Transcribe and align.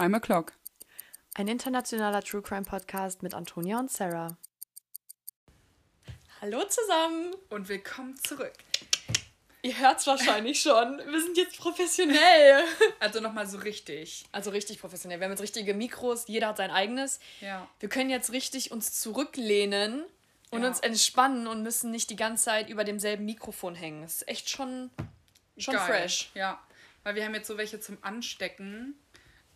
Crime 0.00 0.16
O'Clock. 0.16 0.52
Ein 1.34 1.46
internationaler 1.46 2.22
True 2.22 2.40
Crime 2.40 2.62
Podcast 2.64 3.22
mit 3.22 3.34
Antonia 3.34 3.78
und 3.78 3.90
Sarah. 3.90 4.38
Hallo 6.40 6.64
zusammen! 6.66 7.34
Und 7.50 7.68
willkommen 7.68 8.16
zurück. 8.16 8.54
Ihr 9.60 9.78
hört 9.78 10.00
es 10.00 10.06
wahrscheinlich 10.06 10.58
schon. 10.62 11.02
Wir 11.06 11.20
sind 11.20 11.36
jetzt 11.36 11.58
professionell. 11.58 12.64
Also 12.98 13.20
nochmal 13.20 13.46
so 13.46 13.58
richtig. 13.58 14.24
Also 14.32 14.48
richtig 14.48 14.80
professionell. 14.80 15.20
Wir 15.20 15.26
haben 15.26 15.32
jetzt 15.32 15.42
richtige 15.42 15.74
Mikros, 15.74 16.24
jeder 16.28 16.48
hat 16.48 16.56
sein 16.56 16.70
eigenes. 16.70 17.20
Ja. 17.42 17.68
Wir 17.78 17.90
können 17.90 18.08
jetzt 18.08 18.32
richtig 18.32 18.70
uns 18.70 18.98
zurücklehnen 19.02 20.04
und 20.50 20.62
Ja. 20.62 20.68
uns 20.68 20.80
entspannen 20.80 21.46
und 21.46 21.62
müssen 21.62 21.90
nicht 21.90 22.08
die 22.08 22.16
ganze 22.16 22.44
Zeit 22.44 22.70
über 22.70 22.84
demselben 22.84 23.26
Mikrofon 23.26 23.74
hängen. 23.74 24.00
Das 24.00 24.14
ist 24.22 24.28
echt 24.28 24.48
schon, 24.48 24.88
schon 25.58 25.74
Geil. 25.74 25.86
fresh. 25.86 26.30
Ja. 26.32 26.58
Weil 27.02 27.16
wir 27.16 27.24
haben 27.26 27.34
jetzt 27.34 27.48
so 27.48 27.58
welche 27.58 27.80
zum 27.80 27.98
Anstecken, 28.00 28.94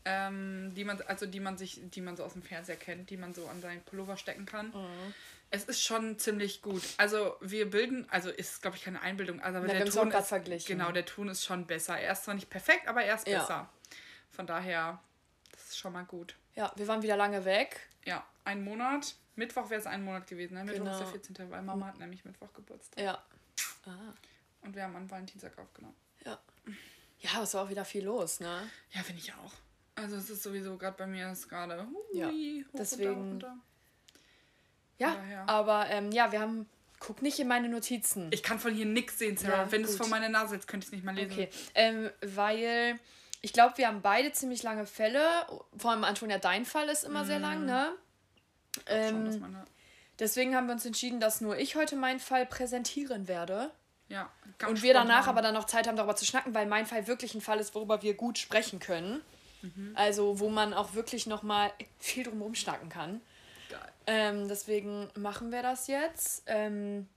ähm, 0.04 0.72
die 0.74 0.84
man, 0.84 1.00
also 1.02 1.26
die 1.26 1.40
man 1.40 1.56
sich, 1.56 1.80
die 1.82 2.00
man 2.00 2.16
so 2.16 2.24
aus 2.24 2.32
dem 2.34 2.42
Fernseher 2.42 2.76
kennt, 2.76 3.10
die 3.10 3.16
man 3.16 3.34
so 3.34 3.46
an 3.48 3.60
seinen 3.60 3.82
Pullover 3.82 4.16
stecken 4.16 4.46
kann. 4.46 4.68
Mhm. 4.68 5.14
Es 5.50 5.64
ist 5.64 5.82
schon 5.82 6.18
ziemlich 6.18 6.62
gut. 6.62 6.82
Also 6.96 7.36
wir 7.40 7.70
bilden, 7.70 8.06
also 8.10 8.28
ist 8.30 8.60
glaube 8.62 8.77
ich 8.77 8.82
keine 8.82 9.00
Einbildung, 9.02 9.40
also 9.40 9.58
aber 9.58 9.68
wir 9.68 9.74
der 9.74 9.86
Ton 9.90 10.10
ist, 10.10 10.27
verglichen. 10.28 10.66
genau, 10.78 10.90
der 10.92 11.04
Ton 11.06 11.28
ist 11.28 11.44
schon 11.44 11.66
besser. 11.66 11.98
Er 11.98 12.12
ist 12.12 12.24
zwar 12.24 12.34
nicht 12.34 12.50
perfekt, 12.50 12.88
aber 12.88 13.02
er 13.04 13.14
ist 13.14 13.27
Ja. 13.28 13.38
besser. 13.40 13.70
Von 14.30 14.46
daher, 14.46 15.00
das 15.52 15.68
ist 15.68 15.78
schon 15.78 15.92
mal 15.92 16.05
gut. 16.05 16.34
Ja, 16.55 16.72
wir 16.77 16.88
waren 16.88 17.02
wieder 17.02 17.16
lange 17.16 17.44
weg. 17.44 17.88
Ja, 18.05 18.27
ein 18.44 18.64
Monat. 18.64 19.14
Mittwoch 19.36 19.70
wäre 19.70 19.80
es 19.80 19.86
ein 19.86 20.05
Monat 20.05 20.27
gewesen. 20.27 20.55
Ne? 20.55 20.64
Mittwoch 20.64 20.86
ist 20.86 20.98
Genau. 20.98 20.98
der 20.98 21.06
14. 21.08 21.50
Weil 21.50 21.62
Mama 21.62 21.86
hat 21.86 21.98
nämlich 21.98 22.24
Mittwoch 22.24 22.52
Geburtstag. 22.52 23.02
Ja. 23.02 23.24
Ah. 23.86 24.12
Und 24.62 24.74
wir 24.74 24.82
haben 24.84 24.96
an 24.96 25.10
Valentinstag 25.10 25.56
aufgenommen. 25.58 25.96
Ja. 26.24 26.38
Ja, 27.20 27.42
es 27.42 27.55
war 27.55 27.64
auch 27.64 27.69
wieder 27.70 27.84
viel 27.84 28.05
los, 28.05 28.41
ne? 28.41 28.69
Ja, 28.91 29.02
finde 29.02 29.20
ich 29.22 29.32
auch. 29.34 29.52
Also 29.97 30.17
es 30.17 30.28
ist 30.31 30.42
sowieso 30.42 30.77
gerade 30.77 30.97
bei 30.97 31.06
mir 31.06 31.31
ist 31.31 31.48
gerade 31.48 31.87
Ja, 32.12 32.31
deswegen- 32.73 33.11
runter, 33.14 33.48
runter. 33.48 33.56
Ja, 34.98 35.17
aber 35.47 35.87
ähm, 35.91 36.11
ja, 36.12 36.31
wir 36.33 36.41
haben. 36.41 36.69
Guck 37.00 37.20
nicht 37.20 37.39
in 37.39 37.48
meine 37.48 37.69
Notizen. 37.69 38.31
Ich 38.33 38.42
kann 38.42 38.59
von 38.59 38.72
hier 38.72 38.87
nichts 38.87 39.19
sehen, 39.19 39.37
Sarah. 39.37 39.65
Ja, 39.65 39.72
Wenn 39.72 39.83
du 39.83 39.89
es 39.89 39.97
vor 39.97 40.06
meiner 40.09 40.28
Nase 40.31 40.55
jetzt 40.55 40.67
könnte 40.69 40.84
ich 40.84 40.89
es 40.89 40.92
nicht 40.92 41.05
mal 41.05 41.15
lesen. 41.15 41.33
Okay, 41.33 41.50
ähm, 41.75 42.09
weil 42.22 42.98
ich 43.42 43.53
glaube, 43.53 43.77
wir 43.77 43.89
haben 43.89 44.00
beide 44.00 44.33
ziemlich 44.33 44.62
lange 44.62 44.87
Fälle. 44.87 45.20
Vor 45.77 45.91
allem 45.91 46.05
Antonia, 46.05 46.39
dein 46.39 46.65
Fall 46.65 46.89
ist 46.89 47.05
immer 47.05 47.27
sehr 47.27 47.41
lang, 47.41 47.67
ne? 47.67 47.92
Schon, 48.89 49.25
dass 49.27 49.34
Ähm, 49.34 49.41
meine, 49.42 49.65
deswegen 50.19 50.55
haben 50.56 50.67
wir 50.67 50.72
uns 50.72 50.87
entschieden, 50.87 51.20
dass 51.20 51.42
nur 51.42 51.59
ich 51.59 51.77
heute 51.77 51.95
meinen 51.97 52.20
Fall 52.20 52.47
präsentieren 52.47 53.28
werde. 53.28 53.70
ja, 54.09 54.31
ganz 54.59 54.70
Und 54.70 54.83
wir 54.83 54.95
danach 54.95 55.25
spontan. 55.25 55.28
aber 55.31 55.42
dann 55.42 55.55
noch 55.55 55.65
Zeit 55.67 55.87
haben, 55.87 55.97
darüber 55.97 56.17
zu 56.17 56.25
schnacken, 56.25 56.55
weil 56.55 56.65
mein 56.67 56.87
Fall 56.87 57.06
wirklich 57.06 57.34
ein 57.34 57.42
Fall 57.42 57.59
ist, 57.61 57.75
worüber 57.75 58.00
wir 58.03 58.15
gut 58.15 58.39
sprechen 58.39 58.78
können. 58.78 59.20
Mhm. 59.64 59.92
Also, 59.94 60.38
wo 60.40 60.48
man 60.48 60.74
auch 60.74 60.94
wirklich 60.94 61.26
nochmal 61.26 61.72
viel 61.98 62.24
drumherum 62.24 62.54
schnacken 62.54 62.88
kann. 62.88 63.20
Geil. 63.70 63.92
Ähm, 64.06 64.48
deswegen 64.48 65.10
machen 65.16 65.50
wir 65.52 65.62
das 65.62 65.86
jetzt. 65.86 66.42
Ähm, 66.46 67.08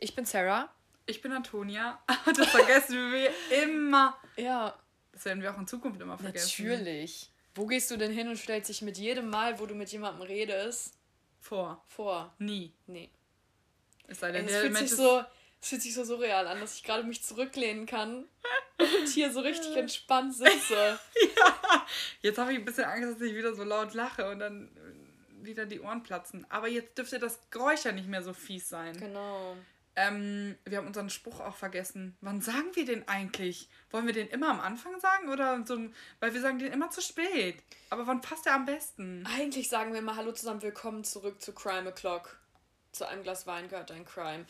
ich 0.00 0.14
bin 0.14 0.24
Sarah. 0.24 0.68
Ich 1.06 1.22
bin 1.22 1.32
Antonia. 1.32 1.98
Das 2.36 2.48
vergessen 2.48 3.12
wir 3.12 3.30
immer. 3.62 4.16
Ja, 4.36 4.78
Das 5.12 5.24
werden 5.24 5.42
wir 5.42 5.52
auch 5.54 5.58
in 5.58 5.66
Zukunft 5.66 6.00
immer 6.00 6.18
vergessen. 6.18 6.66
Natürlich. 6.66 7.30
Wo 7.54 7.66
gehst 7.66 7.90
du 7.90 7.96
denn 7.96 8.12
hin 8.12 8.28
und 8.28 8.36
stellst 8.36 8.68
dich 8.68 8.82
mit 8.82 8.98
jedem 8.98 9.30
Mal, 9.30 9.58
wo 9.58 9.66
du 9.66 9.74
mit 9.74 9.90
jemandem 9.90 10.22
redest, 10.22 10.94
Vor. 11.40 11.82
vor? 11.88 12.32
Nie. 12.38 12.72
Nee. 12.86 13.10
Es 14.06 14.20
sei 14.20 14.32
denn, 14.32 14.44
Es 14.46 14.52
der 14.52 14.60
fühlt, 14.62 14.76
sich 14.76 14.90
so, 14.90 15.22
es 15.60 15.68
fühlt 15.68 15.82
sich 15.82 15.94
so 15.94 16.04
surreal 16.04 16.46
an, 16.46 16.60
dass 16.60 16.76
ich 16.76 16.84
gerade 16.84 17.04
mich 17.04 17.22
zurücklehnen 17.22 17.86
kann 17.86 18.26
und 18.78 19.08
hier 19.08 19.32
so 19.32 19.40
richtig 19.40 19.76
entspannt 19.76 20.34
sitze. 20.34 20.98
Jetzt 22.22 22.38
habe 22.38 22.52
ich 22.52 22.58
ein 22.58 22.64
bisschen 22.64 22.84
Angst, 22.84 23.14
dass 23.14 23.20
ich 23.20 23.34
wieder 23.34 23.54
so 23.54 23.64
laut 23.64 23.94
lache 23.94 24.30
und 24.30 24.38
dann 24.38 24.68
äh, 24.68 25.44
wieder 25.44 25.66
die 25.66 25.80
Ohren 25.80 26.02
platzen. 26.02 26.46
Aber 26.50 26.68
jetzt 26.68 26.98
dürfte 26.98 27.18
das 27.18 27.38
Geräusch 27.50 27.84
ja 27.84 27.92
nicht 27.92 28.08
mehr 28.08 28.22
so 28.22 28.32
fies 28.32 28.68
sein. 28.68 28.98
Genau. 28.98 29.56
Ähm, 29.96 30.56
wir 30.64 30.78
haben 30.78 30.86
unseren 30.86 31.10
Spruch 31.10 31.40
auch 31.40 31.56
vergessen. 31.56 32.16
Wann 32.20 32.40
sagen 32.40 32.68
wir 32.74 32.84
den 32.84 33.08
eigentlich? 33.08 33.68
Wollen 33.90 34.06
wir 34.06 34.12
den 34.12 34.28
immer 34.28 34.50
am 34.50 34.60
Anfang 34.60 35.00
sagen 35.00 35.28
oder 35.28 35.64
so? 35.66 35.76
Weil 36.20 36.34
wir 36.34 36.40
sagen 36.40 36.60
den 36.60 36.72
immer 36.72 36.90
zu 36.90 37.02
spät. 37.02 37.56
Aber 37.90 38.06
wann 38.06 38.20
passt 38.20 38.46
der 38.46 38.54
am 38.54 38.64
besten? 38.64 39.26
Eigentlich 39.36 39.68
sagen 39.68 39.92
wir 39.92 40.02
mal 40.02 40.14
Hallo 40.14 40.30
zusammen, 40.30 40.62
willkommen 40.62 41.02
zurück 41.02 41.42
zu 41.42 41.52
Crime 41.52 41.90
O'Clock. 41.90 42.36
Zu 42.92 43.08
einem 43.08 43.24
Glas 43.24 43.46
Wein 43.48 43.68
gehört 43.68 43.90
ein 43.90 44.04
Crime. 44.04 44.44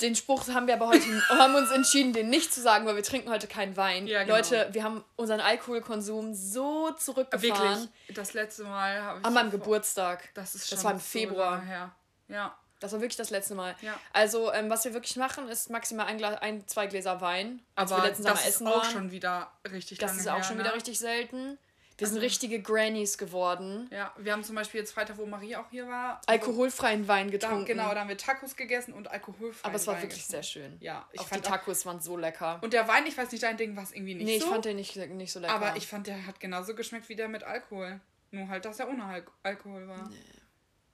Den 0.00 0.16
Spruch 0.16 0.48
haben 0.48 0.66
wir 0.66 0.74
aber 0.74 0.88
heute, 0.88 1.04
haben 1.28 1.54
uns 1.54 1.70
entschieden, 1.70 2.12
den 2.12 2.30
nicht 2.30 2.52
zu 2.52 2.60
sagen, 2.62 2.86
weil 2.86 2.96
wir 2.96 3.02
trinken 3.02 3.28
heute 3.30 3.46
keinen 3.46 3.76
Wein. 3.76 4.06
Ja, 4.06 4.22
genau. 4.22 4.36
Leute, 4.36 4.68
wir 4.72 4.84
haben 4.84 5.04
unseren 5.16 5.40
Alkoholkonsum 5.40 6.34
so 6.34 6.90
zurückgefahren. 6.92 7.52
Wirklich, 7.80 8.16
das 8.16 8.32
letzte 8.32 8.64
Mal 8.64 9.02
habe 9.02 9.18
ich. 9.20 9.24
An 9.26 9.34
meinem 9.34 9.50
vor- 9.50 9.60
Geburtstag. 9.60 10.30
Das 10.34 10.54
ist 10.54 10.70
Das 10.72 10.78
schon 10.80 10.84
war 10.84 10.92
im 10.92 10.98
so 10.98 11.04
Februar. 11.04 11.60
her. 11.62 11.90
Ja. 12.28 12.56
Das 12.80 12.90
war 12.92 13.00
wirklich 13.00 13.16
das 13.16 13.30
letzte 13.30 13.54
Mal. 13.54 13.76
Ja. 13.80 13.94
Also, 14.12 14.52
ähm, 14.52 14.68
was 14.68 14.84
wir 14.84 14.92
wirklich 14.92 15.14
machen, 15.16 15.48
ist 15.48 15.70
maximal 15.70 16.06
ein, 16.06 16.18
Glas, 16.18 16.40
ein 16.42 16.66
zwei 16.66 16.86
Gläser 16.88 17.20
Wein. 17.20 17.60
Aber 17.76 17.98
wir 17.98 18.02
letztens 18.04 18.26
das 18.26 18.40
ist 18.40 18.48
essen 18.48 18.66
auch 18.66 18.82
waren. 18.82 18.90
schon 18.90 19.10
wieder 19.12 19.52
richtig 19.70 19.98
das 19.98 20.10
lange 20.10 20.20
ist 20.20 20.28
auch 20.28 20.36
her, 20.36 20.42
schon 20.44 20.56
ne? 20.56 20.64
wieder 20.64 20.74
richtig 20.74 20.98
selten. 20.98 21.58
Wir 21.98 22.06
sind 22.06 22.16
Also- 22.16 22.24
richtige 22.26 22.60
Grannies 22.60 23.18
geworden. 23.18 23.88
Ja, 23.92 24.12
wir 24.16 24.32
haben 24.32 24.42
zum 24.42 24.54
Beispiel 24.56 24.80
jetzt 24.80 24.92
Freitag, 24.92 25.18
wo 25.18 25.26
Marie 25.26 25.56
auch 25.56 25.68
hier 25.70 25.86
war. 25.86 26.20
Alkoholfreien 26.26 27.06
Wein 27.06 27.28
Da, 27.28 27.32
getrunken. 27.32 27.66
genau, 27.66 27.92
da 27.94 28.00
haben 28.00 28.08
wir 28.08 28.16
Tacos 28.18 28.56
gegessen 28.56 28.92
und 28.94 29.08
alkoholfreien 29.08 29.64
Aber 29.64 29.74
es 29.76 29.86
war 29.86 29.94
Wein 29.94 30.02
wirklich 30.02 30.22
getrunken. 30.26 30.42
sehr 30.42 30.42
schön. 30.42 30.76
Ja, 30.80 31.08
ich 31.12 31.20
auch 31.20 31.28
fand 31.28 31.44
die 31.44 31.48
auch- 31.48 31.52
Tacos 31.52 31.86
waren 31.86 32.00
so 32.00 32.16
lecker. 32.16 32.58
Und 32.62 32.72
der 32.72 32.88
Wein, 32.88 33.06
ich 33.06 33.16
weiß 33.16 33.30
nicht, 33.30 33.42
dein 33.42 33.56
Ding 33.56 33.76
war 33.76 33.82
es 33.84 33.92
irgendwie 33.92 34.14
nicht 34.14 34.24
nee, 34.24 34.38
so. 34.38 34.46
ich 34.46 34.50
fand 34.50 34.64
den 34.64 34.76
nicht, 34.76 34.96
nicht 34.96 35.32
so 35.32 35.38
lecker. 35.40 35.52
aber 35.54 35.76
ich 35.76 35.86
fand, 35.86 36.06
der 36.06 36.26
hat 36.26 36.40
genauso 36.40 36.74
geschmeckt 36.74 37.08
wie 37.08 37.16
der 37.16 37.28
mit 37.28 37.44
Alkohol. 37.44 38.00
Nur 38.30 38.48
halt, 38.48 38.64
dass 38.64 38.80
er 38.80 38.88
ohne 38.88 39.04
Al 39.04 39.24
Alkohol 39.42 39.86
war. 39.86 40.10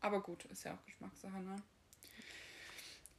Aber 0.01 0.21
gut, 0.21 0.45
ist 0.47 0.65
ja 0.65 0.75
auch 0.75 0.85
Geschmackssache, 0.85 1.39
ne? 1.39 1.57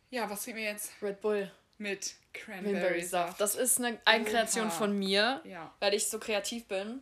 Ja, 0.10 0.30
was 0.30 0.44
trinken 0.44 0.60
wir 0.62 0.66
jetzt 0.70 0.92
Red 1.02 1.22
Bull, 1.22 1.52
mit 1.78 2.16
Cranberry 2.34 2.74
Cranberry-Saft? 2.74 3.38
Saft. 3.38 3.42
Das 3.42 3.56
ist 3.56 3.80
eine 3.80 4.00
Eigenkreation 4.06 4.72
von 4.72 4.98
mir, 4.98 5.42
Ja. 5.46 5.74
weil 5.80 5.94
ich 5.94 6.08
so 6.10 6.20
kreativ 6.20 6.68
bin. 6.68 7.02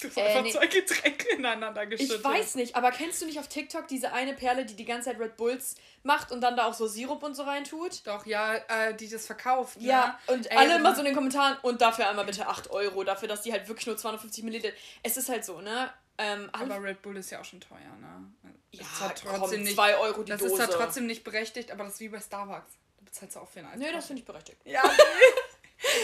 Du 0.00 0.08
hast 0.08 0.16
Äh, 0.18 0.22
einfach 0.24 0.42
nee. 0.42 0.52
zwei 0.52 0.66
Getränke 0.66 1.28
ineinander 1.36 1.86
geschüttet. 1.86 2.18
Ich 2.18 2.24
weiß 2.24 2.54
nicht, 2.56 2.76
aber 2.76 2.90
kennst 2.90 3.22
du 3.22 3.26
nicht 3.26 3.38
auf 3.38 3.48
TikTok 3.48 3.88
diese 3.88 4.12
eine 4.12 4.34
Perle, 4.34 4.66
die 4.66 4.74
die 4.74 4.84
ganze 4.84 5.08
Zeit 5.10 5.18
Red 5.18 5.36
Bulls 5.38 5.74
macht 6.02 6.32
und 6.32 6.42
dann 6.42 6.54
da 6.56 6.66
auch 6.66 6.74
so 6.74 6.86
Sirup 6.86 7.22
und 7.22 7.34
so 7.34 7.44
reintut? 7.44 8.06
Doch, 8.06 8.26
ja, 8.26 8.56
äh, 8.56 8.94
die 8.94 9.08
das 9.08 9.24
verkauft. 9.26 9.78
Ja, 9.80 10.18
ne? 10.28 10.34
und 10.34 10.50
Ey, 10.50 10.56
alle 10.58 10.68
du- 10.70 10.76
immer 10.76 10.94
so 10.94 11.00
in 11.00 11.06
den 11.06 11.14
Kommentaren 11.14 11.56
und 11.62 11.80
dafür 11.80 12.08
einmal 12.10 12.26
bitte 12.26 12.46
8 12.46 12.70
Euro, 12.70 13.04
dafür, 13.04 13.28
dass 13.28 13.40
die 13.42 13.52
halt 13.52 13.68
wirklich 13.68 13.86
nur 13.86 13.96
250 13.96 14.44
Milliliter. 14.44 14.74
Es 15.02 15.16
ist 15.16 15.30
halt 15.30 15.44
so, 15.46 15.60
ne? 15.62 15.90
Ähm, 16.18 16.48
Aber 16.52 16.82
Red 16.82 17.00
Bull 17.02 17.16
ist 17.16 17.30
ja 17.30 17.40
auch 17.40 17.44
schon 17.44 17.60
teuer, 17.60 17.78
ne? 18.00 18.32
ja, 18.72 18.80
ist 18.82 18.96
zwar 18.96 19.14
komm, 19.32 19.40
trotzdem 19.40 19.62
nicht, 19.62 19.74
2 19.76 19.96
Euro 19.96 20.22
die 20.22 20.30
das 20.32 20.40
Dose. 20.40 20.52
ist 20.54 20.58
ja 20.58 20.66
trotzdem 20.66 21.06
nicht 21.06 21.24
berechtigt, 21.24 21.70
aber 21.70 21.84
das 21.84 21.94
ist 21.94 22.00
wie 22.00 22.08
bei 22.08 22.20
Starbucks. 22.20 22.72
Du 22.98 23.04
bezahlst 23.06 23.34
ja 23.36 23.40
auch 23.42 23.48
für 23.48 23.60
ein 23.60 23.66
Eis. 23.66 23.78
Nee, 23.78 23.92
das 23.92 24.06
finde 24.06 24.20
ich 24.20 24.26
berechtigt. 24.26 24.58
Ja, 24.64 24.82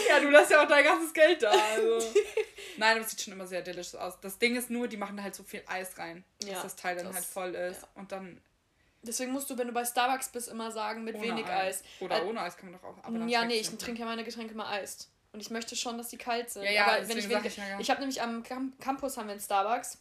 ja, 0.09 0.19
du 0.19 0.29
lässt 0.29 0.51
ja 0.51 0.63
auch 0.63 0.67
dein 0.67 0.83
ganzes 0.83 1.13
Geld 1.13 1.41
da. 1.43 1.51
Also. 1.51 1.99
Nein, 2.77 2.91
aber 2.97 3.01
es 3.01 3.11
sieht 3.11 3.21
schon 3.21 3.33
immer 3.33 3.45
sehr 3.47 3.61
delicious 3.61 3.95
aus. 3.95 4.19
Das 4.21 4.37
Ding 4.39 4.55
ist 4.55 4.69
nur, 4.69 4.87
die 4.87 4.97
machen 4.97 5.15
da 5.17 5.23
halt 5.23 5.35
so 5.35 5.43
viel 5.43 5.63
Eis 5.67 5.97
rein, 5.97 6.23
dass 6.39 6.49
Ja, 6.49 6.63
das 6.63 6.75
Teil 6.75 6.95
dann 6.95 7.05
das- 7.07 7.15
halt 7.15 7.25
voll 7.25 7.55
ist. 7.55 7.81
ja. 7.81 7.87
Und 7.95 8.11
dann 8.11 8.41
Deswegen 9.05 9.33
musst 9.33 9.49
du, 9.49 9.57
wenn 9.57 9.67
du 9.67 9.73
bei 9.73 9.83
Starbucks 9.83 10.29
bist, 10.29 10.47
immer 10.47 10.71
sagen, 10.71 11.03
mit 11.03 11.19
wenig 11.21 11.45
Eis. 11.45 11.83
Oder 11.99 12.21
Äh, 12.23 12.25
ohne 12.25 12.39
Eis 12.39 12.55
kann 12.55 12.71
man 12.71 12.79
doch 12.79 12.87
auch. 12.87 13.03
Aber 13.03 13.25
ja, 13.25 13.43
nee, 13.43 13.55
ich 13.59 13.69
trinke 13.77 13.99
ja 13.99 14.05
meine 14.05 14.23
Getränke 14.23 14.55
mal 14.55 14.71
eist. 14.71 15.09
Und 15.33 15.41
ich 15.41 15.49
möchte 15.49 15.75
schon, 15.75 15.97
dass 15.97 16.07
die 16.07 16.17
kalt 16.17 16.49
sind. 16.49 16.63
Ja, 16.63 16.71
ja, 16.71 16.85
aber 16.85 17.09
wenn 17.09 17.17
ich, 17.17 17.27
wenig, 17.27 17.45
ich 17.47 17.57
ja, 17.57 17.79
ich 17.79 17.89
habe 17.89 17.99
nämlich 17.99 18.21
am 18.21 18.43
Cam 18.43 18.71
Campus 18.79 19.17
haben 19.17 19.25
wir 19.27 19.33
einen 19.33 19.41
Starbucks. 19.41 19.97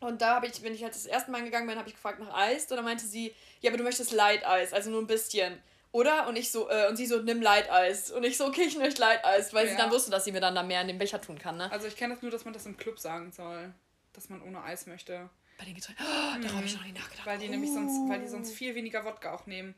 Und 0.00 0.20
da 0.20 0.34
habe 0.34 0.46
ich, 0.48 0.62
wenn 0.62 0.74
ich 0.74 0.82
halt 0.82 0.94
das 0.94 1.06
erste 1.06 1.30
Mal 1.30 1.42
gegangen 1.44 1.66
bin, 1.66 1.78
habe 1.78 1.88
ich 1.88 1.94
gefragt 1.94 2.18
nach 2.20 2.34
Eis. 2.34 2.64
Und 2.70 2.76
dann 2.76 2.84
meinte 2.84 3.06
sie, 3.06 3.34
ja, 3.62 3.70
aber 3.70 3.78
du 3.78 3.84
möchtest 3.84 4.12
Light 4.12 4.44
Eis, 4.46 4.74
also 4.74 4.90
nur 4.90 5.00
ein 5.00 5.06
bisschen. 5.06 5.58
Oder? 5.92 6.28
Und 6.28 6.36
ich 6.36 6.52
so, 6.52 6.68
äh, 6.70 6.88
und 6.88 6.96
sie 6.96 7.06
so, 7.06 7.20
nimm 7.20 7.42
Light 7.42 7.70
Eis. 7.70 8.10
Und 8.10 8.22
ich 8.24 8.36
so, 8.36 8.46
okay, 8.46 8.62
ich 8.62 8.76
möchte 8.78 9.00
Light 9.00 9.24
Eis, 9.24 9.52
weil 9.52 9.66
sie 9.66 9.72
Ja. 9.72 9.78
dann 9.78 9.90
wusste, 9.90 10.10
dass 10.10 10.24
sie 10.24 10.32
mir 10.32 10.40
dann 10.40 10.54
da 10.54 10.62
mehr 10.62 10.80
in 10.80 10.86
den 10.88 10.98
Becher 10.98 11.20
tun 11.20 11.38
kann, 11.38 11.56
ne? 11.56 11.70
Also 11.72 11.86
ich 11.88 11.96
kenne 11.96 12.14
das 12.14 12.22
nur, 12.22 12.30
dass 12.30 12.44
man 12.44 12.54
das 12.54 12.64
im 12.66 12.76
Club 12.76 12.98
sagen 13.00 13.32
soll. 13.32 13.72
Dass 14.12 14.28
man 14.28 14.40
ohne 14.42 14.62
Eis 14.62 14.86
möchte. 14.86 15.28
Bei 15.58 15.64
den 15.64 15.74
Getränken. 15.74 16.04
Oh, 16.08 16.40
darauf 16.40 16.56
habe 16.56 16.66
ich 16.66 16.74
noch 16.76 16.84
nicht 16.84 16.96
nachgedacht. 16.96 17.26
Weil 17.26 17.38
die 17.38 17.48
nämlich 17.48 17.70
sonst, 17.72 18.08
weil 18.08 18.20
die 18.20 18.28
sonst 18.28 18.52
viel 18.52 18.74
weniger 18.74 19.04
Wodka 19.04 19.32
auch 19.34 19.46
nehmen. 19.46 19.74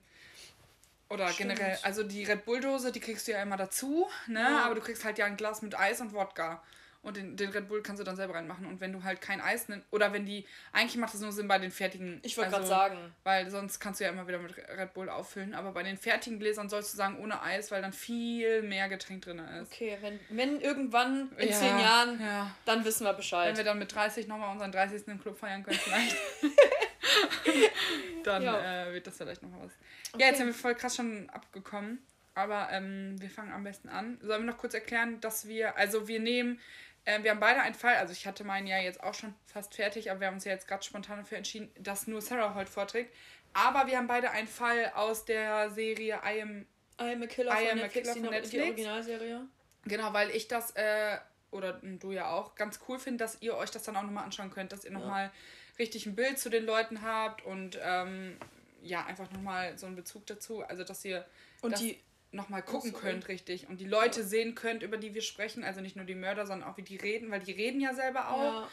Oder 1.09 1.29
Stimmt. 1.29 1.57
generell, 1.57 1.79
also 1.83 2.03
die 2.03 2.25
Red 2.25 2.45
Bull-Dose, 2.47 2.93
die 2.93 3.01
kriegst 3.01 3.27
du 3.29 3.33
ja 3.33 3.43
immer 3.43 3.57
dazu, 3.59 4.09
ne? 4.27 4.41
Ja. 4.41 4.65
Aber 4.65 4.75
du 4.75 4.81
kriegst 4.81 5.05
halt 5.05 5.19
ja 5.19 5.27
ein 5.27 5.37
Glas 5.37 5.61
mit 5.61 5.79
Eis 5.79 6.01
und 6.01 6.13
Wodka. 6.15 6.63
Und 7.03 7.17
den, 7.17 7.37
den 7.37 7.51
Red 7.51 7.67
Bull 7.69 7.83
kannst 7.83 7.99
du 8.01 8.05
dann 8.05 8.15
selber 8.15 8.35
reinmachen. 8.35 8.65
Und 8.65 8.81
wenn 8.81 8.93
du 8.93 9.03
halt 9.03 9.21
kein 9.21 9.41
Eis 9.41 9.69
nimmst, 9.69 9.89
oder 9.91 10.13
wenn 10.13 10.25
die, 10.25 10.47
eigentlich 10.73 10.97
macht 10.97 11.13
das 11.15 11.21
nur 11.21 11.33
Sinn 11.33 11.49
bei 11.49 11.59
den 11.59 11.73
fertigen. 11.73 12.21
Ich 12.23 12.37
wollte 12.37 12.55
also, 12.55 12.69
gerade 12.69 12.91
sagen. 12.95 13.15
Weil 13.25 13.51
sonst 13.51 13.81
kannst 13.81 13.99
du 13.99 14.05
ja 14.05 14.11
immer 14.11 14.29
wieder 14.29 14.39
mit 14.39 14.57
Red 14.57 14.95
Bull 14.95 15.09
auffüllen. 15.09 15.53
Aber 15.55 15.73
bei 15.73 15.83
den 15.83 15.97
fertigen 15.97 16.39
Gläsern 16.39 16.69
sollst 16.69 16.93
du 16.93 16.97
sagen, 16.97 17.19
ohne 17.19 17.43
Eis, 17.43 17.73
weil 17.73 17.83
dann 17.83 17.93
viel 17.93 18.63
mehr 18.63 18.89
Getränk 18.89 19.23
drin 19.23 19.41
ist. 19.41 19.73
Okay, 19.73 19.99
wenn, 20.01 20.21
wenn 20.31 20.61
irgendwann 20.61 21.33
in 21.39 21.49
Ja, 21.49 21.55
zehn 21.57 21.77
Jahren, 21.79 22.21
Ja. 22.21 22.55
dann 22.67 22.85
wissen 22.85 23.05
wir 23.05 23.15
Bescheid. 23.15 23.49
Wenn 23.49 23.57
wir 23.57 23.65
dann 23.65 23.81
mit 23.81 23.93
30 23.93 24.29
nochmal 24.29 24.53
unseren 24.53 24.71
30. 24.71 25.09
im 25.09 25.21
Club 25.21 25.37
feiern 25.37 25.65
können, 25.65 25.79
vielleicht. 25.83 26.17
dann 28.25 28.43
Ja. 28.43 28.87
äh, 28.87 28.93
wird 28.93 29.07
das 29.09 29.17
vielleicht 29.17 29.43
noch 29.43 29.51
was. 29.61 29.73
Okay. 30.13 30.23
Ja, 30.23 30.27
jetzt 30.29 30.39
sind 30.39 30.47
wir 30.47 30.55
voll 30.55 30.77
krass 30.77 30.97
schon 30.97 31.29
abgekommen. 31.31 31.99
Aber 32.35 32.69
ähm, 32.71 33.21
wir 33.21 33.29
fangen 33.29 33.53
am 33.53 33.65
besten 33.65 33.89
an. 33.91 34.19
Sollen 34.23 34.45
wir 34.47 34.53
noch 34.53 34.59
kurz 34.59 34.73
erklären, 34.73 35.21
dass 35.21 35.47
wir, 35.49 35.77
also 35.77 36.09
wir 36.09 36.19
nehmen 36.21 36.59
wir 37.05 37.31
haben 37.31 37.41
beide 37.41 37.61
einen 37.61 37.75
Fall, 37.75 37.97
also 37.97 38.13
ich 38.13 38.27
hatte 38.27 38.45
meinen 38.45 38.67
ja 38.67 38.79
jetzt 38.79 39.03
auch 39.03 39.15
schon 39.15 39.35
fast 39.47 39.75
fertig, 39.75 40.11
aber 40.11 40.21
wir 40.21 40.27
haben 40.29 40.35
uns 40.35 40.45
ja 40.45 40.53
jetzt 40.53 40.69
gerade 40.69 40.83
spontan 40.85 41.19
dafür 41.19 41.39
entschieden, 41.39 41.71
dass 41.79 42.07
nur 42.07 42.21
Sarah 42.21 42.55
heute 42.55 42.71
vorträgt. 42.71 43.15
Aber 43.55 43.87
wir 43.87 43.99
haben 43.99 44.07
beide 44.07 44.31
einen 44.31 44.47
Fall 44.49 44.93
aus 44.95 45.25
der 45.25 45.71
Serie 45.71 46.21
I 46.25 46.43
Am, 46.43 46.67
I 47.01 47.13
Am 47.15 47.23
a 47.23 47.27
Killer 47.27 47.53
I 47.53 47.57
von 47.57 47.73
Am 47.73 47.79
a 47.79 47.83
Netflix, 47.83 47.93
Killer 47.93 48.15
die, 48.15 48.21
von 48.21 48.23
noch- 48.23 48.31
die 48.31 48.37
Netflix. 48.41 48.65
Originalserie. 48.69 49.41
Genau, 49.85 50.13
weil 50.13 50.31
ich 50.31 50.49
das, 50.49 50.71
äh, 50.77 51.19
oder 51.51 51.73
du 51.83 52.13
ja 52.13 52.31
auch, 52.31 52.55
ganz 52.55 52.79
cool 52.89 52.99
finde, 52.99 53.19
dass 53.25 53.43
ihr 53.43 53.57
euch 53.57 53.71
das 53.71 53.83
dann 53.83 53.97
auch 53.97 54.03
nochmal 54.03 54.25
anschauen 54.25 54.51
könnt, 54.51 54.73
dass 54.73 54.85
ihr 54.85 54.93
nochmal 54.93 55.31
richtig 55.79 56.07
ein 56.07 56.15
Bild 56.15 56.39
zu 56.39 56.49
den 56.51 56.65
Leuten 56.65 57.03
habt 57.03 57.45
und 57.45 57.79
ähm, 57.83 58.37
ja, 58.83 59.05
einfach 59.07 59.31
nochmal 59.33 59.77
so 59.77 59.87
einen 59.87 59.97
Bezug 59.97 60.25
dazu. 60.27 60.63
Also, 60.63 60.85
dass 60.85 61.05
ihr 61.05 61.27
Und 61.61 61.73
das 61.73 61.81
die- 61.81 62.01
nochmal 62.33 62.63
gucken 62.63 62.93
könnt, 62.93 63.29
richtig. 63.29 63.69
Und 63.69 63.81
die 63.81 63.87
Leute 63.87 64.25
sehen 64.25 64.55
könnt, 64.55 64.83
über 64.83 64.97
die 64.97 65.15
wir 65.15 65.23
sprechen. 65.23 65.65
Also 65.65 65.81
nicht 65.81 65.97
nur 65.97 66.05
die 66.05 66.15
Mörder, 66.15 66.47
sondern 66.47 66.69
auch 66.69 66.77
wie 66.77 66.83
die 66.83 66.97
reden, 66.97 67.31
weil 67.31 67.41
die 67.41 67.53
reden 67.53 67.81
ja 67.81 67.95
selber 67.95 68.31
auch 68.31 68.43
Ja. 68.63 68.69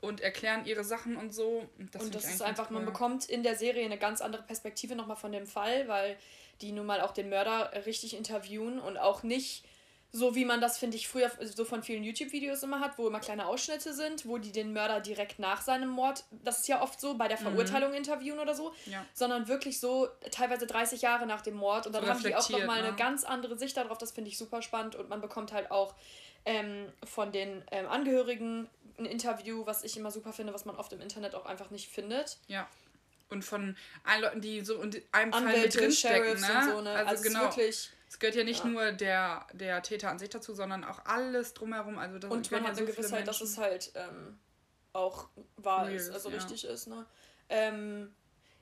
und 0.00 0.20
erklären 0.20 0.64
ihre 0.64 0.82
Sachen 0.84 1.16
und 1.16 1.32
so. 1.34 1.68
Und 1.78 1.94
das, 1.94 2.02
und 2.02 2.14
das 2.14 2.24
ist 2.24 2.42
einfach, 2.42 2.64
ganz 2.64 2.70
man 2.70 2.82
cool. 2.84 2.92
bekommt 2.92 3.26
in 3.26 3.42
der 3.42 3.54
Serie 3.56 3.84
eine 3.84 3.98
ganz 3.98 4.20
andere 4.20 4.42
Perspektive 4.42 4.96
nochmal 4.96 5.16
von 5.16 5.30
dem 5.32 5.46
Fall, 5.46 5.86
weil 5.88 6.16
die 6.60 6.72
nun 6.72 6.86
mal 6.86 7.00
auch 7.00 7.12
den 7.12 7.28
Mörder 7.28 7.72
richtig 7.86 8.16
interviewen 8.16 8.78
und 8.78 8.96
auch 8.96 9.22
nicht 9.22 9.64
so, 10.14 10.34
wie 10.34 10.44
man 10.44 10.60
das, 10.60 10.76
finde 10.76 10.98
ich, 10.98 11.08
früher 11.08 11.30
so 11.42 11.64
von 11.64 11.82
vielen 11.82 12.04
YouTube-Videos 12.04 12.62
immer 12.62 12.80
hat, 12.80 12.98
wo 12.98 13.08
immer 13.08 13.18
kleine 13.20 13.46
Ausschnitte 13.46 13.94
sind, 13.94 14.26
wo 14.26 14.36
die 14.36 14.52
den 14.52 14.74
Mörder 14.74 15.00
direkt 15.00 15.38
nach 15.38 15.62
seinem 15.62 15.88
Mord, 15.88 16.24
das 16.30 16.58
ist 16.60 16.68
ja 16.68 16.82
oft 16.82 17.00
so, 17.00 17.14
bei 17.14 17.28
der 17.28 17.38
Verurteilung 17.38 17.94
interviewen 17.94 18.38
oder 18.38 18.54
so, 18.54 18.70
Mhm. 18.86 18.92
Ja. 18.92 19.06
sondern 19.14 19.48
wirklich 19.48 19.80
so 19.80 20.08
teilweise 20.30 20.66
30 20.66 21.00
Jahre 21.00 21.26
nach 21.26 21.40
dem 21.40 21.54
Mord 21.54 21.86
und 21.86 21.94
dann 21.94 22.04
So 22.04 22.10
haben 22.10 22.22
die 22.22 22.34
auch 22.34 22.48
nochmal 22.50 22.80
eine 22.80 22.90
ne? 22.90 22.96
ganz 22.96 23.24
andere 23.24 23.56
Sicht 23.56 23.74
darauf, 23.76 23.96
das 23.96 24.12
finde 24.12 24.28
ich 24.30 24.36
super 24.36 24.60
spannend 24.60 24.96
und 24.96 25.08
man 25.08 25.22
bekommt 25.22 25.52
halt 25.52 25.70
auch 25.70 25.94
ähm, 26.44 26.92
von 27.04 27.32
den 27.32 27.64
ähm, 27.70 27.88
Angehörigen 27.88 28.68
ein 28.98 29.06
Interview, 29.06 29.64
was 29.64 29.82
ich 29.82 29.96
immer 29.96 30.10
super 30.10 30.34
finde, 30.34 30.52
was 30.52 30.66
man 30.66 30.76
oft 30.76 30.92
im 30.92 31.00
Internet 31.00 31.34
auch 31.34 31.46
einfach 31.46 31.70
nicht 31.70 31.88
findet. 31.88 32.36
Ja. 32.48 32.68
Und 33.30 33.42
von 33.46 33.76
allen 34.04 34.20
Leuten, 34.20 34.40
die 34.42 34.60
so 34.62 34.74
in 34.82 34.90
einem 35.12 35.32
Fall 35.32 35.40
mit 35.42 35.54
Anwälte, 35.54 35.78
drinstecken. 35.78 36.36
Sheriffs 36.36 36.42
Ne? 36.42 36.70
so, 36.70 36.80
ne? 36.82 36.90
Also, 36.90 37.10
Also, 37.10 37.22
genau. 37.22 37.40
wirklich. 37.44 37.90
Es 38.12 38.18
gehört 38.18 38.36
ja 38.36 38.44
nicht 38.44 38.62
Ja. 38.62 38.68
nur 38.70 38.92
der, 38.92 39.46
der 39.54 39.82
Täter 39.82 40.10
an 40.10 40.18
sich 40.18 40.28
dazu, 40.28 40.52
sondern 40.52 40.84
auch 40.84 41.02
alles 41.06 41.54
drumherum. 41.54 41.96
Also 41.96 42.18
das 42.18 42.30
Und 42.30 42.50
man 42.50 42.60
hat 42.60 42.66
ja 42.66 42.68
eine 42.68 42.76
so 42.76 42.84
viele 42.84 42.96
Gewissheit, 42.98 43.26
dass 43.26 43.40
es 43.40 43.56
halt 43.56 43.90
ähm, 43.94 44.38
auch 44.92 45.30
wahr 45.56 45.86
Real 45.86 45.96
ist, 45.96 46.10
also 46.10 46.28
ja. 46.28 46.36
richtig 46.36 46.66
ist, 46.66 46.88
ne? 46.88 47.06
Ähm, 47.48 48.14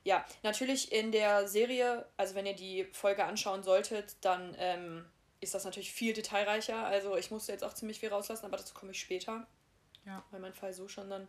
ja, 0.05 0.25
natürlich 0.41 0.93
in 0.93 1.11
der 1.11 1.49
Serie, 1.49 2.07
also 2.15 2.33
wenn 2.33 2.45
ihr 2.45 2.55
die 2.55 2.85
Folge 2.93 3.25
anschauen 3.25 3.61
solltet, 3.61 4.15
dann 4.21 4.55
ähm, 4.57 5.05
ist 5.41 5.53
das 5.53 5.65
natürlich 5.65 5.91
viel 5.91 6.13
detailreicher. 6.13 6.85
Also 6.85 7.17
ich 7.17 7.29
musste 7.29 7.51
jetzt 7.51 7.65
auch 7.65 7.73
ziemlich 7.73 7.99
viel 7.99 8.07
rauslassen, 8.07 8.45
aber 8.45 8.55
dazu 8.55 8.73
komme 8.73 8.93
ich 8.93 9.01
später. 9.01 9.45
Ja. 10.05 10.23
Weil 10.31 10.39
mein 10.39 10.53
Fall 10.53 10.71
so 10.73 10.87
schon 10.87 11.09
dann 11.09 11.27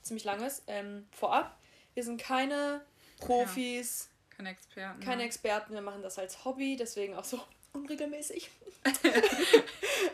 ziemlich 0.00 0.24
lang 0.24 0.42
ist. 0.42 0.62
Ähm, 0.68 1.06
vorab, 1.12 1.54
wir 1.92 2.02
sind 2.02 2.18
keine 2.18 2.80
Profis, 3.20 4.08
Keine 4.30 4.48
Experten. 4.52 5.00
keine 5.00 5.18
ne? 5.18 5.24
Experten, 5.24 5.74
wir 5.74 5.82
machen 5.82 6.00
das 6.00 6.18
als 6.18 6.46
Hobby, 6.46 6.74
deswegen 6.74 7.14
auch 7.14 7.24
so 7.24 7.38
unregelmäßig. 7.72 8.50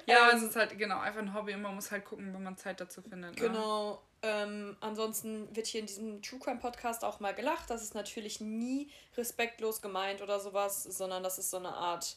Ja, 0.07 0.31
Ähm, 0.31 0.37
es 0.37 0.43
ist 0.43 0.57
halt 0.57 0.77
genau 0.79 0.99
einfach 0.99 1.21
ein 1.21 1.35
Hobby 1.35 1.55
und 1.55 1.63
man 1.63 1.75
muss 1.75 1.91
halt 1.91 2.05
gucken, 2.05 2.33
wenn 2.35 2.43
man 2.43 2.57
Zeit 2.57 2.81
dazu 2.81 3.01
findet. 3.03 3.35
Ne? 3.35 3.49
Genau. 3.49 4.03
Ähm, 4.23 4.77
ansonsten 4.81 5.55
wird 5.55 5.67
hier 5.67 5.81
in 5.81 5.87
diesem 5.87 6.23
True 6.23 6.39
Crime 6.41 6.59
Podcast 6.59 7.05
auch 7.05 7.21
mal 7.21 7.35
gelacht. 7.35 7.69
Das 7.71 7.83
ist 7.83 7.95
natürlich 7.95 8.41
nie 8.41 8.91
respektlos 9.17 9.83
gemeint 9.83 10.23
oder 10.23 10.41
sowas, 10.41 10.83
sondern 10.83 11.23
das 11.23 11.39
ist 11.39 11.51
so 11.51 11.59
eine 11.59 11.73
Art. 11.73 12.17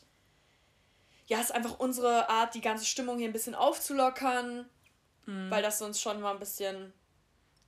Ja, 1.28 1.38
es 1.40 1.46
ist 1.46 1.52
einfach 1.52 1.80
unsere 1.80 2.30
Art, 2.30 2.56
die 2.56 2.62
ganze 2.62 2.86
Stimmung 2.86 3.18
hier 3.18 3.28
ein 3.30 3.34
bisschen 3.34 3.56
aufzulockern, 3.56 4.70
Mhm. 5.26 5.52
weil 5.52 5.62
das 5.62 5.80
sonst 5.80 6.02
schon 6.02 6.22
mal 6.22 6.32
ein 6.34 6.40
bisschen. 6.40 6.94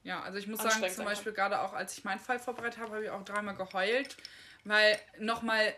Ja, 0.03 0.21
also 0.21 0.37
ich 0.37 0.47
muss 0.47 0.61
sagen, 0.61 0.89
zum 0.89 1.03
Beispiel 1.03 1.33
gerade 1.33 1.59
auch, 1.61 1.73
als 1.73 1.97
ich 1.97 2.05
meinen 2.05 2.19
Fall 2.21 2.39
vorbereitet 2.39 2.79
habe, 2.79 2.93
habe 2.93 3.03
ich 3.03 3.09
auch 3.09 3.23
dreimal 3.25 3.55
geheult, 3.55 4.15
weil 4.63 4.97
nochmal, 5.19 5.73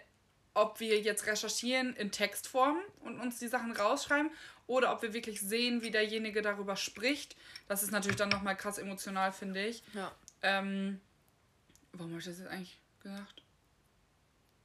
ob 0.53 0.79
wir 0.79 0.99
jetzt 0.99 1.25
recherchieren 1.27 1.95
in 1.95 2.11
Textform 2.11 2.79
und 3.01 3.19
uns 3.19 3.39
die 3.39 3.47
Sachen 3.47 3.71
rausschreiben 3.71 4.31
oder 4.67 4.91
ob 4.93 5.01
wir 5.01 5.13
wirklich 5.13 5.41
sehen, 5.41 5.81
wie 5.81 5.91
derjenige 5.91 6.41
darüber 6.41 6.75
spricht, 6.75 7.35
das 7.67 7.83
ist 7.83 7.91
natürlich 7.91 8.17
dann 8.17 8.29
nochmal 8.29 8.55
krass 8.55 8.77
emotional, 8.77 9.31
finde 9.31 9.65
ich. 9.65 9.83
Ja. 9.93 10.11
Ähm, 10.41 10.99
warum 11.93 12.11
habe 12.11 12.19
ich 12.19 12.25
das 12.25 12.39
jetzt 12.39 12.49
eigentlich 12.49 12.79
gesagt? 13.01 13.43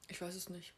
Ich 0.08 0.20
weiß 0.20 0.34
es 0.34 0.48
nicht. 0.48 0.72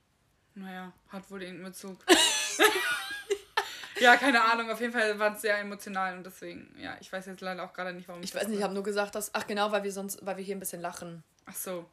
Naja, 0.55 0.93
hat 1.08 1.31
wohl 1.31 1.43
irgendeinen 1.43 1.72
Bezug. 1.72 1.99
ja, 4.00 4.16
keine 4.16 4.43
Ahnung, 4.43 4.70
auf 4.70 4.81
jeden 4.81 4.93
Fall 4.93 5.19
war 5.19 5.34
es 5.34 5.43
sehr 5.43 5.58
emotional 5.58 6.16
und 6.16 6.25
deswegen, 6.25 6.75
ja, 6.78 6.96
ich 7.00 7.12
weiß 7.12 7.26
jetzt 7.26 7.40
leider 7.40 7.64
auch 7.64 7.72
gerade 7.72 7.93
nicht, 7.93 8.08
warum 8.08 8.22
Ich 8.22 8.32
das 8.32 8.40
weiß 8.40 8.49
nicht, 8.49 8.58
ich 8.58 8.64
habe 8.64 8.75
nur 8.75 8.82
gesagt, 8.82 9.14
dass. 9.14 9.34
Ach 9.34 9.46
genau, 9.46 9.70
weil 9.72 9.84
wir 9.84 9.93
sonst, 9.93 10.25
weil 10.25 10.37
wir 10.37 10.44
hier 10.44 10.56
ein 10.56 10.61
bisschen 10.61 10.81
lachen. 10.81 11.22
Ach 11.46 11.54
so. 11.54 11.88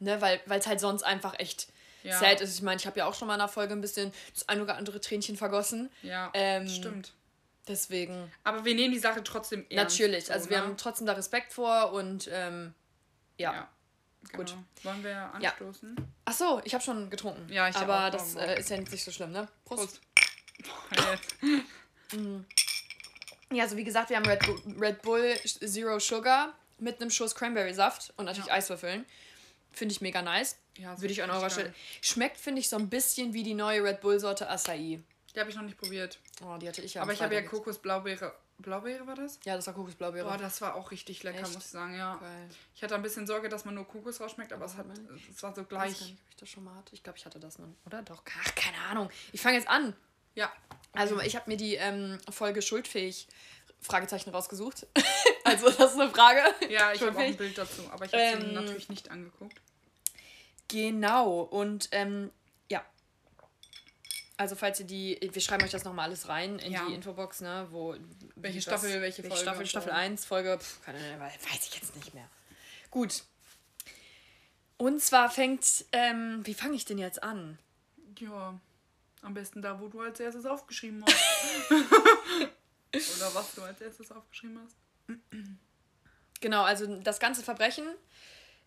Ne, 0.00 0.20
weil 0.20 0.40
es 0.46 0.66
halt 0.66 0.80
sonst 0.80 1.02
einfach 1.02 1.38
echt 1.38 1.72
Ja. 2.02 2.18
sad 2.18 2.40
ist. 2.40 2.54
Ich 2.54 2.62
meine, 2.62 2.78
ich 2.80 2.86
habe 2.86 2.98
ja 2.98 3.06
auch 3.06 3.14
schon 3.14 3.28
mal 3.28 3.34
in 3.34 3.40
einer 3.40 3.48
Folge 3.48 3.72
ein 3.74 3.80
bisschen 3.80 4.12
das 4.34 4.48
ein 4.48 4.60
oder 4.60 4.76
andere 4.76 5.00
Tränchen 5.00 5.36
vergossen. 5.36 5.90
Ja, 6.02 6.30
Ähm, 6.34 6.68
stimmt. 6.68 7.12
Deswegen. 7.68 8.32
Aber 8.42 8.64
wir 8.64 8.74
nehmen 8.74 8.92
die 8.92 8.98
Sache 8.98 9.22
trotzdem 9.22 9.66
ernst. 9.70 9.98
Natürlich, 9.98 10.26
so, 10.26 10.32
also 10.32 10.50
wir 10.50 10.58
ne? 10.58 10.64
haben 10.64 10.76
trotzdem 10.76 11.06
da 11.06 11.12
Respekt 11.12 11.52
vor 11.52 11.92
und 11.92 12.28
ähm, 12.32 12.74
ja. 13.38 13.52
Ja. 13.52 13.68
Gut. 14.32 14.48
Genau. 14.50 14.62
Wollen 14.82 15.04
wir 15.04 15.10
Ja. 15.10 15.30
anstoßen? 15.50 15.96
Ach 16.24 16.32
so, 16.32 16.60
ich 16.64 16.74
habe 16.74 16.82
schon 16.84 17.08
getrunken. 17.10 17.50
Ja, 17.52 17.68
ich 17.68 17.76
Aber 17.76 18.06
auch. 18.06 18.10
das 18.10 18.36
Oh, 18.36 18.40
äh, 18.40 18.58
ist 18.60 18.68
ja 18.70 18.76
nicht 18.78 19.04
so 19.04 19.10
schlimm, 19.10 19.32
ne? 19.32 19.48
Prost. 19.64 20.00
Prost. 20.62 21.00
Jetzt. 21.10 21.36
Ja, 23.52 23.64
also 23.64 23.76
wie 23.76 23.84
gesagt, 23.84 24.10
wir 24.10 24.16
haben 24.16 24.26
Red 24.26 24.46
Bull, 24.46 24.62
Red 24.78 25.02
Bull 25.02 25.34
Zero 25.44 25.98
Sugar 25.98 26.52
mit 26.78 27.00
einem 27.00 27.10
Schuss 27.10 27.34
Cranberry 27.34 27.74
Saft 27.74 28.12
und 28.16 28.26
natürlich 28.26 28.46
Ja. 28.48 28.54
Eiswürfeln. 28.54 29.04
Finde 29.72 29.92
ich 29.92 30.00
mega 30.00 30.22
nice. 30.22 30.56
Ja, 30.80 31.00
Würde 31.00 31.12
ich 31.12 31.22
an 31.22 31.30
eurer. 31.30 31.50
Stelle. 31.50 31.74
Schmeckt, 32.00 32.38
finde 32.38 32.60
ich, 32.60 32.68
so 32.68 32.76
ein 32.76 32.88
bisschen 32.88 33.32
wie 33.34 33.42
die 33.42 33.54
neue 33.54 33.82
Red 33.84 34.00
Bull 34.00 34.18
Sorte 34.18 34.48
Acai. 34.48 35.00
Die 35.34 35.38
habe 35.40 35.50
ich 35.50 35.56
noch 35.56 35.62
nicht 35.62 35.78
probiert. 35.78 36.18
Oh, 36.44 36.56
die 36.58 36.66
hatte 36.68 36.82
ich 36.82 36.94
ja. 36.94 37.02
Aber 37.02 37.12
ich 37.12 37.20
habe 37.22 37.34
ja 37.34 37.40
Freitag 37.40 37.52
jetzt. 37.52 37.64
Kokos 37.64 37.78
Blaubeere. 37.78 38.32
War 39.06 39.14
das? 39.14 39.38
Ja, 39.44 39.56
das 39.56 39.66
war 39.66 39.72
Kokosblaubeere. 39.74 40.26
Boah, 40.28 40.36
das 40.36 40.60
war 40.60 40.74
auch 40.74 40.90
richtig 40.90 41.22
lecker, 41.22 41.40
Echt? 41.40 41.54
muss 41.54 41.64
ich 41.64 41.70
sagen, 41.70 41.96
ja. 41.96 42.16
Geil. 42.16 42.48
Ich 42.74 42.82
hatte 42.82 42.94
ein 42.94 43.00
bisschen 43.00 43.26
Sorge, 43.26 43.48
dass 43.48 43.64
man 43.64 43.74
nur 43.74 43.86
Kokos 43.88 44.20
rausschmeckt, 44.20 44.52
aber 44.52 44.66
es, 44.66 44.74
hat, 44.76 44.84
es 45.34 45.42
war 45.42 45.54
so 45.54 45.62
Ich 45.62 45.70
weiß 45.70 45.70
gar 45.70 45.86
gleich. 45.86 46.00
nicht, 46.00 46.12
ob 46.12 46.30
ich 46.30 46.36
das 46.36 46.48
schon 46.50 46.64
mal 46.64 46.74
hatte. 46.74 46.94
Ich 46.94 47.02
glaube, 47.02 47.18
ich 47.18 47.24
hatte 47.24 47.40
das 47.40 47.58
noch. 47.58 47.68
Oder 47.86 48.02
doch? 48.02 48.22
Ach, 48.44 48.54
keine 48.54 48.76
Ahnung. 48.90 49.08
Ich 49.32 49.40
fange 49.40 49.56
jetzt 49.56 49.68
an. 49.68 49.94
Ja. 50.34 50.52
Also 50.92 51.20
ich 51.20 51.36
habe 51.36 51.48
mir 51.48 51.56
die 51.56 51.76
ähm, 51.76 52.18
Folge 52.30 52.60
schuldfähig 52.60 53.28
Fragezeichen 53.80 54.28
rausgesucht. 54.30 54.86
also 55.44 55.70
das 55.70 55.92
ist 55.94 55.98
eine 56.00 56.10
Frage. 56.10 56.42
Ja, 56.68 56.92
ich 56.92 57.00
habe 57.00 57.16
auch 57.16 57.20
ein. 57.20 57.36
Bild 57.36 57.56
dazu, 57.56 57.82
aber 57.90 58.04
ich 58.04 58.12
habe 58.12 58.22
sie 58.42 58.46
Ähm, 58.46 58.52
natürlich 58.52 58.90
nicht 58.90 59.10
angeguckt. 59.10 59.58
Genau. 60.70 61.40
Und 61.42 61.88
ähm, 61.92 62.30
ja. 62.70 62.84
Also 64.36 64.56
falls 64.56 64.80
ihr 64.80 64.86
die, 64.86 65.18
wir 65.32 65.42
schreiben 65.42 65.64
euch 65.64 65.70
das 65.70 65.84
nochmal 65.84 66.06
alles 66.06 66.28
rein 66.28 66.58
in 66.58 66.72
Ja. 66.72 66.86
die 66.86 66.94
Infobox, 66.94 67.40
ne, 67.40 67.66
wo 67.70 67.96
Welche 68.36 68.62
Staffel, 68.62 69.00
welche 69.02 69.22
Folge 69.22 69.36
Staffel. 69.36 69.66
Staffel 69.66 69.92
1, 69.92 70.24
Folge, 70.24 70.58
pf, 70.58 70.82
keine 70.84 70.98
weiß 71.20 71.66
ich 71.68 71.74
jetzt 71.74 71.94
nicht 71.96 72.14
mehr. 72.14 72.28
Gut. 72.90 73.24
Und 74.76 75.02
zwar 75.02 75.30
fängt, 75.30 75.84
ähm, 75.92 76.40
wie 76.44 76.54
fange 76.54 76.74
ich 76.74 76.84
denn 76.86 76.98
jetzt 76.98 77.22
an? 77.22 77.58
Ja. 78.18 78.58
Am 79.22 79.34
besten 79.34 79.60
da, 79.60 79.78
wo 79.78 79.88
du 79.88 80.00
als 80.00 80.18
erstes 80.18 80.46
aufgeschrieben 80.46 81.04
hast. 81.06 81.70
Oder 81.70 83.34
was 83.34 83.54
du 83.54 83.62
als 83.62 83.80
erstes 83.82 84.10
aufgeschrieben 84.10 84.58
hast. 84.64 84.76
Genau, 86.40 86.62
also 86.62 86.86
das 87.00 87.20
ganze 87.20 87.42
Verbrechen 87.42 87.86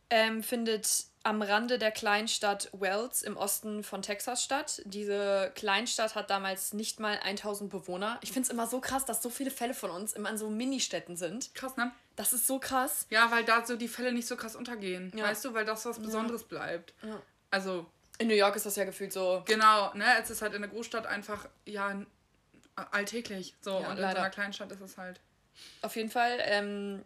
ähm, 0.09 0.43
findet 0.43 1.05
am 1.25 1.41
Rande 1.41 1.77
der 1.79 1.91
Kleinstadt 1.91 2.69
Wells 2.73 3.21
im 3.21 3.37
Osten 3.37 3.83
von 3.83 4.01
Texas 4.01 4.43
statt. 4.43 4.81
Diese 4.83 5.51
Kleinstadt 5.55 6.15
hat 6.15 6.29
damals 6.29 6.73
nicht 6.73 6.99
mal 6.99 7.17
1000 7.23 7.69
Bewohner. 7.69 8.17
Ich 8.21 8.33
finde 8.33 8.47
es 8.47 8.49
immer 8.49 8.67
so 8.67 8.81
krass, 8.81 9.05
dass 9.05 9.21
so 9.23 9.29
viele 9.29 9.49
Fälle 9.51 9.73
von 9.73 9.89
uns 9.89 10.11
immer 10.13 10.29
in 10.29 10.37
so 10.37 10.49
Ministädten 10.49 11.15
sind. 11.15 11.55
Krass, 11.55 11.77
ne? 11.77 11.91
Das 12.17 12.33
ist 12.33 12.45
so 12.45 12.59
krass. 12.59 13.07
Ja, 13.09 13.31
weil 13.31 13.45
da 13.45 13.65
so 13.65 13.77
die 13.77 13.87
Fälle 13.87 14.11
nicht 14.11 14.27
so 14.27 14.35
krass 14.35 14.55
untergehen. 14.57 15.13
Ja. 15.15 15.23
Weißt 15.25 15.45
du, 15.45 15.53
weil 15.53 15.63
das 15.63 15.85
was 15.85 15.97
Besonderes 15.99 16.43
bleibt. 16.43 16.93
Ja. 17.01 17.21
Also, 17.51 17.85
In 18.17 18.27
New 18.27 18.35
York 18.35 18.55
ist 18.57 18.65
das 18.65 18.75
ja 18.75 18.83
gefühlt 18.83 19.13
so. 19.13 19.43
genau, 19.45 19.93
ne? 19.93 20.05
Es 20.21 20.29
ist 20.29 20.41
halt 20.41 20.53
in 20.53 20.61
der 20.61 20.69
Großstadt 20.71 21.07
einfach, 21.07 21.47
ja, 21.65 22.01
alltäglich. 22.91 23.55
So, 23.61 23.71
Ja, 23.71 23.77
und 23.77 23.83
in 23.91 23.95
so 23.97 24.01
leider. 24.01 24.19
einer 24.19 24.29
Kleinstadt 24.29 24.71
ist 24.73 24.81
es 24.81 24.97
halt. 24.97 25.21
Auf 25.81 25.95
jeden 25.95 26.09
Fall, 26.09 26.39
ähm, 26.41 27.03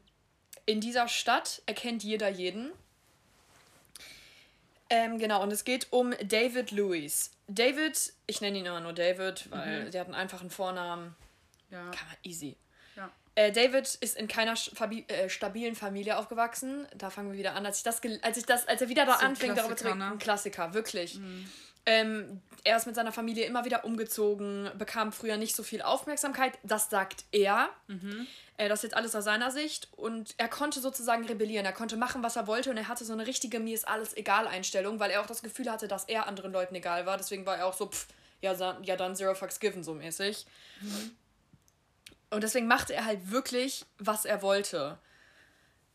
in 0.65 0.81
dieser 0.81 1.07
Stadt 1.07 1.61
erkennt 1.67 2.03
jeder 2.03 2.29
jeden. 2.29 2.71
Ähm, 4.89 5.17
genau, 5.17 5.43
und 5.43 5.51
es 5.51 5.63
geht 5.63 5.87
um 5.91 6.13
David 6.23 6.71
Lewis. 6.71 7.31
David, 7.47 8.13
ich 8.25 8.41
nenne 8.41 8.57
ihn 8.57 8.65
immer 8.65 8.79
nur 8.79 8.93
David, 8.93 9.49
weil 9.51 9.89
der 9.89 10.01
hat 10.01 10.07
einen 10.07 10.15
einfachen 10.15 10.49
Vornamen. 10.49 11.15
Ja. 11.69 11.91
Kann 11.91 12.07
man 12.07 12.17
easy. 12.23 12.55
Ja. 12.95 13.11
Äh, 13.35 13.51
David 13.51 13.95
ist 13.95 14.17
in 14.17 14.27
keiner 14.27 14.53
äh, 14.53 15.29
stabilen 15.29 15.75
Familie 15.75 16.17
aufgewachsen. 16.17 16.87
Da 16.95 17.09
fangen 17.09 17.31
wir 17.31 17.37
wieder 17.37 17.55
an. 17.55 17.65
Als 17.65 17.77
ich 17.79 17.83
das, 17.83 18.01
als 18.21 18.37
ich 18.37 18.45
das, 18.45 18.67
als 18.67 18.81
er 18.81 18.89
wieder 18.89 19.05
da 19.05 19.17
So 19.19 19.25
anfing, 19.25 19.55
darüber 19.55 19.75
zu 19.75 19.85
reden, 19.85 19.99
ne? 19.99 20.11
ein 20.11 20.19
Klassiker, 20.19 20.73
wirklich. 20.73 21.19
Ähm, 21.87 22.41
er 22.65 22.75
ist 22.75 22.85
mit 22.85 22.95
seiner 22.95 23.13
Familie 23.13 23.45
immer 23.45 23.63
wieder 23.63 23.85
umgezogen, 23.85 24.69
bekam 24.77 25.13
früher 25.13 25.37
nicht 25.37 25.55
so 25.55 25.63
viel 25.63 25.81
Aufmerksamkeit. 25.81 26.59
Das 26.63 26.89
sagt 26.89 27.23
er. 27.31 27.69
Äh, 28.57 28.67
das 28.67 28.79
ist 28.79 28.83
jetzt 28.83 28.97
alles 28.97 29.15
aus 29.15 29.23
seiner 29.23 29.51
Sicht. 29.51 29.87
Und 29.95 30.35
er 30.37 30.49
konnte 30.49 30.81
sozusagen 30.81 31.25
rebellieren. 31.25 31.65
Er 31.65 31.71
konnte 31.71 31.95
machen, 31.95 32.23
was 32.23 32.35
er 32.35 32.45
wollte. 32.45 32.69
Und 32.69 32.77
er 32.77 32.89
hatte 32.89 33.05
so 33.05 33.13
eine 33.13 33.25
richtige 33.25 33.61
Mir 33.61 33.73
ist 33.73 33.87
alles 33.87 34.17
egal 34.17 34.47
Einstellung, 34.47 34.99
weil 34.99 35.11
er 35.11 35.21
auch 35.21 35.27
das 35.27 35.41
Gefühl 35.41 35.71
hatte, 35.71 35.87
dass 35.87 36.03
er 36.03 36.27
anderen 36.27 36.51
Leuten 36.51 36.75
egal 36.75 37.05
war. 37.05 37.15
Deswegen 37.15 37.45
war 37.45 37.57
er 37.57 37.67
auch 37.67 37.73
so, 37.73 37.87
pff, 37.87 38.07
ja, 38.41 38.53
ja 38.83 38.97
dann 38.97 39.15
Zero 39.15 39.33
Fucks 39.33 39.61
Given 39.61 39.83
so 39.83 39.93
mäßig. 39.93 40.45
Und 42.29 42.43
deswegen 42.43 42.67
machte 42.67 42.93
er 42.93 43.05
halt 43.05 43.31
wirklich, 43.31 43.85
was 43.97 44.25
er 44.25 44.41
wollte. 44.41 44.97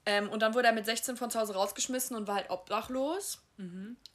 Ähm, 0.07 0.31
und 0.31 0.41
dann 0.41 0.55
wurde 0.55 0.69
er 0.69 0.73
mit 0.73 0.87
16 0.87 1.19
von 1.19 1.31
zu 1.31 1.39
Hause 1.39 1.53
rausgeschmissen 1.53 2.17
und 2.17 2.27
war 2.27 2.37
halt 2.37 2.51
obdachlos. 2.51 3.43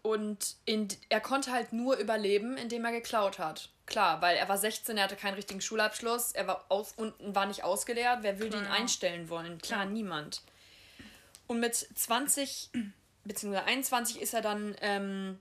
Und 0.01 0.55
in, 0.65 0.87
er 1.09 1.21
konnte 1.21 1.51
halt 1.51 1.73
nur 1.73 1.97
überleben, 1.97 2.57
indem 2.57 2.85
er 2.85 2.91
geklaut 2.91 3.39
hat. 3.39 3.69
Klar, 3.85 4.21
weil 4.21 4.35
er 4.35 4.49
war 4.49 4.57
16, 4.57 4.97
er 4.97 5.05
hatte 5.05 5.15
keinen 5.15 5.35
richtigen 5.35 5.61
Schulabschluss, 5.61 6.33
er 6.33 6.47
war 6.47 6.65
aus 6.69 6.93
unten 6.97 7.33
war 7.35 7.45
nicht 7.45 7.63
ausgelehrt. 7.63 8.19
Wer 8.21 8.39
würde 8.39 8.57
ihn 8.57 8.67
einstellen 8.67 9.29
wollen? 9.29 9.59
Klar, 9.59 9.85
niemand. 9.85 10.41
Und 11.47 11.59
mit 11.61 11.75
20 11.75 12.69
bzw. 13.23 13.57
21 13.57 14.21
ist 14.21 14.33
er 14.33 14.41
dann 14.41 14.75
ähm, 14.81 15.39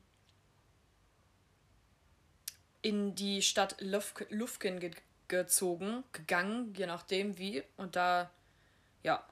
in 2.83 3.17
die 3.17 3.43
Stadt 3.43 3.77
Lufk 3.81 4.27
Lufkin 4.31 4.81
ge 4.81 4.93
gezogen, 5.29 6.05
gegangen, 6.13 6.73
je 6.77 6.87
nachdem 6.87 7.37
wie. 7.37 7.65
Und 7.77 7.97
da, 7.97 8.31
ja, 9.03 9.27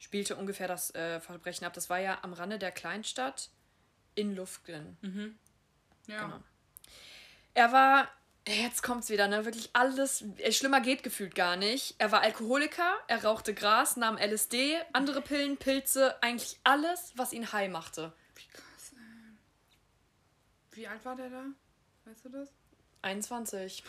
spielte 0.00 0.34
ungefähr 0.34 0.66
das 0.66 0.92
äh, 0.96 1.20
Verbrechen 1.20 1.64
ab. 1.64 1.72
Das 1.72 1.88
war 1.88 2.00
ja 2.00 2.18
am 2.22 2.32
Rande 2.32 2.58
der 2.58 2.72
Kleinstadt 2.72 3.50
in 4.14 4.34
Lufkin. 4.34 4.96
Ja. 6.06 6.24
Genau. 6.24 6.40
Er 7.54 7.72
war, 7.72 8.08
jetzt 8.46 8.82
kommt's 8.82 9.10
wieder, 9.10 9.28
ne? 9.28 9.44
Wirklich 9.44 9.70
alles, 9.72 10.24
äh, 10.38 10.52
schlimmer 10.52 10.80
geht 10.80 11.02
gefühlt 11.02 11.34
gar 11.34 11.56
nicht. 11.56 11.94
Er 11.98 12.12
war 12.12 12.20
Alkoholiker, 12.22 12.96
er 13.06 13.24
rauchte 13.24 13.54
Gras, 13.54 13.96
nahm 13.96 14.18
LSD, 14.18 14.76
andere 14.92 15.22
Pillen, 15.22 15.56
Pilze, 15.56 16.20
eigentlich 16.22 16.58
alles, 16.64 17.12
was 17.16 17.32
ihn 17.32 17.52
high 17.52 17.70
machte. 17.70 18.12
Wie 18.34 18.46
krass, 18.48 18.92
ey. 18.92 20.76
Wie 20.76 20.88
alt 20.88 21.04
war 21.04 21.16
der 21.16 21.30
da? 21.30 21.44
Weißt 22.04 22.24
du 22.24 22.28
das? 22.28 22.48
21. 23.02 23.84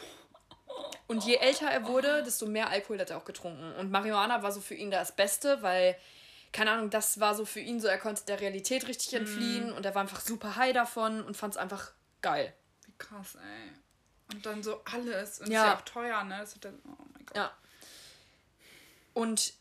Und 1.07 1.23
je 1.25 1.35
älter 1.35 1.67
er 1.67 1.87
wurde, 1.87 2.23
desto 2.23 2.45
mehr 2.45 2.69
Alkohol 2.69 2.99
hat 2.99 3.09
er 3.09 3.17
auch 3.17 3.25
getrunken. 3.25 3.73
Und 3.75 3.91
Marihuana 3.91 4.43
war 4.43 4.51
so 4.51 4.61
für 4.61 4.75
ihn 4.75 4.91
das 4.91 5.15
Beste, 5.15 5.61
weil, 5.61 5.97
keine 6.55 6.71
Ahnung, 6.71 6.89
das 6.89 7.19
war 7.19 7.35
so 7.35 7.43
für 7.43 7.59
ihn 7.59 7.81
so, 7.81 7.87
er 7.89 7.97
konnte 7.97 8.23
der 8.25 8.39
Realität 8.39 8.87
richtig 8.87 9.13
entfliehen 9.13 9.73
und 9.73 9.85
er 9.85 9.93
war 9.93 10.01
einfach 10.01 10.21
super 10.21 10.55
high 10.55 10.71
davon 10.73 11.21
und 11.21 11.35
fand 11.35 11.53
es 11.53 11.57
einfach 11.57 11.91
geil. 12.21 12.53
Wie 12.85 12.93
krass, 12.97 13.35
ey. 13.35 13.71
Und 14.33 14.45
dann 14.45 14.63
so 14.63 14.81
alles. 14.85 15.41
Und 15.41 15.47
Ja. 15.51 15.63
ist 15.63 15.67
ja 15.67 15.75
auch 15.75 15.81
teuer, 15.81 16.23
ne? 16.23 16.37
Das 16.39 16.55
hat 16.55 16.63
dann, 16.63 16.79
oh 16.85 17.03
mein 17.13 17.25
Gott. 17.25 17.35
Ja. 17.35 17.51
Und 19.13 19.53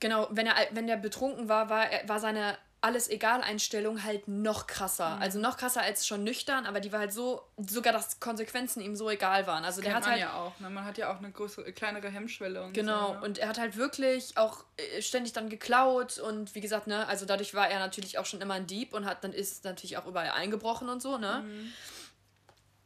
genau, 0.00 0.28
wenn 0.30 0.46
er 0.46 0.54
wenn 0.72 0.86
der 0.86 0.96
betrunken 0.96 1.48
war, 1.50 1.68
war, 1.70 1.90
er- 1.90 2.08
war 2.08 2.18
seine 2.18 2.56
alles 2.80 3.08
egal 3.10 3.40
Einstellung 3.42 4.04
halt 4.04 4.28
noch 4.28 4.68
krasser. 4.68 5.16
Mhm. 5.16 5.22
Also 5.22 5.38
noch 5.40 5.56
krasser 5.56 5.82
als 5.82 6.06
schon 6.06 6.22
nüchtern, 6.22 6.64
aber 6.64 6.78
die 6.78 6.92
war 6.92 7.00
halt 7.00 7.12
so, 7.12 7.42
sogar 7.56 7.92
dass 7.92 8.20
Konsequenzen 8.20 8.80
ihm 8.80 8.94
so 8.94 9.10
egal 9.10 9.46
waren. 9.48 9.64
Also 9.64 9.80
der 9.80 9.94
hat 9.94 10.02
man 10.02 10.12
halt 10.12 10.20
ja 10.20 10.34
auch, 10.34 10.58
ne? 10.60 10.70
Man 10.70 10.84
hat 10.84 10.96
ja 10.96 11.12
auch 11.12 11.18
eine 11.18 11.32
größere, 11.32 11.72
kleinere 11.72 12.08
Hemmschwelle 12.08 12.62
und 12.62 12.74
Genau, 12.74 13.08
so. 13.08 13.14
ne? 13.14 13.20
und 13.22 13.38
er 13.38 13.48
hat 13.48 13.58
halt 13.58 13.76
wirklich 13.76 14.36
auch 14.38 14.64
äh, 14.76 15.02
ständig 15.02 15.32
dann 15.32 15.48
geklaut 15.48 16.18
und 16.18 16.54
wie 16.54 16.60
gesagt, 16.60 16.86
ne, 16.86 17.06
also 17.08 17.26
dadurch 17.26 17.52
war 17.54 17.68
er 17.68 17.80
natürlich 17.80 18.16
auch 18.18 18.26
schon 18.26 18.40
immer 18.40 18.54
ein 18.54 18.66
Dieb 18.68 18.94
und 18.94 19.06
hat 19.06 19.24
dann 19.24 19.32
ist 19.32 19.64
natürlich 19.64 19.96
auch 19.96 20.06
überall 20.06 20.30
eingebrochen 20.30 20.88
und 20.88 21.02
so, 21.02 21.18
ne? 21.18 21.44
Mhm. 21.44 21.72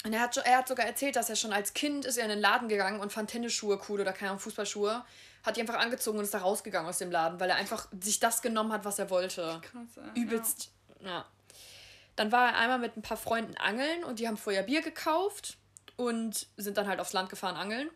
Und 0.04 0.12
er 0.14 0.20
hat, 0.20 0.36
er 0.36 0.58
hat 0.58 0.68
sogar 0.68 0.86
erzählt, 0.86 1.14
dass 1.16 1.30
er 1.30 1.36
schon 1.36 1.52
als 1.52 1.74
Kind 1.74 2.04
ist 2.04 2.16
er 2.16 2.24
in 2.24 2.30
den 2.30 2.40
Laden 2.40 2.68
gegangen 2.68 2.98
und 2.98 3.12
fand 3.12 3.30
Tennisschuhe 3.30 3.78
cool 3.88 4.00
oder 4.00 4.12
keine 4.12 4.30
Ahnung, 4.30 4.40
Fußballschuhe, 4.40 5.04
hat 5.42 5.56
die 5.56 5.60
einfach 5.60 5.78
angezogen 5.78 6.18
und 6.18 6.24
ist 6.24 6.34
da 6.34 6.38
rausgegangen 6.38 6.88
aus 6.88 6.98
dem 6.98 7.10
Laden, 7.10 7.40
weil 7.40 7.50
er 7.50 7.56
einfach 7.56 7.88
sich 8.00 8.20
das 8.20 8.42
genommen 8.42 8.72
hat, 8.72 8.84
was 8.84 8.98
er 8.98 9.10
wollte. 9.10 9.60
Krass, 9.62 10.04
ey. 10.14 10.22
Übelst, 10.22 10.70
ja. 11.00 11.24
Dann 12.16 12.30
war 12.30 12.48
er 12.50 12.58
einmal 12.58 12.78
mit 12.78 12.96
ein 12.96 13.02
paar 13.02 13.16
Freunden 13.16 13.56
angeln 13.56 14.04
und 14.04 14.18
die 14.18 14.28
haben 14.28 14.36
vorher 14.36 14.62
Bier 14.62 14.82
gekauft 14.82 15.56
und 15.96 16.46
sind 16.56 16.76
dann 16.76 16.86
halt 16.86 17.00
aufs 17.00 17.12
Land 17.12 17.30
gefahren 17.30 17.56
angeln. 17.56 17.90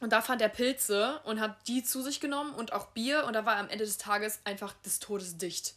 Und 0.00 0.12
da 0.12 0.22
fand 0.22 0.40
er 0.40 0.48
Pilze 0.48 1.20
und 1.24 1.40
hat 1.40 1.56
die 1.68 1.82
zu 1.82 2.02
sich 2.02 2.20
genommen 2.20 2.54
und 2.54 2.72
auch 2.72 2.86
Bier 2.88 3.24
und 3.26 3.32
da 3.34 3.44
war 3.44 3.54
er 3.54 3.60
am 3.60 3.68
Ende 3.68 3.84
des 3.84 3.98
Tages 3.98 4.40
einfach 4.44 4.72
des 4.84 5.00
Todes 5.00 5.36
dicht. 5.36 5.74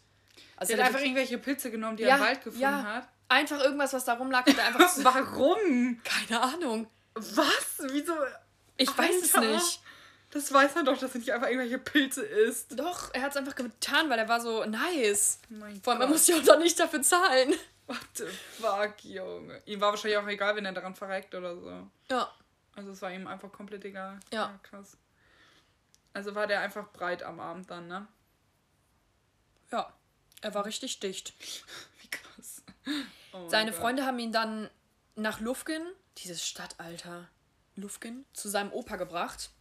Also 0.57 0.73
Ja. 0.73 0.77
Er 0.79 0.83
hat 0.85 0.89
einfach 0.91 1.01
irgendwelche 1.03 1.37
Pilze 1.37 1.71
genommen, 1.71 1.97
die 1.97 2.03
er 2.03 2.15
im 2.15 2.21
Wald 2.23 2.43
gefunden 2.43 2.61
ja, 2.61 2.83
hat. 2.83 3.07
Einfach 3.27 3.59
irgendwas, 3.59 3.91
was 3.93 4.05
da 4.05 4.13
rumlag, 4.13 4.45
er 4.47 4.63
einfach. 4.65 4.87
zu- 4.93 5.03
Warum? 5.03 5.99
Keine 6.03 6.41
Ahnung. 6.41 6.87
Was? 7.15 7.77
Wieso? 7.91 8.13
Ich 8.77 8.95
weiß 8.95 9.15
es 9.23 9.33
Alter. 9.35 9.53
nicht. 9.53 9.81
Das 10.35 10.51
weiß 10.51 10.75
man 10.75 10.83
doch, 10.83 10.97
dass 10.97 11.13
er 11.13 11.19
nicht 11.19 11.31
einfach 11.31 11.47
irgendwelche 11.47 11.79
Pilze 11.79 12.21
isst. 12.25 12.77
Doch, 12.77 13.13
er 13.13 13.21
hat 13.21 13.31
es 13.31 13.37
einfach 13.37 13.55
getan, 13.55 14.09
weil 14.09 14.19
er 14.19 14.27
war 14.27 14.41
so 14.41 14.65
nice. 14.65 15.39
Mein 15.47 15.81
Vor 15.81 15.93
allem, 15.93 16.01
er 16.01 16.07
Gott. 16.07 16.13
muss 16.13 16.27
ja 16.27 16.35
auch 16.35 16.43
dann 16.43 16.59
nicht 16.59 16.77
dafür 16.77 17.01
zahlen. 17.01 17.53
What 17.87 17.97
the 18.15 18.25
fuck, 18.59 19.01
Junge. 19.05 19.61
Ihm 19.65 19.79
war 19.79 19.91
wahrscheinlich 19.91 20.17
auch 20.17 20.27
egal, 20.27 20.57
wenn 20.57 20.65
er 20.65 20.73
daran 20.73 20.93
verreckt 20.93 21.33
oder 21.35 21.55
so. 21.55 21.89
Ja. 22.11 22.29
Also 22.75 22.91
es 22.91 23.01
war 23.01 23.13
ihm 23.13 23.27
einfach 23.27 23.49
komplett 23.49 23.85
egal. 23.85 24.19
Ja. 24.33 24.59
krass. 24.61 24.97
Also 26.11 26.35
war 26.35 26.47
der 26.47 26.59
einfach 26.59 26.91
breit 26.91 27.23
am 27.23 27.39
Abend 27.39 27.71
dann, 27.71 27.87
ne? 27.87 28.05
Ja. 29.71 29.93
Er 30.41 30.53
war 30.53 30.65
richtig 30.65 30.99
dicht. 30.99 31.33
Wie 32.01 32.09
krass. 32.09 32.61
Oh 33.31 33.47
Seine. 33.47 33.71
Freunde 33.71 34.05
haben 34.05 34.19
ihn 34.19 34.33
dann 34.33 34.69
nach 35.15 35.39
Lufkin, 35.39 35.81
dieses 36.17 36.45
Stadtalter, 36.45 37.29
Lufkin, 37.77 38.25
zu 38.33 38.49
seinem 38.49 38.73
Opa 38.73 38.97
gebracht. 38.97 39.51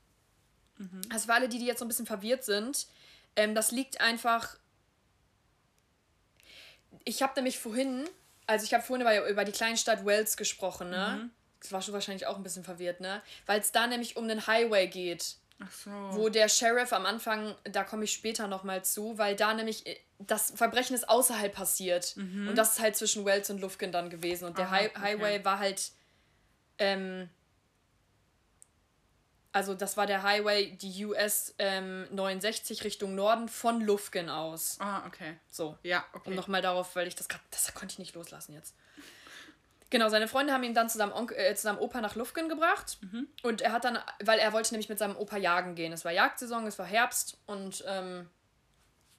Also 1.10 1.26
für 1.26 1.34
alle, 1.34 1.48
die, 1.48 1.58
die 1.58 1.66
jetzt 1.66 1.78
so 1.78 1.84
ein 1.84 1.88
bisschen 1.88 2.06
verwirrt 2.06 2.44
sind, 2.44 2.86
ähm, 3.36 3.54
das 3.54 3.70
liegt 3.70 4.00
einfach. 4.00 4.56
Ich 7.04 7.22
habe 7.22 7.34
nämlich 7.36 7.58
vorhin, 7.58 8.08
also 8.46 8.64
ich 8.64 8.74
habe 8.74 8.82
vorhin 8.82 9.02
über, 9.02 9.28
über 9.28 9.44
die 9.44 9.52
Kleinstadt 9.52 10.04
Wales 10.04 10.36
gesprochen, 10.36 10.90
ne? 10.90 11.30
Das 11.60 11.72
war 11.72 11.80
schon 11.80 11.94
wahrscheinlich 11.94 12.26
auch 12.26 12.36
ein 12.36 12.42
bisschen 12.42 12.64
verwirrt, 12.64 13.00
ne? 13.00 13.22
Weil 13.46 13.60
es 13.60 13.72
da 13.72 13.86
nämlich 13.86 14.16
um 14.16 14.28
den 14.28 14.46
Highway 14.46 14.86
geht 14.86 15.36
Ach 15.60 15.70
so. 15.70 15.90
wo 16.12 16.28
der 16.28 16.48
Sheriff 16.48 16.92
am 16.92 17.06
Anfang, 17.06 17.54
da 17.64 17.84
komme 17.84 18.04
ich 18.04 18.12
später 18.12 18.48
nochmal 18.48 18.84
zu, 18.84 19.18
weil 19.18 19.36
da 19.36 19.54
nämlich 19.54 19.86
äh, 19.86 19.96
das 20.18 20.52
Verbrechen 20.54 20.94
ist 20.94 21.08
außerhalb 21.08 21.52
passiert. 21.52 22.16
Und 22.16 22.56
das 22.56 22.74
ist 22.74 22.80
halt 22.80 22.96
zwischen 22.96 23.24
Wales 23.24 23.50
und 23.50 23.60
Lufkin 23.60 23.92
dann 23.92 24.10
gewesen. 24.10 24.44
Und 24.44 24.58
der 24.58 24.66
Aha, 24.66 24.76
Hi 24.76 24.86
okay. 24.88 25.00
Highway 25.00 25.44
war 25.44 25.58
halt, 25.58 25.90
ähm, 26.78 27.28
also 29.54 29.74
das 29.74 29.96
war 29.96 30.06
der 30.06 30.24
Highway, 30.24 30.72
die 30.72 31.04
US 31.04 31.54
ähm, 31.60 32.08
69 32.10 32.82
Richtung 32.82 33.14
Norden 33.14 33.48
von 33.48 33.80
Lufkin 33.80 34.28
aus. 34.28 34.78
Ah, 34.80 35.06
okay. 35.06 35.36
So. 35.48 35.78
Ja, 35.84 36.04
okay. 36.12 36.28
Und 36.28 36.34
nochmal 36.34 36.60
darauf, 36.60 36.96
weil 36.96 37.06
ich 37.06 37.14
das 37.14 37.28
gerade, 37.28 37.44
das 37.52 37.72
konnte 37.72 37.92
ich 37.92 37.98
nicht 38.00 38.16
loslassen 38.16 38.52
jetzt. 38.52 38.74
Genau, 39.90 40.08
seine 40.08 40.26
Freunde 40.26 40.52
haben 40.52 40.64
ihn 40.64 40.74
dann 40.74 40.88
zu 40.88 40.98
seinem, 40.98 41.12
Onkel, 41.12 41.36
äh, 41.38 41.54
zu 41.54 41.62
seinem 41.62 41.78
Opa 41.78 42.00
nach 42.00 42.16
Lufkin 42.16 42.48
gebracht. 42.48 42.98
Und 43.44 43.60
er 43.60 43.70
hat 43.70 43.84
dann, 43.84 43.96
weil 44.24 44.40
er 44.40 44.52
wollte 44.52 44.74
nämlich 44.74 44.88
mit 44.88 44.98
seinem 44.98 45.16
Opa 45.16 45.36
jagen 45.36 45.76
gehen. 45.76 45.92
Es 45.92 46.04
war 46.04 46.10
Jagdsaison, 46.10 46.66
es 46.66 46.76
war 46.80 46.86
Herbst 46.86 47.38
und 47.46 47.84
ähm, 47.86 48.28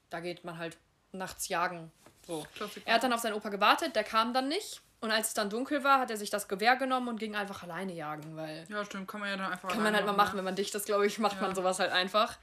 da 0.09 0.19
geht 0.19 0.43
man 0.43 0.57
halt 0.57 0.75
nachts 1.13 1.47
jagen. 1.47 1.93
So. 2.27 2.45
Klassiker. 2.55 2.85
Er 2.85 2.95
hat 2.95 3.03
dann 3.03 3.13
auf 3.13 3.21
seinen 3.21 3.35
Opa 3.35 3.47
gewartet, 3.47 3.95
der 3.95 4.03
kam 4.03 4.33
dann 4.33 4.49
nicht. 4.49 4.81
Und 5.01 5.11
als 5.11 5.27
es 5.29 5.33
dann 5.35 5.49
dunkel 5.49 5.83
war, 5.83 5.99
hat 5.99 6.09
er 6.09 6.17
sich 6.17 6.29
das 6.29 6.47
Gewehr 6.47 6.75
genommen 6.77 7.07
und 7.09 7.19
ging 7.19 7.35
einfach 7.35 7.61
alleine 7.63 7.93
jagen, 7.93 8.35
weil 8.35 8.65
ja, 8.69 8.83
stimmt. 8.85 9.07
Kann 9.07 9.19
man 9.19 9.29
ja 9.29 9.37
dann 9.37 9.51
einfach 9.51 9.69
kann 9.69 9.83
man 9.83 9.93
halt 9.93 10.05
mal 10.05 10.13
machen, 10.13 10.37
wenn 10.37 10.45
man 10.45 10.55
dicht 10.55 10.73
ist, 10.73 10.85
glaube 10.85 11.05
ich, 11.05 11.19
macht 11.19 11.35
Ja. 11.35 11.41
man 11.41 11.53
sowas 11.55 11.79
halt 11.79 11.91
einfach. 11.91 12.37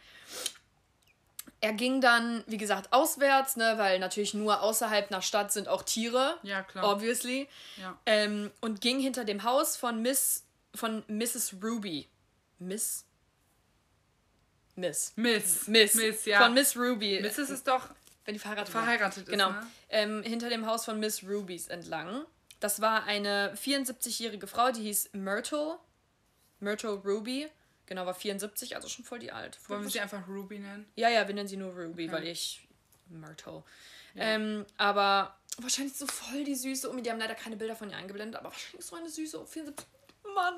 Er 1.60 1.72
ging 1.72 2.00
dann, 2.00 2.42
wie 2.46 2.56
gesagt, 2.56 2.92
auswärts, 2.92 3.56
ne, 3.56 3.74
weil 3.78 3.98
natürlich 4.00 4.34
nur 4.34 4.62
außerhalb 4.62 5.10
nach 5.10 5.22
Stadt 5.22 5.52
sind 5.52 5.68
auch 5.68 5.82
Tiere, 5.82 6.38
Ne? 6.42 6.50
Ja, 6.50 6.62
klar. 6.62 6.88
obviously. 6.88 7.48
Ja. 7.76 7.96
Ähm, 8.06 8.50
und 8.60 8.80
ging 8.80 8.98
hinter 9.00 9.24
dem 9.24 9.44
Haus 9.44 9.76
von 9.76 10.02
Miss, 10.02 10.44
von 10.74 11.04
Mrs. 11.08 11.54
Ruby. 11.62 12.08
Miss? 12.58 13.04
Miss. 14.74 15.12
Miss. 15.16 15.66
Miss. 15.68 15.94
Miss, 15.94 16.24
ja. 16.24 16.42
Von 16.42 16.54
Miss 16.54 16.76
Ruby. 16.76 17.20
Mrs. 17.20 17.50
ist 17.50 17.68
doch 17.68 17.88
wenn 18.24 18.34
die 18.34 18.38
verheiratet 18.40 18.70
verheiratet 18.72 19.26
Genau. 19.26 19.48
ist, 19.50 19.54
ne? 19.56 19.66
Ähm, 19.90 20.22
hinter 20.22 20.48
dem 20.48 20.66
Haus 20.66 20.84
von 20.84 20.98
Miss 21.00 21.24
Rubys 21.24 21.66
entlang. 21.68 22.24
Das 22.62 22.80
war 22.80 23.04
eine 23.04 23.52
74-jährige 23.56 24.46
Frau, 24.46 24.70
die 24.70 24.82
hieß 24.82 25.10
Myrtle. 25.14 25.78
Myrtle 26.60 26.92
Ruby. 27.04 27.48
Genau, 27.86 28.06
war 28.06 28.14
74, 28.14 28.76
also 28.76 28.88
schon 28.88 29.04
voll 29.04 29.18
die 29.18 29.32
alt. 29.32 29.58
Wollen 29.68 29.82
wir 29.82 29.90
sie 29.90 29.98
einfach 30.00 30.26
Ruby 30.28 30.60
nennen? 30.60 30.86
Ja, 30.94 31.08
ja, 31.08 31.26
wir 31.26 31.34
nennen 31.34 31.48
sie 31.48 31.56
nur 31.56 31.72
Ruby, 31.74 32.04
Okay. 32.04 32.12
weil 32.12 32.26
ich 32.28 32.66
Myrtle. 33.08 33.64
Ähm, 34.14 34.64
aber 34.76 35.36
wahrscheinlich 35.58 35.96
so 35.96 36.06
voll 36.06 36.44
die 36.44 36.54
Süße 36.54 36.88
Omi. 36.88 37.02
Die 37.02 37.10
haben 37.10 37.18
leider 37.18 37.34
keine 37.34 37.56
Bilder 37.56 37.74
von 37.74 37.90
ihr 37.90 37.96
eingeblendet, 37.96 38.36
aber 38.36 38.50
wahrscheinlich 38.50 38.86
so 38.86 38.94
eine 38.94 39.08
süße 39.08 39.38
Omi. 39.38 39.48
74. 39.48 39.86
Mann. 40.34 40.54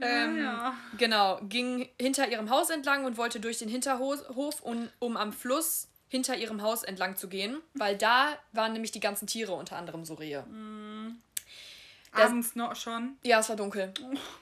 Ähm, 0.00 0.38
ja. 0.38 0.76
Genau, 0.98 1.38
ging 1.42 1.88
hinter 2.00 2.28
ihrem 2.28 2.50
Haus 2.50 2.70
entlang 2.70 3.04
und 3.04 3.16
wollte 3.16 3.38
durch 3.38 3.58
den 3.58 3.68
Hinterhof, 3.68 4.60
um, 4.62 4.88
um 4.98 5.16
am 5.16 5.32
Fluss 5.32 5.86
hinter 6.08 6.36
ihrem 6.36 6.62
Haus 6.62 6.82
entlang 6.84 7.16
zu 7.16 7.28
gehen, 7.28 7.60
weil 7.74 7.96
da 7.96 8.36
waren 8.52 8.72
nämlich 8.72 8.92
die 8.92 9.00
ganzen 9.00 9.26
Tiere, 9.26 9.52
unter 9.54 9.76
anderem 9.76 10.04
so 10.04 10.14
Rehe. 10.14 10.44
Der- 12.16 12.26
Abends 12.26 12.54
noch 12.54 12.76
schon. 12.76 13.16
Ja, 13.24 13.40
es 13.40 13.48
war 13.48 13.56
dunkel. 13.56 13.92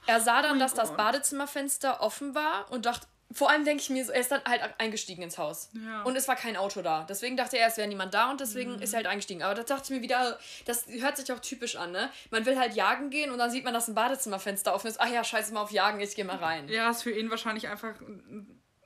Er 0.07 0.21
sah 0.21 0.43
dann, 0.43 0.59
dass 0.59 0.75
das 0.75 0.89
Gott. 0.91 0.99
Badezimmerfenster 0.99 2.03
offen 2.03 2.35
war 2.35 2.71
und 2.71 2.85
dachte, 2.85 3.07
vor 3.35 3.49
allem 3.49 3.65
denke 3.65 3.83
ich 3.83 3.89
mir, 3.89 4.05
so, 4.05 4.13
er 4.13 4.21
ist 4.21 4.31
dann 4.31 4.43
halt 4.45 4.61
eingestiegen 4.77 5.23
ins 5.23 5.39
Haus. 5.39 5.71
Ja. 5.73 6.03
Und 6.03 6.17
es 6.17 6.29
war 6.29 6.37
kein 6.37 6.55
Auto 6.59 6.83
da. 6.83 7.05
Deswegen 7.09 7.35
dachte 7.39 7.57
er, 7.57 7.67
es 7.69 7.79
wäre 7.79 7.89
niemand 7.89 8.13
da 8.13 8.31
und 8.31 8.41
deswegen 8.43 8.77
Mhm. 8.77 8.83
ist 8.83 8.93
er 8.93 8.99
halt 8.99 9.07
eingestiegen. 9.07 9.43
Aber 9.43 9.55
da 9.55 9.63
dachte 9.63 9.85
ich 9.85 9.91
mir 9.99 10.03
wieder, 10.03 10.39
das 10.67 10.87
hört 10.87 11.17
sich 11.17 11.33
auch 11.33 11.39
typisch 11.39 11.77
an, 11.77 11.93
ne? 11.93 12.11
Man 12.31 12.45
will 12.45 12.59
halt 12.59 12.75
jagen 12.75 13.09
gehen 13.09 13.31
und 13.31 13.39
dann 13.39 13.51
sieht 13.51 13.65
man, 13.65 13.73
dass 13.73 13.89
ein 13.89 13.95
Badezimmerfenster 13.95 14.75
offen 14.75 14.89
ist. 14.89 15.01
Ach 15.01 15.09
ja, 15.09 15.25
scheiße 15.25 15.55
mal 15.55 15.63
auf 15.63 15.71
Jagen, 15.71 15.99
ich 16.01 16.15
gehe 16.15 16.27
mal 16.27 16.37
rein. 16.37 16.69
Ja, 16.69 16.91
ist 16.91 17.05
für 17.05 17.11
ihn 17.11 17.31
wahrscheinlich 17.31 17.69
einfach 17.69 17.95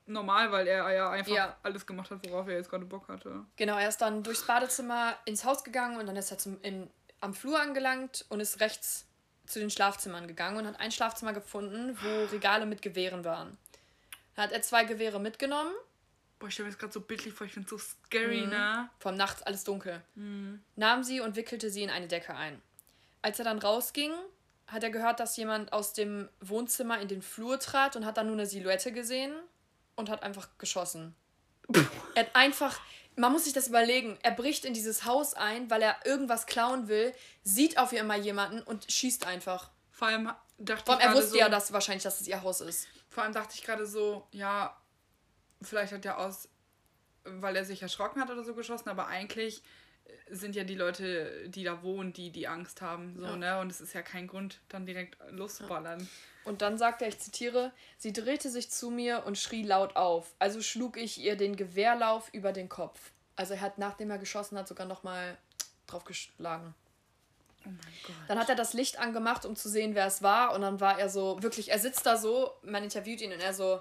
normal, 0.07 0.53
weil 0.53 0.67
er 0.69 0.91
ja 0.93 1.11
einfach 1.11 1.33
Ja. 1.35 1.57
alles 1.63 1.87
gemacht 1.87 2.11
hat, 2.11 2.21
worauf 2.29 2.47
er 2.49 2.55
jetzt 2.57 2.71
gerade 2.71 2.85
Bock 2.85 3.09
hatte. 3.09 3.45
Genau, 3.57 3.77
er 3.77 3.89
ist 3.89 3.99
dann 4.01 4.23
durchs 4.23 4.47
Badezimmer 4.47 5.17
ins 5.25 5.45
Haus 5.45 5.65
gegangen 5.65 5.99
und 5.99 6.07
dann 6.07 6.17
ist 6.17 6.31
er 6.31 6.39
zum, 6.39 6.61
in, 6.63 6.89
am 7.21 7.35
Flur 7.35 7.61
angelangt 7.61 8.25
und 8.29 8.41
ist 8.41 8.61
rechts 8.61 9.07
zu 9.47 9.59
den 9.61 9.71
Schlafzimmern 9.71 10.27
gegangen 10.27 10.57
und 10.59 10.67
hat 10.67 10.81
ein 10.81 10.91
Schlafzimmer 10.93 11.33
gefunden, 11.33 11.97
wo 12.03 12.25
Regale 12.27 12.67
mit 12.67 12.83
Gewehren 12.83 13.25
waren. 13.25 13.57
Dann 14.35 14.45
hat 14.47 14.53
er 14.53 14.63
zwei 14.63 14.85
Gewehre 14.85 15.21
mitgenommen, 15.21 15.73
Boah, 16.39 16.49
ich 16.49 16.53
stelle 16.55 16.67
mir 16.67 16.73
das 16.73 16.79
gerade 16.79 16.93
so 16.93 17.01
bildlich 17.01 17.33
vor, 17.33 17.47
ich 17.47 17.55
finde 17.55 17.67
so 17.67 17.79
scary, 17.79 18.43
Mhm. 18.43 18.51
ne? 18.51 18.91
vom 18.99 19.17
Nachts 19.17 19.43
alles 19.43 19.65
dunkel, 19.65 20.03
Mhm. 20.17 20.63
nahm 20.75 21.03
sie 21.03 21.21
und 21.21 21.35
wickelte 21.35 21.71
sie 21.71 21.83
in 21.83 21.89
eine 21.89 22.09
Decke 22.09 22.35
ein. 22.35 22.61
Als 23.23 23.39
er 23.39 23.47
dann 23.47 23.59
rausging, 23.59 24.13
hat 24.67 24.83
er 24.83 24.91
gehört, 24.91 25.19
dass 25.19 25.37
jemand 25.39 25.73
aus 25.73 25.95
dem 25.95 26.29
Wohnzimmer 26.41 27.01
in 27.01 27.09
den 27.09 27.23
Flur 27.23 27.59
trat 27.59 27.97
und 27.97 28.05
hat 28.05 28.19
dann 28.19 28.27
nur 28.27 28.35
eine 28.37 28.45
Silhouette 28.45 28.93
gesehen 28.93 29.33
und 29.97 30.09
hat 30.11 30.23
einfach 30.23 30.49
geschossen. 30.59 31.15
er 32.15 32.25
hat 32.25 32.37
einfach, 32.37 32.81
man 33.17 33.33
muss 33.33 33.45
sich 33.45 33.53
das 33.53 33.69
überlegen, 33.69 34.19
er 34.23 34.31
bricht 34.31 34.65
in 34.65 34.75
dieses 34.75 35.05
Haus 35.05 35.35
ein, 35.35 35.69
weil 35.71 35.83
er 35.83 35.97
irgendwas 36.05 36.47
klauen 36.47 36.89
will, 36.89 37.13
sieht 37.43 37.79
auf 37.79 37.93
einmal 37.93 38.21
jemanden 38.21 38.63
und 38.63 38.91
schießt 38.91 39.27
einfach. 39.27 39.71
Vor 39.91 40.09
allem 40.09 40.31
dachte 40.59 40.85
Vor 40.85 40.95
allem, 40.95 41.01
ich 41.01 41.07
er 41.09 41.15
wusste 41.15 41.31
so, 41.31 41.39
ja 41.39 41.49
dass 41.49 41.73
wahrscheinlich, 41.73 42.05
dass 42.05 42.21
es 42.21 42.29
ihr 42.29 42.43
Haus 42.43 42.61
ist. 42.61 42.87
Vor 43.09 43.25
allem 43.25 43.33
dachte 43.33 43.55
ich 43.55 43.63
gerade 43.63 43.87
so, 43.87 44.27
ja, 44.31 44.77
vielleicht 45.63 45.93
hat 45.93 46.05
er 46.05 46.19
aus, 46.19 46.49
weil 47.25 47.57
er 47.57 47.65
sich 47.65 47.83
erschrocken 47.83 48.21
hat 48.21 48.31
oder 48.31 48.45
so 48.45 48.55
geschossen, 48.55 48.89
aber 48.89 49.07
eigentlich 49.07 49.63
sind 50.31 50.57
ja 50.57 50.65
die 50.65 50.75
Leute, 50.75 51.49
die 51.49 51.65
da 51.65 51.83
wohnen, 51.83 52.13
die 52.13 52.31
die 52.31 52.49
Angst 52.49 52.81
haben, 52.83 53.17
so, 53.19 53.27
Ja. 53.27 53.37
ne? 53.37 53.59
Und 53.61 53.71
es 53.71 53.81
ist 53.81 53.93
ja 53.95 54.03
kein 54.03 54.27
Grund, 54.27 54.61
dann 54.69 54.87
direkt 54.87 55.17
loszuballern. 55.31 56.09
Und 56.45 56.63
dann 56.63 56.79
sagte 56.79 57.05
er, 57.05 57.09
ich 57.09 57.19
zitiere, 57.19 57.73
sie 57.99 58.13
drehte 58.13 58.51
sich 58.51 58.71
zu 58.71 58.91
mir 58.91 59.25
und 59.27 59.37
schrie 59.39 59.63
laut 59.65 59.97
auf. 59.97 60.35
Also 60.39 60.63
schlug 60.63 60.97
ich 60.97 61.19
ihr 61.19 61.37
den 61.37 61.57
Gewehrlauf 61.57 62.29
über 62.33 62.53
den 62.53 62.69
Kopf. 62.69 63.11
Also 63.35 63.55
er 63.55 63.61
hat, 63.61 63.79
nachdem 63.79 64.11
er 64.11 64.19
geschossen 64.19 64.57
hat, 64.57 64.69
sogar 64.69 64.87
nochmal 64.87 65.37
drauf 65.87 66.05
geschlagen. 66.05 66.75
Oh 67.65 67.69
mein 67.71 67.79
Gott. 68.07 68.15
Dann 68.29 68.39
hat 68.39 68.49
er 68.49 68.55
das 68.55 68.75
Licht 68.75 68.99
angemacht, 68.99 69.45
um 69.45 69.57
zu 69.57 69.69
sehen, 69.69 69.95
wer 69.97 70.07
es 70.07 70.23
war. 70.23 70.55
Und 70.55 70.61
dann 70.63 70.81
war 70.81 70.99
er 71.01 71.09
so, 71.09 71.43
wirklich, 71.43 71.71
er 71.73 71.81
sitzt 71.81 72.07
da 72.07 72.17
so, 72.17 72.53
man 72.63 72.85
interviewt 72.85 73.21
ihn 73.21 73.33
und 73.33 73.41
er 73.41 73.53
so, 73.53 73.81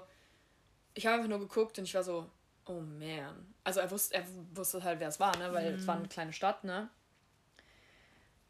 ich 0.94 1.06
habe 1.06 1.16
einfach 1.16 1.28
nur 1.28 1.38
geguckt 1.38 1.78
und 1.78 1.84
ich 1.84 1.94
war 1.94 2.02
so, 2.02 2.28
oh 2.66 2.80
man. 2.80 3.54
Also 3.64 3.80
er 3.80 3.90
wusste, 3.90 4.14
er 4.14 4.24
wusste 4.54 4.82
halt, 4.84 5.00
wer 5.00 5.08
es 5.08 5.18
war, 5.18 5.36
ne? 5.38 5.52
Weil 5.52 5.74
es 5.74 5.86
war 5.86 5.96
eine 5.96 6.08
kleine 6.08 6.32
Stadt, 6.32 6.62
ne? 6.64 6.88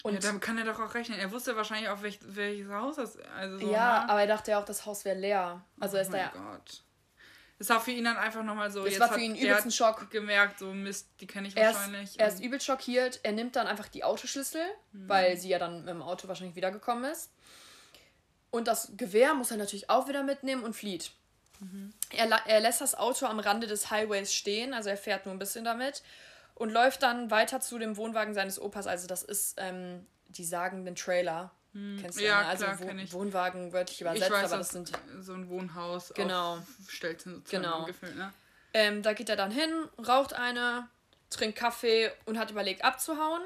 Und 0.03 0.15
ja, 0.15 0.21
damit 0.21 0.43
kann 0.43 0.59
er 0.59 0.65
doch 0.65 0.79
auch 0.79 0.95
rechnen. 0.95 1.19
Er 1.19 1.33
wusste 1.33 1.57
wahrscheinlich 1.57 1.89
auch, 1.89 2.03
welch, 2.03 2.19
welches 2.23 2.69
Haus 2.69 2.97
das 2.97 3.17
also 3.37 3.59
so, 3.59 3.73
ja, 3.73 4.05
ne? 4.05 4.11
aber 4.11 4.21
er 4.21 4.27
dachte 4.27 4.51
ja 4.53 4.61
auch, 4.61 4.65
das 4.65 4.87
Haus 4.87 5.05
wäre 5.05 5.19
leer. 5.19 5.65
Also 5.81 5.97
oh 5.97 6.01
ist 6.01 6.11
mein 6.13 6.21
ja. 6.21 6.29
Gott. 6.35 6.83
Das 7.59 7.71
war 7.71 7.81
für 7.81 7.91
ihn 7.91 8.05
dann 8.05 8.19
einfach 8.19 8.43
nochmal 8.45 8.71
so. 8.71 8.83
Das 8.85 8.91
jetzt 8.93 9.01
war 9.01 9.09
für 9.09 9.15
hat- 9.15 9.21
ihn 9.23 9.35
er 9.35 9.43
übelst 9.45 9.65
ein 9.65 9.71
Schock. 9.73 10.11
gemerkt, 10.11 10.59
so 10.59 10.73
Mist, 10.75 11.09
die 11.21 11.27
kenne 11.27 11.49
ich 11.49 11.57
Er 11.57 11.71
ist, 11.71 11.77
wahrscheinlich. 11.77 12.21
er 12.21 12.29
ist 12.29 12.41
übel 12.43 12.61
schockiert. 12.61 13.21
Er 13.23 13.33
nimmt 13.33 13.57
dann 13.57 13.67
einfach 13.67 13.89
die 13.89 14.05
Autoschlüssel, 14.05 14.63
Mhm. 14.93 15.09
weil 15.09 15.37
sie 15.39 15.49
ja 15.49 15.59
dann 15.59 15.81
mit 15.81 15.89
dem 15.89 16.03
Auto 16.03 16.29
wahrscheinlich 16.29 16.55
wiedergekommen 16.55 17.11
ist. 17.11 17.33
Und 18.51 18.69
das 18.69 18.93
Gewehr 18.97 19.33
muss 19.35 19.51
er 19.51 19.57
natürlich 19.57 19.89
auch 19.91 20.07
wieder 20.07 20.23
mitnehmen 20.23 20.63
und 20.65 20.75
flieht. 20.75 21.13
Mhm. 21.61 21.93
Er, 22.11 22.29
er 22.47 22.61
lässt 22.61 22.81
das 22.81 22.95
Auto 22.95 23.27
am 23.27 23.39
Rande 23.41 23.67
des 23.67 23.91
Highways 23.91 24.33
stehen, 24.33 24.75
also 24.75 24.89
er 24.91 24.97
fährt 24.97 25.27
nur 25.27 25.35
ein 25.35 25.39
bisschen 25.39 25.65
damit 25.65 26.03
und 26.55 26.71
läuft 26.71 27.03
dann 27.03 27.31
weiter 27.31 27.61
zu 27.61 27.79
dem 27.79 27.97
Wohnwagen 27.97 28.35
seines 28.35 28.61
Opas. 28.61 28.87
Also 28.87 29.07
das 29.07 29.23
ist 29.23 29.59
die 29.59 30.05
die 30.29 30.45
sagenden 30.45 30.95
Trailer. 30.97 31.51
Kennst 31.73 32.19
du. 32.19 32.25
Ja, 32.25 32.41
ne? 32.43 32.47
Also 32.49 32.65
klar, 32.65 32.79
Wo 32.81 32.85
ich. 32.99 33.13
Wohnwagen 33.13 33.73
wörtlich 33.73 34.01
übersetzt, 34.01 34.25
ich 34.27 34.33
weiß, 34.33 34.53
aber 34.53 34.59
das 34.59 34.69
das 34.69 34.87
sind 34.87 34.93
so 35.21 35.35
ein 35.35 35.49
Wohnhaus 35.49 36.13
Genau. 36.15 36.59
sozusagen 36.79 37.45
Genau. 37.49 37.85
gefühlt, 37.85 38.17
ne? 38.17 38.33
Ähm, 38.73 39.03
da 39.03 39.13
geht 39.13 39.29
er 39.29 39.37
dann 39.37 39.51
hin, 39.51 39.71
raucht 40.07 40.33
eine, 40.33 40.89
trinkt 41.31 41.59
Kaffee 41.59 42.11
und 42.25 42.39
hat 42.39 42.51
überlegt 42.51 42.85
abzuhauen. 42.85 43.43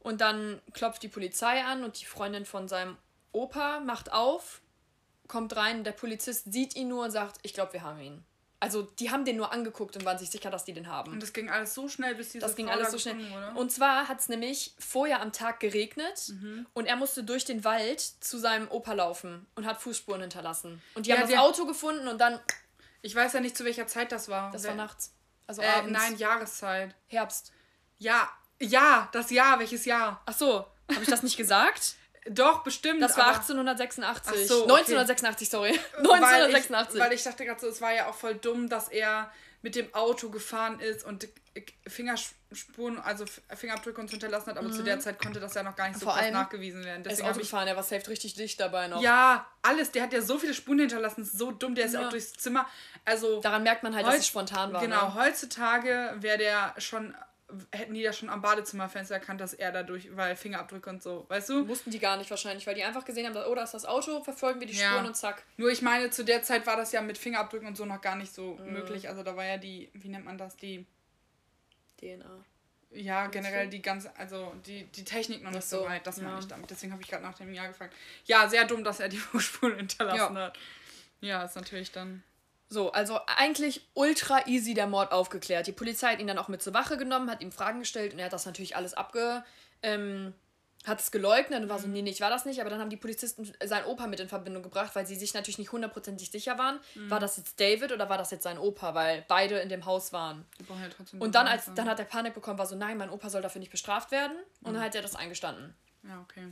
Und 0.00 0.20
dann 0.20 0.60
klopft 0.72 1.02
die 1.02 1.08
Polizei 1.08 1.62
an 1.64 1.84
und 1.84 2.00
die 2.00 2.04
Freundin 2.06 2.44
von 2.46 2.68
seinem 2.68 2.96
Opa 3.32 3.80
macht 3.80 4.12
auf, 4.12 4.60
kommt 5.30 5.56
rein, 5.56 5.82
der 5.84 5.92
Polizist 5.92 6.52
sieht 6.52 6.76
ihn 6.76 6.88
nur 6.88 7.04
und 7.04 7.10
sagt, 7.10 7.38
ich 7.42 7.54
glaube, 7.54 7.72
wir 7.72 7.82
haben 7.82 8.00
ihn. 8.00 8.22
Also 8.62 8.82
die 8.82 9.10
haben 9.10 9.24
den 9.24 9.36
nur 9.38 9.52
angeguckt 9.54 9.96
und 9.96 10.04
waren 10.04 10.18
sich 10.18 10.28
sicher, 10.28 10.50
dass 10.50 10.66
die 10.66 10.74
den 10.74 10.86
haben. 10.86 11.12
Und 11.12 11.22
das 11.22 11.32
ging 11.32 11.48
alles 11.48 11.72
so 11.72 11.88
schnell, 11.88 12.14
bis 12.14 12.28
diese 12.32 12.44
Das 12.44 12.56
ging 12.56 12.66
Frau 12.66 12.74
alles 12.74 12.90
so 12.90 12.98
schnell. 12.98 13.16
wurde. 13.32 13.52
Und 13.58 13.72
zwar 13.72 14.06
hat 14.06 14.20
es 14.20 14.28
nämlich 14.28 14.74
vorher 14.78 15.22
am 15.22 15.32
Tag 15.32 15.60
geregnet 15.60 16.28
Mhm. 16.28 16.66
und 16.74 16.84
er 16.84 16.96
musste 16.96 17.24
durch 17.24 17.46
den 17.46 17.64
Wald 17.64 18.00
zu 18.00 18.36
seinem 18.38 18.68
Opa 18.70 18.92
laufen 18.92 19.46
und 19.54 19.64
hat 19.64 19.80
Fußspuren 19.80 20.20
hinterlassen. 20.20 20.82
Und 20.94 21.06
die 21.06 21.10
Ja, 21.10 21.16
haben 21.16 21.30
das 21.30 21.38
Auto 21.38 21.64
gefunden 21.64 22.06
und 22.06 22.20
dann, 22.20 22.38
Ich 23.02 23.14
weiß 23.14 23.32
ja 23.32 23.40
nicht, 23.40 23.56
zu 23.56 23.64
welcher 23.64 23.86
Zeit 23.86 24.12
das 24.12 24.28
war. 24.28 24.50
das 24.50 24.62
Wer- 24.64 24.70
war 24.72 24.76
nachts. 24.76 25.14
Also 25.46 25.62
Äh, 25.62 25.66
abends. 25.68 25.92
nein, 25.98 26.16
Jahreszeit. 26.18 26.94
Herbst. 27.06 27.52
Ja, 27.96 28.28
ja, 28.60 29.08
das 29.12 29.30
Jahr, 29.30 29.58
welches 29.58 29.86
Jahr? 29.86 30.20
Ach 30.26 30.34
so, 30.34 30.66
habe 30.92 31.02
ich 31.02 31.08
das 31.08 31.22
nicht 31.22 31.36
gesagt? 31.38 31.94
Doch, 32.28 32.62
bestimmt. 32.62 33.00
Das 33.02 33.16
war 33.16 33.24
aber- 33.26 33.36
1886. 33.38 34.32
Ach 34.44 34.48
so, 34.48 34.64
okay. 34.64 34.72
1986, 34.72 35.48
sorry. 35.50 35.70
Weil 35.98 36.22
1986. 36.22 36.94
ich, 36.94 37.00
weil 37.00 37.12
ich 37.14 37.22
dachte 37.22 37.44
gerade 37.46 37.60
so, 37.60 37.68
es 37.68 37.80
war 37.80 37.92
ja 37.94 38.08
auch 38.08 38.14
voll 38.14 38.34
dumm, 38.34 38.68
dass 38.68 38.88
er 38.88 39.30
mit 39.62 39.74
dem 39.74 39.92
Auto 39.94 40.30
gefahren 40.30 40.80
ist 40.80 41.04
und 41.04 41.28
Fingerspuren, 41.86 42.98
also 42.98 43.24
Fingerabdrücke 43.54 44.00
uns 44.00 44.10
hinterlassen 44.10 44.50
hat, 44.50 44.56
aber 44.58 44.70
zu 44.70 44.82
der 44.82 45.00
Zeit 45.00 45.20
konnte 45.20 45.40
das 45.40 45.54
ja 45.54 45.62
noch 45.62 45.76
gar 45.76 45.88
nicht 45.88 45.98
so 46.00 46.06
Mhm. 46.06 46.10
Vor 46.10 46.16
allem, 46.18 46.32
nachgewiesen 46.32 46.84
werden. 46.84 47.02
er 47.04 47.10
ist 47.10 47.18
Deswegen 47.18 47.28
Auto 47.28 47.40
gefahren, 47.40 47.68
er 47.68 47.76
war 47.76 47.82
safe 47.82 48.08
richtig 48.08 48.34
dicht 48.34 48.58
dabei 48.60 48.88
noch. 48.88 49.02
Ja, 49.02 49.46
alles. 49.62 49.90
Der 49.90 50.02
hat 50.04 50.12
ja 50.12 50.22
so 50.22 50.38
viele 50.38 50.54
Spuren 50.54 50.78
hinterlassen. 50.78 51.22
ist 51.22 51.36
So 51.38 51.50
dumm. 51.50 51.74
Der 51.74 51.86
ist 51.86 51.94
ja 51.94 52.06
auch 52.06 52.10
durchs 52.10 52.32
Zimmer. 52.34 52.66
Also. 53.04 53.40
Daran 53.40 53.62
merkt 53.62 53.82
man 53.82 53.94
halt, 53.94 54.06
dass 54.06 54.16
es 54.18 54.26
spontan 54.26 54.72
war. 54.72 54.80
Genau. 54.80 55.08
Ne? 55.08 55.14
Heutzutage 55.14 56.14
wäre 56.16 56.38
der 56.38 56.74
schon. 56.78 57.14
Hätten 57.72 57.94
die 57.94 58.00
ja 58.00 58.12
schon 58.12 58.28
am 58.30 58.40
Badezimmerfenster 58.42 59.14
erkannt, 59.14 59.40
dass 59.40 59.54
er 59.54 59.72
dadurch, 59.72 60.14
weil 60.16 60.36
Fingerabdrücke 60.36 60.88
und 60.90 61.02
so, 61.02 61.24
weißt 61.28 61.48
du? 61.50 61.64
Mussten 61.64 61.90
die 61.90 61.98
gar 61.98 62.16
nicht 62.16 62.30
wahrscheinlich, 62.30 62.66
weil 62.66 62.74
die 62.74 62.82
einfach 62.84 63.04
gesehen 63.04 63.26
haben, 63.26 63.36
oh, 63.50 63.54
da 63.54 63.62
ist 63.64 63.74
das 63.74 63.84
Auto, 63.86 64.22
verfolgen 64.22 64.60
wir 64.60 64.66
die 64.66 64.74
Ja. 64.76 64.90
Spuren 64.90 65.06
und 65.06 65.16
zack. 65.16 65.42
Nur 65.56 65.70
ich 65.70 65.82
meine, 65.82 66.10
zu 66.10 66.24
der 66.24 66.42
Zeit 66.42 66.66
war 66.66 66.76
das 66.76 66.92
ja 66.92 67.00
mit 67.02 67.18
Fingerabdrücken 67.18 67.66
und 67.68 67.76
so 67.76 67.84
noch 67.84 68.00
gar 68.00 68.16
nicht 68.16 68.34
so 68.34 68.54
Mhm. 68.54 68.72
möglich. 68.72 69.08
Also 69.08 69.22
da 69.22 69.36
war 69.36 69.44
ja 69.44 69.56
die, 69.58 69.88
wie 69.94 70.08
nennt 70.08 70.24
man 70.24 70.38
das, 70.38 70.56
die, 70.56 70.86
DNA. 72.00 72.44
ja, 72.92 73.26
generell 73.26 73.68
die 73.68 73.82
ganze, 73.82 74.14
also 74.16 74.54
die, 74.66 74.84
die 74.84 75.04
Technik 75.04 75.42
noch 75.42 75.50
nicht 75.50 75.64
so, 75.68 75.80
so 75.80 75.84
weit. 75.86 76.06
Das 76.06 76.16
meine 76.18 76.32
ja. 76.32 76.38
ich 76.38 76.46
damit. 76.48 76.70
Deswegen 76.70 76.92
habe 76.92 77.02
ich 77.02 77.08
gerade 77.08 77.22
nach 77.22 77.34
dem 77.34 77.52
Jahr 77.52 77.68
gefragt. 77.68 77.94
Ja, 78.24 78.48
sehr 78.48 78.64
dumm, 78.64 78.82
dass 78.84 79.00
er 79.00 79.08
die 79.08 79.18
Spuren 79.38 79.76
hinterlassen 79.76 80.36
Ja. 80.36 80.42
hat. 80.42 80.58
Ja, 81.20 81.44
ist 81.44 81.56
natürlich 81.56 81.92
dann. 81.92 82.22
So, 82.72 82.92
also 82.92 83.18
eigentlich 83.26 83.86
ultra 83.94 84.46
easy 84.46 84.72
der 84.74 84.86
Mord 84.86 85.10
aufgeklärt. 85.12 85.66
Die 85.66 85.72
Polizei 85.72 86.12
hat 86.12 86.20
ihn 86.20 86.26
dann 86.28 86.38
auch 86.38 86.48
mit 86.48 86.62
zur 86.62 86.72
Wache 86.72 86.96
genommen, 86.96 87.28
hat 87.30 87.42
ihm 87.42 87.50
Fragen 87.52 87.80
gestellt 87.80 88.12
und 88.14 88.20
er 88.20 88.26
hat 88.26 88.32
das 88.32 88.46
natürlich 88.46 88.76
alles 88.76 88.94
abge... 88.94 89.44
Ähm, 89.82 90.32
hat 90.86 90.98
es 90.98 91.10
geleugnet 91.10 91.62
und 91.62 91.68
war 91.68 91.78
so, 91.78 91.86
Mhm. 91.88 91.92
nee, 91.92 92.00
nee, 92.02 92.10
ich 92.10 92.22
war 92.22 92.30
das 92.30 92.46
nicht. 92.46 92.58
Aber 92.62 92.70
dann 92.70 92.80
haben 92.80 92.88
die 92.88 92.96
Polizisten 92.96 93.52
seinen 93.62 93.84
Opa 93.84 94.06
mit 94.06 94.18
in 94.18 94.30
Verbindung 94.30 94.62
gebracht, 94.62 94.94
weil 94.94 95.04
sie 95.06 95.14
sich 95.14 95.34
natürlich 95.34 95.58
nicht 95.58 95.72
hundertprozentig 95.72 96.30
sicher 96.30 96.56
waren, 96.56 96.80
Mhm. 96.94 97.10
war 97.10 97.20
das 97.20 97.36
jetzt 97.36 97.60
David 97.60 97.92
oder 97.92 98.08
war 98.08 98.16
das 98.16 98.30
jetzt 98.30 98.44
sein 98.44 98.56
Opa, 98.56 98.94
weil 98.94 99.22
beide 99.28 99.58
in 99.58 99.68
dem 99.68 99.84
Haus 99.84 100.14
waren. 100.14 100.46
Ja 100.58 100.88
trotzdem 100.96 101.20
Und 101.20 101.34
dann, 101.34 101.46
als, 101.46 101.70
dann 101.74 101.86
hat 101.86 101.98
er 101.98 102.06
Panik 102.06 102.32
bekommen, 102.32 102.58
war 102.58 102.64
so, 102.64 102.76
nein, 102.76 102.96
mein 102.96 103.10
Opa 103.10 103.28
soll 103.28 103.42
dafür 103.42 103.58
nicht 103.60 103.70
bestraft 103.70 104.10
werden. 104.10 104.32
Und 104.62 104.70
Mhm. 104.70 104.76
dann 104.76 104.84
hat 104.84 104.94
er 104.94 105.02
das 105.02 105.16
eingestanden. 105.16 105.74
Ja, 106.02 106.18
okay. 106.22 106.50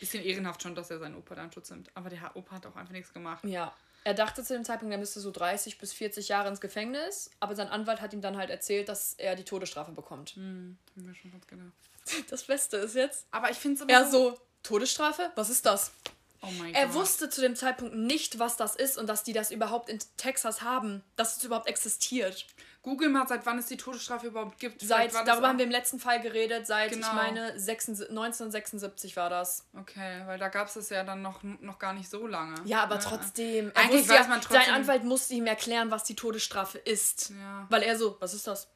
Bisschen 0.00 0.22
ehrenhaft 0.22 0.62
schon, 0.62 0.74
dass 0.74 0.90
er 0.90 0.98
seinen 0.98 1.14
Opa 1.16 1.34
da 1.34 1.44
in 1.44 1.52
Schutz 1.52 1.70
nimmt. 1.70 1.90
Aber 1.94 2.10
der 2.10 2.36
Opa 2.36 2.56
hat 2.56 2.66
auch 2.66 2.76
einfach 2.76 2.92
nichts 2.92 3.14
gemacht. 3.14 3.42
Ja. 3.44 3.72
Er 4.04 4.14
dachte 4.14 4.44
zu 4.44 4.52
dem 4.52 4.64
Zeitpunkt, 4.64 4.92
er 4.92 4.98
müsste 4.98 5.18
so 5.20 5.30
30 5.30 5.78
bis 5.78 5.92
40 5.94 6.28
Jahre 6.28 6.48
ins 6.48 6.60
Gefängnis, 6.60 7.30
aber 7.40 7.56
sein 7.56 7.68
Anwalt 7.68 8.00
hat 8.02 8.12
ihm 8.12 8.20
dann 8.20 8.36
halt 8.36 8.50
erzählt, 8.50 8.88
dass 8.88 9.14
er 9.14 9.34
die 9.34 9.44
Todesstrafe 9.44 9.92
bekommt. 9.92 10.30
Hm, 10.36 10.76
mir 10.96 11.14
schon 11.14 11.32
fast 11.32 11.48
gedacht. 11.48 11.72
Das 12.28 12.42
Beste 12.44 12.76
ist 12.76 12.94
jetzt, 12.96 13.24
Aber 13.30 13.50
ich 13.50 13.56
finde 13.56 13.82
es 13.82 13.88
er 13.88 14.10
so, 14.10 14.38
Todesstrafe? 14.62 15.32
Was 15.36 15.48
ist 15.48 15.64
das? 15.64 15.90
Oh 16.42 16.50
mein 16.58 16.74
Er 16.74 16.86
Gott. 16.88 16.96
wusste 16.96 17.30
zu 17.30 17.40
dem 17.40 17.56
Zeitpunkt 17.56 17.94
nicht, 17.94 18.38
was 18.38 18.58
das 18.58 18.76
ist 18.76 18.98
und 18.98 19.06
dass 19.06 19.24
die 19.24 19.32
das 19.32 19.50
überhaupt 19.50 19.88
in 19.88 19.98
Texas 20.18 20.60
haben, 20.60 21.02
dass 21.16 21.38
es 21.38 21.44
überhaupt 21.44 21.66
existiert. 21.66 22.46
Google 22.84 23.08
mal, 23.08 23.26
seit 23.26 23.44
wann 23.46 23.58
es 23.58 23.66
die 23.66 23.76
Todesstrafe 23.76 24.26
überhaupt 24.28 24.60
gibt. 24.60 24.80
Seit, 24.82 25.12
darüber 25.26 25.48
haben 25.48 25.58
wir 25.58 25.64
im 25.64 25.70
letzten 25.70 25.98
Fall 25.98 26.20
geredet, 26.20 26.66
seit, 26.66 26.92
Genau. 26.92 27.06
ich 27.08 27.12
meine, 27.14 27.58
76 27.58 28.10
1976 28.10 29.16
war 29.16 29.30
das. 29.30 29.66
Okay, 29.76 30.22
weil 30.26 30.38
da 30.38 30.48
gab 30.50 30.68
es 30.68 30.76
es 30.76 30.90
ja 30.90 31.02
dann 31.02 31.22
noch, 31.22 31.42
noch 31.42 31.78
gar 31.78 31.94
nicht 31.94 32.08
so 32.10 32.26
lange. 32.26 32.54
Ja, 32.66 32.82
aber 32.82 32.96
Ne? 32.96 33.00
trotzdem. 33.02 33.72
Er 33.74 33.80
Eigentlich 33.82 34.06
weiß 34.08 34.16
ja, 34.16 34.26
man 34.28 34.40
trotzdem- 34.42 34.62
Sein 34.66 34.74
Anwalt 34.74 35.02
musste 35.04 35.34
ihm 35.34 35.46
erklären, 35.46 35.90
was 35.90 36.04
die 36.04 36.14
Todesstrafe 36.14 36.78
ist. 36.78 37.30
Ja. 37.30 37.66
Weil 37.70 37.82
er 37.82 37.96
so, 37.98 38.16
was 38.20 38.34
ist 38.34 38.46
das? 38.46 38.68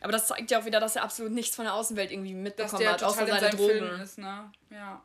Aber 0.00 0.12
das 0.12 0.26
zeigt 0.28 0.50
ja 0.50 0.60
auch 0.60 0.64
wieder, 0.64 0.80
dass 0.80 0.96
er 0.96 1.02
absolut 1.02 1.32
nichts 1.32 1.54
von 1.56 1.64
der 1.64 1.74
Außenwelt 1.74 2.10
irgendwie 2.10 2.34
mitbekommen 2.34 2.88
hat, 2.88 3.02
außer 3.02 3.26
seine 3.26 3.50
Drogen. 3.50 3.68
Film 3.68 4.00
ist, 4.00 4.18
ne? 4.18 4.50
Ja. 4.70 5.00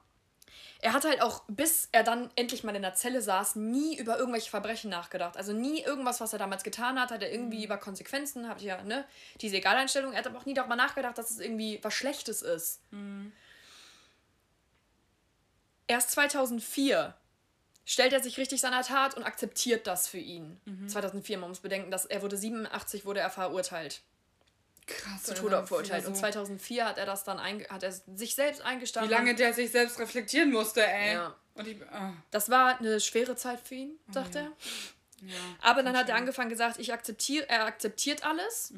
Er 0.81 0.93
hat 0.93 1.05
halt 1.05 1.21
auch, 1.21 1.43
bis 1.47 1.89
er 1.91 2.03
dann 2.03 2.29
endlich 2.35 2.63
mal 2.63 2.75
in 2.75 2.81
der 2.83 2.93
Zelle 2.93 3.21
saß, 3.21 3.55
nie 3.55 3.97
über 3.97 4.19
irgendwelche 4.19 4.49
Verbrechen 4.49 4.89
nachgedacht. 4.91 5.35
Also 5.35 5.53
nie 5.53 5.81
irgendwas, 5.81 6.21
was 6.21 6.33
er 6.33 6.39
damals 6.39 6.63
getan 6.63 6.99
hat, 6.99 7.11
hat 7.11 7.21
er 7.23 7.31
irgendwie 7.31 7.63
über 7.63 7.77
Konsequenzen, 7.77 8.47
hat 8.47 8.61
ja, 8.61 8.83
ne, 8.83 9.05
diese 9.41 9.57
Egaleinstellung. 9.57 10.13
Er 10.13 10.19
hat 10.19 10.27
aber 10.27 10.37
auch 10.37 10.45
nie 10.45 10.53
darüber 10.53 10.75
nachgedacht, 10.75 11.17
dass 11.17 11.31
es 11.31 11.39
irgendwie 11.39 11.79
was 11.81 11.93
Schlechtes 11.93 12.41
ist. 12.43 12.81
Erst 15.87 16.11
2004 16.11 17.15
stellt 17.85 18.13
er 18.13 18.21
sich 18.21 18.37
richtig 18.37 18.59
seiner 18.61 18.83
Tat 18.83 19.15
und 19.15 19.23
akzeptiert 19.23 19.87
das 19.87 20.07
für 20.07 20.17
ihn. 20.19 20.59
2004, 20.89 21.37
man 21.37 21.49
muss 21.49 21.59
bedenken, 21.61 21.89
dass 21.89 22.05
er 22.05 22.21
wurde 22.21 22.37
87, 22.37 23.05
wurde 23.05 23.21
er 23.21 23.29
verurteilt. 23.29 24.01
Krass. 24.87 25.23
Zu 25.23 25.33
Tode 25.35 25.65
verurteilt. 25.67 26.01
ist 26.03 26.07
Und 26.07 26.15
so- 26.15 26.21
2004 26.21 26.85
hat 26.85 26.97
er 26.97 27.05
das 27.05 27.23
dann, 27.23 27.39
einge 27.39 27.67
hat 27.69 27.83
er 27.83 27.91
sich 27.91 28.33
selbst 28.35 28.61
Wie 28.61 28.65
eingestanden. 28.65 29.11
lange 29.11 29.35
der 29.35 29.53
sich 29.53 29.69
selbst 29.71 29.99
reflektieren 29.99 30.51
musste, 30.51 30.85
ey. 30.85 31.13
Ja. 31.13 31.35
Und 31.55 31.67
ich, 31.67 31.77
ah, 31.91 32.13
Das 32.31 32.49
war 32.49 32.79
eine 32.79 32.99
schwere 32.99 33.35
Zeit 33.35 33.59
für 33.59 33.75
ihn, 33.75 33.99
sagt 34.11 34.35
ja. 34.35 34.41
er. 34.41 34.47
ja. 35.27 35.35
Aber 35.61 35.83
dann 35.83 35.95
hat 35.97 36.07
er 36.09 36.15
angefangen 36.15 36.49
gesagt, 36.49 36.79
ich 36.79 36.93
akzeptiere, 36.93 37.47
er 37.49 37.65
akzeptiert 37.65 38.23
alles 38.23 38.73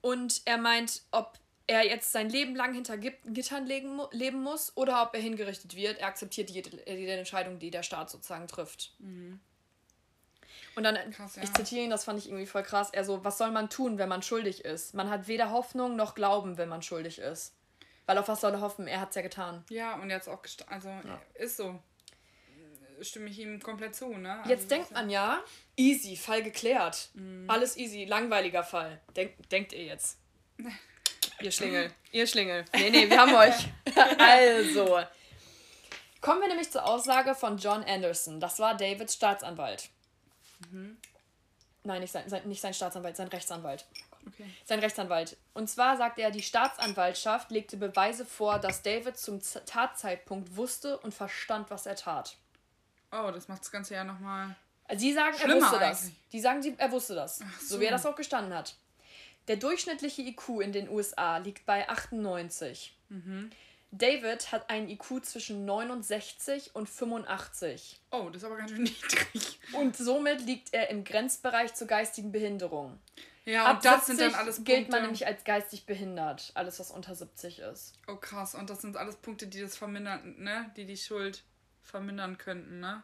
und 0.00 0.42
er 0.46 0.56
meint, 0.58 1.02
ob 1.10 1.38
er 1.66 1.84
jetzt 1.86 2.12
sein 2.12 2.28
Leben 2.28 2.56
lang 2.56 2.74
hinter 2.74 2.96
Gittern 2.98 3.66
legen, 3.66 4.00
leben 4.10 4.42
muss 4.42 4.72
oder 4.76 5.02
ob 5.02 5.14
er 5.14 5.20
hingerichtet 5.20 5.76
wird. 5.76 5.98
Er 5.98 6.08
akzeptiert 6.08 6.50
jede, 6.50 6.70
jede 6.90 7.12
Entscheidung, 7.12 7.58
die 7.58 7.70
der 7.70 7.82
Staat 7.82 8.10
sozusagen 8.10 8.48
trifft. 8.48 8.92
Und 10.74 10.84
dann, 10.84 10.96
Krass, 11.12 11.36
ja. 11.36 11.42
ich 11.42 11.52
zitiere 11.52 11.84
ihn, 11.84 11.90
das 11.90 12.04
fand 12.04 12.18
ich 12.18 12.26
irgendwie 12.28 12.46
voll 12.46 12.62
krass. 12.62 12.90
Er 12.92 13.04
so, 13.04 13.24
was 13.24 13.36
soll 13.38 13.50
man 13.50 13.68
tun, 13.68 13.98
wenn 13.98 14.08
man 14.08 14.22
schuldig 14.22 14.64
ist? 14.64 14.94
Man 14.94 15.10
hat 15.10 15.28
weder 15.28 15.50
Hoffnung 15.50 15.96
noch 15.96 16.14
Glauben, 16.14 16.56
wenn 16.56 16.68
man 16.68 16.82
schuldig 16.82 17.18
ist. 17.18 17.54
Weil 18.06 18.18
auf 18.18 18.26
was 18.28 18.40
soll 18.40 18.52
er 18.54 18.60
hoffen? 18.60 18.86
Er 18.88 19.00
hat 19.00 19.10
es 19.10 19.14
ja 19.16 19.22
getan. 19.22 19.64
Ja, 19.68 19.94
und 19.96 20.10
jetzt 20.10 20.28
auch, 20.28 20.42
gesta- 20.42 20.66
also 20.68 20.90
ist 21.34 21.56
so. 21.56 21.78
Stimme 23.00 23.28
ich 23.30 23.38
ihm 23.40 23.60
komplett 23.60 23.94
zu, 23.96 24.08
ne? 24.16 24.38
Also, 24.38 24.50
Jetzt 24.50 24.70
denkt 24.70 24.90
ja- 24.90 24.96
man 24.96 25.10
ja, 25.10 25.40
easy, 25.76 26.16
Fall 26.16 26.42
geklärt. 26.42 27.10
Alles 27.48 27.76
easy, 27.76 28.04
langweiliger 28.04 28.62
Fall. 28.64 29.00
Denk, 29.16 29.48
denkt 29.50 29.72
ihr 29.72 29.84
jetzt. 29.84 30.18
Ihr 31.40 31.50
Schlingel. 31.50 31.90
Ihr 32.12 32.26
Schlingel. 32.28 32.64
Nee, 32.74 32.90
nee, 32.90 33.10
wir 33.10 33.18
haben 33.20 33.34
euch. 33.34 33.54
also. 34.18 35.00
Kommen 36.20 36.40
wir 36.40 36.48
nämlich 36.48 36.70
zur 36.70 36.86
Aussage 36.86 37.34
von 37.34 37.58
John 37.58 37.82
Anderson. 37.82 38.38
Das 38.38 38.60
war 38.60 38.76
Davids 38.76 39.14
Staatsanwalt. 39.14 39.88
Nein, 41.84 42.00
nicht 42.00 42.12
sein, 42.12 42.28
sein, 42.28 42.46
nicht 42.46 42.60
sein 42.60 42.74
Staatsanwalt, 42.74 43.16
sein 43.16 43.28
Rechtsanwalt. 43.28 43.86
Okay. 44.26 44.48
Sein 44.64 44.78
Rechtsanwalt. 44.78 45.36
Und 45.52 45.68
zwar 45.68 45.96
sagt 45.96 46.18
er, 46.18 46.30
die 46.30 46.42
Staatsanwaltschaft 46.42 47.50
legte 47.50 47.76
Beweise 47.76 48.24
vor, 48.24 48.58
dass 48.58 48.82
David 48.82 49.18
zum 49.18 49.40
Z 49.40 49.66
Tatzeitpunkt 49.66 50.56
wusste 50.56 50.98
und 50.98 51.12
verstand, 51.12 51.70
was 51.70 51.86
er 51.86 51.96
tat. 51.96 52.36
Oh, 53.10 53.30
das 53.32 53.48
macht 53.48 53.62
das 53.62 53.70
Ganze 53.72 53.94
ja 53.94 54.04
nochmal. 54.04 54.54
Sie 54.96 55.12
sagen, 55.12 55.36
er 55.40 55.54
wusste 55.56 55.78
das. 55.78 56.02
eigentlich. 56.02 56.30
Die 56.32 56.40
sagen, 56.40 56.74
er 56.78 56.92
wusste 56.92 57.14
das. 57.14 57.38
so. 57.38 57.44
so. 57.60 57.80
wie 57.80 57.86
er 57.86 57.90
das 57.90 58.06
auch 58.06 58.16
gestanden 58.16 58.54
hat. 58.54 58.76
Der 59.48 59.56
durchschnittliche 59.56 60.22
IQ 60.22 60.60
in 60.60 60.72
den 60.72 60.88
USA 60.88 61.38
liegt 61.38 61.66
bei 61.66 61.88
98. 61.88 62.96
Mhm. 63.08 63.50
David 63.92 64.50
hat 64.52 64.70
einen 64.70 64.88
IQ 64.88 65.22
zwischen 65.24 65.64
69 65.66 66.74
und 66.74 66.88
85. 66.88 68.00
Oh, 68.10 68.28
das 68.30 68.42
ist 68.42 68.44
aber 68.44 68.56
ganz 68.56 68.70
schön 68.70 68.82
niedrig. 68.84 69.60
Und 69.74 69.96
somit 69.96 70.40
liegt 70.40 70.72
er 70.72 70.88
im 70.90 71.04
Grenzbereich 71.04 71.74
zur 71.74 71.86
geistigen 71.86 72.32
Behinderung. 72.32 72.98
Ja, 73.44 73.66
Ab 73.66 73.76
und 73.76 73.84
das 73.84 74.06
sind 74.06 74.16
70 74.16 74.32
dann 74.32 74.40
alles 74.40 74.56
Punkte. 74.56 74.72
gilt 74.72 74.90
man 74.90 75.02
nämlich 75.02 75.26
als 75.26 75.44
geistig 75.44 75.84
behindert. 75.84 76.52
Alles, 76.54 76.80
was 76.80 76.90
unter 76.90 77.14
70 77.14 77.58
ist. 77.58 77.94
Oh, 78.08 78.16
krass. 78.16 78.54
Und 78.54 78.70
das 78.70 78.80
sind 78.80 78.96
alles 78.96 79.16
Punkte, 79.16 79.46
die 79.46 79.60
das 79.60 79.76
vermindern, 79.76 80.36
ne? 80.38 80.70
Die 80.76 80.86
die 80.86 80.96
Schuld 80.96 81.42
vermindern 81.82 82.38
könnten, 82.38 82.80
ne? 82.80 83.02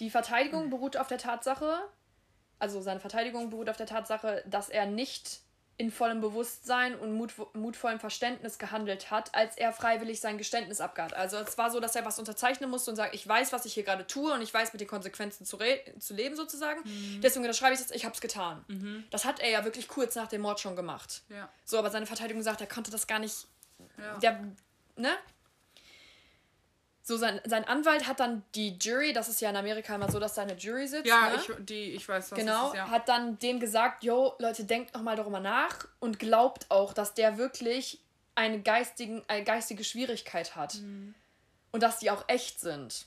Die 0.00 0.08
Verteidigung 0.08 0.70
beruht 0.70 0.96
auf 0.96 1.08
der 1.08 1.18
Tatsache, 1.18 1.80
also 2.58 2.80
seine 2.80 3.00
Verteidigung 3.00 3.50
beruht 3.50 3.68
auf 3.68 3.76
der 3.76 3.86
Tatsache, 3.86 4.42
dass 4.46 4.68
er 4.70 4.86
nicht 4.86 5.41
in 5.78 5.90
vollem 5.90 6.20
Bewusstsein 6.20 6.94
und 6.94 7.14
mut, 7.14 7.32
mutvollem 7.54 7.98
Verständnis 7.98 8.58
gehandelt 8.58 9.10
hat, 9.10 9.34
als 9.34 9.56
er 9.56 9.72
freiwillig 9.72 10.20
sein 10.20 10.38
Geständnis 10.38 10.80
abgab. 10.80 11.12
Also 11.16 11.38
es 11.38 11.56
war 11.58 11.70
so, 11.70 11.80
dass 11.80 11.96
er 11.96 12.04
was 12.04 12.18
unterzeichnen 12.18 12.70
musste 12.70 12.90
und 12.90 12.96
sagt, 12.96 13.14
ich 13.14 13.26
weiß, 13.26 13.52
was 13.52 13.64
ich 13.64 13.74
hier 13.74 13.82
gerade 13.82 14.06
tue 14.06 14.32
und 14.32 14.42
ich 14.42 14.52
weiß 14.52 14.72
mit 14.72 14.80
den 14.80 14.88
Konsequenzen 14.88 15.44
zu, 15.46 15.58
zu 15.98 16.14
leben 16.14 16.36
sozusagen. 16.36 16.80
Deswegen 17.22 17.44
unterschreibe 17.44 17.74
ich 17.74 17.80
jetzt, 17.80 17.94
ich 17.94 18.04
habe 18.04 18.14
es 18.14 18.20
getan. 18.20 18.64
Das 19.10 19.24
hat 19.24 19.40
er 19.40 19.50
ja 19.50 19.64
wirklich 19.64 19.88
kurz 19.88 20.14
nach 20.14 20.28
dem 20.28 20.42
Mord 20.42 20.60
schon 20.60 20.76
gemacht. 20.76 21.22
Ja. 21.28 21.48
So, 21.64 21.78
aber 21.78 21.90
seine 21.90 22.06
Verteidigung 22.06 22.42
sagt, 22.42 22.60
er 22.60 22.66
konnte 22.66 22.90
das 22.90 23.06
gar 23.06 23.18
nicht 23.18 23.46
Ja. 23.98 24.18
der, 24.18 24.40
ne? 24.96 25.10
So, 27.04 27.16
sein, 27.16 27.40
sein 27.44 27.64
Anwalt 27.64 28.06
hat 28.06 28.20
dann 28.20 28.44
die 28.54 28.78
Jury, 28.80 29.12
das 29.12 29.28
ist 29.28 29.40
ja 29.40 29.50
in 29.50 29.56
Amerika 29.56 29.94
immer 29.94 30.10
so, 30.10 30.20
dass 30.20 30.34
da 30.34 30.42
eine 30.42 30.54
Jury 30.54 30.86
sitzt. 30.86 31.06
Ja, 31.06 31.30
ne? 31.30 31.36
ich, 31.36 31.66
die, 31.66 31.92
ich 31.94 32.08
weiß, 32.08 32.30
was 32.30 32.38
genau, 32.38 32.68
ist, 32.68 32.76
ja. 32.76 32.88
hat 32.90 33.08
dann 33.08 33.40
dem 33.40 33.58
gesagt, 33.58 34.04
yo, 34.04 34.34
Leute, 34.38 34.64
denkt 34.64 34.94
nochmal 34.94 35.16
darüber 35.16 35.40
nach 35.40 35.88
und 35.98 36.20
glaubt 36.20 36.66
auch, 36.70 36.92
dass 36.92 37.14
der 37.14 37.38
wirklich 37.38 37.98
eine, 38.36 38.62
geistigen, 38.62 39.22
eine 39.26 39.42
geistige 39.42 39.82
Schwierigkeit 39.82 40.54
hat. 40.54 40.74
Mhm. 40.76 41.14
Und 41.72 41.82
dass 41.82 41.98
die 41.98 42.10
auch 42.10 42.24
echt 42.28 42.60
sind. 42.60 43.06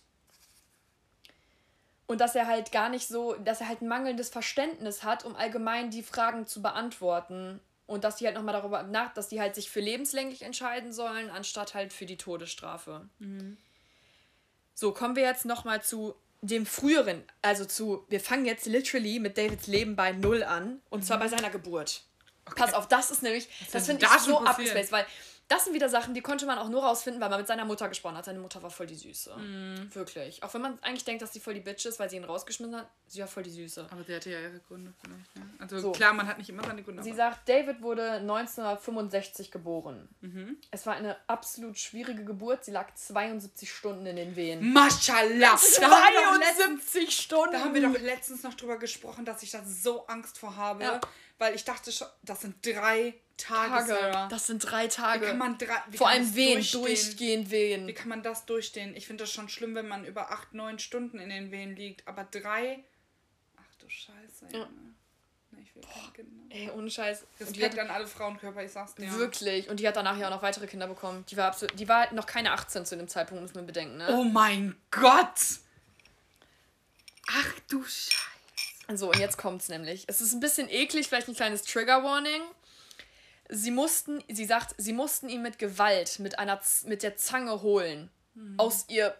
Und 2.07 2.19
dass 2.19 2.35
er 2.35 2.47
halt 2.47 2.73
gar 2.73 2.89
nicht 2.89 3.07
so, 3.07 3.33
dass 3.35 3.61
er 3.61 3.69
halt 3.69 3.81
ein 3.81 3.87
mangelndes 3.87 4.29
Verständnis 4.29 5.03
hat, 5.03 5.23
um 5.23 5.35
allgemein 5.35 5.89
die 5.89 6.03
Fragen 6.03 6.47
zu 6.47 6.61
beantworten. 6.61 7.61
Und 7.87 8.03
dass 8.03 8.17
die 8.17 8.25
halt 8.25 8.35
nochmal 8.35 8.53
darüber 8.53 8.83
nach, 8.83 9.13
dass 9.13 9.29
die 9.29 9.39
halt 9.39 9.55
sich 9.55 9.69
für 9.69 9.79
lebenslänglich 9.79 10.41
entscheiden 10.41 10.91
sollen, 10.91 11.29
anstatt 11.29 11.75
halt 11.75 11.93
für 11.93 12.05
die 12.05 12.17
Todesstrafe. 12.17 13.07
So, 14.75 14.91
kommen 14.91 15.15
wir 15.15 15.23
jetzt 15.23 15.45
nochmal 15.45 15.81
zu 15.81 16.15
dem 16.41 16.65
früheren, 16.65 17.23
also 17.41 17.65
zu, 17.65 18.05
wir 18.09 18.19
fangen 18.19 18.45
jetzt 18.45 18.65
literally 18.67 19.19
mit 19.19 19.37
Davids 19.37 19.67
Leben 19.67 19.95
bei 19.95 20.11
Null 20.11 20.43
an, 20.43 20.81
und 20.89 21.03
zwar 21.03 21.17
bei 21.17 21.27
seiner 21.27 21.49
Geburt. 21.49 22.03
Pass 22.55 22.73
auf, 22.73 22.87
das 22.87 23.09
ist 23.09 23.23
nämlich, 23.23 23.47
das 23.71 23.83
ist 23.83 23.87
finde 23.87 24.05
ich 24.05 24.21
so 24.21 24.39
abgespaced, 24.39 24.91
weil 24.91 25.05
das 25.47 25.65
sind 25.65 25.75
wieder 25.75 25.89
Sachen, 25.89 26.15
die 26.15 26.21
konnte 26.21 26.47
man 26.47 26.57
auch 26.57 26.69
nur 26.69 26.83
rausfinden, 26.83 27.21
weil 27.21 27.29
man 27.29 27.39
mit 27.39 27.47
seiner 27.47 27.65
Mutter 27.65 27.87
gesprochen 27.87 28.17
hat. 28.17 28.25
Seine 28.25 28.39
Mutter 28.39 28.63
war 28.63 28.71
voll 28.71 28.87
die 28.87 28.95
Süße. 28.95 29.35
Mhm. 29.37 29.93
Wirklich. 29.93 30.41
Auch 30.41 30.51
wenn 30.55 30.61
man 30.61 30.79
eigentlich 30.81 31.05
denkt, 31.05 31.21
dass 31.21 31.33
sie 31.33 31.39
voll 31.39 31.53
die 31.53 31.59
Bitch 31.59 31.85
ist, 31.85 31.99
weil 31.99 32.09
sie 32.09 32.15
ihn 32.15 32.23
rausgeschmissen 32.23 32.75
hat, 32.75 32.89
sie 33.07 33.19
war 33.19 33.27
voll 33.27 33.43
die 33.43 33.51
Süße. 33.51 33.87
Aber 33.91 34.01
der 34.01 34.15
hatte 34.15 34.31
ja 34.31 34.39
ihre 34.39 34.59
Gründe 34.59 34.91
vielleicht, 34.99 35.35
ne? 35.35 35.53
Also 35.59 35.79
So. 35.79 35.91
klar, 35.91 36.13
man 36.13 36.27
hat 36.27 36.39
nicht 36.39 36.49
immer 36.49 36.63
seine 36.63 36.81
Gründe. 36.81 37.03
Sie 37.03 37.13
sagt, 37.13 37.47
David 37.47 37.83
wurde 37.83 38.13
1965 38.13 39.51
geboren. 39.51 40.09
Mhm. 40.21 40.57
Es 40.71 40.87
war 40.87 40.95
eine 40.95 41.15
absolut 41.27 41.77
schwierige 41.77 42.25
Geburt. 42.25 42.65
Sie 42.65 42.71
lag 42.71 42.93
72 42.95 43.71
Stunden 43.71 44.07
in 44.07 44.15
den 44.15 44.35
Wehen. 44.35 44.73
Maschallah! 44.73 45.59
Da 45.79 45.91
haben, 45.91 46.13
wir 46.13 46.23
doch 46.23 46.39
letztens, 46.39 46.91
72 46.91 47.15
Stunden! 47.15 47.51
da 47.51 47.59
haben 47.59 47.73
wir 47.75 47.81
doch 47.81 47.99
letztens 47.99 48.41
noch 48.41 48.55
drüber 48.55 48.77
gesprochen, 48.79 49.25
dass 49.25 49.43
ich 49.43 49.51
da 49.51 49.63
so 49.63 50.07
Angst 50.07 50.39
vor 50.39 50.55
habe. 50.55 50.83
Ja. 50.83 51.01
Weil 51.37 51.53
ich 51.53 51.65
dachte 51.65 51.91
schon, 51.91 52.07
das 52.23 52.41
sind 52.41 52.65
drei 52.65 53.13
Tage, 53.37 53.87
Tage. 53.93 54.27
Das 54.29 54.47
sind 54.47 54.59
drei 54.59 54.85
Wie 54.85 54.89
Tage. 54.89 55.25
kann 55.27 55.37
man 55.37 55.57
drei, 55.57 55.75
wie 55.89 55.97
Vor 55.97 56.07
allem 56.09 56.35
Wehen, 56.35 56.53
durchstehen? 56.55 56.81
durchgehend 56.83 57.51
Wehen. 57.51 57.87
Wie 57.87 57.93
kann 57.93 58.07
man 58.09 58.23
das 58.23 58.45
durchstehen? 58.45 58.95
Ich 58.95 59.07
finde 59.07 59.23
das 59.23 59.31
schon 59.31 59.49
schlimm, 59.49 59.75
wenn 59.75 59.87
man 59.87 60.05
über 60.05 60.31
acht, 60.31 60.53
neun 60.53 60.79
Stunden 60.79 61.19
in 61.19 61.29
den 61.29 61.51
Wehen 61.51 61.75
liegt. 61.75 62.07
Aber 62.07 62.23
drei. 62.23 62.83
Ach 63.57 63.75
du 63.79 63.89
Scheiße. 63.89 64.47
Ja. 64.51 64.59
Ja. 64.59 64.65
Ne, 65.51 65.61
ich 65.61 65.75
will 65.75 65.83
kein 65.83 66.13
Kind. 66.13 66.49
Ne? 66.49 66.55
Ey, 66.55 66.69
ohne 66.71 66.89
Scheiß. 66.89 67.25
Respekt 67.39 67.73
hat, 67.73 67.79
an 67.79 67.89
alle 67.91 68.07
Frauenkörper, 68.07 68.63
ich 68.63 68.71
sag's 68.71 68.95
dir. 68.95 69.11
Wirklich. 69.13 69.69
Und 69.69 69.79
die 69.79 69.87
hat 69.87 69.95
danach 69.97 70.17
ja 70.17 70.27
auch 70.27 70.31
noch 70.31 70.41
weitere 70.41 70.67
Kinder 70.67 70.87
bekommen. 70.87 71.25
Die 71.29 71.35
war 71.37 71.47
absolut, 71.47 71.77
die 71.79 71.87
war 71.89 71.99
halt 72.01 72.13
noch 72.13 72.25
keine 72.25 72.51
18 72.53 72.85
zu 72.85 72.95
dem 72.95 73.07
Zeitpunkt, 73.07 73.41
muss 73.43 73.53
man 73.53 73.65
bedenken, 73.65 73.97
ne? 73.97 74.07
Oh 74.11 74.23
mein 74.23 74.75
Gott! 74.91 75.59
Ach 77.27 77.53
du 77.69 77.83
Scheiße. 77.83 78.97
So, 78.97 79.09
und 79.11 79.19
jetzt 79.19 79.37
kommt's 79.37 79.67
nämlich. 79.67 80.03
Es 80.07 80.21
ist 80.21 80.33
ein 80.33 80.39
bisschen 80.39 80.69
eklig, 80.69 81.07
vielleicht 81.07 81.27
ein 81.27 81.35
kleines 81.35 81.63
Trigger 81.63 82.03
Warning. 82.03 82.41
Sie 83.49 83.71
mussten, 83.71 84.23
sie 84.27 84.45
sagt, 84.45 84.73
sie 84.77 84.93
mussten 84.93 85.29
ihn 85.29 85.41
mit 85.41 85.59
Gewalt, 85.59 86.19
mit 86.19 86.39
einer, 86.39 86.61
Z- 86.61 86.87
mit 86.89 87.03
der 87.03 87.15
Zange 87.17 87.61
holen. 87.61 88.09
Aus 88.57 88.85
ihr, 88.89 89.15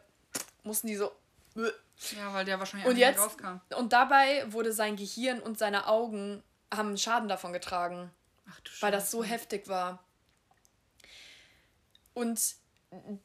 mussten 0.64 0.88
die 0.88 0.96
so. 0.96 1.12
Ja, 1.56 2.34
weil 2.34 2.44
der 2.44 2.60
wahrscheinlich 2.60 2.90
Und 2.90 2.98
jetzt, 2.98 3.20
rauskam. 3.20 3.62
und 3.78 3.94
dabei 3.94 4.52
wurde 4.52 4.74
sein 4.74 4.96
Gehirn 4.98 5.40
und 5.40 5.58
seine 5.58 5.88
Augen 5.88 6.44
haben 6.74 6.98
Schaden 6.98 7.30
davon 7.30 7.54
getragen. 7.54 8.12
Ach 8.50 8.60
du 8.60 8.70
Scheiße. 8.72 8.82
weil 8.82 8.92
das 8.92 9.12
so 9.12 9.24
heftig 9.24 9.68
war. 9.70 10.04
Und 12.14 12.40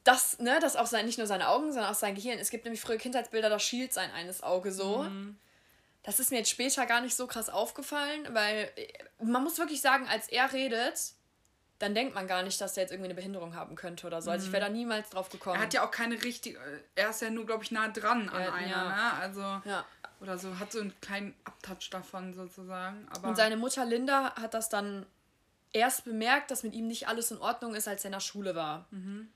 das, 0.03 0.39
ne, 0.39 0.59
das 0.61 0.75
auch 0.75 0.87
sein, 0.87 1.05
nicht 1.05 1.17
nur 1.17 1.27
seine 1.27 1.47
Augen, 1.49 1.71
sondern 1.71 1.91
auch 1.91 1.97
sein 1.97 2.15
Gehirn. 2.15 2.39
Es 2.39 2.49
gibt 2.49 2.65
nämlich 2.65 2.81
frühe 2.81 2.97
Kindheitsbilder, 2.97 3.49
da 3.49 3.59
schielt 3.59 3.93
sein 3.93 4.11
eines 4.11 4.43
Auge 4.43 4.71
so. 4.71 5.05
Das 6.03 6.19
ist 6.19 6.31
mir 6.31 6.37
jetzt 6.37 6.49
später 6.49 6.85
gar 6.85 7.01
nicht 7.01 7.15
so 7.15 7.27
krass 7.27 7.49
aufgefallen, 7.49 8.27
weil 8.33 8.71
äh, 8.75 8.87
man 9.23 9.43
muss 9.43 9.57
wirklich 9.59 9.81
sagen, 9.81 10.07
als 10.07 10.27
er 10.29 10.51
redet, 10.51 11.13
dann 11.77 11.95
denkt 11.95 12.13
man 12.15 12.27
gar 12.27 12.43
nicht, 12.43 12.59
dass 12.61 12.73
der 12.73 12.83
jetzt 12.83 12.91
irgendwie 12.91 13.07
eine 13.07 13.15
Behinderung 13.15 13.55
haben 13.55 13.75
könnte 13.75 14.05
oder 14.07 14.21
so. 14.21 14.29
Also 14.31 14.45
ich 14.47 14.51
wäre 14.51 14.65
da 14.65 14.69
niemals 14.69 15.09
drauf 15.09 15.29
gekommen. 15.29 15.55
Er 15.55 15.61
hat 15.63 15.73
ja 15.73 15.85
auch 15.85 15.91
keine 15.91 16.21
richtige. 16.23 16.59
Er 16.95 17.09
ist 17.09 17.21
ja 17.21 17.29
nur, 17.29 17.45
glaube 17.45 17.63
ich, 17.63 17.71
nah 17.71 17.87
dran 17.87 18.29
an 18.29 18.41
Ja, 18.41 18.53
einer, 18.53 18.69
ja. 18.69 18.89
ne? 18.89 19.13
Also. 19.13 19.41
ja. 19.41 19.85
Oder 20.19 20.37
so, 20.37 20.59
hat 20.59 20.71
so 20.71 20.79
einen 20.79 20.93
kleinen 21.01 21.33
Abtouch 21.45 21.89
davon 21.89 22.35
sozusagen. 22.35 23.07
Aber 23.09 23.29
Und 23.29 23.35
seine 23.35 23.57
Mutter 23.57 23.83
Linda 23.85 24.35
hat 24.35 24.53
das 24.53 24.69
dann 24.69 25.07
erst 25.73 26.05
bemerkt, 26.05 26.51
dass 26.51 26.61
mit 26.61 26.75
ihm 26.75 26.85
nicht 26.85 27.07
alles 27.07 27.31
in 27.31 27.39
Ordnung 27.39 27.73
ist, 27.73 27.87
als 27.87 28.03
er 28.03 28.09
in 28.09 28.13
der 28.13 28.19
Schule 28.19 28.53
war. 28.53 28.85
Mhm. 28.91 29.31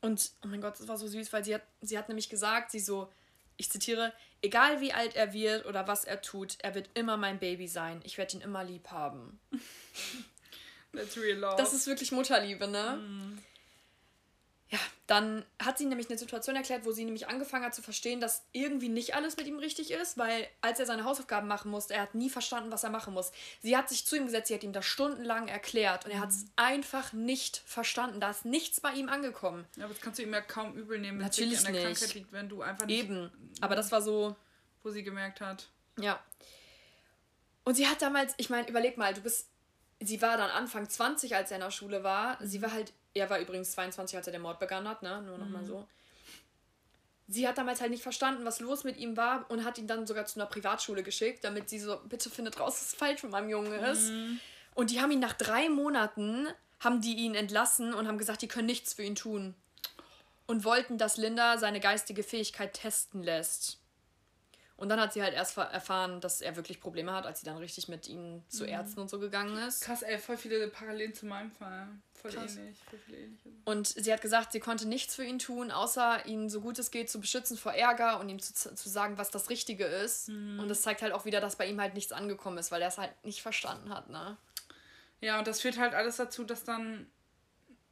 Und, 0.00 0.30
oh 0.44 0.48
mein 0.48 0.62
Gott, 0.62 0.78
das 0.80 0.88
war 0.88 0.96
so 0.96 1.08
süß, 1.08 1.30
weil 1.34 1.44
sie 1.44 1.54
hat, 1.54 1.62
sie 1.82 1.98
hat 1.98 2.08
nämlich 2.08 2.30
gesagt, 2.30 2.70
sie 2.70 2.80
so, 2.80 3.12
ich 3.56 3.70
zitiere, 3.70 4.12
egal 4.42 4.80
wie 4.80 4.92
alt 4.92 5.16
er 5.16 5.32
wird 5.32 5.66
oder 5.66 5.86
was 5.88 6.04
er 6.04 6.20
tut, 6.20 6.58
er 6.62 6.74
wird 6.74 6.90
immer 6.94 7.16
mein 7.16 7.38
Baby 7.38 7.68
sein. 7.68 8.00
Ich 8.04 8.18
werde 8.18 8.36
ihn 8.36 8.42
immer 8.42 8.64
lieb 8.64 8.88
haben. 8.90 9.40
That's 10.92 11.16
real 11.16 11.38
love. 11.38 11.56
Das 11.56 11.72
ist 11.72 11.86
wirklich 11.86 12.12
Mutterliebe, 12.12 12.66
ne? 12.68 12.98
Ja, 14.68 14.80
dann 15.06 15.44
hat 15.62 15.78
sie 15.78 15.84
nämlich 15.84 16.08
eine 16.08 16.18
Situation 16.18 16.56
erklärt, 16.56 16.84
wo 16.84 16.90
sie 16.90 17.04
nämlich 17.04 17.28
angefangen 17.28 17.64
hat 17.64 17.74
zu 17.74 17.82
verstehen, 17.82 18.20
dass 18.20 18.44
irgendwie 18.50 18.88
nicht 18.88 19.14
alles 19.14 19.36
mit 19.36 19.46
ihm 19.46 19.60
richtig 19.60 19.92
ist, 19.92 20.18
weil 20.18 20.48
als 20.60 20.80
er 20.80 20.86
seine 20.86 21.04
Hausaufgaben 21.04 21.46
machen 21.46 21.70
musste, 21.70 21.94
er 21.94 22.02
hat 22.02 22.16
nie 22.16 22.30
verstanden, 22.30 22.72
was 22.72 22.82
er 22.82 22.90
machen 22.90 23.14
muss. 23.14 23.30
Sie 23.62 23.76
hat 23.76 23.88
sich 23.88 24.04
zu 24.04 24.16
ihm 24.16 24.24
gesetzt, 24.24 24.48
sie 24.48 24.54
hat 24.54 24.64
ihm 24.64 24.72
das 24.72 24.84
stundenlang 24.84 25.46
erklärt 25.46 26.04
und 26.04 26.10
er 26.10 26.18
hat 26.18 26.30
es 26.30 26.46
einfach 26.56 27.12
nicht 27.12 27.62
verstanden. 27.64 28.18
Da 28.18 28.30
ist 28.30 28.44
nichts 28.44 28.80
bei 28.80 28.92
ihm 28.94 29.08
angekommen. 29.08 29.66
Ja, 29.76 29.84
aber 29.84 29.94
das 29.94 30.02
kannst 30.02 30.18
du 30.18 30.24
ihm 30.24 30.32
ja 30.32 30.40
kaum 30.40 30.74
übel 30.74 30.98
nehmen, 30.98 31.20
wenn 31.20 31.26
es 31.28 31.36
Natürlich 31.36 31.58
wirklich 31.60 31.68
an 31.68 31.72
der 31.74 31.88
nicht. 31.88 32.00
Krankheit 32.00 32.14
liegt, 32.16 32.32
wenn 32.32 32.48
du 32.48 32.62
einfach 32.62 32.86
nicht, 32.86 32.98
Eben. 33.04 33.54
Aber 33.60 33.76
das 33.76 33.92
war 33.92 34.02
so, 34.02 34.34
wo 34.82 34.90
sie 34.90 35.04
gemerkt 35.04 35.40
hat. 35.40 35.68
Ja. 36.00 36.20
Und 37.62 37.76
sie 37.76 37.86
hat 37.86 38.02
damals, 38.02 38.34
ich 38.36 38.50
meine, 38.50 38.68
überleg 38.68 38.96
mal, 38.96 39.14
du 39.14 39.20
bist, 39.20 39.48
sie 40.00 40.20
war 40.22 40.36
dann 40.36 40.50
Anfang 40.50 40.88
20, 40.88 41.36
als 41.36 41.52
er 41.52 41.58
in 41.58 41.62
der 41.62 41.70
Schule 41.70 42.02
war. 42.02 42.38
Sie 42.44 42.62
war 42.62 42.72
halt, 42.72 42.92
er 43.16 43.30
war 43.30 43.38
übrigens 43.38 43.72
22, 43.72 44.16
als 44.16 44.26
er 44.26 44.32
den 44.32 44.42
Mord 44.42 44.58
begangen 44.58 44.88
hat, 44.88 45.02
ne? 45.02 45.22
Nur 45.22 45.38
nochmal 45.38 45.64
so. 45.64 45.86
Sie 47.28 47.48
hat 47.48 47.58
damals 47.58 47.80
halt 47.80 47.90
nicht 47.90 48.02
verstanden, 48.02 48.44
was 48.44 48.60
los 48.60 48.84
mit 48.84 48.98
ihm 48.98 49.16
war 49.16 49.50
und 49.50 49.64
hat 49.64 49.78
ihn 49.78 49.88
dann 49.88 50.06
sogar 50.06 50.26
zu 50.26 50.38
einer 50.38 50.48
Privatschule 50.48 51.02
geschickt, 51.02 51.42
damit 51.42 51.68
sie 51.68 51.80
so, 51.80 51.98
bitte 52.04 52.30
findet 52.30 52.60
raus, 52.60 52.74
was 52.80 52.94
falsch 52.94 53.22
mit 53.24 53.32
meinem 53.32 53.48
Jungen 53.48 53.72
ist. 53.72 54.12
Und 54.74 54.90
die 54.90 55.00
haben 55.00 55.10
ihn 55.10 55.18
nach 55.18 55.32
drei 55.32 55.68
Monaten, 55.68 56.46
haben 56.78 57.00
die 57.00 57.16
ihn 57.16 57.34
entlassen 57.34 57.94
und 57.94 58.06
haben 58.06 58.18
gesagt, 58.18 58.42
die 58.42 58.48
können 58.48 58.66
nichts 58.66 58.94
für 58.94 59.02
ihn 59.02 59.16
tun. 59.16 59.54
Und 60.46 60.62
wollten, 60.62 60.98
dass 60.98 61.16
Linda 61.16 61.58
seine 61.58 61.80
geistige 61.80 62.22
Fähigkeit 62.22 62.74
testen 62.74 63.22
lässt. 63.24 63.80
Und 64.76 64.90
dann 64.90 65.00
hat 65.00 65.14
sie 65.14 65.22
halt 65.22 65.32
erst 65.32 65.56
erfahren, 65.56 66.20
dass 66.20 66.42
er 66.42 66.54
wirklich 66.56 66.80
Probleme 66.80 67.12
hat, 67.12 67.24
als 67.24 67.40
sie 67.40 67.46
dann 67.46 67.56
richtig 67.56 67.88
mit 67.88 68.08
ihm 68.08 68.42
zu 68.48 68.66
Ärzten 68.66 69.00
und 69.00 69.08
so 69.08 69.18
gegangen 69.18 69.56
ist. 69.66 69.80
Krass, 69.82 70.02
ey, 70.02 70.18
voll 70.18 70.36
viele 70.36 70.68
Parallelen 70.68 71.14
zu 71.14 71.24
meinem 71.24 71.50
Fall. 71.50 71.88
Voll 72.12 72.30
Krass. 72.30 72.56
ähnlich, 72.56 72.78
voll 72.90 72.98
viele 72.98 73.18
ähnliche. 73.18 73.48
Und 73.64 73.88
sie 73.88 74.12
hat 74.12 74.20
gesagt, 74.20 74.52
sie 74.52 74.60
konnte 74.60 74.86
nichts 74.86 75.14
für 75.14 75.24
ihn 75.24 75.38
tun, 75.38 75.70
außer 75.70 76.26
ihn 76.26 76.50
so 76.50 76.60
gut 76.60 76.78
es 76.78 76.90
geht 76.90 77.08
zu 77.08 77.20
beschützen 77.20 77.56
vor 77.56 77.72
Ärger 77.72 78.20
und 78.20 78.28
ihm 78.28 78.38
zu, 78.38 78.52
zu 78.52 78.88
sagen, 78.88 79.16
was 79.16 79.30
das 79.30 79.48
Richtige 79.48 79.84
ist. 79.84 80.28
Und 80.28 80.68
das 80.68 80.82
zeigt 80.82 81.00
halt 81.00 81.12
auch 81.12 81.24
wieder, 81.24 81.40
dass 81.40 81.56
bei 81.56 81.66
ihm 81.66 81.80
halt 81.80 81.94
nichts 81.94 82.12
angekommen 82.12 82.58
ist, 82.58 82.70
weil 82.70 82.82
er 82.82 82.88
es 82.88 82.98
halt 82.98 83.12
nicht 83.24 83.40
verstanden 83.40 83.94
hat, 83.94 84.10
ne? 84.10 84.36
Ja, 85.20 85.38
und 85.38 85.46
das 85.46 85.62
führt 85.62 85.78
halt 85.78 85.94
alles 85.94 86.16
dazu, 86.16 86.44
dass 86.44 86.64
dann 86.64 87.06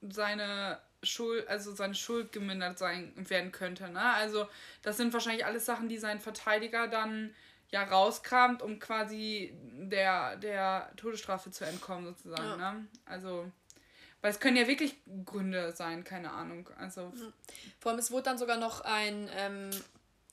seine 0.03 0.79
Schuld, 1.07 1.47
also 1.49 1.75
seine 1.75 1.95
Schuld 1.95 2.33
gemindert 2.33 2.79
sein 2.79 3.13
werden 3.17 3.53
könnte. 3.53 3.89
Ne? 3.89 4.03
Also 4.03 4.47
das 4.83 4.97
sind 4.97 5.13
wahrscheinlich 5.13 5.45
alles 5.45 5.65
Sachen, 5.65 5.89
die 5.89 5.99
sein 5.99 6.21
Verteidiger 6.21 6.89
dann 6.89 7.35
ja 7.71 7.83
rauskramt, 7.83 8.63
um 8.63 8.79
quasi 8.79 9.53
der, 9.63 10.37
der 10.37 10.91
Todesstrafe 10.97 11.51
zu 11.51 11.65
entkommen, 11.65 12.07
sozusagen. 12.07 12.59
Ne? 12.59 12.87
Also, 13.05 13.51
weil 14.21 14.31
es 14.31 14.41
können 14.41 14.57
ja 14.57 14.67
wirklich 14.67 14.97
Gründe 15.25 15.73
sein, 15.73 16.05
keine 16.05 16.31
Ahnung. 16.31 16.71
Also, 16.79 17.13
Vor 17.81 17.91
allem, 17.91 17.99
es 17.99 18.11
wurde 18.11 18.23
dann 18.23 18.39
sogar 18.39 18.57
noch 18.57 18.83
ein, 18.83 19.29
ähm, 19.37 19.71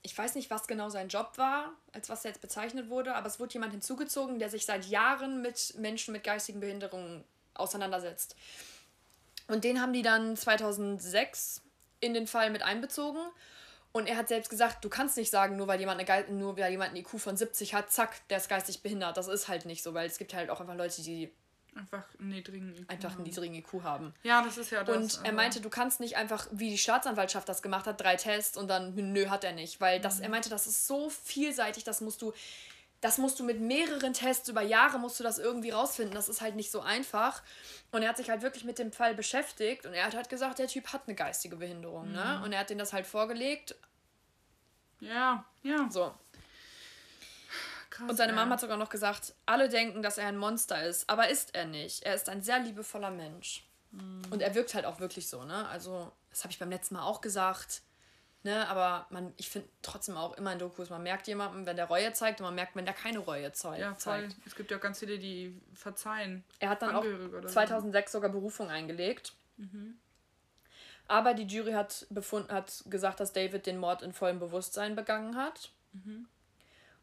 ich 0.04 0.18
weiß 0.18 0.36
nicht, 0.36 0.50
was 0.50 0.68
genau 0.68 0.90
sein 0.90 1.10
Job 1.10 1.34
war, 1.38 1.74
als 1.94 2.10
was 2.10 2.24
er 2.24 2.32
jetzt 2.32 2.42
bezeichnet 2.42 2.90
wurde, 2.90 3.16
aber 3.16 3.28
es 3.28 3.40
wurde 3.40 3.54
jemand 3.54 3.72
hinzugezogen, 3.72 4.40
der 4.40 4.50
sich 4.50 4.66
seit 4.66 4.86
Jahren 4.86 5.42
mit 5.42 5.76
Menschen 5.78 6.12
mit 6.14 6.24
geistigen 6.24 6.60
Behinderungen 6.60 7.24
auseinandersetzt. 7.54 8.36
Und 9.52 9.64
den 9.64 9.82
haben 9.82 9.94
die 9.94 10.02
dann 10.02 10.38
2006 10.38 11.62
in 12.00 12.14
den 12.14 12.28
Fall 12.28 12.50
mit 12.50 12.64
einbezogen. 12.64 13.22
Und 13.92 14.08
er 14.08 14.16
hat 14.16 14.30
selbst 14.30 14.50
gesagt, 14.50 14.86
du 14.86 14.90
kannst 14.90 15.18
nicht 15.18 15.30
sagen, 15.30 15.58
nur 15.58 15.68
weil 15.68 15.80
jemand, 15.80 16.10
eine 16.10 16.32
nur 16.32 16.58
weil 16.58 16.72
jemand 16.72 16.92
einen 16.92 17.02
IQ 17.02 17.20
von 17.20 17.36
70 17.36 17.74
hat, 17.74 17.92
zack, 17.92 18.28
der 18.30 18.38
ist 18.38 18.48
geistig 18.48 18.82
behindert. 18.82 19.18
Das 19.18 19.28
ist 19.28 19.50
halt 19.50 19.66
nicht 19.66 19.84
so, 19.84 19.94
weil 19.94 20.08
es 20.08 20.18
gibt 20.18 20.34
halt 20.34 20.50
auch 20.50 20.62
einfach 20.62 20.76
Leute, 20.76 21.02
die 21.02 21.30
einfach 21.76 22.04
einen 22.20 22.30
niedrigen 22.30 22.76
IQ 22.76 22.90
einfach 22.90 23.10
einen 23.10 23.18
haben. 23.18 23.24
niedrigen 23.24 23.56
IQ 23.56 23.84
haben. 23.84 24.14
Ja, 24.24 24.42
das 24.42 24.58
ist 24.58 24.72
ja 24.72 24.84
das. 24.84 24.96
Und 24.96 25.26
er 25.26 25.34
meinte, 25.34 25.60
du 25.60 25.70
kannst 25.70 26.00
nicht 26.00 26.16
einfach, 26.16 26.48
wie 26.52 26.70
die 26.70 26.78
Staatsanwaltschaft 26.78 27.48
das 27.50 27.62
gemacht 27.62 27.86
hat, 27.86 28.00
drei 28.00 28.16
Tests 28.16 28.56
und 28.58 28.70
dann, 28.70 28.96
nö, 28.96 29.28
hat 29.28 29.44
er 29.44 29.52
nicht. 29.52 29.82
Weil 29.82 30.00
das, 30.00 30.22
er 30.22 30.30
meinte, 30.30 30.50
das 30.50 30.68
ist 30.68 30.88
so 30.88 31.10
vielseitig, 31.10 31.84
das 31.84 32.00
musst 32.00 32.22
du, 32.22 32.34
das 33.02 33.18
musst 33.18 33.40
du 33.40 33.44
mit 33.44 33.60
mehreren 33.60 34.14
Tests 34.14 34.48
über 34.48 34.62
Jahre 34.62 35.00
musst 35.00 35.20
du 35.20 35.24
das 35.24 35.40
irgendwie 35.40 35.72
rausfinden. 35.72 36.14
Das 36.14 36.30
ist 36.30 36.40
halt 36.40 36.56
nicht 36.56 36.72
so 36.72 36.82
einfach. 36.82 37.42
Und 37.92 38.04
er 38.04 38.10
hat 38.10 38.18
sich 38.18 38.30
halt 38.30 38.44
wirklich 38.44 38.64
mit 38.64 38.78
dem 38.78 38.92
Fall 38.92 39.16
beschäftigt 39.16 39.86
und 39.86 39.94
er 39.94 40.06
hat 40.06 40.16
halt 40.16 40.30
gesagt, 40.30 40.60
der 40.60 40.68
Typ 40.68 40.94
hat 40.94 41.04
eine 41.08 41.16
geistige 41.16 41.56
Behinderung, 41.56 42.12
ne? 42.12 42.42
Und 42.46 42.54
er 42.54 42.60
hat 42.60 42.70
denen 42.70 42.80
das 42.80 42.94
halt 42.94 43.08
vorgelegt. 43.08 43.76
Ja, 45.00 45.46
ja. 45.64 45.90
So. 45.90 46.14
Krass, 47.90 48.10
Und 48.10 48.16
seine. 48.16 48.34
Mama 48.34 48.54
hat 48.54 48.62
sogar 48.62 48.78
noch 48.78 48.90
gesagt, 48.90 49.34
alle 49.46 49.68
denken, 49.68 50.02
dass 50.02 50.18
er 50.18 50.28
ein 50.28 50.38
Monster 50.38 50.86
ist, 50.86 51.10
aber 51.10 51.28
ist 51.30 51.56
er 51.56 51.66
nicht. 51.66 52.04
Er 52.04 52.14
ist 52.14 52.30
ein 52.30 52.42
sehr 52.42 52.60
liebevoller 52.60 53.12
Mensch. 53.12 53.66
Und 54.30 54.42
er 54.42 54.56
wirkt 54.56 54.74
halt 54.74 54.86
auch 54.86 55.02
wirklich 55.02 55.28
so, 55.28 55.44
ne? 55.44 55.68
Also, 55.68 56.14
das 56.30 56.44
habe 56.44 56.54
ich 56.54 56.60
beim 56.60 56.70
letzten 56.70 56.96
Mal 56.96 57.04
auch 57.04 57.20
gesagt. 57.20 57.82
Ne, 58.44 58.68
aber 58.70 59.06
man, 59.12 59.34
ich 59.38 59.50
finde 59.50 59.70
trotzdem 59.84 60.18
auch 60.18 60.36
immer 60.36 60.52
in 60.52 60.58
Dokus, 60.58 60.90
man 60.90 61.04
merkt 61.04 61.28
jemanden, 61.28 61.68
wenn 61.68 61.76
der 61.76 61.86
Reue 61.86 62.12
zeigt 62.14 62.40
und 62.40 62.46
man 62.46 62.56
merkt, 62.56 62.76
wenn 62.76 62.86
der 62.86 62.96
keine 62.96 63.20
Reue 63.20 63.52
zei 63.52 63.80
Ja, 63.80 63.90
voll. 63.94 64.00
zeigt. 64.00 64.36
Es 64.48 64.56
gibt 64.56 64.72
ja 64.72 64.78
auch 64.78 64.82
ganz 64.82 64.98
viele, 64.98 65.20
die 65.20 65.62
verzeihen. 65.76 66.44
Er 66.60 66.70
hat 66.70 66.82
dann 66.82 66.96
Angehörige 66.96 67.38
auch 67.38 67.42
so. 67.44 67.50
2006 67.50 68.12
sogar 68.12 68.32
Berufung 68.32 68.70
eingelegt. 68.70 69.34
Aber 71.08 71.34
die 71.36 71.44
Jury 71.44 71.74
hat, 71.74 72.08
befunden, 72.10 72.52
hat 72.52 72.84
gesagt, 72.88 73.20
dass 73.20 73.32
David 73.32 73.68
den 73.68 73.78
Mord 73.78 74.02
in 74.02 74.12
vollem 74.14 74.40
Bewusstsein 74.40 74.96
begangen 74.96 75.36
hat. 75.36 75.70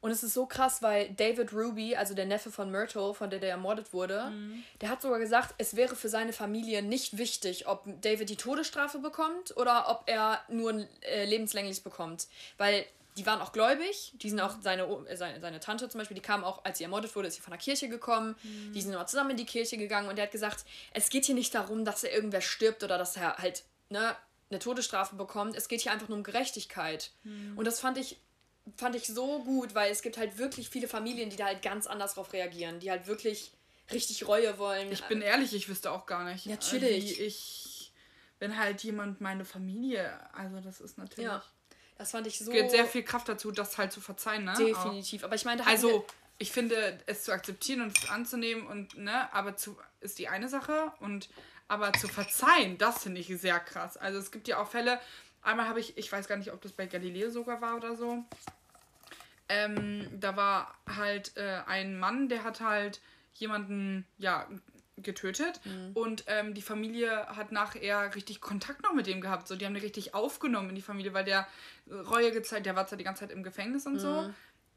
Und 0.00 0.10
es 0.12 0.22
ist 0.22 0.34
so 0.34 0.46
krass, 0.46 0.80
weil 0.80 1.10
David 1.14 1.52
Ruby, 1.52 1.96
also 1.96 2.14
der 2.14 2.24
Neffe 2.26 2.52
von 2.52 2.70
Myrtle, 2.70 3.14
von 3.14 3.30
der 3.30 3.40
der 3.40 3.50
ermordet 3.50 3.92
wurde, 3.92 4.32
der 4.80 4.90
hat 4.90 5.02
sogar 5.02 5.18
gesagt, 5.18 5.54
es 5.58 5.74
wäre 5.74 5.96
für 5.96 6.08
seine 6.08 6.32
Familie 6.32 6.82
nicht 6.82 7.18
wichtig, 7.18 7.66
ob 7.66 7.84
David 8.00 8.30
die 8.30 8.36
Todesstrafe 8.36 8.98
bekommt 9.00 9.56
oder 9.56 9.88
ob 9.90 10.04
er 10.06 10.40
nur 10.48 10.86
äh, 11.02 11.24
lebenslänglich 11.24 11.82
bekommt. 11.82 12.28
Weil 12.58 12.86
die 13.16 13.26
waren 13.26 13.40
auch 13.40 13.50
gläubig, 13.50 14.12
die 14.22 14.30
sind 14.30 14.38
auch 14.38 14.54
seine, 14.62 14.86
O- 14.86 15.04
äh, 15.06 15.16
seine, 15.16 15.40
seine 15.40 15.58
Tante 15.58 15.88
zum 15.88 15.98
Beispiel, 15.98 16.14
die 16.14 16.22
kam 16.22 16.44
auch, 16.44 16.64
als 16.64 16.78
sie 16.78 16.84
ermordet 16.84 17.16
wurde, 17.16 17.26
ist 17.26 17.34
sie 17.34 17.40
von 17.42 17.50
der 17.50 17.58
Kirche 17.58 17.88
gekommen, 17.88 18.36
die 18.72 18.80
sind 18.80 18.92
immer 18.92 19.06
zusammen 19.08 19.30
in 19.30 19.36
die 19.36 19.46
Kirche 19.46 19.76
gegangen 19.76 20.08
und 20.08 20.14
der 20.14 20.26
hat 20.26 20.30
gesagt, 20.32 20.64
es 20.94 21.08
geht 21.10 21.24
hier 21.24 21.34
nicht 21.34 21.52
darum, 21.52 21.84
dass 21.84 22.04
er 22.04 22.12
irgendwer 22.14 22.40
stirbt 22.40 22.84
oder 22.84 22.96
dass 22.98 23.16
er 23.16 23.36
halt 23.38 23.64
ne, 23.90 24.14
eine 24.50 24.60
Todesstrafe 24.60 25.16
bekommt, 25.16 25.56
es 25.56 25.66
geht 25.66 25.80
hier 25.80 25.90
einfach 25.90 26.08
nur 26.08 26.18
um 26.18 26.22
Gerechtigkeit. 26.24 27.10
Und 27.56 27.64
das 27.64 27.80
fand 27.80 27.98
ich 27.98 28.18
fand 28.76 28.96
ich 28.96 29.06
so 29.06 29.42
gut, 29.44 29.74
weil 29.74 29.90
es 29.90 30.02
gibt 30.02 30.18
halt 30.18 30.38
wirklich 30.38 30.68
viele 30.68 30.88
Familien, 30.88 31.30
die 31.30 31.36
da 31.36 31.46
halt 31.46 31.62
ganz 31.62 31.86
anders 31.86 32.14
drauf 32.14 32.32
reagieren, 32.32 32.80
die 32.80 32.90
halt 32.90 33.06
wirklich 33.06 33.52
richtig 33.92 34.26
Reue 34.26 34.58
wollen. 34.58 34.92
Ich 34.92 35.04
bin 35.04 35.22
ehrlich, 35.22 35.54
ich 35.54 35.68
wüsste 35.68 35.90
auch 35.90 36.06
gar 36.06 36.24
nicht. 36.24 36.46
Natürlich. 36.46 37.18
Wie 37.18 37.22
ich, 37.22 37.92
wenn 38.38 38.58
halt 38.58 38.82
jemand 38.82 39.20
meine 39.20 39.44
Familie, 39.44 40.18
also 40.34 40.60
das 40.60 40.80
ist 40.80 40.98
natürlich. 40.98 41.28
ja, 41.30 41.42
das 41.96 42.12
fand 42.12 42.26
ich 42.26 42.38
so 42.38 42.44
Es 42.44 42.50
gehört 42.50 42.70
sehr 42.70 42.86
viel 42.86 43.02
Kraft 43.02 43.28
dazu, 43.28 43.50
das 43.50 43.76
halt 43.78 43.92
zu 43.92 44.00
verzeihen, 44.00 44.44
ne? 44.44 44.54
definitiv. 44.56 45.24
Aber 45.24 45.34
ich 45.34 45.44
meine, 45.44 45.66
Also, 45.66 46.06
ich 46.38 46.52
finde, 46.52 46.98
es 47.06 47.24
zu 47.24 47.32
akzeptieren 47.32 47.80
und 47.80 47.98
es 47.98 48.08
anzunehmen 48.08 48.66
und, 48.66 48.96
ne, 48.96 49.32
aber 49.32 49.56
zu, 49.56 49.76
ist 50.00 50.18
die 50.20 50.28
eine 50.28 50.48
Sache 50.48 50.92
und, 51.00 51.28
aber 51.66 51.92
zu 51.94 52.06
verzeihen, 52.06 52.78
das 52.78 53.02
finde 53.02 53.20
ich 53.20 53.26
sehr 53.40 53.58
krass. 53.58 53.96
Also, 53.96 54.18
es 54.18 54.30
gibt 54.30 54.46
ja 54.46 54.62
auch 54.62 54.68
Fälle, 54.68 55.00
einmal 55.42 55.66
habe 55.66 55.80
ich, 55.80 55.96
ich 55.98 56.10
weiß 56.12 56.28
gar 56.28 56.36
nicht, 56.36 56.52
ob 56.52 56.60
das 56.60 56.72
bei 56.72 56.86
Galileo 56.86 57.30
sogar 57.30 57.60
war 57.60 57.76
oder 57.76 57.96
so, 57.96 58.24
ähm, 59.48 60.08
da 60.18 60.36
war 60.36 60.74
halt 60.86 61.36
äh, 61.36 61.60
ein 61.66 61.98
Mann, 61.98 62.28
der 62.28 62.44
hat 62.44 62.60
halt 62.60 63.00
jemanden, 63.34 64.06
ja, 64.18 64.46
getötet 65.02 65.60
und 65.94 66.24
ähm, 66.26 66.54
die 66.54 66.62
Familie 66.62 67.26
hat 67.28 67.52
nachher 67.52 68.14
richtig 68.14 68.40
Kontakt 68.40 68.82
noch 68.82 68.92
mit 68.92 69.06
dem 69.06 69.20
gehabt. 69.20 69.48
So, 69.48 69.56
die 69.56 69.64
haben 69.64 69.74
den 69.74 69.82
richtig 69.82 70.14
aufgenommen 70.14 70.70
in 70.70 70.74
die 70.74 70.82
Familie, 70.82 71.14
weil 71.14 71.24
der 71.24 71.46
Reue 71.88 72.32
gezeigt, 72.32 72.66
der 72.66 72.76
war 72.76 72.86
zwar 72.86 72.98
die 72.98 73.04
ganze 73.04 73.20
Zeit 73.20 73.30
im 73.30 73.42
Gefängnis 73.42 73.86
und 73.86 73.98
so, 73.98 74.28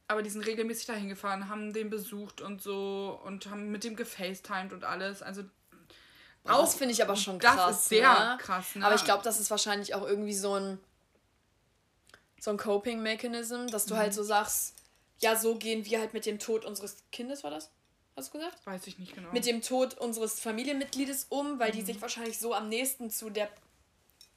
aber 0.08 0.22
die 0.22 0.30
sind 0.30 0.46
regelmäßig 0.46 0.86
dahin 0.86 1.10
gefahren, 1.10 1.50
haben 1.50 1.74
den 1.74 1.90
besucht 1.90 2.42
und 2.42 2.62
so 2.62 3.20
und 3.26 3.48
haben 3.48 3.72
mit 3.72 3.84
dem 3.84 3.96
gefacetimed 3.96 4.74
und 4.74 4.84
alles. 4.84 5.22
Also 5.22 5.44
Boah, 6.44 6.62
das 6.62 6.76
finde 6.76 6.94
ich 6.94 7.04
aber 7.04 7.16
schon 7.16 7.40
das 7.40 7.56
krass. 7.56 7.76
ist 7.78 7.90
sehr 7.90 8.10
ne? 8.10 8.38
krass, 8.40 8.76
ne? 8.76 8.86
Aber 8.86 8.96
ich 8.96 9.04
glaube, 9.04 9.24
das 9.24 9.40
ist 9.40 9.52
wahrscheinlich 9.52 9.94
auch 9.94 10.06
irgendwie 10.06 10.34
so 10.34 10.56
ein 10.56 10.80
so 12.42 12.50
ein 12.52 12.58
Coping-Mechanism, 12.58 13.68
dass 13.68 13.86
du 13.86 13.94
Mhm. 13.94 14.00
halt 14.00 14.14
so 14.16 14.24
sagst, 14.24 14.74
ja, 15.20 15.36
so 15.36 15.56
gehen 15.56 15.86
wir 15.86 16.00
halt 16.00 16.14
mit 16.14 16.26
dem 16.26 16.40
Tod 16.40 16.66
unseres 16.66 16.98
Kindes, 17.12 17.44
war 17.44 17.52
das? 17.52 17.70
Hast 18.18 18.34
du 18.34 18.40
gesagt? 18.40 18.66
weiß 18.66 18.88
ich 18.88 18.98
nicht 19.00 19.14
genau. 19.16 19.32
Mit 19.32 19.46
dem 19.46 19.62
Tod 19.62 19.94
unseres 20.00 20.40
Familienmitgliedes 20.40 21.28
um, 21.30 21.60
weil 21.60 21.72
die 21.72 21.82
sich 21.84 22.02
wahrscheinlich 22.02 22.40
so 22.40 22.54
am 22.54 22.68
nächsten 22.68 23.10
zu 23.12 23.30
der 23.30 23.48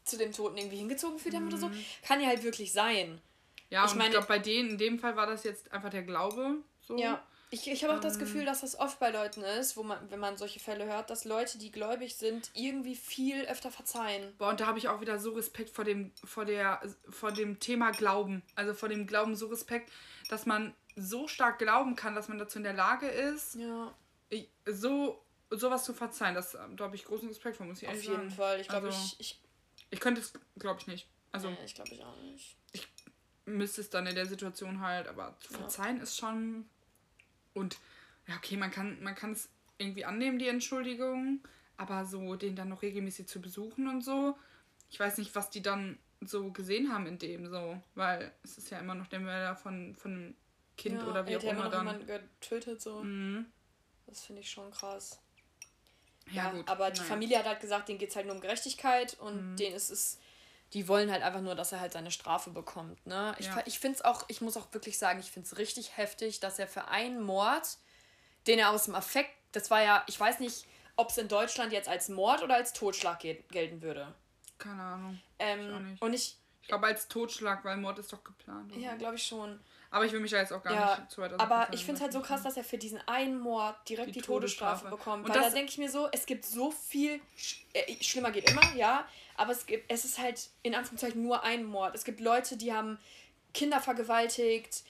zu 0.04 0.18
dem 0.18 0.32
Toten 0.32 0.58
irgendwie 0.58 0.76
hingezogen 0.76 1.18
fühlt 1.18 1.34
haben 1.34 1.46
oder 1.48 1.56
so. 1.56 1.70
Kann 2.06 2.20
ja 2.20 2.26
halt 2.28 2.42
wirklich 2.42 2.72
sein. 2.74 3.22
ja, 3.70 3.86
ich 3.86 3.92
und 3.92 3.96
meine- 3.98 4.10
ich 4.10 4.12
glaube, 4.12 4.26
bei 4.28 4.38
denen, 4.38 4.70
in 4.70 4.78
dem 4.78 4.98
Fall 4.98 5.16
war 5.16 5.26
das 5.26 5.42
jetzt 5.44 5.72
einfach 5.72 5.88
der 5.88 6.02
Glaube 6.02 6.56
so. 6.86 6.98
Ja. 6.98 7.24
Ich, 7.50 7.68
ich 7.70 7.84
habe 7.84 7.94
auch 7.94 8.00
das 8.00 8.18
Gefühl, 8.18 8.44
dass 8.44 8.62
das 8.62 8.76
oft 8.78 8.98
bei 8.98 9.10
Leuten 9.10 9.42
ist, 9.42 9.76
wo 9.76 9.84
man, 9.84 10.10
wenn 10.10 10.18
man 10.18 10.36
solche 10.36 10.58
Fälle 10.58 10.86
hört, 10.86 11.10
dass 11.10 11.24
Leute, 11.24 11.56
die 11.58 11.70
gläubig 11.70 12.16
sind, 12.16 12.50
irgendwie 12.54 12.96
viel 12.96 13.44
öfter 13.44 13.70
verzeihen. 13.70 14.34
Boah, 14.38 14.48
und 14.50 14.58
da 14.60 14.66
habe 14.66 14.78
ich 14.78 14.88
auch 14.88 15.00
wieder 15.00 15.18
so 15.20 15.32
Respekt 15.32 15.70
vor 15.70 15.84
dem, 15.84 16.12
vor 16.24 16.44
der, 16.44 16.80
vor 17.10 17.30
dem 17.30 17.60
Thema 17.60 17.92
Glauben. 17.92 18.42
Also 18.56 18.74
vor 18.74 18.88
dem 18.88 19.06
Glauben 19.06 19.36
so 19.36 19.46
Respekt, 19.46 19.92
dass 20.28 20.46
man 20.46 20.74
so 20.96 21.28
stark 21.28 21.58
glauben 21.58 21.94
kann, 21.96 22.14
dass 22.16 22.28
man 22.28 22.38
dazu 22.38 22.58
in 22.58 22.64
der 22.64 22.72
Lage 22.72 23.06
ist, 23.06 23.54
Ja. 23.54 23.94
ich, 24.30 24.48
so 24.66 25.22
sowas 25.50 25.84
zu 25.84 25.94
verzeihen. 25.94 26.34
Das, 26.34 26.52
da 26.52 26.84
habe 26.84 26.96
ich 26.96 27.04
großen 27.04 27.28
Respekt 27.28 27.56
vor, 27.56 27.66
muss 27.66 27.80
ich 27.82 27.86
Auf 27.88 27.94
ehrlich 27.94 28.08
jeden 28.08 28.30
sagen. 28.30 28.30
Fall. 28.30 28.60
Ich 28.60 28.68
glaube, 28.68 28.86
Also, 28.88 28.98
ich, 29.18 29.20
ich, 29.20 29.40
ich 29.90 30.00
könnte 30.00 30.20
es, 30.20 30.32
glaube 30.58 30.80
ich, 30.80 30.86
nicht. 30.88 31.06
Also 31.30 31.50
nee, 31.50 31.56
ich 31.64 31.74
glaube 31.74 31.94
ich 31.94 32.02
auch 32.02 32.16
nicht. 32.22 32.56
müsste 33.44 33.80
es 33.80 33.90
dann 33.90 34.06
in 34.06 34.14
der 34.14 34.26
Situation 34.26 34.80
halt, 34.80 35.06
aber 35.06 35.36
zu 35.40 35.52
Ja. 35.52 35.58
verzeihen 35.60 36.00
ist 36.00 36.16
schon. 36.16 36.68
Und 37.54 37.78
ja, 38.26 38.36
okay, 38.36 38.56
man 38.56 38.70
kann, 38.70 39.02
man 39.02 39.14
kann 39.14 39.32
es 39.32 39.48
irgendwie 39.78 40.04
annehmen, 40.04 40.38
die 40.38 40.48
Entschuldigung, 40.48 41.40
aber 41.76 42.04
so 42.04 42.36
den 42.36 42.54
dann 42.56 42.68
noch 42.68 42.82
regelmäßig 42.82 43.26
zu 43.26 43.40
besuchen 43.40 43.88
und 43.88 44.02
so, 44.02 44.36
ich 44.90 45.00
weiß 45.00 45.18
nicht, 45.18 45.34
was 45.34 45.50
die 45.50 45.62
dann 45.62 45.98
so 46.20 46.50
gesehen 46.52 46.92
haben 46.92 47.06
in 47.06 47.18
dem 47.18 47.48
so, 47.48 47.80
weil 47.94 48.32
es 48.44 48.56
ist 48.58 48.70
ja 48.70 48.78
immer 48.78 48.94
noch 48.94 49.08
der 49.08 49.20
Mörder 49.20 49.56
von, 49.56 49.94
von 49.94 50.12
einem 50.12 50.34
Kind 50.76 51.02
ja, 51.02 51.08
oder 51.08 51.26
wie 51.26 51.36
auch 51.36 51.42
immer 51.42 51.68
dann. 51.68 51.86
jemanden 51.86 52.06
getötet, 52.06 52.80
so. 52.80 53.02
Mhm. 53.02 53.46
Das 54.06 54.24
finde 54.24 54.40
ich 54.42 54.50
schon 54.50 54.70
krass. 54.70 55.18
Ja, 56.30 56.44
Ja, 56.46 56.50
gut. 56.52 56.68
aber 56.68 56.90
die. 56.90 57.00
Familie 57.00 57.38
hat 57.38 57.46
halt 57.46 57.60
gesagt, 57.60 57.88
denen 57.88 57.98
geht 57.98 58.10
es 58.10 58.16
halt 58.16 58.26
nur 58.26 58.34
um 58.34 58.40
Gerechtigkeit 58.40 59.18
und 59.20 59.52
Mhm. 59.52 59.56
denen 59.56 59.76
ist 59.76 59.90
es. 59.90 60.18
Die 60.74 60.88
wollen 60.88 61.10
halt 61.10 61.22
einfach 61.22 61.40
nur, 61.40 61.54
dass 61.54 61.72
er 61.72 61.80
halt 61.80 61.92
seine 61.92 62.10
Strafe 62.10 62.50
bekommt. 62.50 63.06
Ne? 63.06 63.34
Ich, 63.38 63.46
Ja. 63.46 63.62
ich 63.64 63.78
finde 63.78 63.96
es 63.98 64.04
auch, 64.04 64.24
ich 64.28 64.40
muss 64.40 64.56
auch 64.56 64.66
wirklich 64.72 64.98
sagen, 64.98 65.20
ich 65.20 65.30
finde 65.30 65.46
es 65.46 65.56
richtig 65.56 65.96
heftig, 65.96 66.40
dass 66.40 66.58
er 66.58 66.66
für 66.68 66.88
einen 66.88 67.22
Mord, 67.22 67.62
den 68.46 68.58
er 68.58 68.70
aus 68.70 68.84
dem 68.84 68.94
Affekt, 68.94 69.30
das 69.52 69.70
war 69.70 69.82
ja, 69.82 70.02
ich 70.08 70.18
weiß 70.18 70.40
nicht, 70.40 70.66
ob 70.96 71.10
es 71.10 71.18
in 71.18 71.28
Deutschland 71.28 71.72
jetzt 71.72 71.88
als 71.88 72.08
Mord 72.08 72.42
oder 72.42 72.56
als 72.56 72.72
Totschlag 72.72 73.20
gel- 73.20 73.42
gelten 73.50 73.82
würde. 73.82 74.14
Keine 74.58 74.82
Ahnung. 74.82 75.20
Ähm, 75.38 75.94
Ich 75.94 76.02
und 76.02 76.12
ich, 76.12 76.36
Ich 76.62 76.68
glaube 76.68 76.86
als 76.86 77.08
Totschlag, 77.08 77.64
weil 77.64 77.76
Mord 77.76 77.98
ist 77.98 78.12
doch 78.12 78.24
geplant. 78.24 78.72
oder? 78.72 78.80
ja, 78.80 78.94
glaube 78.96 79.14
ich 79.16 79.24
schon. 79.26 79.60
Aber 79.94 80.04
ich 80.04 80.10
will 80.10 80.18
mich 80.18 80.32
da 80.32 80.38
jetzt 80.38 80.52
auch 80.52 80.60
gar 80.60 80.74
Ja, 80.74 80.98
nicht 80.98 81.12
zu 81.12 81.22
weit 81.22 81.38
Aber 81.38 81.68
ich 81.70 81.84
finde 81.84 81.98
es 81.98 82.00
halt 82.02 82.12
so 82.12 82.20
krass, 82.20 82.42
dass 82.42 82.56
er 82.56 82.64
für 82.64 82.78
diesen 82.78 83.00
einen 83.06 83.38
Mord 83.38 83.76
direkt 83.88 84.08
Die 84.08 84.12
die, 84.12 84.20
Todesstrafe, 84.22 84.88
Todesstrafe. 84.88 84.96
bekommt. 84.96 85.24
Und 85.24 85.32
Weil 85.32 85.40
da 85.40 85.50
denke 85.50 85.70
ich 85.70 85.78
mir 85.78 85.88
so, 85.88 86.08
es 86.10 86.26
gibt 86.26 86.44
so 86.44 86.72
viel. 86.72 87.20
Äh, 87.72 88.02
schlimmer 88.02 88.32
geht 88.32 88.50
immer, 88.50 88.74
ja. 88.74 89.06
Aber 89.36 89.52
es 89.52 89.66
gibt, 89.66 89.88
es 89.88 90.04
ist 90.04 90.18
halt 90.18 90.48
in 90.64 90.74
Anführungszeichen 90.74 91.22
nur 91.22 91.44
ein 91.44 91.64
Mord. 91.64 91.94
Es 91.94 92.02
gibt 92.04 92.18
Leute, 92.18 92.56
die 92.56 92.72
haben 92.72 92.98
Kinder 93.52 93.80
vergewaltigt, 93.80 94.82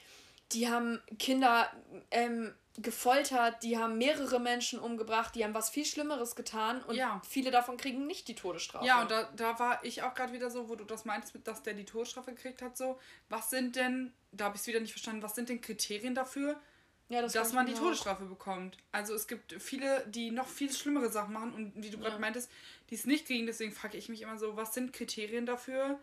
die 0.52 0.68
haben 0.68 1.00
Kinder 1.18 1.70
ähm, 2.10 2.54
gefoltert, 2.78 3.62
die 3.62 3.78
haben 3.78 3.98
mehrere 3.98 4.40
Menschen 4.40 4.78
umgebracht, 4.80 5.34
die 5.34 5.44
haben 5.44 5.54
was 5.54 5.70
viel 5.70 5.84
Schlimmeres 5.84 6.34
getan 6.34 6.82
und 6.82 6.96
Ja. 6.96 7.22
viele 7.28 7.50
davon 7.50 7.76
kriegen 7.76 8.06
nicht 8.06 8.26
die 8.28 8.34
Todesstrafe. 8.34 8.84
Ja, 8.86 9.02
und 9.02 9.10
da, 9.10 9.24
da 9.36 9.58
war 9.58 9.84
ich 9.84 10.02
auch 10.02 10.14
gerade 10.14 10.32
wieder 10.32 10.50
so, 10.50 10.68
wo 10.68 10.74
du 10.74 10.84
das 10.84 11.04
meinst, 11.04 11.32
dass 11.44 11.62
der 11.62 11.74
die 11.74 11.84
Todesstrafe 11.84 12.32
gekriegt 12.34 12.62
hat, 12.62 12.76
so, 12.76 12.98
was 13.28 13.50
sind 13.50 13.76
denn, 13.76 14.12
da 14.32 14.46
habe 14.46 14.56
ich 14.56 14.62
es 14.62 14.66
wieder 14.66 14.80
nicht 14.80 14.92
verstanden, 14.92 15.22
was 15.22 15.34
sind 15.36 15.48
denn 15.48 15.60
Kriterien 15.60 16.14
dafür, 16.16 16.60
ja, 17.08 17.22
das 17.22 17.32
dass 17.34 17.52
man 17.52 17.66
die 17.66 17.74
auch. 17.74 17.78
Todesstrafe 17.78 18.24
bekommt? 18.24 18.76
Also 18.90 19.14
es 19.14 19.28
gibt 19.28 19.52
viele, 19.62 20.04
die 20.08 20.30
noch 20.32 20.48
viel 20.48 20.72
schlimmere 20.72 21.10
Sachen 21.10 21.32
machen 21.34 21.52
und 21.54 21.72
wie 21.76 21.90
du 21.90 21.98
gerade 21.98 22.14
Ja. 22.14 22.18
meintest, 22.20 22.50
die 22.90 22.96
es 22.96 23.06
nicht 23.06 23.26
kriegen, 23.26 23.46
deswegen 23.46 23.72
frage 23.72 23.96
ich 23.98 24.08
mich 24.08 24.22
immer 24.22 24.38
so, 24.38 24.56
was 24.56 24.74
sind 24.74 24.92
Kriterien 24.92 25.46
dafür, 25.46 26.00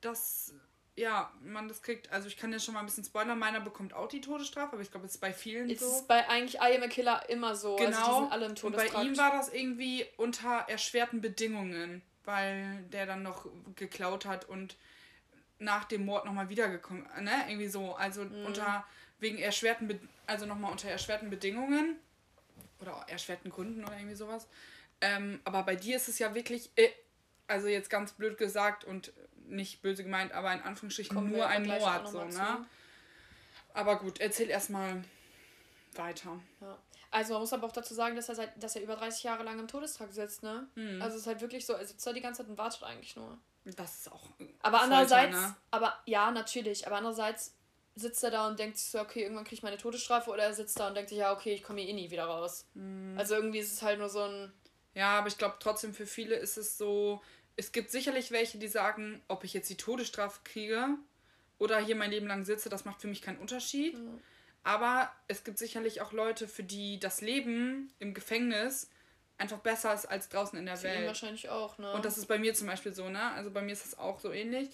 dass, 0.00 0.54
ja, 1.00 1.32
man 1.42 1.66
das 1.66 1.82
kriegt. 1.82 2.12
Also 2.12 2.28
ich 2.28 2.36
kann 2.36 2.52
ja 2.52 2.58
schon 2.58 2.74
mal 2.74 2.80
ein 2.80 2.86
bisschen 2.86 3.04
spoilern, 3.04 3.38
meiner 3.38 3.60
bekommt 3.60 3.94
auch 3.94 4.08
die 4.08 4.20
Todesstrafe, 4.20 4.74
aber 4.74 4.82
ich 4.82 4.90
glaube, 4.90 5.06
es 5.06 5.14
ist 5.14 5.20
bei 5.20 5.32
vielen 5.32 5.70
Es 5.70 5.80
so. 5.80 5.86
ist 5.86 6.08
bei 6.08 6.28
eigentlich 6.28 6.60
I 6.60 6.76
Am 6.76 6.82
a 6.82 6.88
Killer 6.88 7.28
immer 7.28 7.56
so. 7.56 7.76
Also 7.76 7.86
die 7.88 7.94
Genau. 7.94 8.20
sind 8.20 8.32
alle 8.32 8.46
im 8.46 8.54
und 8.62 8.76
bei 8.76 8.86
ihm 8.88 9.16
war 9.16 9.32
das 9.32 9.52
irgendwie 9.52 10.06
unter 10.18 10.66
erschwerten 10.68 11.20
Bedingungen, 11.20 12.02
weil 12.24 12.84
der 12.92 13.06
dann 13.06 13.22
noch 13.22 13.46
geklaut 13.76 14.26
hat 14.26 14.44
und 14.44 14.76
nach 15.58 15.84
dem 15.84 16.04
Mord 16.04 16.24
nochmal 16.26 16.48
wiedergekommen, 16.48 17.06
ne? 17.22 17.32
Irgendwie 17.48 17.68
so. 17.68 17.94
Also 17.94 18.24
Mhm. 18.24 18.44
unter 18.44 18.84
wegen 19.18 19.38
erschwerten, 19.38 19.88
Be 19.88 19.98
also 20.26 20.46
nochmal 20.46 20.70
unter 20.70 20.88
erschwerten 20.88 21.28
Bedingungen 21.30 21.96
oder 22.78 23.04
erschwerten 23.08 23.50
Gründen 23.50 23.84
oder 23.84 23.96
irgendwie 23.96 24.14
sowas. 24.16 24.46
Ähm, 25.00 25.40
aber 25.44 25.62
bei 25.62 25.76
dir 25.76 25.96
ist 25.96 26.08
es 26.08 26.18
ja 26.18 26.34
wirklich, 26.34 26.70
äh, 26.76 26.88
also 27.46 27.68
jetzt 27.68 27.90
ganz 27.90 28.12
blöd 28.12 28.38
gesagt 28.38 28.84
und 28.84 29.12
nicht 29.50 29.82
böse 29.82 30.04
gemeint, 30.04 30.32
aber 30.32 30.52
in 30.52 30.60
Anführungsstrichen 30.60 31.14
Kommen 31.14 31.32
nur 31.32 31.46
ein 31.46 31.66
Mord, 31.66 32.08
so, 32.08 32.24
ne? 32.24 32.66
Aber 33.74 33.98
gut, 33.98 34.20
erzähl 34.20 34.50
erstmal 34.50 35.04
weiter. 35.94 36.40
Ja. 36.60 36.78
Also 37.10 37.32
man 37.32 37.42
muss 37.42 37.52
aber 37.52 37.66
auch 37.66 37.72
dazu 37.72 37.94
sagen, 37.94 38.14
dass 38.14 38.28
er 38.28 38.36
seit, 38.36 38.62
dass 38.62 38.76
er 38.76 38.82
über 38.82 38.96
30 38.96 39.24
Jahre 39.24 39.42
lang 39.42 39.58
im 39.58 39.66
Todestrakt 39.66 40.14
sitzt, 40.14 40.42
ne? 40.42 40.68
Mhm. 40.76 41.02
Also 41.02 41.16
es 41.16 41.22
ist 41.22 41.26
halt 41.26 41.40
wirklich 41.40 41.66
so, 41.66 41.72
er 41.72 41.84
sitzt 41.84 42.06
da 42.06 42.12
die 42.12 42.20
ganze 42.20 42.42
Zeit 42.42 42.50
und 42.50 42.58
wartet 42.58 42.82
eigentlich 42.84 43.16
nur. 43.16 43.36
Das 43.64 43.98
ist 43.98 44.12
auch. 44.12 44.22
Aber 44.62 44.78
Folter, 44.78 44.82
andererseits, 44.84 45.36
ne? 45.36 45.56
aber 45.70 45.98
ja, 46.06 46.30
natürlich, 46.30 46.86
aber 46.86 46.96
andererseits 46.96 47.54
sitzt 47.94 48.22
er 48.24 48.30
da 48.30 48.46
und 48.46 48.58
denkt 48.58 48.78
sich 48.78 48.90
so, 48.90 49.00
okay, 49.00 49.22
irgendwann 49.22 49.44
kriege 49.44 49.56
ich 49.56 49.62
meine 49.62 49.76
Todesstrafe 49.76 50.30
oder 50.30 50.44
er 50.44 50.54
sitzt 50.54 50.78
da 50.78 50.88
und 50.88 50.94
denkt 50.94 51.10
sich, 51.10 51.18
ja, 51.18 51.32
okay, 51.32 51.52
ich 51.52 51.62
komme 51.62 51.80
hier 51.80 51.90
eh 51.90 51.92
nie 51.92 52.10
wieder 52.10 52.24
raus. 52.24 52.66
Mhm. 52.74 53.18
Also 53.18 53.34
irgendwie 53.34 53.58
ist 53.58 53.72
es 53.72 53.82
halt 53.82 53.98
nur 53.98 54.08
so 54.08 54.22
ein, 54.22 54.52
Ja, 54.94 55.18
aber 55.18 55.28
ich 55.28 55.36
glaube 55.36 55.56
trotzdem 55.58 55.92
für 55.92 56.06
viele 56.06 56.36
ist 56.36 56.56
es 56.56 56.78
so, 56.78 57.20
es 57.60 57.72
gibt 57.72 57.90
sicherlich 57.90 58.30
welche, 58.30 58.56
die 58.56 58.68
sagen, 58.68 59.20
ob 59.28 59.44
ich 59.44 59.52
jetzt 59.52 59.68
die 59.68 59.76
Todesstrafe 59.76 60.40
kriege 60.44 60.88
oder 61.58 61.78
hier 61.78 61.94
mein 61.94 62.10
Leben 62.10 62.26
lang 62.26 62.46
sitze, 62.46 62.70
das 62.70 62.86
macht 62.86 63.02
für 63.02 63.06
mich 63.06 63.20
keinen 63.20 63.36
Unterschied. 63.36 63.98
Mhm. 63.98 64.18
Aber 64.64 65.12
es 65.28 65.44
gibt 65.44 65.58
sicherlich 65.58 66.00
auch 66.00 66.12
Leute, 66.12 66.48
für 66.48 66.62
die 66.62 66.98
das 66.98 67.20
Leben 67.20 67.92
im 67.98 68.14
Gefängnis 68.14 68.88
einfach 69.36 69.58
besser 69.58 69.92
ist 69.92 70.06
als 70.06 70.30
draußen 70.30 70.58
in 70.58 70.64
der 70.64 70.78
für 70.78 70.84
Welt. 70.84 71.06
wahrscheinlich 71.06 71.50
auch, 71.50 71.76
ne? 71.76 71.92
Und 71.92 72.06
das 72.06 72.16
ist 72.16 72.26
bei 72.26 72.38
mir 72.38 72.54
zum 72.54 72.66
Beispiel 72.66 72.94
so, 72.94 73.10
ne? 73.10 73.30
Also 73.32 73.50
bei 73.50 73.60
mir 73.60 73.72
ist 73.72 73.84
das 73.84 73.98
auch 73.98 74.20
so 74.20 74.32
ähnlich. 74.32 74.70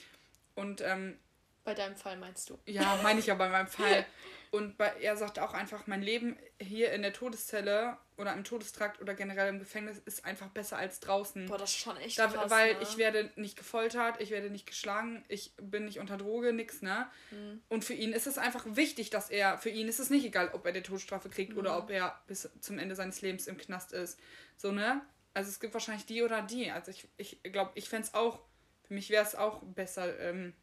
Und 0.54 0.80
ähm, 0.80 1.18
Bei 1.66 1.74
deinem 1.74 1.96
Fall 1.96 2.16
meinst 2.16 2.48
du. 2.48 2.58
ja, 2.64 2.98
meine 3.02 3.18
ich 3.20 3.26
ja 3.26 3.34
bei 3.34 3.48
meinem 3.48 3.66
Fall. 3.66 4.06
Und 4.52 4.78
bei, 4.78 4.86
er 5.02 5.16
sagt 5.16 5.40
auch 5.40 5.52
einfach, 5.52 5.88
mein 5.88 6.00
Leben 6.00 6.38
hier 6.62 6.92
in 6.92 7.02
der 7.02 7.12
Todeszelle 7.12 7.98
oder 8.16 8.32
im 8.32 8.44
Todestrakt 8.44 9.00
oder 9.02 9.14
generell 9.14 9.48
im 9.48 9.58
Gefängnis 9.58 9.98
ist 10.06 10.24
einfach 10.24 10.46
besser 10.48 10.78
als 10.78 11.00
draußen. 11.00 11.46
Boah, 11.46 11.58
das 11.58 11.70
ist 11.72 11.78
schon 11.78 11.96
echt 11.98 12.18
Da, 12.18 12.28
krass, 12.28 12.48
weil 12.50 12.74
ne? 12.74 12.80
ich 12.82 12.96
werde 12.96 13.30
nicht 13.34 13.58
gefoltert, 13.58 14.20
ich 14.20 14.30
werde 14.30 14.48
nicht 14.48 14.64
geschlagen, 14.66 15.24
ich 15.28 15.52
bin 15.60 15.84
nicht 15.86 15.98
unter 15.98 16.16
Droge, 16.16 16.52
nix, 16.52 16.80
ne? 16.80 17.10
Mhm. 17.32 17.60
Und 17.68 17.84
für 17.84 17.92
ihn 17.94 18.12
ist 18.12 18.28
es 18.28 18.38
einfach 18.38 18.64
wichtig, 18.68 19.10
dass 19.10 19.28
er, 19.28 19.58
für 19.58 19.68
ihn 19.70 19.88
ist 19.88 19.98
es 19.98 20.08
nicht 20.08 20.24
egal, 20.24 20.50
ob 20.54 20.64
er 20.64 20.72
die 20.72 20.82
Todesstrafe 20.82 21.28
kriegt 21.28 21.52
Mhm. 21.54 21.58
oder 21.58 21.76
ob 21.76 21.90
er 21.90 22.18
bis 22.28 22.48
zum 22.60 22.78
Ende 22.78 22.94
seines 22.94 23.20
Lebens 23.22 23.48
im 23.48 23.58
Knast 23.58 23.92
ist. 23.92 24.18
So, 24.56 24.70
ne? 24.70 25.02
Also 25.34 25.50
es 25.50 25.58
gibt 25.58 25.74
wahrscheinlich 25.74 26.06
die 26.06 26.22
oder 26.22 26.40
die. 26.42 26.70
Also 26.70 26.92
ich 26.92 27.00
glaube, 27.00 27.12
ich, 27.18 27.52
glaub, 27.52 27.72
ich 27.74 27.88
fände 27.88 28.06
es 28.06 28.14
auch, 28.14 28.38
für 28.84 28.94
mich 28.94 29.10
wäre 29.10 29.24
es 29.24 29.34
auch 29.34 29.60
besser, 29.64 30.18
ähm, 30.20 30.54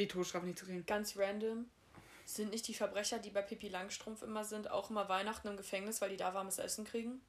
die 0.00 0.08
Todesstrafe 0.08 0.46
nicht 0.46 0.58
zu 0.58 0.64
kriegen. 0.66 0.84
Ganz 0.86 1.16
random. 1.16 1.68
Sind 2.24 2.50
nicht 2.52 2.68
die 2.68 2.74
Verbrecher, 2.74 3.18
die 3.18 3.30
bei 3.30 3.42
Pippi 3.42 3.68
Langstrumpf 3.68 4.22
immer 4.22 4.44
sind, 4.44 4.70
auch 4.70 4.90
immer 4.90 5.08
Weihnachten 5.08 5.48
im 5.48 5.56
Gefängnis, 5.56 6.00
weil 6.00 6.10
die 6.10 6.16
da 6.16 6.32
warmes 6.34 6.58
Essen 6.58 6.84
kriegen? 6.84 7.20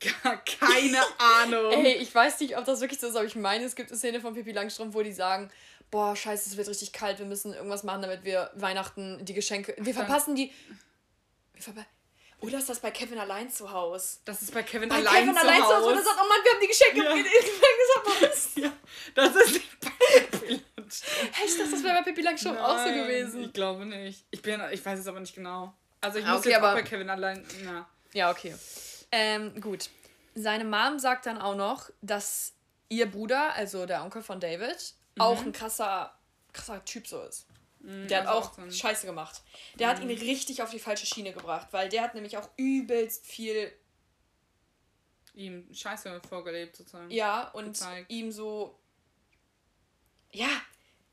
Keine 0.00 1.00
Ahnung. 1.18 1.70
Ey, 1.72 1.94
ich 1.98 2.14
weiß 2.14 2.40
nicht, 2.40 2.56
ob 2.56 2.64
das 2.64 2.80
wirklich 2.80 2.98
so 2.98 3.06
ist, 3.08 3.14
aber 3.16 3.26
ich 3.26 3.36
meine, 3.36 3.64
es 3.64 3.76
gibt 3.76 3.90
eine 3.90 3.98
Szene 3.98 4.20
von 4.20 4.34
Pippi 4.34 4.52
Langstrumpf, 4.52 4.94
wo 4.94 5.02
die 5.02 5.12
sagen, 5.12 5.50
boah, 5.90 6.16
scheiße, 6.16 6.48
es 6.50 6.56
wird 6.56 6.68
richtig 6.68 6.92
kalt, 6.92 7.18
wir 7.18 7.26
müssen 7.26 7.52
irgendwas 7.52 7.82
machen, 7.84 8.02
damit 8.02 8.24
wir 8.24 8.50
Weihnachten 8.54 9.24
die 9.24 9.34
Geschenke, 9.34 9.74
wir 9.78 9.94
verpassen 9.94 10.34
die, 10.34 10.50
wir 11.54 11.62
verpa 11.62 11.84
oder 12.40 12.58
ist 12.58 12.68
das 12.68 12.80
bei 12.80 12.90
Kevin 12.90 13.18
allein 13.20 13.48
zu 13.50 13.70
Hause? 13.70 14.18
Das 14.24 14.42
ist 14.42 14.52
bei 14.52 14.64
Kevin 14.64 14.88
Bei 14.88 14.96
allein 14.96 15.26
Kevin 15.26 15.34
zu 15.36 15.40
allein 15.42 15.58
zu 15.60 15.64
Hause, 15.68 15.76
wo 15.76 15.90
Hause. 15.90 15.98
er 15.98 16.02
sagt, 16.02 16.18
oh 16.20 16.28
Mann, 16.28 16.38
wir 16.42 16.50
haben 16.52 16.60
die 16.60 16.66
Geschenke 16.66 17.04
Ja. 17.04 17.10
im 17.12 17.22
Gefängnis 17.22 17.90
verpasst. 17.94 18.50
ja, 18.56 18.72
das 19.14 19.36
ist 19.36 19.52
nicht 19.52 19.80
bei 19.80 19.90
Kevin 20.38 20.62
Hey, 21.32 21.46
ich 21.46 21.56
dachte, 21.56 21.70
das 21.70 21.82
wäre 21.84 21.94
bei 21.96 22.02
Pippi 22.02 22.20
Langstrumpf 22.22 22.58
auch 22.58 22.78
so 22.78 22.92
gewesen. 22.92 23.44
Ich 23.44 23.52
glaube 23.52 23.86
nicht. 23.86 24.24
Ich, 24.30 24.42
bin, 24.42 24.60
ich 24.72 24.84
weiß 24.84 24.98
es 24.98 25.06
aber 25.06 25.20
nicht 25.20 25.34
genau. 25.34 25.72
Also 26.00 26.18
ich 26.18 26.24
Ah, 26.26 26.32
muss 26.32 26.40
okay, 26.40 26.50
jetzt 26.50 26.58
auch 26.62 26.72
bei 26.74 26.82
Kevin 26.82 27.08
allein. 27.10 27.44
Na. 27.64 27.88
Ja, 28.12 28.30
okay. 28.30 28.54
Ähm, 29.10 29.60
gut. 29.60 29.88
Seine 30.34 30.64
Mom 30.64 30.98
sagt 30.98 31.26
dann 31.26 31.38
auch 31.38 31.54
noch, 31.54 31.90
dass 32.00 32.52
ihr 32.88 33.10
Bruder, 33.10 33.52
also 33.54 33.86
der 33.86 34.02
Onkel 34.02 34.22
von 34.22 34.40
David, 34.40 34.94
auch 35.18 35.40
ein 35.42 35.52
krasser, 35.52 36.14
krasser 36.52 36.84
Typ 36.84 37.06
so 37.06 37.22
ist. 37.22 37.46
Der 37.80 38.20
hat 38.20 38.26
also 38.28 38.48
auch 38.50 38.58
auch 38.58 38.70
Scheiße 38.70 39.06
gemacht. 39.06 39.42
Der 39.78 39.88
hat 39.88 40.00
ihn 40.00 40.08
richtig 40.10 40.62
auf 40.62 40.70
die 40.70 40.78
falsche 40.78 41.04
Schiene 41.06 41.32
gebracht, 41.32 41.68
weil 41.72 41.88
der 41.88 42.02
hat 42.02 42.14
nämlich 42.14 42.36
auch 42.36 42.48
übelst 42.56 43.26
viel, 43.26 43.72
ihm 45.34 45.66
Scheiße 45.74 46.20
vorgelebt 46.28 46.76
sozusagen. 46.76 47.10
ja, 47.10 47.48
und 47.50 47.66
Gezeigt. 47.66 48.10
ihm 48.10 48.30
so, 48.30 48.78
ja, 50.30 50.48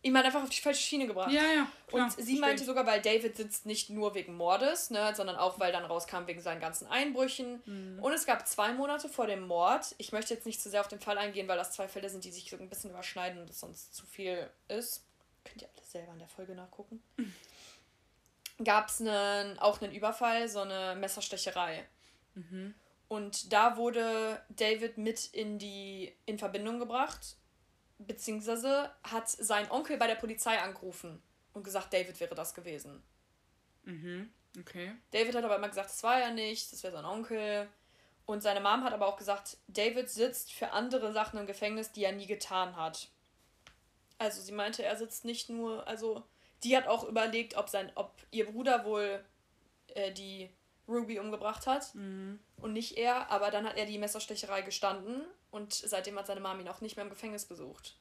ihm 0.01 0.17
hat 0.17 0.25
einfach 0.25 0.43
auf 0.43 0.49
die 0.49 0.61
falsche 0.61 0.81
Schiene 0.81 1.07
gebracht. 1.07 1.31
ja, 1.31 1.41
ja. 1.41 1.67
klar, 1.87 2.05
Und 2.05 2.11
sie 2.11 2.17
versteh 2.23 2.39
meinte 2.39 2.63
sogar, 2.63 2.85
weil 2.85 3.01
David 3.01 3.35
sitzt 3.35 3.65
nicht 3.65 3.89
nur 3.89 4.15
wegen 4.15 4.35
Mordes, 4.35 4.89
ne, 4.89 5.13
sondern 5.15 5.35
auch, 5.35 5.59
weil 5.59 5.71
dann 5.71 5.85
rauskam 5.85 6.25
wegen 6.25 6.41
seinen 6.41 6.61
ganzen 6.61 6.87
Einbrüchen. 6.87 7.61
Mhm. 7.65 7.99
Und 8.01 8.13
es 8.13 8.25
gab 8.25 8.47
zwei 8.47 8.73
Monate 8.73 9.09
vor 9.09 9.27
dem 9.27 9.45
Mord. 9.45 9.95
Ich 9.97 10.11
möchte 10.11 10.33
jetzt 10.33 10.45
nicht 10.45 10.61
zu 10.61 10.69
sehr 10.69 10.81
auf 10.81 10.87
den 10.87 10.99
Fall 10.99 11.17
eingehen, 11.17 11.47
weil 11.47 11.57
das 11.57 11.71
zwei 11.71 11.87
Fälle 11.87 12.09
sind, 12.09 12.23
die 12.23 12.31
sich 12.31 12.49
so 12.49 12.57
ein 12.57 12.69
bisschen 12.69 12.91
überschneiden 12.91 13.41
und 13.41 13.49
es 13.49 13.59
sonst 13.59 13.93
zu 13.93 14.05
viel 14.05 14.49
ist. 14.67 15.05
Könnt 15.43 15.61
ihr 15.61 15.69
alles 15.75 15.91
selber 15.91 16.13
in 16.13 16.19
der 16.19 16.29
Folge 16.29 16.55
nachgucken. 16.55 17.03
gab 18.63 18.89
es 18.89 19.01
einen, 19.01 19.59
auch 19.59 19.81
einen 19.81 19.93
Überfall, 19.93 20.47
so 20.47 20.59
eine 20.59 20.95
Messerstecherei. 20.95 21.85
Mhm. 22.35 22.73
Und 23.07 23.51
da 23.51 23.75
wurde 23.75 24.41
David 24.49 24.97
mit 24.97 25.25
in 25.33 25.57
die 25.57 26.13
in 26.25 26.37
Verbindung 26.37 26.79
gebracht, 26.79 27.37
beziehungsweise 27.99 28.91
hat 29.03 29.29
sein 29.29 29.69
Onkel 29.71 29.97
bei 29.97 30.07
der 30.07 30.15
Polizei 30.15 30.57
angerufen 30.59 31.21
und 31.53 31.63
gesagt, 31.63 31.93
David 31.93 32.19
wäre 32.19 32.35
das 32.35 32.53
gewesen. 32.53 33.03
Mhm. 33.83 34.31
Okay. 34.59 34.93
David 35.11 35.35
hat 35.35 35.43
aber 35.43 35.57
immer 35.57 35.69
gesagt, 35.69 35.89
das 35.89 36.03
war 36.03 36.19
er 36.19 36.31
nicht, 36.31 36.71
das 36.73 36.81
wäre 36.83 36.93
sein 36.93 37.05
Onkel. 37.05 37.67
Und 38.25 38.41
seine 38.41 38.61
Mom 38.61 38.83
hat 38.83 38.93
aber 38.93 39.07
auch 39.07 39.17
gesagt, 39.17 39.57
David 39.67 40.09
sitzt 40.09 40.53
für 40.53 40.71
andere 40.71 41.11
Sachen 41.13 41.39
im 41.39 41.47
Gefängnis, 41.47 41.91
die 41.91 42.03
er 42.03 42.11
nie 42.11 42.27
getan 42.27 42.75
hat. 42.75 43.09
Also 44.17 44.41
sie 44.41 44.51
meinte, 44.51 44.83
er 44.83 44.95
sitzt 44.97 45.25
nicht 45.25 45.49
nur, 45.49 45.87
also 45.87 46.23
die 46.63 46.75
hat 46.75 46.87
auch 46.87 47.05
überlegt, 47.05 47.55
ob 47.55 47.69
sein, 47.69 47.91
ob 47.95 48.13
ihr 48.31 48.45
Bruder 48.51 48.85
wohl 48.85 49.23
äh, 49.95 50.11
die 50.11 50.49
Ruby 50.87 51.19
umgebracht 51.19 51.67
hat 51.67 51.93
Mhm. 51.95 52.39
und 52.57 52.73
nicht 52.73 52.97
er, 52.97 53.29
aber 53.31 53.51
dann 53.51 53.65
hat 53.67 53.77
er 53.77 53.85
die 53.85 53.97
Messerstecherei 53.97 54.61
gestanden 54.61 55.21
und 55.51 55.73
seitdem 55.73 56.17
hat 56.17 56.27
seine 56.27 56.39
Mom 56.41 56.59
ihn 56.59 56.67
auch 56.69 56.81
nicht 56.81 56.95
mehr 56.95 57.03
im 57.03 57.09
Gefängnis 57.09 57.45
besucht. 57.45 57.95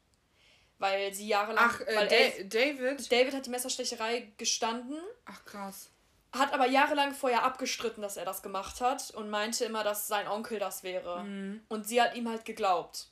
Weil 0.78 1.12
sie 1.12 1.26
jahrelang. 1.26 1.64
Ach, 1.66 1.80
äh, 1.80 1.96
weil 1.96 2.12
er, 2.12 2.44
David? 2.44 3.10
David 3.10 3.34
hat 3.34 3.46
die 3.46 3.50
Messerstecherei 3.50 4.32
gestanden, 4.36 4.98
Ach, 5.24 5.44
krass. 5.44 5.90
hat 6.32 6.52
aber 6.52 6.66
jahrelang 6.66 7.14
vorher 7.14 7.42
abgestritten, 7.42 8.00
dass 8.02 8.16
er 8.16 8.24
das 8.24 8.42
gemacht 8.42 8.80
hat 8.80 9.10
und 9.10 9.28
meinte 9.28 9.64
immer, 9.64 9.82
dass 9.82 10.06
sein 10.06 10.28
Onkel 10.28 10.58
das 10.60 10.82
wäre. 10.84 11.24
Mhm. 11.24 11.62
Und 11.68 11.88
sie 11.88 12.00
hat 12.00 12.14
ihm 12.14 12.28
halt 12.28 12.44
geglaubt. 12.44 13.08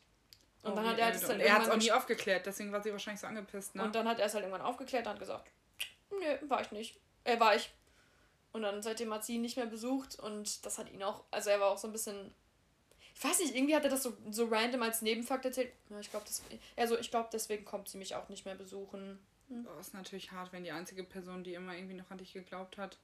Und 0.62 0.72
Oh, 0.72 0.74
dann 0.76 0.89
hat 0.89 0.99
er 0.99 1.12
das 1.12 1.22
dann 1.22 1.32
Und 1.32 1.41
er 1.41 1.53
hat 1.53 1.62
es 1.62 1.68
auch 1.68 1.72
irgendwann 1.72 1.87
nie 1.87 1.93
aufgeklärt, 1.93 2.47
deswegen 2.47 2.72
war 2.72 2.82
sie 2.82 2.91
wahrscheinlich 2.93 3.20
so 3.20 3.26
angepisst, 3.28 3.74
ne? 3.74 3.84
Und 3.84 3.95
dann 3.95 4.09
hat 4.09 4.18
er 4.18 4.26
es 4.26 4.34
halt 4.34 4.45
irgendwann 4.45 4.66
aufgeklärt 4.66 5.07
und 5.07 5.12
hat 5.12 5.20
gesagt, 5.20 5.49
nö, 6.11 6.49
war 6.49 6.61
ich 6.61 6.72
nicht. 6.72 6.99
Äh, 7.24 7.39
war 7.39 7.55
ich. 7.55 7.70
Und 8.53 8.62
dann 8.62 8.82
seitdem 8.82 9.12
hat 9.12 9.24
sie 9.24 9.34
ihn 9.34 9.43
nicht 9.43 9.57
mehr 9.57 9.66
besucht 9.66 10.18
und 10.18 10.64
das 10.64 10.78
hat 10.78 10.91
ihn 10.91 11.03
auch, 11.03 11.24
also 11.30 11.51
er 11.51 11.61
war 11.61 11.68
auch 11.70 11.78
so 11.78 11.89
ein 11.89 11.93
bisschen, 11.93 12.34
ich 13.16 13.24
weiß 13.24 13.40
nicht, 13.40 13.54
irgendwie 13.54 13.74
hat 13.74 13.84
er 13.84 13.90
das 13.90 14.02
so, 14.02 14.16
so 14.30 14.46
random 14.46 14.82
als 14.82 15.02
Nebenfakt 15.02 15.44
erzählt. 15.44 15.72
Ja, 15.88 15.98
ich 15.98 16.10
glaube, 16.10 16.26
also 16.76 16.98
ich 16.98 17.10
glaube, 17.10 17.30
deswegen 17.32 17.64
kommt 17.64 17.88
sie 17.88 17.98
mich 17.98 18.14
auch 18.14 18.28
nicht 18.28 18.44
mehr 18.44 18.54
besuchen. 18.54 19.18
Oh, 19.48 19.80
ist 19.80 19.94
natürlich 19.94 20.32
hart, 20.32 20.52
wenn 20.52 20.64
die 20.64 20.72
einzige 20.72 21.04
Person, 21.04 21.44
die 21.44 21.54
immer 21.54 21.74
irgendwie 21.74 21.94
noch 21.94 22.10
an 22.10 22.18
dich 22.18 22.32
geglaubt 22.32 22.78
hat, 22.78 22.98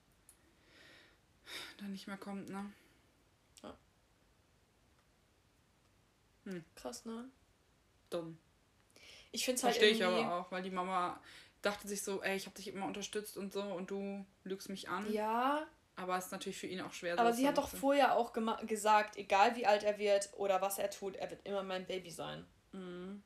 dann 1.78 1.92
nicht 1.92 2.06
mehr 2.06 2.16
kommt, 2.18 2.48
ne? 2.48 2.72
Krass, 6.74 7.04
ne? 7.04 7.30
Dumm. 8.10 8.38
Ich 9.30 9.44
finde 9.44 9.58
es 9.58 9.64
halt 9.64 9.76
Verstehe 9.76 9.94
ich 9.94 10.04
aber 10.04 10.40
auch, 10.40 10.50
weil 10.50 10.62
die 10.62 10.70
Mama 10.70 11.20
dachte 11.62 11.86
sich 11.86 12.02
so, 12.02 12.22
ey, 12.22 12.36
ich 12.36 12.46
habe 12.46 12.56
dich 12.56 12.68
immer 12.68 12.86
unterstützt 12.86 13.36
und 13.36 13.52
so 13.52 13.62
und 13.62 13.90
du 13.90 14.26
lügst 14.44 14.68
mich 14.68 14.88
an. 14.88 15.10
Ja, 15.12 15.66
Aber 15.96 16.16
es 16.16 16.26
ist 16.26 16.32
natürlich 16.32 16.58
für 16.58 16.66
ihn 16.66 16.80
auch 16.80 16.92
schwer. 16.92 17.18
aber 17.18 17.32
sie 17.32 17.46
hat 17.46 17.58
doch 17.58 17.68
vorher 17.68 18.16
auch 18.16 18.32
gesagt, 18.66 19.16
egal 19.18 19.54
wie 19.56 19.66
alt 19.66 19.82
er 19.82 19.98
wird 19.98 20.30
oder 20.36 20.60
was 20.62 20.78
er 20.78 20.90
tut, 20.90 21.16
er 21.16 21.30
wird 21.30 21.46
immer 21.46 21.62
mein 21.62 21.86
Baby 21.86 22.10
sein. 22.10 22.46
Mhm. 22.72 23.22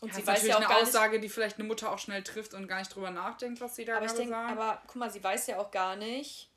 Und 0.00 0.08
ja, 0.08 0.14
sie 0.14 0.20
weiß 0.26 0.26
natürlich 0.26 0.48
ja 0.50 0.54
auch 0.56 0.58
eine 0.60 0.68
gar 0.68 0.78
nicht, 0.80 0.88
Aussage, 0.88 1.20
die 1.20 1.28
vielleicht 1.28 1.58
eine 1.58 1.66
Mutter 1.66 1.90
auch 1.90 1.98
schnell 1.98 2.22
trifft 2.22 2.54
und 2.54 2.68
gar 2.68 2.78
nicht 2.78 2.94
drüber 2.94 3.10
nachdenkt, 3.10 3.60
was 3.60 3.74
sie 3.76 3.84
da 3.84 3.96
Aber 3.96 4.06
ich 4.06 4.12
gerade 4.12 4.28
sagt. 4.28 4.50
aber 4.52 4.82
guck 4.86 4.96
mal, 4.96 5.10
sie 5.10 5.22
weiß 5.24 5.46
ja 5.48 5.58
auch 5.58 5.70
gar 5.70 5.96
nicht, 5.96 6.50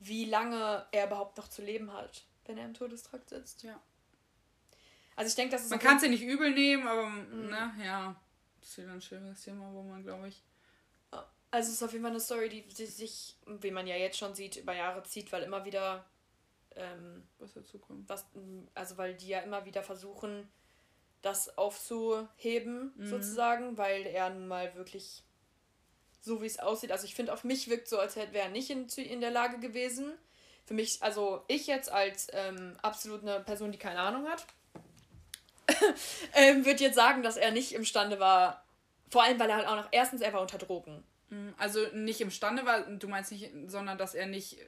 wie 0.00 0.24
lange 0.24 0.86
er 0.92 1.06
überhaupt 1.06 1.36
noch 1.36 1.48
zu 1.48 1.62
leben 1.62 1.92
hat, 1.92 2.24
wenn 2.46 2.56
er 2.58 2.64
im 2.64 2.74
Todestrakt 2.74 3.28
sitzt. 3.30 3.62
Ja. 3.62 3.80
Also 5.16 5.28
ich 5.28 5.34
denke, 5.34 5.52
das 5.52 5.64
ist 5.64 5.70
Man 5.70 5.80
kann 5.80 5.96
es 5.96 6.02
ja 6.04 6.08
nicht 6.08 6.22
übel 6.22 6.52
nehmen, 6.52 6.86
aber 6.88 7.06
Mhm. 7.08 7.46
ne, 7.50 7.72
ja. 7.84 8.16
Das 8.60 8.70
ist 8.70 8.78
wieder 8.78 8.92
ein 8.92 9.00
schwieriges 9.02 9.42
Thema, 9.42 9.72
wo 9.72 9.82
man, 9.82 10.02
glaube 10.02 10.28
ich. 10.28 10.42
Also 11.50 11.68
es 11.68 11.74
ist 11.76 11.82
auf 11.82 11.92
jeden 11.92 12.04
Fall 12.04 12.12
eine 12.12 12.20
Story, 12.20 12.48
die, 12.48 12.62
die 12.62 12.86
sich, 12.86 13.36
wie 13.46 13.70
man 13.70 13.86
ja 13.86 13.96
jetzt 13.96 14.18
schon 14.18 14.34
sieht, 14.34 14.56
über 14.56 14.74
Jahre 14.74 15.02
zieht, 15.04 15.32
weil 15.32 15.42
immer 15.42 15.64
wieder 15.64 16.04
ähm, 16.76 17.26
was 17.38 17.54
dazu 17.54 17.78
kommt. 17.78 18.08
was, 18.08 18.26
also 18.74 18.96
weil 18.98 19.14
die 19.14 19.28
ja 19.28 19.40
immer 19.40 19.64
wieder 19.64 19.82
versuchen, 19.82 20.48
das 21.22 21.56
aufzuheben, 21.58 22.92
Mhm. 22.96 23.06
sozusagen, 23.06 23.76
weil 23.76 24.06
er 24.06 24.30
nun 24.30 24.46
mal 24.46 24.74
wirklich 24.76 25.22
so 26.20 26.42
wie 26.42 26.46
es 26.46 26.58
aussieht. 26.58 26.92
Also 26.92 27.04
ich 27.06 27.14
finde, 27.14 27.32
auf 27.32 27.44
mich 27.44 27.68
wirkt 27.68 27.88
so, 27.88 27.98
als 27.98 28.16
hätte 28.16 28.32
wäre 28.32 28.46
er 28.46 28.50
nicht 28.50 28.70
in, 28.70 28.86
in 28.88 29.20
der 29.20 29.30
Lage 29.30 29.58
gewesen. 29.58 30.12
Für 30.66 30.74
mich, 30.74 31.02
also 31.02 31.42
ich 31.48 31.66
jetzt 31.66 31.90
als 31.90 32.28
ähm, 32.32 32.76
absolut 32.82 33.22
eine 33.22 33.40
Person, 33.40 33.72
die 33.72 33.78
keine 33.78 34.00
Ahnung 34.00 34.26
hat, 34.28 34.46
ähm, 36.34 36.64
würde 36.66 36.82
jetzt 36.82 36.94
sagen, 36.94 37.22
dass 37.22 37.36
er 37.36 37.50
nicht 37.50 37.72
imstande 37.72 38.20
war, 38.20 38.64
vor 39.10 39.22
allem 39.22 39.38
weil 39.40 39.48
er 39.50 39.56
halt 39.56 39.66
auch 39.66 39.76
noch, 39.76 39.88
erstens, 39.92 40.20
er 40.20 40.32
war 40.32 40.42
unter 40.42 40.58
Drogen. 40.58 41.02
Mhm, 41.30 41.54
Also 41.58 41.86
nicht 41.92 42.20
imstande 42.20 42.64
war, 42.64 42.82
du 42.82 43.08
meinst 43.08 43.30
nicht, 43.32 43.50
sondern 43.66 43.98
dass 43.98 44.14
er 44.14 44.26
nicht 44.26 44.58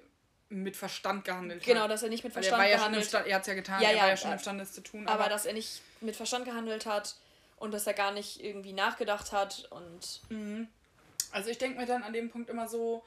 mit 0.48 0.76
Verstand 0.76 1.24
gehandelt 1.24 1.64
Genau, 1.64 1.82
hat. 1.82 1.90
dass 1.90 2.02
er 2.02 2.08
nicht 2.08 2.24
mit 2.24 2.32
Verstand 2.32 2.54
er 2.54 2.58
war 2.58 2.66
ja 2.66 2.72
schon 2.72 2.78
gehandelt 2.78 3.04
imstande, 3.04 3.28
er 3.28 3.34
hat 3.36 3.42
es 3.42 3.46
ja 3.48 3.54
getan, 3.54 3.82
Ja, 3.82 3.88
er 3.90 3.96
ja, 3.96 4.02
war 4.02 4.08
ja 4.10 4.16
schon 4.16 4.30
äh, 4.30 4.34
imstande, 4.34 4.64
es 4.64 4.72
zu 4.72 4.80
tun. 4.82 5.06
aber 5.06 5.28
dass 5.28 5.46
er 5.46 5.52
nicht 5.52 5.80
mit 6.00 6.16
Verstand 6.16 6.44
gehandelt 6.44 6.86
hat 6.86 7.16
und 7.56 7.72
dass 7.72 7.86
er 7.86 7.94
gar 7.94 8.10
nicht 8.12 8.42
irgendwie 8.42 8.72
nachgedacht 8.72 9.32
hat 9.32 9.68
und 9.70 10.20
Mhm. 10.30 10.68
Also 11.32 11.50
ich 11.50 11.58
denke 11.58 11.78
mir 11.78 11.86
dann 11.86 12.02
an 12.02 12.12
dem 12.12 12.28
Punkt 12.30 12.50
immer 12.50 12.66
so, 12.66 13.04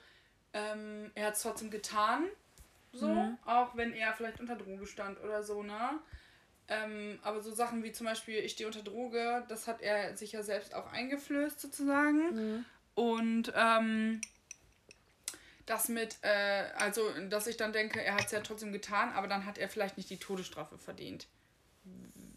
ähm, 0.53 1.11
er 1.15 1.27
hat 1.27 1.33
es 1.33 1.41
trotzdem 1.41 1.69
getan, 1.69 2.23
so, 2.93 3.07
Mhm. 3.07 3.37
auch 3.45 3.75
wenn 3.75 3.91
er 3.93 4.13
vielleicht 4.13 4.39
unter 4.39 4.55
Droge 4.55 4.87
stand 4.87 5.19
oder 5.21 5.43
so, 5.43 5.61
ne? 5.63 5.99
Ähm, 6.69 7.19
aber 7.23 7.41
so 7.41 7.51
Sachen 7.51 7.83
wie 7.83 7.91
zum 7.91 8.05
Beispiel, 8.07 8.37
ich 8.39 8.53
stehe 8.53 8.67
unter 8.67 8.81
Droge, 8.83 9.43
das 9.49 9.67
hat 9.67 9.81
er 9.81 10.15
sich 10.15 10.31
ja 10.31 10.43
selbst 10.43 10.73
auch 10.73 10.89
eingeflößt 10.93 11.59
sozusagen. 11.59 12.63
Und 12.95 13.51
ähm, 13.55 14.21
das 15.65 15.87
mit, 15.89 16.17
äh, 16.21 16.65
also 16.77 17.09
dass 17.29 17.47
ich 17.47 17.57
dann 17.57 17.73
denke, 17.73 18.01
er 18.03 18.15
hat 18.15 18.25
es 18.25 18.31
ja 18.31 18.41
trotzdem 18.41 18.71
getan, 18.71 19.13
aber 19.13 19.27
dann 19.27 19.45
hat 19.45 19.57
er 19.57 19.69
vielleicht 19.69 19.97
nicht 19.97 20.09
die 20.09 20.17
Todesstrafe 20.17 20.77
verdient. 20.77 21.27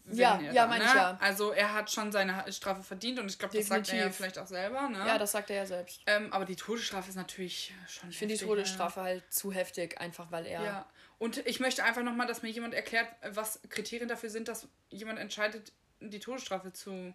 Wenn 0.05 0.17
Ja, 0.17 0.39
ja, 0.39 0.53
dann, 0.53 0.69
meine 0.69 0.83
ne? 0.85 0.89
ich 0.89 0.95
ja. 0.95 1.17
Also 1.19 1.51
er 1.51 1.73
hat 1.73 1.91
schon 1.91 2.11
seine 2.11 2.51
Strafe 2.51 2.81
verdient 2.83 3.19
und 3.19 3.29
ich 3.29 3.37
glaube, 3.37 3.57
das 3.57 3.67
sagt 3.67 3.89
er 3.89 4.05
ja 4.05 4.09
vielleicht 4.09 4.39
auch 4.39 4.47
selber, 4.47 4.87
ne? 4.87 4.99
Ja, 4.99 5.17
das 5.17 5.33
sagt 5.33 5.49
er 5.49 5.57
ja 5.57 5.65
selbst. 5.65 6.01
Ähm, 6.05 6.31
aber 6.31 6.45
die 6.45 6.55
Todesstrafe 6.55 7.09
ist 7.09 7.15
natürlich 7.15 7.73
schon. 7.89 8.09
Ich 8.09 8.17
finde 8.17 8.35
die 8.35 8.45
Todesstrafe 8.45 9.01
halt 9.01 9.33
zu 9.33 9.51
heftig, 9.51 9.99
einfach 9.99 10.31
weil 10.31 10.45
er. 10.45 10.63
Ja. 10.63 10.89
Und 11.19 11.45
ich 11.45 11.59
möchte 11.59 11.83
einfach 11.83 12.03
nochmal, 12.03 12.27
dass 12.27 12.43
mir 12.43 12.49
jemand 12.49 12.73
erklärt, 12.73 13.07
was 13.31 13.59
Kriterien 13.69 14.07
dafür 14.07 14.29
sind, 14.29 14.47
dass 14.47 14.67
jemand 14.89 15.19
entscheidet, 15.19 15.73
die 15.99 16.19
Todesstrafe 16.19 16.71
zu, 16.71 17.13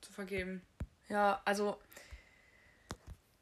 zu 0.00 0.12
vergeben. 0.12 0.62
Ja, 1.08 1.42
also 1.44 1.78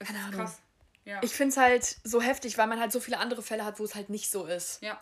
Keine 0.00 0.18
Ahnung. 0.18 0.40
krass. 0.40 0.58
Ja. 1.04 1.18
ich 1.22 1.32
finde 1.32 1.52
es 1.52 1.56
halt 1.56 1.96
so 2.04 2.20
heftig, 2.20 2.58
weil 2.58 2.66
man 2.66 2.78
halt 2.78 2.92
so 2.92 3.00
viele 3.00 3.18
andere 3.18 3.42
Fälle 3.42 3.64
hat, 3.64 3.80
wo 3.80 3.84
es 3.84 3.94
halt 3.94 4.10
nicht 4.10 4.30
so 4.30 4.46
ist. 4.46 4.82
ja. 4.82 5.00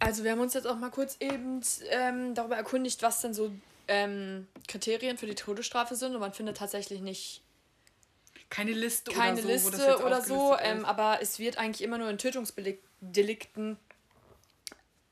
Also 0.00 0.22
wir 0.24 0.32
haben 0.32 0.40
uns 0.40 0.52
jetzt 0.52 0.66
auch 0.66 0.76
mal 0.76 0.90
kurz 0.90 1.16
eben 1.20 1.62
ähm, 1.88 2.34
darüber 2.34 2.56
erkundigt, 2.56 3.02
was 3.02 3.22
denn 3.22 3.32
so 3.32 3.50
ähm, 3.88 4.46
Kriterien 4.68 5.16
für 5.16 5.26
die 5.26 5.34
Todesstrafe 5.34 5.94
sind 5.96 6.14
und 6.14 6.20
man 6.20 6.32
findet 6.34 6.58
tatsächlich 6.58 7.00
nicht 7.00 7.42
Keine 8.50 8.72
Liste 8.72 9.12
keine 9.12 9.40
oder 9.40 9.42
so. 9.42 9.48
das 9.48 9.64
Liste 9.64 10.04
oder 10.04 10.20
so, 10.20 10.56
ähm, 10.58 10.84
aber 10.84 11.20
es 11.22 11.38
wird 11.38 11.56
eigentlich 11.56 11.82
immer 11.82 11.96
nur 11.96 12.10
in 12.10 12.18
Tötungsdelikten 12.18 13.78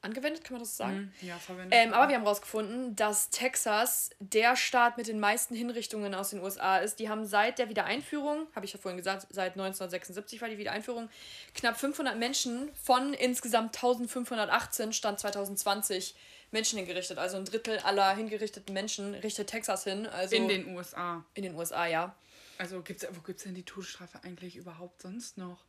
angewendet, 0.03 0.45
kann 0.45 0.55
man 0.55 0.63
das 0.63 0.77
sagen? 0.77 1.13
Mhm. 1.21 1.29
Ja, 1.29 1.39
verwendet. 1.39 1.73
Ähm, 1.73 1.95
aber 1.95 2.09
wir 2.09 2.17
haben 2.17 2.23
herausgefunden, 2.23 2.95
dass 2.97 3.31
Texas 3.31 4.11
der 4.19 4.57
Staat 4.57 4.97
mit 4.99 5.07
den 5.07 5.21
meisten 5.21 5.55
Hinrichtungen 5.55 6.15
aus 6.15 6.31
den 6.31 6.41
USA 6.41 6.79
ist. 6.79 6.99
Die 6.99 7.09
haben 7.09 7.25
seit 7.25 7.59
der 7.59 7.69
Wiedereinführung, 7.69 8.47
habe 8.55 8.67
ich 8.67 8.73
ja 8.73 8.79
vorhin 8.79 8.99
gesagt, 8.99 9.27
seit 9.31 9.53
1976 9.53 10.41
war 10.41 10.49
die 10.49 10.59
Wiedereinführung, 10.59 11.09
knapp 11.55 11.79
500 11.79 12.19
Menschen 12.19 12.71
von 12.75 13.15
insgesamt 13.15 13.77
1518 13.77 14.93
Stand 14.93 15.21
2020 15.21 16.15
Menschen 16.51 16.79
hingerichtet. 16.79 17.19
Also 17.19 17.37
ein 17.39 17.45
Drittel 17.45 17.79
aller 17.79 18.15
hingerichteten 18.15 18.75
Menschen 18.75 19.15
richtet 19.15 19.49
Texas 19.49 19.85
hin. 19.85 20.07
Also 20.07 20.37
in 20.37 20.49
den 20.49 20.75
USA. 20.75 21.25
in 21.35 21.45
den 21.45 21.55
USA, 21.55 21.87
ja. 21.87 22.15
Also 22.59 22.83
gibt's, 22.83 23.07
wo 23.11 23.21
gibt 23.23 23.39
es 23.39 23.45
denn 23.45 23.55
die 23.55 23.65
Todesstrafe 23.65 24.23
eigentlich 24.23 24.57
überhaupt 24.57 25.03
sonst 25.03 25.39
noch? 25.39 25.65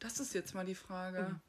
Das 0.00 0.20
ist 0.20 0.34
jetzt 0.34 0.54
mal 0.54 0.64
die 0.64 0.74
Frage. 0.74 1.22
Mhm. 1.22 1.40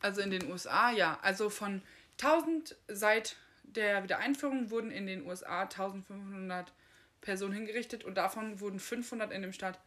Also 0.00 0.20
in 0.20 0.30
den 0.30 0.50
USA, 0.50 0.90
ja. 0.90 1.18
Also 1.22 1.50
von 1.50 1.82
1000 2.20 2.76
seit 2.88 3.36
der 3.64 4.02
Wiedereinführung 4.02 4.70
wurden 4.70 4.90
in 4.90 5.06
den 5.06 5.26
USA 5.26 5.62
1500 5.62 6.72
Personen 7.20 7.54
hingerichtet 7.54 8.04
und 8.04 8.14
davon 8.14 8.60
wurden 8.60 8.80
500 8.80 9.32
in 9.32 9.42
dem 9.42 9.52
Staat 9.52 9.78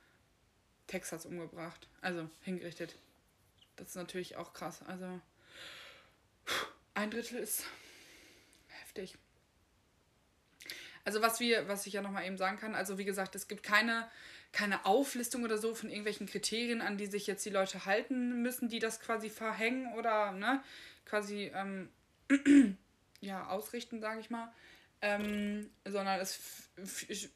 Texas 0.87 1.25
umgebracht. 1.25 1.87
Also 2.01 2.29
hingerichtet. 2.41 2.95
Das 3.75 3.89
ist 3.89 3.95
natürlich 3.95 4.35
auch 4.35 4.53
krass. 4.53 4.81
Also 4.87 5.21
ein 6.93 7.11
Drittel 7.11 7.39
ist 7.39 7.63
heftig. 8.67 9.15
Also 11.05 11.21
was 11.21 11.39
wir, 11.39 11.67
was 11.67 11.87
ich 11.87 11.93
ja 11.93 12.01
nochmal 12.01 12.25
eben 12.25 12.37
sagen 12.37 12.57
kann, 12.57 12.75
also 12.75 12.97
wie 12.97 13.05
gesagt, 13.05 13.35
es 13.35 13.47
gibt 13.47 13.63
keine, 13.63 14.09
keine 14.51 14.85
Auflistung 14.85 15.43
oder 15.43 15.57
so 15.57 15.75
von 15.75 15.89
irgendwelchen 15.89 16.27
Kriterien, 16.27 16.81
an 16.81 16.97
die 16.97 17.05
sich 17.05 17.27
jetzt 17.27 17.45
die 17.45 17.51
Leute 17.51 17.85
halten 17.85 18.41
müssen, 18.41 18.69
die 18.69 18.79
das 18.79 18.99
quasi 18.99 19.29
verhängen 19.29 19.93
oder 19.93 20.31
ne, 20.31 20.63
quasi 21.05 21.51
ähm, 21.53 21.89
ja, 23.21 23.47
ausrichten, 23.47 24.01
sage 24.01 24.19
ich 24.19 24.29
mal. 24.29 24.51
ähm, 25.01 25.69
sondern 25.85 26.19
es, 26.19 26.69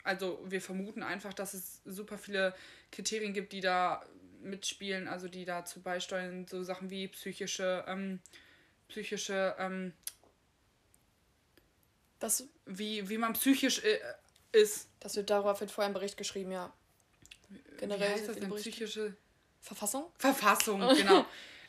also 0.03 0.43
wir 0.45 0.61
vermuten 0.61 1.03
einfach, 1.03 1.33
dass 1.33 1.53
es 1.53 1.81
super 1.85 2.17
viele 2.17 2.53
Kriterien 2.91 3.33
gibt, 3.33 3.53
die 3.53 3.61
da 3.61 4.05
mitspielen, 4.41 5.07
also 5.07 5.27
die 5.27 5.45
dazu 5.45 5.81
beisteuern, 5.81 6.45
so 6.47 6.63
Sachen 6.63 6.89
wie 6.89 7.07
psychische, 7.07 7.85
ähm, 7.87 8.19
psychische, 8.89 9.55
ähm, 9.57 9.93
das, 12.19 12.47
wie, 12.65 13.07
wie 13.09 13.17
man 13.17 13.33
psychisch 13.33 13.83
äh, 13.83 13.99
ist. 14.51 14.89
Das 14.99 15.15
wird 15.15 15.29
darauf 15.29 15.61
wird 15.61 15.71
vorher 15.71 15.89
ein 15.89 15.93
Bericht 15.93 16.17
geschrieben, 16.17 16.51
ja. 16.51 16.73
Generell 17.77 18.09
wie 18.09 18.13
heißt 18.13 18.27
das 18.29 18.37
denn? 18.37 18.53
Psychische 18.55 19.15
Verfassung? 19.59 20.05
Verfassung, 20.17 20.79
genau. 20.97 21.25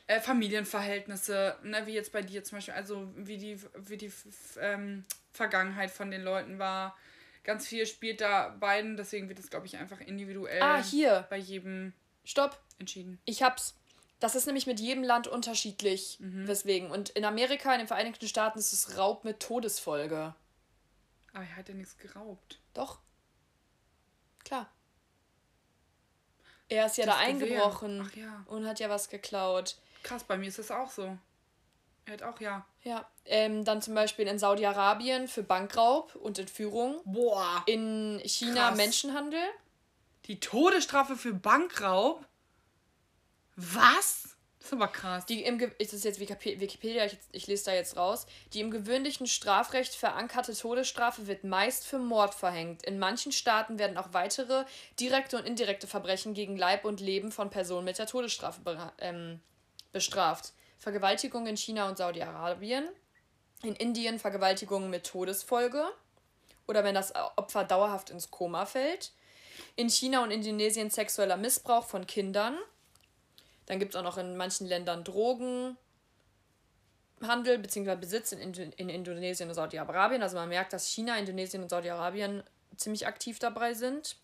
äh, 0.07 0.20
Familienverhältnisse, 0.20 1.57
ne, 1.62 1.87
wie 1.87 1.93
jetzt 1.93 2.12
bei 2.12 2.22
dir 2.22 2.43
zum 2.45 2.59
Beispiel, 2.59 2.74
also 2.74 3.09
wie 3.16 3.39
die, 3.39 3.59
wie 3.76 3.97
die 3.97 4.12
ähm, 4.61 5.05
Vergangenheit 5.32 5.91
von 5.91 6.11
den 6.11 6.22
Leuten 6.22 6.59
war. 6.59 6.97
Ganz 7.45 7.66
viel 7.66 7.87
spielt 7.87 8.20
da 8.20 8.49
beiden, 8.49 8.97
deswegen 8.97 9.28
wird 9.28 9.39
es, 9.39 9.51
glaube 9.51 9.66
ich, 9.66 9.76
einfach 9.76 10.01
individuell 10.01 10.62
ah, 10.62 10.82
hier. 10.82 11.26
bei 11.30 11.37
jedem 11.37 11.93
Stopp. 12.24 12.59
entschieden. 12.78 13.20
Ich 13.26 13.43
hab's. 13.43 13.76
Das 14.18 14.35
ist 14.35 14.47
nämlich 14.47 14.66
mit 14.66 14.80
jedem 14.80 15.05
Land 15.05 15.26
unterschiedlich. 15.26 16.16
Mhm. 16.20 16.49
Weswegen. 16.49 16.91
Und 16.91 17.11
in 17.11 17.26
Amerika, 17.26 17.72
in 17.72 17.80
den 17.80 17.89
Vereinigten 17.89 18.26
Staaten, 18.26 18.59
ist 18.59 18.72
es 18.72 18.97
Raub 18.97 19.24
mit 19.24 19.41
Todesfolge. 19.41 20.35
Aber 21.35 21.45
er 21.45 21.57
hat 21.57 21.68
ja 21.68 21.74
nichts 21.74 21.99
geraubt. 21.99 22.59
Doch. 22.72 23.01
Klar. 24.45 24.70
Er 26.69 26.87
ist 26.87 26.97
ja 26.97 27.07
Das 27.07 27.17
da 27.17 27.21
eingebrochen 27.21 28.11
ja. 28.15 28.45
und 28.47 28.67
hat 28.67 28.81
ja 28.81 28.89
was 28.89 29.09
geklaut. 29.09 29.77
Krass, 30.03 30.25
bei 30.25 30.37
mir 30.37 30.49
ist 30.49 30.59
das 30.59 30.71
auch 30.71 30.91
so. 30.91 31.17
Er 32.07 32.12
hat 32.12 32.23
auch 32.23 32.41
ja. 32.41 32.67
Ja. 32.83 33.09
Ähm, 33.25 33.65
dann 33.65 33.81
zum 33.81 33.95
Beispiel 33.95 34.27
in 34.27 34.39
Saudi-Arabien 34.39 35.29
für 35.29 35.43
Bankraub 35.43 36.15
und 36.17 36.39
Entführung. 36.39 37.01
Boah. 37.05 37.62
In 37.67 38.21
China 38.25 38.69
Krass. 38.69 38.77
Menschenhandel. 38.77 39.41
Die 40.27 40.41
Todesstrafe 40.41 41.17
für 41.17 41.33
Bankraub? 41.33 42.27
Was? 43.57 44.34
Das 44.65 44.73
ist 44.73 44.81
aber 44.81 44.89
krass. 44.89 45.27
Die 45.27 45.45
im 45.45 45.61
ist 45.77 45.93
das 45.93 46.05
jetzt 46.05 46.19
Wikipe- 46.21 46.59
Wikipedia, 46.59 47.05
ich, 47.05 47.19
ich 47.33 47.47
lese 47.47 47.67
da 47.67 47.75
jetzt 47.75 47.99
raus. 47.99 48.25
Die 48.55 48.61
im 48.61 48.71
gewöhnlichen 48.71 49.27
Strafrecht 49.27 49.95
verankerte 49.95 50.57
Todesstrafe 50.57 51.27
wird 51.27 51.45
meist 51.45 51.87
für 51.87 51.99
Mord 51.99 52.35
verhängt. 52.35 52.83
In 52.83 52.99
manchen 52.99 53.31
Staaten 53.31 53.79
werden 53.79 53.99
auch 53.99 54.15
weitere 54.15 54.65
direkte 54.99 55.37
und 55.37 55.45
indirekte 55.45 55.87
Verbrechen 55.87 56.33
gegen 56.33 56.57
Leib 56.57 56.87
und 56.87 57.01
Leben 57.01 57.31
von 57.31 57.51
Personen 57.51 57.85
mit 57.85 57.99
der 57.99 58.07
Todesstrafe 58.07 58.62
bera- 58.62 58.95
ähm, 59.01 59.43
bestraft. 59.93 60.55
Vergewaltigung 60.79 61.47
in 61.47 61.59
China 61.59 61.87
und 61.87 61.99
Saudi-Arabien. 61.99 62.89
In 63.65 63.77
Indien 63.77 64.19
Vergewaltigungen 64.19 64.89
mit 64.89 65.05
Todesfolge. 65.05 65.85
Oder 66.67 66.85
wenn 66.85 66.95
das 66.95 67.15
Opfer 67.37 67.65
dauerhaft 67.65 68.09
ins 68.09 68.31
Koma 68.31 68.65
fällt. 68.65 69.12
In 69.77 69.91
China 69.91 70.23
und 70.23 70.31
Indonesien 70.31 70.89
sexueller 70.89 71.37
Missbrauch 71.37 71.85
von 71.85 72.07
Kindern. 72.07 72.57
Dann 73.67 73.79
gibt 73.79 73.95
es 73.95 73.99
auch 73.99 74.05
noch 74.05 74.19
in 74.19 74.37
manchen 74.37 74.67
Ländern 74.67 75.05
Drogenhandel 75.05 75.79
bzw. 77.59 77.97
Besitz 77.97 78.33
in, 78.33 78.41
Indo 78.41 78.62
in 78.62 78.89
Indonesien 78.89 79.49
und 79.49 79.55
Saudi-Arabien. 79.55 80.23
Also 80.23 80.37
man 80.37 80.49
merkt, 80.49 80.73
dass 80.73 80.87
China, 80.87 81.17
Indonesien 81.19 81.62
und 81.62 81.69
Saudi-Arabien 81.71 82.43
ziemlich 82.77 83.07
aktiv 83.07 83.39
dabei 83.39 83.75
sind. 83.75 84.17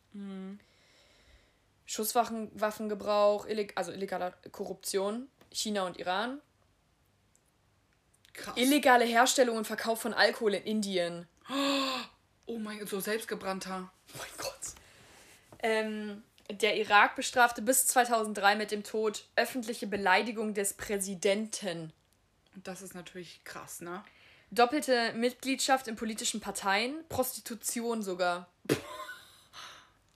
Schusswaffengebrauch, 1.86 3.46
illeg 3.46 3.72
also 3.76 3.92
illegale 3.92 4.34
Korruption, 4.52 5.28
China 5.50 5.86
und 5.86 5.98
Iran. 5.98 6.40
krass. 8.32 8.56
Illegale 8.56 9.04
Herstellung 9.04 9.56
und 9.56 9.66
Verkauf 9.66 10.00
von 10.00 10.14
Alkohol 10.14 10.54
in 10.54 10.64
Indien. 10.64 11.28
oh 12.46 12.58
mein 12.58 12.78
Gott, 12.78 12.88
so 12.88 13.00
selbstgebrannter. 13.00 13.90
Oh 14.14 14.18
mein 14.18 14.28
Gott. 14.38 14.60
Ähm, 15.62 16.22
der 16.52 16.76
Irak 16.76 17.16
bestrafte 17.16 17.62
bis 17.62 17.86
2003 17.86 18.56
mit 18.56 18.70
dem 18.70 18.82
Tod 18.84 19.24
öffentliche 19.36 19.86
Beleidigung 19.86 20.54
des 20.54 20.74
Präsidenten. 20.74 21.92
Das 22.56 22.82
ist 22.82 22.94
natürlich 22.94 23.42
krass, 23.44 23.80
ne? 23.80 24.02
Doppelte 24.50 25.12
Mitgliedschaft 25.12 25.86
in 25.86 25.94
politischen 25.96 26.40
Parteien, 26.40 27.04
Prostitution 27.08 28.02
sogar. 28.02 28.48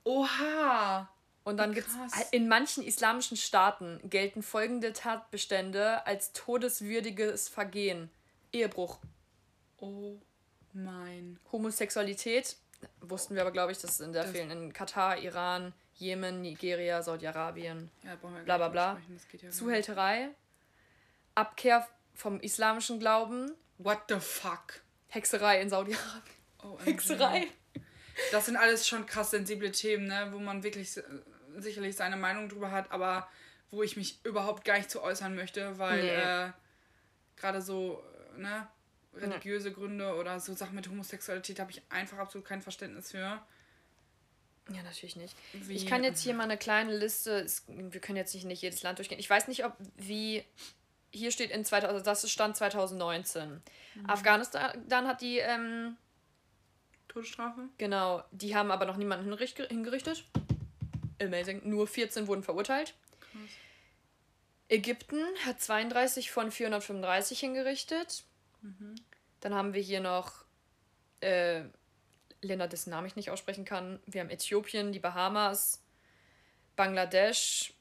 Oha. 0.05 1.09
Und 1.45 1.59
dann 1.59 1.75
gibt 1.75 1.89
es 1.89 1.95
Krass. 1.95 2.29
in 2.31 2.49
manchen 2.49 2.83
islamischen 2.83 3.37
Staaten 3.37 4.01
gelten 4.09 4.43
folgende 4.43 4.93
Tatbestände 4.95 6.07
als 6.07 6.33
todeswürdiges 6.33 7.49
Vergehen: 7.49 8.11
Ehebruch, 8.53 8.99
Oh 9.79 10.17
mein. 10.73 11.39
Homosexualität, 11.53 12.57
wussten 13.03 13.35
wir 13.35 13.43
aber, 13.43 13.51
glaube 13.51 13.73
ich, 13.73 13.79
dass 13.79 13.93
es 13.93 14.01
in 14.01 14.13
der 14.15 14.23
Das- 14.23 14.33
vielen 14.33 14.51
in 14.51 14.73
Katar, 14.73 15.19
Iran, 15.19 15.75
Jemen, 15.97 16.41
Nigeria, 16.43 17.03
Saudi-Arabien. 17.03 17.91
Ja, 18.03 18.17
Bla, 18.17 18.57
bla, 18.57 18.69
bla. 18.69 19.01
ja 19.41 19.51
Zuhälterei, 19.51 20.31
Abkehr 21.35 21.87
vom 22.15 22.41
islamischen 22.41 22.99
Glauben. 22.99 23.53
What 23.79 24.03
the 24.09 24.21
fuck? 24.21 24.83
Hexerei 25.09 25.61
in 25.61 25.69
Saudi-Arabien. 25.71 26.35
Oh, 26.63 26.79
Hexerei. 26.85 27.47
Das 28.33 28.47
sind 28.47 28.57
alles 28.57 28.87
schon 28.89 29.07
krass 29.07 29.31
sensible 29.31 29.73
Themen, 29.73 30.07
ne? 30.07 30.29
wo 30.33 30.39
man 30.39 30.63
wirklich 30.63 31.01
sicherlich 31.59 31.97
seine 31.97 32.17
Meinung 32.17 32.49
drüber 32.49 32.71
hat, 32.71 32.91
aber 32.93 33.29
wo 33.71 33.83
ich 33.83 33.97
mich 33.97 34.25
überhaupt 34.25 34.65
gar 34.65 34.77
nicht 34.77 34.91
zu 34.91 35.03
äußern 35.03 35.35
möchte, 35.35 35.79
weil 35.79 36.03
Nee. 36.03 36.11
äh, 36.11 36.51
gerade 37.37 37.61
so 37.61 38.05
äh, 38.37 38.41
ne, 38.41 38.69
religiöse 39.15 39.73
Gründe 39.73 40.15
oder 40.15 40.39
so 40.41 40.55
Sachen 40.55 40.75
mit 40.77 40.89
Homosexualität 40.89 41.59
habe 41.61 41.71
ich 41.73 41.83
einfach 41.91 42.19
absolut 42.19 42.47
kein 42.47 42.63
Verständnis 42.63 43.11
für. 43.11 43.41
Ja, 44.73 44.83
natürlich 44.83 45.17
nicht. 45.17 45.37
Wie, 45.53 45.75
Ich 45.75 45.87
kann 45.87 46.05
jetzt 46.05 46.23
hier 46.23 46.35
mal 46.35 46.45
eine 46.45 46.57
kleine 46.57 46.97
Liste, 46.97 47.47
wir 47.69 48.01
können 48.01 48.17
jetzt 48.17 48.35
nicht, 48.35 48.45
nicht 48.45 48.63
jedes 48.63 48.83
Land 48.83 48.99
durchgehen. 48.99 49.19
Ich 49.19 49.29
weiß 49.29 49.49
nicht, 49.49 49.65
ob 49.65 49.77
wie, 49.97 50.43
hier 51.13 51.31
steht 51.31 51.51
in 51.51 51.65
2000, 51.65 51.93
also 51.93 52.05
das 52.05 52.25
ist 52.25 52.31
Stand 52.31 52.57
2019. 52.57 53.63
Afghanistan 54.07 55.07
hat 55.07 55.21
die, 55.21 55.39
ähm, 55.39 55.97
Todesstrafe? 57.09 57.69
genau, 57.79 58.25
die 58.33 58.57
haben 58.57 58.71
aber 58.71 58.87
noch 58.87 58.97
niemanden 58.97 59.25
hingerichtet. 59.69 60.25
Amazing. 61.21 61.63
Nur 61.65 61.87
14 61.87 62.27
wurden 62.27 62.43
verurteilt. 62.43 62.95
Ägypten 64.69 65.23
hat 65.45 65.61
32 65.61 66.31
von 66.31 66.51
435 66.51 67.39
hingerichtet. 67.39 68.25
Dann 69.41 69.55
haben 69.55 69.75
wir 69.75 69.83
hier 69.83 70.01
noch 70.01 70.45
äh, 71.21 71.65
Länder, 72.47 72.69
dessen 72.69 72.91
Namen 72.91 73.07
ich 73.07 73.17
nicht 73.17 73.31
aussprechen 73.31 73.65
kann. 73.65 74.01
Wir 74.07 74.21
haben 74.21 74.31
Äthiopien, 74.31 74.93
die 74.93 74.99
Bahamas, 74.99 75.83
Bangladesch, 76.77 77.75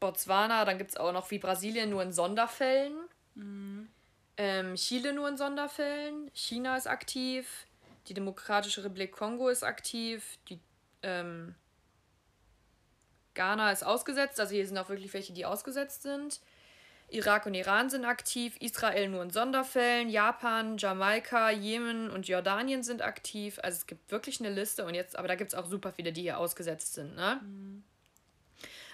Botswana. 0.00 0.64
Dann 0.64 0.78
gibt 0.78 0.90
es 0.90 0.96
auch 0.96 1.12
noch 1.12 1.30
wie 1.30 1.38
Brasilien 1.38 1.90
nur 1.90 2.02
in 2.02 2.12
Sonderfällen. 2.12 2.94
Ähm, 4.36 4.74
Chile 4.74 5.12
nur 5.12 5.28
in 5.28 5.36
Sonderfällen. 5.36 6.30
China 6.34 6.76
ist 6.76 6.86
aktiv. 6.86 7.66
Die 8.08 8.14
Demokratische 8.14 8.84
Republik 8.84 9.12
Kongo 9.12 9.48
ist 9.48 9.62
aktiv. 9.62 10.38
Die 10.48 10.60
ähm, 11.02 11.54
Ghana 13.34 13.72
ist 13.72 13.84
ausgesetzt. 13.84 14.38
Also 14.40 14.54
hier 14.54 14.66
sind 14.66 14.78
auch 14.78 14.88
wirklich 14.88 15.12
welche, 15.14 15.32
die 15.32 15.46
ausgesetzt 15.46 16.02
sind. 16.02 16.40
Irak 17.08 17.46
und 17.46 17.54
Iran 17.54 17.90
sind 17.90 18.04
aktiv, 18.04 18.56
Israel 18.60 19.08
nur 19.08 19.22
in 19.22 19.30
Sonderfällen, 19.30 20.08
Japan, 20.08 20.78
Jamaika, 20.78 21.50
Jemen 21.50 22.10
und 22.10 22.26
Jordanien 22.26 22.82
sind 22.82 23.02
aktiv. 23.02 23.58
Also 23.62 23.76
es 23.76 23.86
gibt 23.86 24.10
wirklich 24.10 24.40
eine 24.40 24.50
Liste 24.50 24.84
und 24.84 24.94
jetzt, 24.94 25.16
aber 25.16 25.28
da 25.28 25.34
gibt 25.34 25.52
es 25.52 25.58
auch 25.58 25.66
super 25.66 25.92
viele, 25.92 26.12
die 26.12 26.22
hier 26.22 26.38
ausgesetzt 26.38 26.94
sind, 26.94 27.14
ne? 27.14 27.40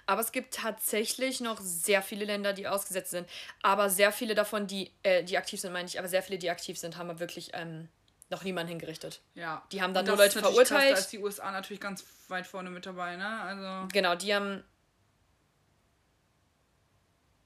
Aber 0.06 0.22
es 0.22 0.32
gibt 0.32 0.54
tatsächlich 0.54 1.40
noch 1.40 1.60
sehr 1.60 2.02
viele 2.02 2.24
Länder, 2.24 2.52
die 2.52 2.66
ausgesetzt 2.66 3.12
sind. 3.12 3.28
Aber 3.62 3.88
sehr 3.88 4.10
viele 4.10 4.34
davon, 4.34 4.66
die, 4.66 4.90
äh, 5.04 5.22
die 5.22 5.38
aktiv 5.38 5.60
sind, 5.60 5.72
meine 5.72 5.86
ich, 5.86 6.00
aber 6.00 6.08
sehr 6.08 6.22
viele, 6.22 6.38
die 6.38 6.50
aktiv 6.50 6.78
sind, 6.78 6.96
haben 6.96 7.06
wir 7.06 7.20
wirklich 7.20 7.50
ähm, 7.52 7.88
noch 8.28 8.42
niemanden 8.42 8.70
hingerichtet. 8.70 9.20
Ja. 9.34 9.62
Die 9.72 9.82
haben 9.82 9.94
dann 9.94 10.06
nur 10.06 10.16
Leute 10.16 10.38
verurteilt. 10.38 10.68
Krass, 10.68 10.90
da 10.90 10.98
ist 10.98 11.12
die 11.12 11.18
USA 11.18 11.50
natürlich 11.52 11.80
ganz 11.80 12.04
weit 12.28 12.46
vorne 12.46 12.70
mit 12.70 12.86
dabei, 12.86 13.16
ne? 13.16 13.40
Also. 13.42 13.88
Genau, 13.92 14.14
die 14.14 14.34
haben. 14.34 14.64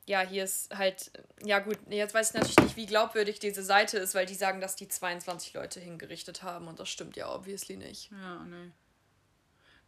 Ja, 0.06 0.20
hier 0.20 0.44
ist 0.44 0.74
halt. 0.76 1.10
Ja, 1.44 1.60
gut, 1.60 1.78
jetzt 1.88 2.14
weiß 2.14 2.28
ich 2.28 2.34
natürlich 2.34 2.60
nicht, 2.60 2.76
wie 2.76 2.86
glaubwürdig 2.86 3.38
diese 3.38 3.62
Seite 3.62 3.98
ist, 3.98 4.14
weil 4.14 4.26
die 4.26 4.34
sagen, 4.34 4.60
dass 4.60 4.76
die 4.76 4.88
22 4.88 5.54
Leute 5.54 5.80
hingerichtet 5.80 6.42
haben 6.42 6.68
und 6.68 6.78
das 6.78 6.88
stimmt 6.90 7.16
ja 7.16 7.34
obviously 7.34 7.76
nicht. 7.76 8.10
Ja, 8.10 8.44
nee. 8.44 8.70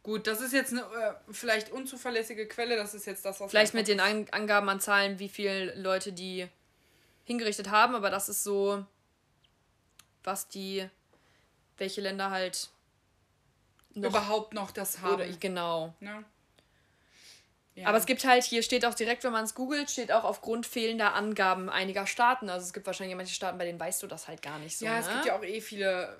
Gut, 0.01 0.25
das 0.25 0.41
ist 0.41 0.53
jetzt 0.53 0.71
eine 0.71 0.81
äh, 0.81 1.13
vielleicht 1.31 1.71
unzuverlässige 1.71 2.47
Quelle, 2.47 2.77
das 2.77 2.93
ist 2.93 3.05
jetzt 3.05 3.25
das, 3.25 3.39
was 3.39 3.51
Vielleicht 3.51 3.73
mit 3.73 3.87
den 3.87 3.99
An 3.99 4.25
Angaben 4.31 4.69
an 4.69 4.79
Zahlen, 4.79 5.19
wie 5.19 5.29
viele 5.29 5.75
Leute 5.75 6.13
die 6.13 6.47
hingerichtet 7.25 7.69
haben, 7.69 7.93
aber 7.93 8.09
das 8.09 8.29
ist 8.29 8.43
so, 8.43 8.85
was 10.23 10.47
die. 10.47 10.89
welche 11.77 12.01
Länder 12.01 12.31
halt. 12.31 12.69
Noch 13.93 14.09
überhaupt 14.09 14.53
noch 14.53 14.71
das 14.71 15.01
haben. 15.01 15.15
Oder, 15.15 15.27
genau. 15.27 15.93
Ne? 15.99 16.23
Ja. 17.77 17.87
Aber 17.87 17.99
es 17.99 18.07
gibt 18.07 18.25
halt, 18.25 18.43
hier 18.43 18.63
steht 18.63 18.85
auch 18.85 18.95
direkt, 18.95 19.23
wenn 19.23 19.31
man 19.31 19.45
es 19.45 19.53
googelt, 19.53 19.91
steht 19.91 20.11
auch 20.11 20.23
aufgrund 20.23 20.65
fehlender 20.65 21.13
Angaben 21.13 21.69
einiger 21.69 22.07
Staaten. 22.07 22.49
Also 22.49 22.65
es 22.65 22.73
gibt 22.73 22.87
wahrscheinlich 22.87 23.15
manche 23.15 23.35
Staaten, 23.35 23.59
bei 23.59 23.65
denen 23.65 23.79
weißt 23.79 24.01
du 24.01 24.07
das 24.07 24.27
halt 24.27 24.41
gar 24.41 24.57
nicht 24.57 24.79
so. 24.79 24.85
Ja, 24.85 24.93
ne? 24.93 24.99
es 25.01 25.09
gibt 25.09 25.25
ja 25.25 25.37
auch 25.37 25.43
eh 25.43 25.61
viele. 25.61 26.17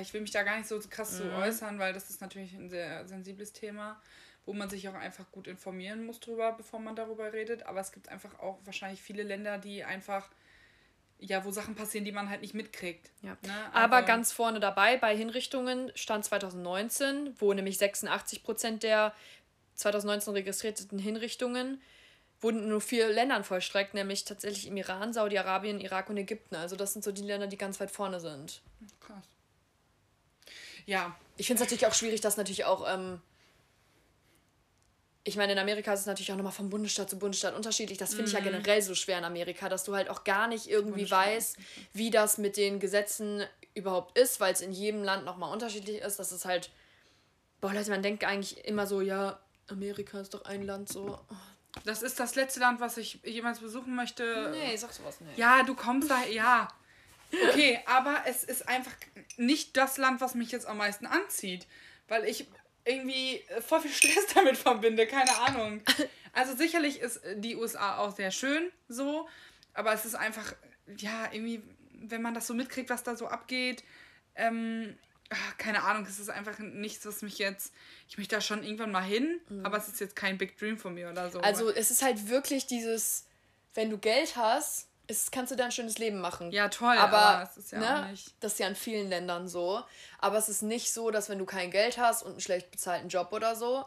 Ich 0.00 0.14
will 0.14 0.20
mich 0.20 0.30
da 0.30 0.44
gar 0.44 0.58
nicht 0.58 0.68
so 0.68 0.78
krass 0.88 1.12
mhm. 1.12 1.16
zu 1.16 1.32
äußern, 1.32 1.80
weil 1.80 1.92
das 1.92 2.08
ist 2.08 2.20
natürlich 2.20 2.54
ein 2.54 2.68
sehr 2.68 3.04
sensibles 3.08 3.52
Thema, 3.52 4.00
wo 4.46 4.52
man 4.52 4.70
sich 4.70 4.88
auch 4.88 4.94
einfach 4.94 5.32
gut 5.32 5.48
informieren 5.48 6.06
muss 6.06 6.20
drüber, 6.20 6.52
bevor 6.52 6.78
man 6.78 6.94
darüber 6.94 7.32
redet. 7.32 7.66
Aber 7.66 7.80
es 7.80 7.90
gibt 7.90 8.08
einfach 8.08 8.38
auch 8.38 8.60
wahrscheinlich 8.64 9.02
viele 9.02 9.24
Länder, 9.24 9.58
die 9.58 9.82
einfach 9.82 10.30
ja, 11.18 11.44
wo 11.44 11.52
Sachen 11.52 11.76
passieren, 11.76 12.04
die 12.04 12.12
man 12.12 12.28
halt 12.28 12.42
nicht 12.42 12.52
mitkriegt. 12.52 13.10
Ja. 13.22 13.36
Ne? 13.46 13.52
Aber, 13.72 13.96
Aber 13.96 14.02
ganz 14.02 14.32
vorne 14.32 14.58
dabei 14.58 14.96
bei 14.96 15.16
Hinrichtungen 15.16 15.92
stand 15.94 16.24
2019, 16.24 17.34
wo 17.38 17.52
nämlich 17.54 17.78
86 17.78 18.42
Prozent 18.42 18.82
der 18.82 19.14
2019 19.74 20.34
registrierten 20.34 20.98
Hinrichtungen 20.98 21.80
wurden 22.42 22.62
in 22.62 22.68
nur 22.68 22.80
vier 22.80 23.08
Ländern 23.08 23.44
vollstreckt, 23.44 23.94
nämlich 23.94 24.24
tatsächlich 24.24 24.66
im 24.66 24.76
Iran, 24.76 25.12
Saudi-Arabien, 25.12 25.80
Irak 25.80 26.10
und 26.10 26.16
Ägypten. 26.16 26.56
Also 26.56 26.76
das 26.76 26.92
sind 26.92 27.04
so 27.04 27.12
die 27.12 27.22
Länder, 27.22 27.46
die 27.46 27.56
ganz 27.56 27.80
weit 27.80 27.90
vorne 27.90 28.20
sind. 28.20 28.60
Krass. 29.00 29.24
Ja. 30.86 31.16
Ich 31.36 31.46
finde 31.46 31.62
es 31.62 31.66
natürlich 31.66 31.86
auch 31.86 31.94
schwierig, 31.94 32.20
dass 32.20 32.36
natürlich 32.36 32.64
auch, 32.64 32.92
ähm, 32.92 33.20
ich 35.24 35.36
meine, 35.36 35.52
in 35.52 35.58
Amerika 35.58 35.92
ist 35.92 36.00
es 36.00 36.06
natürlich 36.06 36.32
auch 36.32 36.36
nochmal 36.36 36.52
von 36.52 36.68
Bundesstaat 36.68 37.08
zu 37.08 37.18
Bundesstaat 37.18 37.54
unterschiedlich. 37.54 37.98
Das 37.98 38.10
finde 38.10 38.26
ich 38.26 38.32
ja 38.32 38.40
mhm. 38.40 38.44
generell 38.44 38.82
so 38.82 38.94
schwer 38.94 39.18
in 39.18 39.24
Amerika, 39.24 39.68
dass 39.68 39.84
du 39.84 39.94
halt 39.94 40.10
auch 40.10 40.24
gar 40.24 40.48
nicht 40.48 40.68
irgendwie 40.68 41.08
weißt, 41.10 41.56
wie 41.92 42.10
das 42.10 42.38
mit 42.38 42.56
den 42.56 42.80
Gesetzen 42.80 43.44
überhaupt 43.74 44.18
ist, 44.18 44.40
weil 44.40 44.52
es 44.52 44.60
in 44.60 44.72
jedem 44.72 45.04
Land 45.04 45.24
nochmal 45.24 45.52
unterschiedlich 45.52 46.02
ist. 46.02 46.18
Das 46.18 46.32
ist 46.32 46.44
halt, 46.44 46.70
boah 47.60 47.72
Leute, 47.72 47.90
man 47.90 48.02
denkt 48.02 48.24
eigentlich 48.24 48.64
immer 48.64 48.86
so, 48.86 49.00
ja, 49.00 49.38
Amerika 49.68 50.20
ist 50.20 50.34
doch 50.34 50.44
ein 50.44 50.62
Land 50.62 50.88
so. 50.88 51.18
Das 51.84 52.02
ist 52.02 52.20
das 52.20 52.34
letzte 52.34 52.60
Land, 52.60 52.80
was 52.80 52.98
ich 52.98 53.20
jemals 53.24 53.60
besuchen 53.60 53.94
möchte. 53.94 54.50
Nee, 54.52 54.76
sag 54.76 54.92
sowas 54.92 55.20
nicht. 55.20 55.38
Ja, 55.38 55.62
du 55.62 55.74
kommst 55.74 56.10
da, 56.10 56.22
ja. 56.24 56.68
Okay, 57.48 57.80
aber 57.86 58.22
es 58.26 58.44
ist 58.44 58.68
einfach 58.68 58.92
nicht 59.36 59.76
das 59.76 59.96
Land, 59.96 60.20
was 60.20 60.34
mich 60.34 60.52
jetzt 60.52 60.66
am 60.66 60.76
meisten 60.76 61.06
anzieht. 61.06 61.66
Weil 62.08 62.24
ich 62.24 62.46
irgendwie 62.84 63.42
voll 63.66 63.80
viel 63.80 63.90
Stress 63.90 64.26
damit 64.34 64.56
verbinde, 64.56 65.06
keine 65.06 65.34
Ahnung. 65.38 65.80
Also 66.32 66.56
sicherlich 66.56 67.00
ist 67.00 67.20
die 67.36 67.56
USA 67.56 67.98
auch 67.98 68.14
sehr 68.14 68.30
schön 68.30 68.70
so, 68.88 69.28
aber 69.74 69.92
es 69.92 70.04
ist 70.04 70.14
einfach, 70.14 70.54
ja, 70.98 71.28
irgendwie, 71.32 71.62
wenn 71.92 72.22
man 72.22 72.34
das 72.34 72.46
so 72.46 72.54
mitkriegt, 72.54 72.90
was 72.90 73.02
da 73.02 73.16
so 73.16 73.28
abgeht, 73.28 73.84
ähm, 74.34 74.96
ach, 75.32 75.58
keine 75.58 75.82
Ahnung, 75.82 76.06
es 76.06 76.18
ist 76.18 76.30
einfach 76.30 76.58
nichts, 76.58 77.06
was 77.06 77.22
mich 77.22 77.38
jetzt. 77.38 77.72
Ich 78.08 78.18
möchte 78.18 78.36
da 78.36 78.40
schon 78.40 78.62
irgendwann 78.62 78.92
mal 78.92 79.02
hin, 79.02 79.40
mhm. 79.48 79.64
aber 79.64 79.78
es 79.78 79.88
ist 79.88 80.00
jetzt 80.00 80.16
kein 80.16 80.38
Big 80.38 80.58
Dream 80.58 80.78
von 80.78 80.94
mir 80.94 81.10
oder 81.10 81.30
so. 81.30 81.40
Also 81.40 81.70
es 81.70 81.90
ist 81.90 82.02
halt 82.02 82.28
wirklich 82.28 82.66
dieses, 82.66 83.26
wenn 83.74 83.90
du 83.90 83.98
Geld 83.98 84.36
hast, 84.36 84.88
ist, 85.08 85.32
kannst 85.32 85.52
du 85.52 85.56
da 85.56 85.66
ein 85.66 85.72
schönes 85.72 85.98
Leben 85.98 86.20
machen. 86.20 86.50
Ja, 86.52 86.68
toll, 86.68 86.96
aber, 86.96 87.18
aber 87.18 87.50
es 87.50 87.56
ist 87.56 87.72
ja 87.72 87.78
ne, 87.78 88.04
auch 88.04 88.10
nicht. 88.10 88.34
Das 88.40 88.52
ist 88.52 88.58
ja 88.58 88.68
in 88.68 88.76
vielen 88.76 89.08
Ländern 89.08 89.48
so. 89.48 89.82
Aber 90.18 90.38
es 90.38 90.48
ist 90.48 90.62
nicht 90.62 90.92
so, 90.92 91.10
dass 91.10 91.28
wenn 91.28 91.38
du 91.38 91.44
kein 91.44 91.70
Geld 91.70 91.98
hast 91.98 92.22
und 92.22 92.32
einen 92.32 92.40
schlecht 92.40 92.70
bezahlten 92.70 93.08
Job 93.08 93.32
oder 93.32 93.56
so, 93.56 93.84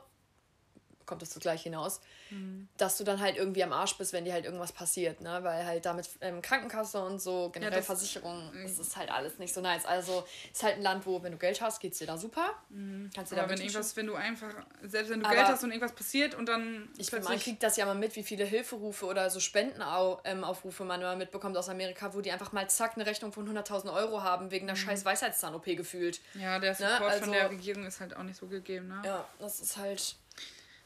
kommt 1.05 1.21
das 1.21 1.37
gleich 1.39 1.63
hinaus, 1.63 2.01
mhm. 2.29 2.67
dass 2.77 2.97
du 2.97 3.03
dann 3.03 3.19
halt 3.19 3.37
irgendwie 3.37 3.63
am 3.63 3.73
Arsch 3.73 3.97
bist, 3.97 4.13
wenn 4.13 4.25
dir 4.25 4.33
halt 4.33 4.45
irgendwas 4.45 4.71
passiert, 4.71 5.21
ne? 5.21 5.39
Weil 5.43 5.65
halt 5.65 5.85
damit 5.85 6.09
ähm, 6.21 6.41
Krankenkasse 6.41 7.03
und 7.03 7.21
so, 7.21 7.49
generell 7.53 7.79
ja, 7.79 7.83
Versicherung, 7.83 8.51
das 8.63 8.79
ist 8.79 8.95
halt 8.95 9.11
alles 9.11 9.37
nicht 9.39 9.53
so 9.53 9.61
nice. 9.61 9.85
Also 9.85 10.25
ist 10.51 10.63
halt 10.63 10.77
ein 10.77 10.81
Land, 10.81 11.05
wo, 11.05 11.21
wenn 11.23 11.31
du 11.31 11.37
Geld 11.37 11.61
hast, 11.61 11.79
geht's 11.79 11.97
dir 11.99 12.07
da 12.07 12.17
super. 12.17 12.53
Mhm. 12.69 13.09
Kannst 13.13 13.31
dir 13.31 13.35
da 13.35 13.49
wenn 13.49 13.59
irgendwas, 13.59 13.95
wenn 13.95 14.07
du 14.07 14.15
einfach, 14.15 14.53
selbst 14.83 15.09
wenn 15.11 15.19
du 15.19 15.25
aber 15.25 15.35
Geld 15.35 15.47
hast 15.47 15.63
und 15.63 15.71
irgendwas 15.71 15.95
passiert 15.95 16.35
und 16.35 16.47
dann. 16.47 16.89
Ich 16.97 17.09
finde, 17.09 17.27
man 17.27 17.39
kriegt 17.39 17.63
das 17.63 17.77
ja 17.77 17.85
mal 17.85 17.95
mit, 17.95 18.15
wie 18.15 18.23
viele 18.23 18.45
Hilferufe 18.45 19.05
oder 19.05 19.29
so 19.29 19.39
Spendenaufrufe 19.39 20.83
ähm, 20.83 20.87
man 20.87 21.01
immer 21.01 21.15
mitbekommt 21.15 21.57
aus 21.57 21.69
Amerika, 21.69 22.13
wo 22.13 22.21
die 22.21 22.31
einfach 22.31 22.51
mal 22.51 22.69
zack 22.69 22.93
eine 22.95 23.05
Rechnung 23.05 23.31
von 23.31 23.47
100.000 23.47 23.93
Euro 23.93 24.23
haben, 24.23 24.51
wegen 24.51 24.67
einer 24.67 24.77
mhm. 24.77 24.83
scheiß 24.83 25.05
Weisheitszahn-OP 25.05 25.65
gefühlt. 25.65 26.21
Ja, 26.33 26.59
der 26.59 26.71
ne? 26.71 26.75
Support 26.75 26.99
ne? 26.99 27.07
also, 27.07 27.23
von 27.23 27.33
der 27.33 27.49
Regierung 27.49 27.85
ist 27.85 27.99
halt 27.99 28.15
auch 28.15 28.23
nicht 28.23 28.37
so 28.37 28.47
gegeben, 28.47 28.87
ne? 28.87 29.01
Ja, 29.05 29.25
das 29.39 29.59
ist 29.59 29.77
halt 29.77 30.15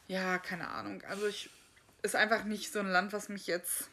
ja, 0.10 0.40
keine 0.40 0.68
Ahnung. 0.68 1.02
Also 1.04 1.28
ich 1.28 1.50
ist 2.02 2.16
einfach 2.16 2.44
nicht 2.44 2.74
so 2.74 2.80
ein 2.80 2.88
Land, 2.88 3.14
was 3.14 3.30
mich 3.30 3.48
jetzt 3.48 3.90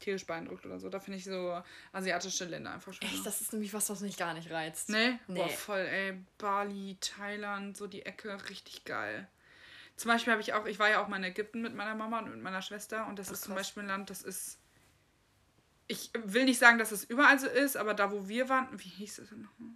tierisch 0.00 0.26
beeindruckt 0.26 0.66
oder 0.66 0.80
so. 0.80 0.88
Da 0.88 0.98
finde 0.98 1.18
ich 1.18 1.24
so 1.24 1.62
asiatische 1.92 2.44
Länder 2.44 2.72
einfach 2.72 2.92
schon. 2.92 3.08
Echt, 3.08 3.24
das 3.24 3.40
ist 3.40 3.52
nämlich 3.52 3.72
was, 3.72 3.88
was 3.88 4.00
mich 4.00 4.16
gar 4.16 4.34
nicht 4.34 4.50
reizt. 4.50 4.88
Nee? 4.88 5.18
nee. 5.28 5.38
Boah, 5.40 5.48
voll, 5.48 5.80
ey. 5.80 6.20
Bali, 6.38 6.98
Thailand, 7.00 7.76
so 7.76 7.86
die 7.86 8.04
Ecke, 8.04 8.36
richtig 8.50 8.84
geil. 8.84 9.28
Zum 9.96 10.10
Beispiel 10.10 10.32
habe 10.32 10.42
ich 10.42 10.52
auch, 10.52 10.66
ich 10.66 10.80
war 10.80 10.90
ja 10.90 11.02
auch 11.02 11.06
mal 11.06 11.18
in 11.18 11.24
Ägypten 11.24 11.62
mit 11.62 11.74
meiner 11.74 11.94
Mama 11.94 12.18
und 12.18 12.30
mit 12.30 12.42
meiner 12.42 12.60
Schwester 12.60 13.06
und 13.06 13.18
das 13.18 13.28
Ach, 13.28 13.34
ist 13.34 13.42
zum 13.44 13.54
Beispiel 13.54 13.84
ein 13.84 13.88
Land, 13.88 14.10
das 14.10 14.22
ist. 14.22 14.58
Ich 15.86 16.10
will 16.14 16.46
nicht 16.46 16.58
sagen, 16.58 16.78
dass 16.78 16.90
es 16.90 17.04
überall 17.04 17.38
so 17.38 17.46
ist, 17.46 17.76
aber 17.76 17.94
da, 17.94 18.10
wo 18.10 18.26
wir 18.26 18.48
waren, 18.48 18.68
wie 18.72 18.88
hieß 18.88 19.20
es 19.20 19.28
denn 19.28 19.42
nochmal? 19.42 19.74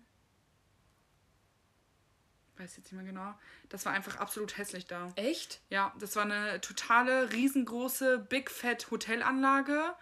Weiß 2.58 2.76
jetzt 2.76 2.92
nicht 2.92 3.02
mehr 3.02 3.12
genau. 3.12 3.34
Das 3.68 3.86
war 3.86 3.92
einfach 3.92 4.16
absolut 4.16 4.56
hässlich 4.58 4.86
da. 4.86 5.12
Echt? 5.16 5.60
Ja, 5.70 5.94
das 5.98 6.16
war 6.16 6.24
eine 6.24 6.60
totale, 6.60 7.32
riesengroße, 7.32 8.18
Big 8.18 8.50
Fat 8.50 8.90
Hotelanlage. 8.90 9.94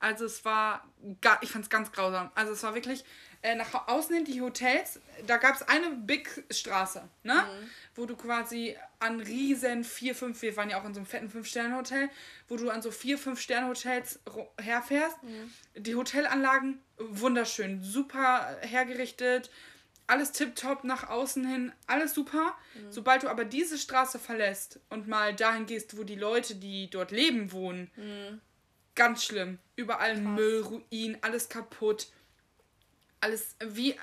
Also 0.00 0.26
es 0.26 0.44
war, 0.44 0.86
gar, 1.20 1.42
ich 1.42 1.50
fand 1.50 1.64
es 1.64 1.70
ganz 1.70 1.90
grausam. 1.90 2.30
Also 2.36 2.52
es 2.52 2.62
war 2.62 2.74
wirklich, 2.74 3.04
äh, 3.42 3.56
nach 3.56 3.88
außen 3.88 4.14
hin 4.14 4.24
die 4.24 4.40
Hotels, 4.40 5.00
da 5.26 5.38
gab 5.38 5.56
es 5.56 5.62
eine 5.62 5.90
Big 5.90 6.44
Straße, 6.50 7.08
ne? 7.24 7.34
Mhm. 7.34 7.70
Wo 7.96 8.06
du 8.06 8.16
quasi 8.16 8.76
an 9.00 9.20
riesen 9.20 9.82
vier, 9.82 10.14
fünf, 10.14 10.40
wir 10.42 10.56
waren 10.56 10.70
ja 10.70 10.80
auch 10.80 10.84
in 10.84 10.94
so 10.94 11.00
einem 11.00 11.06
fetten 11.06 11.30
Fünf-Sterne-Hotel, 11.30 12.10
wo 12.46 12.56
du 12.56 12.70
an 12.70 12.80
so 12.80 12.92
vier, 12.92 13.18
fünf 13.18 13.40
Sterne-Hotels 13.40 14.20
herfährst. 14.60 15.20
Mhm. 15.22 15.52
Die 15.82 15.96
Hotelanlagen, 15.96 16.80
wunderschön, 16.98 17.82
super 17.82 18.56
hergerichtet, 18.60 19.50
alles 20.08 20.32
tipptopp 20.32 20.84
nach 20.84 21.08
außen 21.08 21.46
hin, 21.46 21.72
alles 21.86 22.14
super. 22.14 22.56
Mhm. 22.74 22.90
Sobald 22.92 23.22
du 23.22 23.28
aber 23.28 23.44
diese 23.44 23.78
Straße 23.78 24.18
verlässt 24.18 24.80
und 24.88 25.06
mal 25.06 25.34
dahin 25.34 25.66
gehst, 25.66 25.96
wo 25.96 26.02
die 26.02 26.16
Leute, 26.16 26.56
die 26.56 26.90
dort 26.90 27.12
leben, 27.12 27.52
wohnen, 27.52 27.90
mhm. 27.96 28.40
ganz 28.94 29.24
schlimm. 29.24 29.58
Überall 29.76 30.14
Krass. 30.14 30.24
Müll, 30.24 30.62
Ruin, 30.62 31.18
alles 31.20 31.48
kaputt. 31.48 32.08
Alles 33.20 33.56
wie 33.60 33.96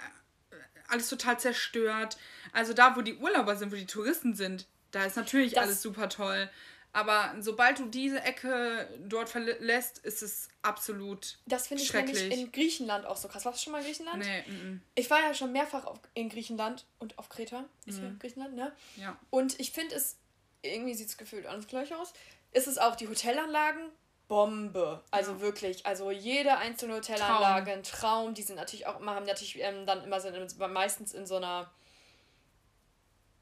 alles 0.88 1.10
total 1.10 1.40
zerstört. 1.40 2.18
Also 2.52 2.74
da, 2.74 2.96
wo 2.96 3.02
die 3.02 3.16
Urlauber 3.16 3.56
sind, 3.56 3.72
wo 3.72 3.76
die 3.76 3.88
Touristen 3.88 4.36
sind, 4.36 4.68
da 4.92 5.06
ist 5.06 5.18
natürlich 5.18 5.54
das, 5.54 5.64
alles 5.64 5.82
super 5.82 6.10
toll. 6.10 6.50
Aber 6.96 7.36
sobald 7.42 7.78
du 7.80 7.88
diese 7.88 8.22
Ecke 8.22 8.88
dort 9.02 9.28
verlässt, 9.28 9.98
ist 9.98 10.24
es 10.24 10.48
absolut 10.62 11.40
Das 11.46 11.68
finde 11.68 11.84
ich 11.84 11.92
nämlich 11.92 12.32
in 12.32 12.54
Griechenland 12.54 13.06
auch 13.06 13.18
so 13.18 13.28
krass. 13.28 13.44
Warst 13.44 13.60
du 13.60 13.64
schon 13.66 13.74
mal 13.74 13.80
in 13.80 13.86
Griechenland? 13.86 14.20
Nee. 14.20 14.40
M 14.48 14.56
-m. 14.56 14.80
Ich 14.96 15.10
war 15.10 15.20
ja 15.20 15.34
schon 15.34 15.52
mehrfach 15.52 15.84
auf, 15.84 16.00
in 16.14 16.30
Griechenland 16.30 16.86
und 17.00 17.20
auf 17.20 17.28
Kreta. 17.28 17.66
Ist 17.86 18.00
mhm. 18.00 18.06
ja 18.06 18.12
Griechenland, 18.18 18.56
ne? 18.56 18.72
Ja. 18.96 19.20
Und 19.30 19.60
ich 19.60 19.74
finde 19.74 19.94
es, 19.94 20.16
irgendwie 20.62 20.94
sieht 20.94 21.10
es 21.10 21.18
gefühlt 21.18 21.48
alles 21.48 21.68
gleich 21.68 21.94
aus. 21.94 22.14
Ist 22.54 22.68
es 22.68 22.78
auch 22.78 22.96
die 22.96 23.10
Hotelanlagen? 23.10 23.90
Bombe. 24.30 25.04
Also 25.12 25.34
ja. 25.34 25.42
wirklich, 25.42 25.86
also 25.86 26.12
jede 26.12 26.58
einzelne 26.60 26.96
Hotelanlage, 26.96 27.66
Traum. 27.66 27.78
ein 27.78 27.84
Traum. 27.84 28.34
Die 28.36 28.44
sind 28.44 28.56
natürlich 28.56 28.88
auch 28.88 29.02
immer, 29.02 29.16
haben 29.16 29.26
natürlich 29.26 29.60
ähm, 29.60 29.86
dann 29.86 30.02
immer 30.02 30.22
sind 30.22 30.58
meistens 30.72 31.14
in 31.14 31.26
so 31.26 31.36
einer 31.36 31.70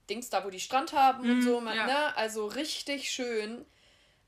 Dings 0.10 0.30
da, 0.30 0.44
wo 0.46 0.50
die 0.50 0.60
Strand 0.60 0.94
haben 0.94 1.22
und 1.22 1.38
mhm, 1.38 1.42
so, 1.42 1.62
ja. 1.62 1.86
ne? 1.86 2.18
Also 2.18 2.46
richtig 2.46 3.12
schön. 3.12 3.66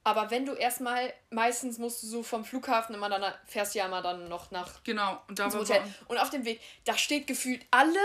Aber 0.04 0.30
wenn 0.30 0.46
du 0.46 0.54
erstmal, 0.54 1.12
meistens 1.32 1.80
musst 1.80 2.04
du 2.04 2.08
so 2.08 2.22
vom 2.22 2.46
Flughafen 2.46 2.94
immer 2.94 3.10
dann, 3.10 3.24
fährst 3.46 3.74
ja 3.74 3.86
immer 3.86 4.04
dann 4.04 4.30
noch 4.30 4.52
nach 4.52 4.84
genau, 4.84 5.20
und, 5.28 5.40
da 5.40 5.52
Hotel. 5.52 5.82
und 6.08 6.20
auf 6.20 6.30
dem 6.30 6.46
Weg, 6.46 6.62
da 6.86 6.96
steht 6.96 7.26
gefühlt 7.26 7.66
alle 7.72 8.00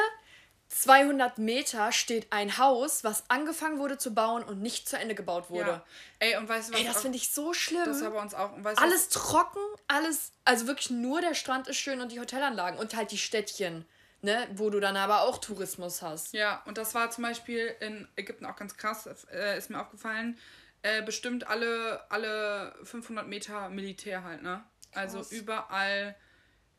200 0.71 1.39
Meter 1.39 1.91
steht 1.91 2.33
ein 2.33 2.57
Haus, 2.57 3.03
was 3.03 3.25
angefangen 3.29 3.79
wurde 3.81 3.99
zu 3.99 4.15
bauen 4.15 4.45
und 4.45 4.63
nicht 4.63 4.89
zu 4.89 4.97
Ende 4.97 5.17
gebaut 5.17 5.51
wurde. 5.51 5.71
Ja. 5.71 5.85
Ey, 6.21 6.37
und 6.37 6.49
weißt 6.49 6.69
du 6.69 6.75
was? 6.75 6.81
Ey, 6.81 6.87
das 6.87 7.03
finde 7.03 7.19
ich 7.19 7.31
so 7.31 7.53
schlimm. 7.53 7.85
Das 7.85 7.97
ist 7.97 8.03
aber 8.05 8.21
uns 8.23 8.35
auch. 8.35 8.51
Weißt 8.57 8.81
alles 8.81 9.07
was? 9.07 9.09
trocken, 9.09 9.61
alles, 9.89 10.33
also 10.45 10.69
wirklich 10.69 10.91
nur 10.91 11.21
der 11.21 11.35
Strand 11.35 11.67
ist 11.67 11.77
schön 11.77 12.01
und 12.01 12.13
die 12.13 12.21
Hotelanlagen 12.21 12.79
und 12.79 12.95
halt 12.95 13.11
die 13.11 13.19
Städtchen 13.19 13.85
ne, 14.23 14.49
wo 14.55 14.71
du 14.71 14.81
dann 14.81 14.97
aber 14.97 15.23
auch 15.23 15.39
Tourismus 15.39 16.03
hast. 16.03 16.33
Ja, 16.33 16.63
und 16.67 16.79
das 16.79 16.95
war 16.95 17.11
zum 17.11 17.25
Beispiel 17.25 17.75
in 17.81 18.09
Ägypten 18.17 18.47
auch 18.47 18.57
ganz 18.57 18.77
krass, 18.77 19.09
äh, 19.33 19.59
ist 19.59 19.71
mir 19.71 19.81
aufgefallen. 19.81 20.39
Äh, 20.83 21.03
bestimmt 21.03 21.47
alle, 21.47 22.11
alle 22.11 22.75
500 22.85 23.27
Meter 23.27 23.69
Militär 23.69 24.25
halt, 24.25 24.43
ne? 24.43 24.65
Also 24.93 25.19
krass. 25.19 25.31
Also 25.31 25.43
überall 25.43 26.17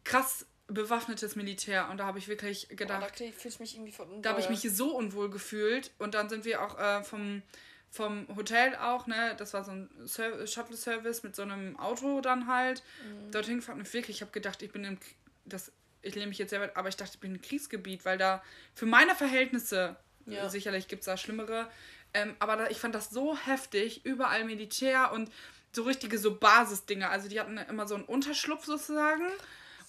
krass 0.04 0.46
bewaffnetes 0.68 1.36
Militär 1.36 1.90
und 1.90 1.98
da 1.98 2.06
habe 2.06 2.18
ich 2.18 2.28
wirklich 2.28 2.70
gedacht, 2.70 3.04
oh, 3.06 3.16
da, 3.20 3.26
ich 3.26 3.60
mich 3.60 3.76
irgendwie 3.76 3.94
da 4.22 4.30
habe 4.30 4.40
ich 4.40 4.50
mich 4.50 4.62
so 4.62 4.96
unwohl 4.96 5.30
gefühlt 5.30 5.92
und 6.00 6.14
dann 6.14 6.30
sind 6.30 6.46
wir 6.46 6.62
auch 6.62 6.80
äh, 6.80 7.04
vom 7.04 7.44
vom 7.92 8.26
Hotel 8.38 8.74
auch, 8.78 9.06
ne, 9.06 9.36
das 9.38 9.54
war 9.54 9.66
so 9.66 9.72
ein 9.72 9.90
Shuttle-Service 10.08 11.24
mit 11.24 11.36
so 11.36 11.42
einem 11.42 11.78
Auto 11.78 12.22
dann 12.22 12.48
halt, 12.48 12.84
mhm. 13.06 13.32
dorthin 13.32 13.58
gefahren 13.58 13.80
und 13.80 13.94
wirklich, 13.94 14.18
ich 14.18 14.22
habe 14.22 14.32
gedacht, 14.32 14.62
ich 14.62 14.72
bin 14.72 14.86
im, 14.86 14.98
das 15.44 15.74
ich 16.02 16.16
lehne 16.16 16.28
mich 16.28 16.38
jetzt 16.38 16.50
sehr 16.50 16.62
weit, 16.62 16.76
aber 16.76 16.90
ich 16.90 16.96
dachte, 16.96 17.12
ich 17.16 17.20
bin 17.20 17.36
im 17.36 17.42
Kriegsgebiet, 17.42 18.06
weil 18.06 18.18
da 18.18 18.44
für 18.74 18.86
meine 18.86 19.16
Verhältnisse, 19.16 19.96
ja. 20.26 20.50
sicherlich 20.50 20.88
gibt 20.88 21.02
es 21.02 21.06
da 21.06 21.18
schlimmere, 21.18 21.70
Ähm, 22.14 22.36
aber 22.40 22.58
da, 22.58 22.68
ich 22.68 22.78
fand 22.78 22.94
das 22.94 23.10
so 23.10 23.38
heftig, 23.38 24.06
überall 24.06 24.44
Militär 24.44 25.14
und 25.14 25.32
so 25.72 25.84
richtige 25.84 26.18
so 26.18 26.36
Basisdinger. 26.36 27.10
Also 27.10 27.30
die 27.30 27.40
hatten 27.40 27.58
immer 27.58 27.88
so 27.88 27.96
einen 27.96 28.04
Unterschlupf 28.04 28.66
sozusagen. 28.66 29.26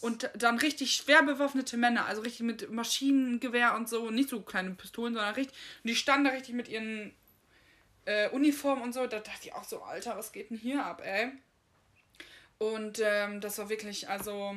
Und 0.01 0.31
dann 0.35 0.59
richtig 0.59 0.95
schwer 0.95 1.23
bewaffnete 1.23 1.77
Männer, 1.77 2.07
also 2.07 2.23
richtig 2.23 2.41
mit 2.41 2.71
Maschinengewehr 2.71 3.75
und 3.77 3.89
so, 3.89 4.11
nicht 4.11 4.29
so 4.29 4.43
kleine 4.43 4.71
Pistolen, 4.73 5.15
sondern 5.15 5.35
richtig. 5.35 5.57
Und 5.85 5.91
die 5.91 5.95
standen 5.95 6.25
da 6.25 6.31
richtig 6.31 6.55
mit 6.55 6.69
ihren 6.69 7.15
äh, 8.05 8.29
Uniformen 8.31 8.83
und 8.83 8.93
so. 8.93 9.07
Da 9.07 9.21
dachte 9.21 9.47
ich 9.47 9.55
auch 9.55 9.63
so, 9.63 9.83
Alter, 9.83 10.17
was 10.17 10.33
geht 10.33 10.51
denn 10.51 10.59
hier 10.59 10.85
ab, 10.85 11.03
ey? 11.05 11.31
Und 12.59 13.01
ähm, 13.01 13.41
das 13.41 13.59
war 13.59 13.69
wirklich, 13.69 14.09
also 14.09 14.57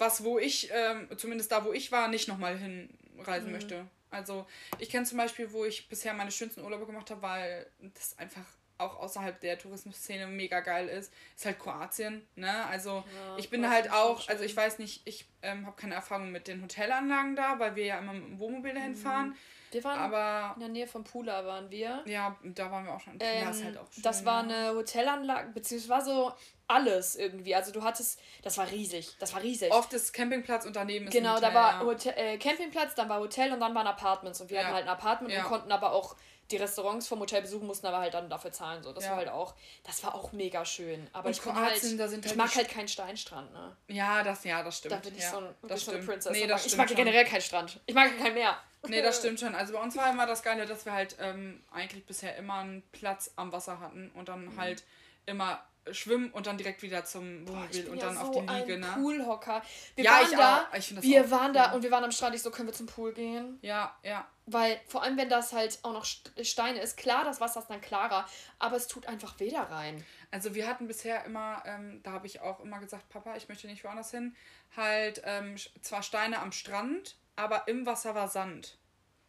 was, 0.00 0.24
wo 0.24 0.38
ich, 0.38 0.70
ähm, 0.72 1.08
zumindest 1.16 1.52
da, 1.52 1.64
wo 1.64 1.72
ich 1.72 1.92
war, 1.92 2.08
nicht 2.08 2.28
nochmal 2.28 2.58
hinreisen 2.58 3.46
mhm. 3.46 3.52
möchte. 3.52 3.86
Also 4.10 4.46
ich 4.78 4.90
kenne 4.90 5.06
zum 5.06 5.18
Beispiel, 5.18 5.52
wo 5.52 5.64
ich 5.64 5.88
bisher 5.88 6.14
meine 6.14 6.32
schönsten 6.32 6.62
Urlaube 6.62 6.86
gemacht 6.86 7.10
habe, 7.10 7.22
weil 7.22 7.66
das 7.94 8.18
einfach 8.18 8.44
auch 8.80 8.98
außerhalb 8.98 9.38
der 9.40 9.58
Tourismusszene 9.58 10.26
mega 10.26 10.60
geil 10.60 10.88
ist, 10.88 11.12
ist 11.36 11.44
halt 11.44 11.58
Kroatien. 11.58 12.26
Ne? 12.34 12.64
Also 12.66 13.04
ja, 13.14 13.36
ich 13.36 13.50
bin 13.50 13.68
halt 13.68 13.92
auch, 13.92 14.26
also 14.28 14.42
ich 14.42 14.56
weiß 14.56 14.78
nicht, 14.78 15.06
ich 15.06 15.26
ähm, 15.42 15.66
habe 15.66 15.76
keine 15.76 15.94
Erfahrung 15.94 16.32
mit 16.32 16.48
den 16.48 16.62
Hotelanlagen 16.62 17.36
da, 17.36 17.58
weil 17.58 17.76
wir 17.76 17.84
ja 17.84 17.98
immer 17.98 18.14
mit 18.14 18.24
dem 18.24 18.38
Wohnmobil 18.38 18.74
dahin 18.74 18.92
mhm. 18.92 18.96
fahren. 18.96 19.36
Wir 19.70 19.84
waren 19.84 19.98
aber, 19.98 20.52
in 20.54 20.60
der 20.60 20.68
Nähe 20.68 20.86
von 20.86 21.04
Pula 21.04 21.44
waren 21.46 21.70
wir. 21.70 22.02
Ja, 22.06 22.36
da 22.42 22.70
waren 22.70 22.84
wir 22.84 22.94
auch 22.94 23.00
schon. 23.00 23.14
Ähm, 23.20 23.44
ja, 23.44 23.50
ist 23.50 23.64
halt 23.64 23.78
auch 23.78 23.90
schön, 23.92 24.02
das 24.02 24.24
war 24.24 24.42
eine 24.42 24.74
Hotelanlage, 24.74 25.52
beziehungsweise 25.52 25.90
war 25.90 26.04
so 26.04 26.32
alles 26.66 27.16
irgendwie. 27.16 27.54
Also 27.54 27.72
du 27.72 27.82
hattest, 27.82 28.20
das 28.42 28.58
war 28.58 28.70
riesig, 28.70 29.16
das 29.18 29.32
war 29.34 29.42
riesig. 29.42 29.72
Oft 29.72 29.92
ist 29.92 30.12
Campingplatz 30.12 30.66
und 30.66 30.76
daneben 30.76 31.06
ist 31.06 31.12
Genau, 31.12 31.36
Hotel, 31.36 31.48
da 31.48 31.54
war 31.54 31.72
ja. 31.72 31.80
Hotel, 31.80 32.14
äh, 32.16 32.38
Campingplatz, 32.38 32.94
dann 32.94 33.08
war 33.08 33.20
Hotel 33.20 33.52
und 33.52 33.60
dann 33.60 33.74
waren 33.74 33.86
Apartments. 33.86 34.40
Und 34.40 34.50
wir 34.50 34.58
ja. 34.58 34.64
hatten 34.64 34.74
halt 34.74 34.84
ein 34.84 34.90
Apartment 34.90 35.34
und 35.34 35.44
konnten 35.44 35.72
aber 35.72 35.92
auch 35.92 36.16
die 36.50 36.56
Restaurants 36.56 37.06
vom 37.06 37.20
Hotel 37.20 37.42
besuchen, 37.42 37.66
mussten 37.66 37.86
aber 37.86 37.98
halt 37.98 38.14
dann 38.14 38.28
dafür 38.28 38.50
zahlen. 38.52 38.82
So. 38.82 38.92
Das 38.92 39.08
war 39.08 39.16
halt 39.16 39.28
auch, 39.28 39.54
das 39.84 40.02
war 40.02 40.14
auch 40.14 40.32
mega 40.32 40.64
schön. 40.64 41.08
Aber 41.12 41.26
und 41.26 41.32
ich, 41.32 41.40
Kroatien, 41.40 41.98
halt, 41.98 42.12
halt, 42.12 42.26
ich 42.26 42.34
mag 42.34 42.54
halt 42.54 42.68
keinen 42.68 42.88
Steinstrand, 42.88 43.52
ne? 43.52 43.76
Ja, 43.88 44.22
das, 44.22 44.44
ja, 44.44 44.62
das 44.62 44.78
stimmt. 44.78 44.94
Da 44.94 44.96
bin 44.98 45.16
ich 45.16 45.24
so, 45.24 45.38
ein, 45.38 45.54
das 45.62 45.84
so 45.84 45.92
eine 45.92 46.02
Princess. 46.02 46.32
Nee, 46.32 46.46
das 46.46 46.66
ich 46.66 46.76
mag 46.76 46.88
generell 46.88 47.24
keinen 47.24 47.40
Strand. 47.40 47.80
Ich 47.86 47.94
mag 47.94 48.16
kein 48.18 48.34
Meer. 48.34 48.56
Nee, 48.88 49.02
das 49.02 49.18
stimmt 49.20 49.40
schon. 49.40 49.54
Also 49.54 49.72
bei 49.72 49.80
uns 49.80 49.96
war 49.96 50.10
immer 50.10 50.26
das 50.26 50.42
Geile, 50.42 50.66
dass 50.66 50.84
wir 50.84 50.92
halt 50.92 51.16
ähm, 51.20 51.62
eigentlich 51.70 52.04
bisher 52.06 52.36
immer 52.36 52.54
einen 52.54 52.82
Platz 52.92 53.32
am 53.36 53.52
Wasser 53.52 53.80
hatten 53.80 54.10
und 54.14 54.28
dann 54.28 54.46
mhm. 54.46 54.56
halt 54.56 54.84
immer 55.26 55.62
schwimmen 55.92 56.30
und 56.30 56.46
dann 56.46 56.58
direkt 56.58 56.82
wieder 56.82 57.04
zum 57.04 57.48
Wohnmobil 57.48 57.88
und 57.88 58.02
dann 58.02 58.14
ja 58.14 58.20
auf 58.20 58.30
die 58.30 58.40
Liege, 58.40 58.78
ne? 58.78 58.88
Poolhocker. 58.94 59.62
Wir 59.94 60.04
ja, 60.04 60.10
waren 60.12 60.30
da. 60.32 60.68
Auch. 60.70 60.74
Ich 60.74 61.02
wir 61.02 61.22
das 61.22 61.30
waren 61.30 61.46
cool. 61.48 61.52
da 61.52 61.72
und 61.72 61.82
wir 61.82 61.90
waren 61.90 62.04
am 62.04 62.12
Strand. 62.12 62.34
Ich 62.34 62.42
so, 62.42 62.50
können 62.50 62.68
wir 62.68 62.74
zum 62.74 62.86
Pool 62.86 63.12
gehen? 63.12 63.58
Ja, 63.62 63.96
ja. 64.02 64.26
Weil 64.46 64.80
vor 64.86 65.02
allem, 65.02 65.16
wenn 65.16 65.28
das 65.28 65.52
halt 65.52 65.78
auch 65.82 65.92
noch 65.92 66.04
Steine 66.04 66.80
ist, 66.80 66.96
klar, 66.96 67.24
das 67.24 67.40
Wasser 67.40 67.60
ist 67.60 67.68
dann 67.68 67.80
klarer, 67.80 68.26
aber 68.58 68.76
es 68.76 68.88
tut 68.88 69.06
einfach 69.06 69.38
weh 69.38 69.50
da 69.50 69.62
rein. 69.62 70.04
Also 70.30 70.54
wir 70.54 70.66
hatten 70.66 70.86
bisher 70.86 71.24
immer, 71.24 71.62
ähm, 71.66 72.00
da 72.02 72.12
habe 72.12 72.26
ich 72.26 72.40
auch 72.40 72.60
immer 72.60 72.80
gesagt, 72.80 73.08
Papa, 73.08 73.36
ich 73.36 73.48
möchte 73.48 73.66
nicht 73.66 73.84
woanders 73.84 74.10
hin, 74.10 74.34
halt 74.76 75.22
ähm, 75.24 75.56
zwar 75.82 76.02
Steine 76.02 76.40
am 76.40 76.52
Strand, 76.52 77.16
aber 77.40 77.68
im 77.68 77.86
Wasser 77.86 78.14
war 78.14 78.28
Sand. 78.28 78.78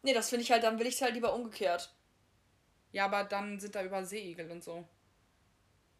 Nee, 0.03 0.13
das 0.13 0.29
finde 0.29 0.43
ich 0.43 0.51
halt, 0.51 0.63
dann 0.63 0.79
will 0.79 0.87
ich 0.87 0.95
es 0.95 1.01
halt 1.01 1.13
lieber 1.13 1.33
umgekehrt. 1.33 1.93
Ja, 2.91 3.05
aber 3.05 3.23
dann 3.23 3.59
sind 3.59 3.75
da 3.75 3.83
über 3.83 4.03
Seeigel 4.03 4.51
und 4.51 4.63
so. 4.63 4.87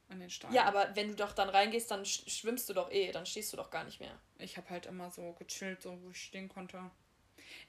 An 0.09 0.19
den 0.19 0.29
Steinen. 0.29 0.53
Ja, 0.53 0.65
aber 0.65 0.89
wenn 0.95 1.09
du 1.09 1.15
doch 1.15 1.31
dann 1.31 1.49
reingehst, 1.49 1.89
dann 1.89 2.05
schwimmst 2.05 2.67
du 2.67 2.73
doch 2.73 2.91
eh, 2.91 3.11
dann 3.11 3.25
stehst 3.25 3.53
du 3.53 3.57
doch 3.57 3.69
gar 3.69 3.85
nicht 3.85 3.99
mehr. 3.99 4.19
Ich 4.39 4.57
habe 4.57 4.69
halt 4.69 4.85
immer 4.85 5.09
so 5.09 5.33
gechillt, 5.33 5.81
so 5.81 5.97
wo 6.01 6.11
ich 6.11 6.21
stehen 6.21 6.49
konnte. 6.49 6.91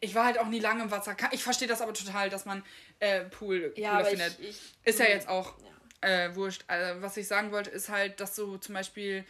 Ich 0.00 0.14
war 0.14 0.24
halt 0.24 0.38
auch 0.38 0.46
nie 0.46 0.58
lange 0.58 0.84
im 0.84 0.90
Wasser. 0.90 1.16
Ich 1.30 1.42
verstehe 1.42 1.68
das 1.68 1.80
aber 1.80 1.94
total, 1.94 2.30
dass 2.30 2.44
man 2.44 2.64
äh, 2.98 3.24
Pool 3.24 3.72
ja, 3.76 3.96
cooler 3.96 4.04
findet. 4.06 4.40
Ich, 4.40 4.48
ich, 4.48 4.74
ist 4.84 4.98
ja 4.98 5.06
jetzt 5.06 5.28
auch 5.28 5.54
ja. 5.60 6.08
Äh, 6.08 6.34
wurscht. 6.34 6.64
Also, 6.66 7.00
was 7.00 7.16
ich 7.16 7.28
sagen 7.28 7.52
wollte, 7.52 7.70
ist 7.70 7.88
halt, 7.88 8.18
dass 8.18 8.34
du 8.34 8.56
zum 8.56 8.74
Beispiel 8.74 9.24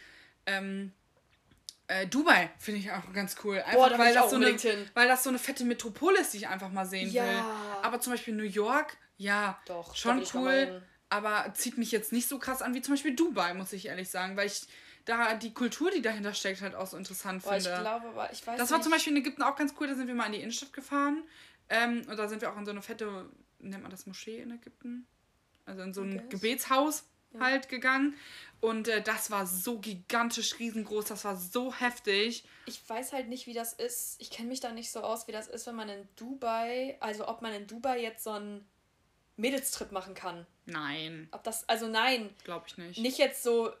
ähm, 0.47 0.91
äh, 1.87 2.07
Dubai 2.07 2.49
finde 2.57 2.79
ich 2.79 2.91
auch 2.91 3.11
ganz 3.13 3.35
cool. 3.43 3.57
Einfach, 3.57 3.73
Boah, 3.73 3.89
da 3.89 3.97
weil, 3.99 4.13
das 4.13 4.29
so 4.29 4.37
eine, 4.37 4.57
weil 4.93 5.07
das 5.07 5.23
so 5.23 5.29
eine 5.29 5.39
fette 5.39 5.65
Metropole 5.65 6.19
ist, 6.19 6.33
die 6.33 6.37
ich 6.37 6.47
einfach 6.47 6.71
mal 6.71 6.85
sehen 6.85 7.11
ja. 7.11 7.23
will. 7.25 7.43
Aber 7.81 7.99
zum 7.99 8.13
Beispiel 8.13 8.33
New 8.33 8.43
York, 8.43 8.97
ja, 9.17 9.59
Doch, 9.65 9.95
schon 9.95 10.23
cool. 10.33 10.81
Aber 11.09 11.53
zieht 11.53 11.77
mich 11.77 11.91
jetzt 11.91 12.11
nicht 12.11 12.27
so 12.27 12.39
krass 12.39 12.61
an 12.61 12.73
wie 12.73 12.81
zum 12.81 12.93
Beispiel 12.93 13.15
Dubai, 13.15 13.53
muss 13.53 13.71
ich 13.73 13.87
ehrlich 13.87 14.09
sagen, 14.09 14.35
weil 14.35 14.47
ich 14.47 14.63
da 15.05 15.35
die 15.35 15.53
Kultur, 15.53 15.91
die 15.91 16.01
dahinter 16.01 16.33
steckt, 16.33 16.61
halt 16.61 16.75
auch 16.75 16.87
so 16.87 16.97
interessant 16.97 17.43
Boah, 17.43 17.53
finde. 17.53 17.69
Ich 17.69 17.79
glaube, 17.81 18.07
aber 18.07 18.31
ich 18.31 18.47
weiß 18.47 18.57
Das 18.57 18.71
war 18.71 18.77
nicht. 18.77 18.83
zum 18.83 18.91
Beispiel 18.91 19.13
in 19.13 19.19
Ägypten 19.19 19.43
auch 19.43 19.55
ganz 19.55 19.75
cool, 19.79 19.87
da 19.87 19.95
sind 19.95 20.07
wir 20.07 20.15
mal 20.15 20.25
in 20.27 20.31
die 20.33 20.39
Innenstadt 20.39 20.73
gefahren. 20.73 21.23
Ähm, 21.69 22.03
und 22.09 22.17
da 22.17 22.27
sind 22.27 22.41
wir 22.41 22.51
auch 22.51 22.57
in 22.57 22.65
so 22.65 22.71
eine 22.71 22.81
fette, 22.81 23.29
nennt 23.59 23.83
man 23.83 23.91
das 23.91 24.05
Moschee 24.05 24.39
in 24.39 24.51
Ägypten? 24.51 25.05
Also 25.65 25.81
in 25.81 25.93
so 25.93 26.01
ein. 26.01 26.29
Gebetshaus 26.29 27.03
ja. 27.33 27.39
halt 27.39 27.69
gegangen. 27.69 28.15
Und 28.61 28.87
äh, 28.87 29.01
das 29.01 29.29
war 29.29 29.45
so 29.45 29.79
gigantisch 29.79 30.57
riesengroß, 30.59 31.05
das 31.05 31.25
war 31.25 31.35
so 31.35 31.73
heftig. 31.73 32.45
Ich 32.65 32.87
weiß 32.87 33.11
halt 33.11 33.27
nicht, 33.27 33.45
wie 33.45 33.53
das 33.53 33.73
ist. 33.73 34.15
Ich 34.19 34.29
kenne 34.29 34.47
mich 34.47 34.61
da 34.61 34.71
nicht 34.71 34.91
so 34.91 35.01
aus, 35.01 35.27
wie 35.27 35.33
das 35.33 35.47
ist, 35.47 35.67
wenn 35.67 35.75
man 35.75 35.89
in 35.89 36.07
Dubai, 36.15 36.95
also 37.01 37.27
ob 37.27 37.41
man 37.41 37.53
in 37.53 37.67
Dubai 37.67 38.01
jetzt 38.01 38.23
so 38.23 38.31
einen 38.31 38.65
Mädelstrip 39.35 39.91
machen 39.91 40.13
kann. 40.13 40.45
Nein. 40.65 41.27
Ob 41.31 41.43
das, 41.43 41.67
also 41.67 41.87
nein. 41.87 42.33
Glaube 42.43 42.65
ich 42.67 42.77
nicht. 42.77 42.99
Nicht 42.99 43.17
jetzt 43.17 43.43
so 43.43 43.73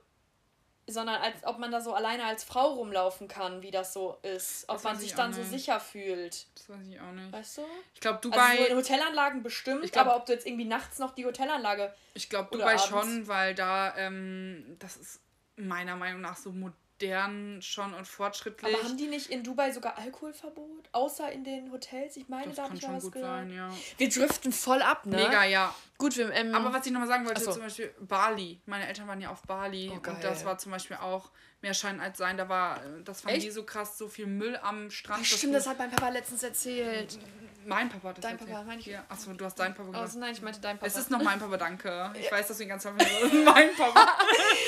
sondern 0.87 1.21
als 1.21 1.43
ob 1.43 1.59
man 1.59 1.71
da 1.71 1.81
so 1.81 1.93
alleine 1.93 2.25
als 2.25 2.43
Frau 2.43 2.73
rumlaufen 2.73 3.27
kann, 3.27 3.61
wie 3.61 3.71
das 3.71 3.93
so 3.93 4.17
ist. 4.21 4.65
Ob 4.67 4.83
man 4.83 4.97
sich 4.97 5.13
dann 5.13 5.33
so 5.33 5.43
sicher 5.43 5.79
fühlt. 5.79 6.45
Das 6.55 6.69
weiß 6.69 6.87
ich 6.87 6.99
auch 6.99 7.11
nicht. 7.11 7.31
Weißt 7.31 7.57
du? 7.59 7.61
Ich 7.93 8.01
glaube, 8.01 8.19
Dubai. 8.21 8.39
Also 8.39 8.63
so 8.63 8.69
in 8.69 8.77
Hotelanlagen 8.77 9.43
bestimmt, 9.43 9.91
glaub, 9.91 10.07
aber 10.07 10.15
ob 10.17 10.25
du 10.25 10.33
jetzt 10.33 10.45
irgendwie 10.45 10.65
nachts 10.65 10.99
noch 10.99 11.15
die 11.15 11.25
Hotelanlage. 11.25 11.93
Ich 12.13 12.29
glaube, 12.29 12.49
Dubai 12.51 12.73
abends. 12.73 12.87
schon, 12.87 13.27
weil 13.27 13.55
da, 13.55 13.95
ähm, 13.97 14.75
das 14.79 14.97
ist 14.97 15.21
meiner 15.55 15.95
Meinung 15.95 16.21
nach 16.21 16.35
so 16.35 16.51
modern 16.51 16.77
modern 17.01 17.61
schon 17.61 17.93
und 17.93 18.07
fortschrittlich. 18.07 18.73
Aber 18.73 18.83
haben 18.83 18.97
die 18.97 19.07
nicht 19.07 19.29
in 19.29 19.43
Dubai 19.43 19.71
sogar 19.71 19.97
Alkoholverbot? 19.97 20.89
Außer 20.91 21.31
in 21.31 21.43
den 21.43 21.71
Hotels? 21.71 22.17
Ich 22.17 22.27
meine, 22.29 22.47
das 22.47 22.55
da 22.55 22.63
habe 22.63 22.75
ich 22.75 22.81
schon 22.81 22.95
was 22.95 23.03
gut 23.03 23.13
gehört. 23.13 23.47
Sein, 23.47 23.53
ja. 23.53 23.69
Wir 23.97 24.09
driften 24.09 24.51
voll 24.51 24.81
ab, 24.81 25.05
ne? 25.05 25.17
Mega, 25.17 25.43
ja. 25.45 25.73
Gut, 25.97 26.17
wir, 26.17 26.31
ähm, 26.33 26.53
Aber 26.53 26.73
was 26.73 26.85
ich 26.85 26.91
nochmal 26.91 27.07
sagen 27.07 27.25
wollte, 27.25 27.41
so. 27.41 27.51
zum 27.51 27.61
Beispiel 27.61 27.93
Bali. 27.99 28.59
Meine 28.65 28.87
Eltern 28.87 29.07
waren 29.07 29.21
ja 29.21 29.29
auf 29.29 29.41
Bali 29.43 29.91
oh, 29.91 29.95
und 29.95 30.23
das 30.23 30.45
war 30.45 30.57
zum 30.57 30.71
Beispiel 30.71 30.97
auch 30.97 31.31
mehr 31.61 31.73
Schein 31.73 31.99
als 31.99 32.17
Sein. 32.17 32.37
Da 32.37 32.49
war, 32.49 32.81
das 33.03 33.21
fand 33.21 33.41
die 33.41 33.51
so 33.51 33.63
krass, 33.63 33.97
so 33.97 34.07
viel 34.07 34.27
Müll 34.27 34.57
am 34.61 34.89
Strand. 34.89 35.21
Ach, 35.21 35.25
stimmt, 35.25 35.55
das 35.55 35.67
hat 35.67 35.77
mein 35.77 35.91
Papa 35.91 36.09
letztens 36.09 36.43
erzählt. 36.43 37.17
Mein 37.65 37.89
Papa 37.89 38.09
hat 38.09 38.17
das 38.17 38.23
Dein 38.23 38.37
Papa, 38.37 38.63
meine 38.63 38.79
ich. 38.79 38.87
Ja. 38.87 39.03
Achso, 39.09 39.33
du 39.33 39.45
hast 39.45 39.55
dein 39.55 39.73
Papa 39.73 39.89
gesagt. 39.89 40.03
Also 40.03 40.19
nein, 40.19 40.33
ich 40.33 40.41
meinte 40.41 40.59
dein 40.61 40.77
Papa. 40.77 40.87
Es 40.87 40.97
ist 40.97 41.09
noch 41.09 41.21
mein 41.21 41.39
Papa, 41.39 41.57
danke. 41.57 42.11
Ich 42.19 42.31
weiß, 42.31 42.47
dass 42.47 42.59
wir 42.59 42.65
ganz 42.65 42.85
häufig 42.85 43.07
mein 43.45 43.75
Papa. 43.75 44.17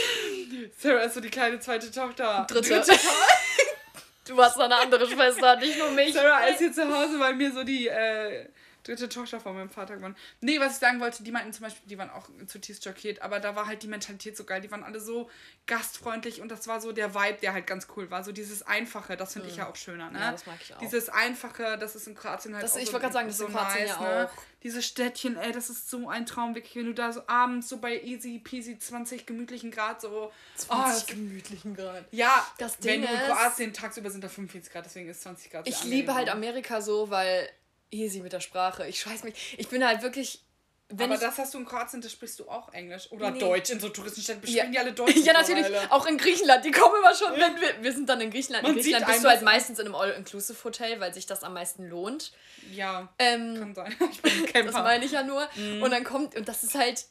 Sarah 0.77 1.01
ist 1.01 1.13
so 1.13 1.21
die 1.21 1.29
kleine 1.29 1.59
zweite 1.59 1.91
Tochter. 1.91 2.45
Dritte. 2.49 2.69
Dritte 2.69 2.93
du 4.25 4.41
hast 4.41 4.57
noch 4.57 4.65
eine 4.65 4.75
andere 4.75 5.07
Schwester, 5.07 5.55
nicht 5.57 5.77
nur 5.77 5.91
mich. 5.91 6.13
Sarah 6.13 6.45
ist 6.47 6.59
hier 6.59 6.73
zu 6.73 6.83
Hause, 6.83 7.19
weil 7.19 7.35
mir 7.35 7.51
so 7.51 7.63
die 7.63 7.87
äh, 7.87 8.47
dritte 8.85 9.09
Tochter 9.09 9.39
von 9.39 9.55
meinem 9.55 9.69
Vater 9.69 9.95
geworden. 9.95 10.15
Nee, 10.41 10.59
was 10.59 10.73
ich 10.73 10.79
sagen 10.79 10.99
wollte, 10.99 11.23
die 11.23 11.31
meinten 11.31 11.51
zum 11.53 11.63
Beispiel, 11.63 11.87
die 11.89 11.97
waren 11.97 12.09
auch 12.09 12.29
zutiefst 12.45 12.83
schockiert, 12.83 13.21
aber 13.21 13.39
da 13.39 13.55
war 13.55 13.65
halt 13.65 13.81
die 13.83 13.87
Mentalität 13.87 14.37
so 14.37 14.43
geil. 14.43 14.61
Die 14.61 14.69
waren 14.71 14.83
alle 14.83 14.99
so 14.99 15.29
gastfreundlich 15.65 16.41
und 16.41 16.49
das 16.49 16.67
war 16.67 16.79
so 16.79 16.91
der 16.91 17.15
Vibe, 17.15 17.39
der 17.41 17.53
halt 17.53 17.65
ganz 17.65 17.87
cool 17.95 18.11
war. 18.11 18.23
So 18.23 18.31
dieses 18.31 18.61
Einfache, 18.61 19.17
das 19.17 19.33
finde 19.33 19.47
mhm. 19.47 19.51
ich 19.51 19.57
ja 19.57 19.69
auch 19.69 19.75
schöner, 19.75 20.11
ne? 20.11 20.19
Ja, 20.19 20.31
das 20.31 20.45
mag 20.45 20.57
ich 20.61 20.73
auch. 20.73 20.79
Dieses 20.79 21.09
Einfache, 21.09 21.77
das 21.79 21.95
ist 21.95 22.07
in 22.07 22.15
Kroatien 22.15 22.53
halt 22.53 22.63
das, 22.63 22.73
auch 22.73 22.77
Ich 22.77 22.85
so, 22.85 22.93
wollte 22.93 23.03
gerade 23.03 23.13
sagen, 23.13 23.27
das 23.27 23.35
ist 23.35 23.39
so 23.39 23.47
in 23.47 23.53
Kroatien 23.53 23.87
nice, 23.87 23.97
ja 23.99 24.01
ne? 24.01 24.29
auch. 24.29 24.43
Diese 24.61 24.81
Städtchen, 24.81 25.37
ey, 25.37 25.51
das 25.51 25.69
ist 25.69 25.89
so 25.89 26.07
ein 26.09 26.25
Traum, 26.25 26.55
wirklich, 26.55 26.75
wenn 26.75 26.85
du 26.85 26.93
da 26.93 27.11
so 27.11 27.21
abends 27.27 27.69
so 27.69 27.77
bei 27.77 28.01
easy 28.01 28.39
peasy 28.39 28.77
20 28.77 29.25
gemütlichen 29.25 29.71
Grad 29.71 30.01
so... 30.01 30.31
20 30.55 31.03
oh, 31.03 31.11
gemütlichen 31.11 31.75
Grad. 31.75 32.05
Ja, 32.11 32.45
das 32.57 32.77
Ding 32.77 33.03
wenn 33.03 33.09
du 33.09 33.13
in 33.13 33.19
Kroatien 33.19 33.73
tagsüber 33.73 34.09
sind 34.09 34.23
da 34.23 34.29
45 34.29 34.71
Grad, 34.71 34.85
deswegen 34.85 35.09
ist 35.09 35.21
20 35.21 35.51
Grad. 35.51 35.67
Ich 35.67 35.83
liebe 35.83 36.13
halt 36.15 36.29
Amerika 36.29 36.81
so, 36.81 37.09
weil 37.09 37.49
easy 37.91 38.21
mit 38.21 38.33
der 38.33 38.39
Sprache. 38.39 38.87
Ich 38.87 38.99
scheiß 38.99 39.23
mich. 39.23 39.55
Ich 39.57 39.67
bin 39.67 39.85
halt 39.85 40.01
wirklich. 40.01 40.41
Wenn 40.89 41.11
aber 41.11 41.19
das 41.19 41.39
hast 41.39 41.51
du 41.55 41.57
in 41.57 41.65
Kroatien, 41.65 41.99
da 41.99 42.07
sprichst 42.07 42.39
du 42.39 42.47
auch 42.47 42.71
Englisch. 42.71 43.11
Oder 43.11 43.31
nee. 43.31 43.39
Deutsch. 43.39 43.71
In 43.71 43.79
so 43.79 43.89
Touristenstädten 43.89 44.43
sprechen 44.43 44.57
ja. 44.57 44.71
die 44.71 44.77
alle 44.77 44.91
Deutsch. 44.93 45.15
ja, 45.15 45.33
natürlich. 45.33 45.65
Auch 45.89 46.05
in 46.05 46.17
Griechenland. 46.17 46.63
Die 46.63 46.71
kommen 46.71 46.95
immer 46.99 47.15
schon. 47.15 47.33
Wenn 47.33 47.59
wir, 47.59 47.83
wir 47.83 47.91
sind 47.91 48.07
dann 48.07 48.21
in 48.21 48.29
Griechenland. 48.29 48.63
Man 48.63 48.73
in 48.73 48.77
Griechenland 48.77 49.07
bist 49.07 49.23
du 49.23 49.29
halt 49.29 49.41
meistens 49.41 49.79
in 49.79 49.87
einem 49.87 49.95
All-Inclusive-Hotel, 49.95 50.99
weil 50.99 51.13
sich 51.13 51.25
das 51.25 51.43
am 51.43 51.53
meisten 51.53 51.89
lohnt. 51.89 52.33
Ja. 52.71 53.11
Ähm, 53.17 53.55
kann 53.57 53.75
sein. 53.75 53.95
Ich 54.11 54.21
bin 54.21 54.45
Camper. 54.45 54.71
Das 54.71 54.83
meine 54.83 55.05
ich 55.05 55.11
ja 55.11 55.23
nur. 55.23 55.47
Mhm. 55.55 55.81
Und 55.81 55.91
dann 55.91 56.03
kommt. 56.03 56.35
Und 56.35 56.47
das 56.47 56.63
ist 56.63 56.75
halt. 56.75 57.05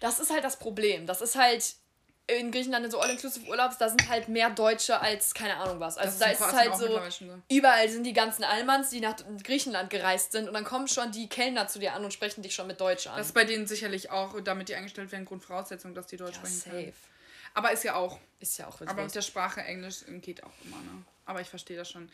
Das 0.00 0.18
ist 0.18 0.30
halt 0.30 0.44
das 0.44 0.58
Problem. 0.58 1.06
Das 1.06 1.20
ist 1.20 1.36
halt 1.36 1.74
in 2.26 2.50
Griechenland 2.50 2.84
in 2.84 2.90
so 2.90 3.00
All-Inclusive 3.00 3.48
Urlaubs, 3.48 3.78
da 3.78 3.88
sind 3.88 4.08
halt 4.08 4.28
mehr 4.28 4.50
Deutsche 4.50 5.00
als 5.00 5.34
keine 5.34 5.56
Ahnung 5.56 5.80
was. 5.80 5.98
Also 5.98 6.18
da 6.18 6.30
ist 6.30 6.40
es 6.40 6.52
halt 6.52 6.76
so, 6.76 7.00
überall 7.50 7.88
sind 7.88 8.04
die 8.04 8.12
ganzen 8.12 8.44
Allmanns, 8.44 8.90
die 8.90 9.00
nach 9.00 9.16
Griechenland 9.42 9.90
gereist 9.90 10.32
sind 10.32 10.48
und 10.48 10.54
dann 10.54 10.64
kommen 10.64 10.88
schon 10.88 11.10
die 11.12 11.28
Kellner 11.28 11.66
zu 11.68 11.78
dir 11.78 11.94
an 11.94 12.04
und 12.04 12.12
sprechen 12.12 12.42
dich 12.42 12.54
schon 12.54 12.66
mit 12.66 12.80
Deutsch 12.80 13.06
an. 13.06 13.16
Das 13.16 13.28
ist 13.28 13.32
bei 13.32 13.44
denen 13.44 13.66
sicherlich 13.66 14.10
auch, 14.10 14.40
damit 14.40 14.68
die 14.68 14.74
eingestellt 14.74 15.10
werden, 15.12 15.24
Grundvoraussetzung, 15.24 15.94
dass 15.94 16.06
die 16.06 16.16
Deutsch 16.16 16.36
ja, 16.36 16.40
sprechen 16.40 16.60
safe. 16.60 16.70
können. 16.70 16.94
Aber 17.54 17.72
ist 17.72 17.84
ja 17.84 17.96
auch. 17.96 18.18
Ist 18.40 18.58
ja 18.58 18.66
auch 18.66 18.80
Aber 18.80 19.02
mit 19.02 19.14
der 19.14 19.22
Sprache 19.22 19.60
Englisch 19.60 20.04
geht 20.20 20.42
auch 20.42 20.52
immer, 20.64 20.78
ne? 20.78 21.04
aber 21.26 21.40
ich 21.40 21.48
verstehe 21.48 21.76
das 21.76 21.90
schon. 21.90 22.10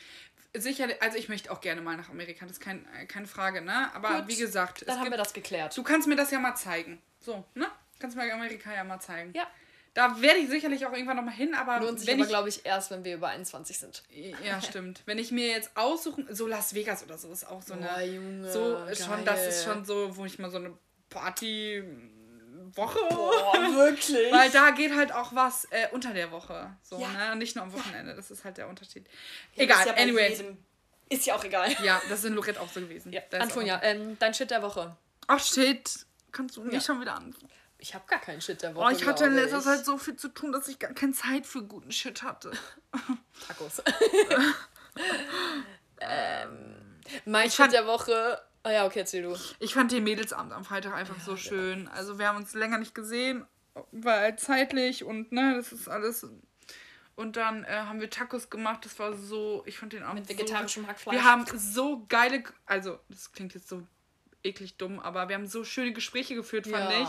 Sicherlich, 0.54 1.00
also 1.02 1.18
ich 1.18 1.28
möchte 1.28 1.52
auch 1.52 1.60
gerne 1.60 1.80
mal 1.80 1.96
nach 1.96 2.08
Amerika, 2.08 2.46
das 2.46 2.52
ist 2.52 2.60
kein, 2.60 2.86
keine 3.06 3.26
Frage, 3.26 3.60
ne? 3.60 3.94
Aber 3.94 4.20
Gut, 4.20 4.28
wie 4.28 4.36
gesagt, 4.36 4.84
Dann 4.86 4.98
haben 4.98 5.10
wir 5.10 5.18
das 5.18 5.34
geklärt. 5.34 5.76
du 5.76 5.82
kannst 5.82 6.08
mir 6.08 6.16
das 6.16 6.30
ja 6.30 6.38
mal 6.38 6.54
zeigen. 6.54 7.02
So, 7.20 7.44
ne? 7.54 7.66
Kannst 7.98 8.16
mir 8.16 8.32
Amerika 8.32 8.72
ja 8.72 8.84
mal 8.84 9.00
zeigen. 9.00 9.32
Ja. 9.34 9.46
Da 9.98 10.22
werde 10.22 10.38
ich 10.38 10.48
sicherlich 10.48 10.86
auch 10.86 10.92
irgendwann 10.92 11.16
nochmal 11.16 11.34
hin, 11.34 11.56
aber 11.56 11.80
Lohnt 11.80 11.98
sich 11.98 12.08
aber, 12.14 12.24
glaube 12.24 12.48
ich, 12.48 12.64
erst, 12.64 12.92
wenn 12.92 13.02
wir 13.02 13.16
über 13.16 13.30
21 13.30 13.80
sind. 13.80 14.04
Ja, 14.44 14.62
stimmt. 14.62 15.02
Wenn 15.06 15.18
ich 15.18 15.32
mir 15.32 15.48
jetzt 15.48 15.72
aussuchen, 15.74 16.24
so 16.32 16.46
Las 16.46 16.72
Vegas 16.72 17.02
oder 17.02 17.18
so 17.18 17.32
ist 17.32 17.44
auch 17.44 17.62
so 17.62 17.72
eine. 17.74 17.88
Boah, 17.88 18.00
Junge, 18.02 18.48
so 18.52 18.76
schon, 18.94 19.24
das 19.24 19.44
ist 19.48 19.64
geil. 19.64 19.74
schon 19.74 19.84
so, 19.84 20.16
wo 20.16 20.24
ich 20.24 20.38
mal 20.38 20.52
so 20.52 20.58
eine 20.58 20.72
Party 21.10 21.82
Woche. 22.76 22.98
Boah, 23.10 23.52
wirklich? 23.74 24.32
Weil 24.32 24.50
da 24.50 24.70
geht 24.70 24.94
halt 24.94 25.10
auch 25.10 25.34
was 25.34 25.64
äh, 25.72 25.88
unter 25.90 26.14
der 26.14 26.30
Woche. 26.30 26.76
So, 26.84 27.00
Ja. 27.00 27.08
ne? 27.30 27.34
Nicht 27.34 27.56
nur 27.56 27.64
am 27.64 27.72
Wochenende. 27.72 28.14
Das 28.14 28.30
ist 28.30 28.44
halt 28.44 28.56
der 28.56 28.68
Unterschied. 28.68 29.04
Ja, 29.56 29.64
Egal, 29.64 29.80
ist 29.84 29.98
ja 29.98 30.04
jedem- 30.04 30.58
Ist 31.08 31.26
ja 31.26 31.34
auch 31.34 31.42
egal. 31.42 31.74
Ja, 31.82 32.00
das 32.08 32.20
ist 32.20 32.26
in 32.26 32.34
Lorette 32.34 32.60
auch 32.60 32.68
so 32.70 32.78
gewesen. 32.80 33.12
Ja. 33.12 33.22
Antonia, 33.36 33.80
ähm, 33.82 34.16
dein 34.20 34.32
Shit 34.32 34.52
der 34.52 34.62
Woche. 34.62 34.96
Ach 35.26 35.42
shit. 35.42 35.90
Kannst 36.30 36.56
du 36.56 36.62
nicht 36.62 36.86
schon 36.86 37.00
wieder 37.00 37.14
an? 37.16 37.34
Ich 37.80 37.94
habe 37.94 38.04
gar 38.08 38.18
keinen 38.20 38.40
Shit 38.40 38.60
der 38.62 38.74
Woche. 38.74 38.86
Oh, 38.86 38.90
ich 38.90 39.06
hatte 39.06 39.26
in 39.26 39.34
letzter. 39.34 39.60
Zeit 39.60 39.84
so 39.84 39.98
viel 39.98 40.16
zu 40.16 40.28
tun, 40.28 40.50
dass 40.52 40.66
ich 40.68 40.78
gar 40.80 40.92
keine 40.94 41.12
Zeit 41.12 41.46
für 41.46 41.62
guten 41.62 41.92
Shit 41.92 42.22
hatte. 42.22 42.50
Tacos. 43.46 43.82
ähm, 46.00 46.76
mein 47.24 47.46
Ich 47.46 47.52
Shit 47.54 47.64
fand- 47.64 47.72
der 47.72 47.86
Woche. 47.86 48.40
Oh 48.64 48.70
ja, 48.70 48.84
okay, 48.84 49.00
erzähl 49.00 49.22
du. 49.22 49.36
Ich 49.60 49.74
fand 49.74 49.92
den 49.92 50.02
Mädelsabend 50.04 50.52
am 50.52 50.64
Freitag 50.64 50.92
einfach 50.94 51.18
so 51.20 51.36
schön. 51.36 51.88
Also 51.88 52.18
wir 52.18 52.26
haben 52.28 52.36
uns 52.36 52.54
länger 52.54 52.78
nicht 52.78 52.94
gesehen, 52.94 53.46
weil 53.92 54.36
zeitlich 54.36 55.04
und 55.04 55.30
ne, 55.32 55.54
das 55.56 55.72
ist 55.72 55.88
alles. 55.88 56.26
Und 57.14 57.36
dann 57.36 57.64
äh, 57.64 57.68
haben 57.68 58.00
wir 58.00 58.10
Tacos 58.10 58.50
gemacht. 58.50 58.84
Das 58.84 58.98
war 58.98 59.16
so, 59.16 59.62
ich 59.66 59.78
fand 59.78 59.92
den 59.92 60.02
Abend 60.02 60.28
Mit 60.28 60.38
vegetarischem 60.38 60.82
so, 60.82 60.88
Hackfleisch. 60.88 61.16
Wir 61.16 61.24
haben 61.24 61.46
so 61.56 62.04
geile, 62.08 62.42
also 62.66 62.98
das 63.08 63.32
klingt 63.32 63.54
jetzt 63.54 63.68
so 63.68 63.82
eklig 64.42 64.76
dumm, 64.76 64.98
aber 65.00 65.28
wir 65.28 65.36
haben 65.36 65.46
so 65.46 65.64
schöne 65.64 65.92
Gespräche 65.92 66.34
geführt, 66.34 66.66
fand 66.66 66.90
ich. 66.92 67.08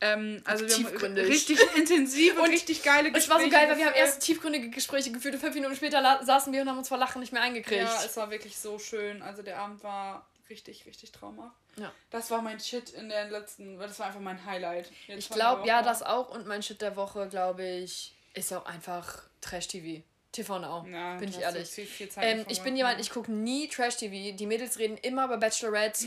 Ähm, 0.00 0.42
also 0.44 0.66
wir 0.68 0.74
haben 1.00 1.14
richtig 1.16 1.58
intensive, 1.76 2.40
Und 2.40 2.50
richtig 2.50 2.82
geile 2.82 3.08
Es 3.08 3.14
Gespräche. 3.14 3.30
war 3.38 3.40
so 3.44 3.50
geil, 3.50 3.68
weil 3.70 3.78
wir 3.78 3.86
haben 3.86 3.94
erst 3.94 4.20
tiefgründige 4.20 4.68
Gespräche 4.70 5.10
geführt 5.10 5.34
und 5.34 5.40
fünf 5.40 5.54
Minuten 5.54 5.74
später 5.74 6.20
saßen 6.22 6.52
wir 6.52 6.60
und 6.62 6.68
haben 6.68 6.78
uns 6.78 6.88
vor 6.88 6.98
Lachen 6.98 7.20
nicht 7.20 7.32
mehr 7.32 7.42
eingekriegt. 7.42 7.82
Ja, 7.82 8.02
es 8.04 8.16
war 8.16 8.30
wirklich 8.30 8.58
so 8.58 8.78
schön. 8.78 9.22
Also 9.22 9.42
der 9.42 9.58
Abend 9.58 9.82
war 9.82 10.26
richtig, 10.50 10.84
richtig 10.86 11.12
traumhaft. 11.12 11.56
Ja. 11.78 11.92
Das 12.10 12.30
war 12.30 12.42
mein 12.42 12.60
Shit 12.60 12.90
in 12.90 13.08
der 13.08 13.30
letzten, 13.30 13.78
das 13.78 13.98
war 13.98 14.06
einfach 14.08 14.20
mein 14.20 14.44
Highlight. 14.44 14.90
Jetzt 15.06 15.18
Ich 15.18 15.30
glaube, 15.30 15.66
ja, 15.66 15.82
das 15.82 16.02
auch. 16.02 16.30
Und 16.34 16.46
mein 16.46 16.62
Shit 16.62 16.80
der 16.82 16.94
Woche, 16.96 17.28
glaube 17.28 17.64
ich, 17.66 18.14
ist 18.34 18.52
auch 18.52 18.66
einfach 18.66 19.22
Trash-TV. 19.40 20.02
TV 20.32 20.58
Now, 20.58 20.86
Ja, 20.92 21.16
bin 21.16 21.30
ich 21.30 21.38
ehrlich. 21.38 21.66
viel- 21.68 21.86
viel 21.86 22.10
Ähm, 22.20 22.44
ich 22.50 22.60
bin 22.60 22.76
jemand, 22.76 23.00
ich 23.00 23.08
gucke 23.08 23.32
nie 23.32 23.68
Trash-TV. 23.68 24.36
Die 24.36 24.46
Mädels 24.46 24.78
reden 24.78 24.98
immer 24.98 25.24
über 25.24 25.38
Bachelorette. 25.38 26.04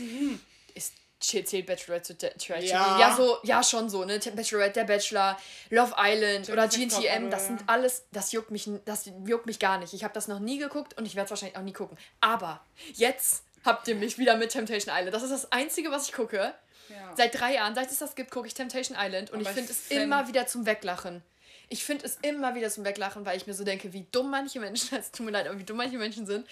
Ist 0.74 0.94
zählt 1.20 1.66
Bachelorette 1.66 2.16
zu 2.16 2.28
Trash-TV? 2.28 2.66
Ja. 2.66 2.98
Ja. 2.98 3.14
so, 3.16 3.38
ja, 3.42 3.62
schon 3.62 3.88
so, 3.90 4.04
ne? 4.04 4.18
Bachelorette, 4.18 4.72
der 4.80 4.84
Bachelor, 4.84 5.38
Love 5.70 5.94
Island 5.98 6.48
oder 6.50 6.66
GNTM, 6.66 7.30
das 7.30 7.46
sind 7.46 7.62
alles, 7.66 8.04
das 8.12 8.32
juckt 8.32 8.50
mich, 8.50 8.68
das 8.84 9.10
juckt 9.26 9.46
mich 9.46 9.58
gar 9.58 9.78
nicht. 9.78 9.92
Ich 9.92 10.02
habe 10.04 10.14
das 10.14 10.28
noch 10.28 10.40
nie 10.40 10.58
geguckt 10.58 10.96
und 10.98 11.06
ich 11.06 11.14
werde 11.14 11.26
es 11.26 11.30
wahrscheinlich 11.30 11.56
auch 11.58 11.62
nie 11.62 11.72
gucken. 11.72 11.96
Aber 12.20 12.60
jetzt 12.94 13.44
habt 13.64 13.86
ihr 13.88 13.94
mich 13.94 14.18
wieder 14.18 14.36
mit 14.36 14.50
Temptation 14.50 14.94
Island. 14.96 15.14
Das 15.14 15.22
ist 15.22 15.32
das 15.32 15.52
Einzige, 15.52 15.90
was 15.90 16.06
ich 16.08 16.12
gucke. 16.14 16.54
Ja. 16.88 17.14
Seit 17.16 17.38
drei 17.38 17.54
Jahren, 17.54 17.74
seit 17.74 17.90
es 17.90 17.98
das 17.98 18.14
gibt, 18.16 18.30
gucke 18.30 18.48
ich 18.48 18.54
Temptation 18.54 18.96
Island 19.00 19.30
und 19.30 19.40
Aber 19.40 19.50
ich 19.50 19.54
finde 19.54 19.70
es 19.70 19.78
find- 19.78 20.02
immer 20.02 20.26
wieder 20.26 20.46
zum 20.46 20.66
Weglachen. 20.66 21.22
Ich 21.68 21.84
finde 21.84 22.04
es 22.04 22.18
immer 22.22 22.56
wieder 22.56 22.68
zum 22.68 22.84
Weglachen, 22.84 23.24
weil 23.24 23.36
ich 23.36 23.46
mir 23.46 23.54
so 23.54 23.62
denke, 23.62 23.92
wie 23.92 24.04
dumm 24.10 24.28
manche 24.30 24.58
Menschen, 24.58 24.96
es 24.98 25.12
tut 25.12 25.24
mir 25.24 25.30
leid, 25.32 25.46
aber 25.46 25.56
wie 25.58 25.62
dumm 25.64 25.76
manche 25.76 25.98
Menschen 25.98 26.26
sind. 26.26 26.48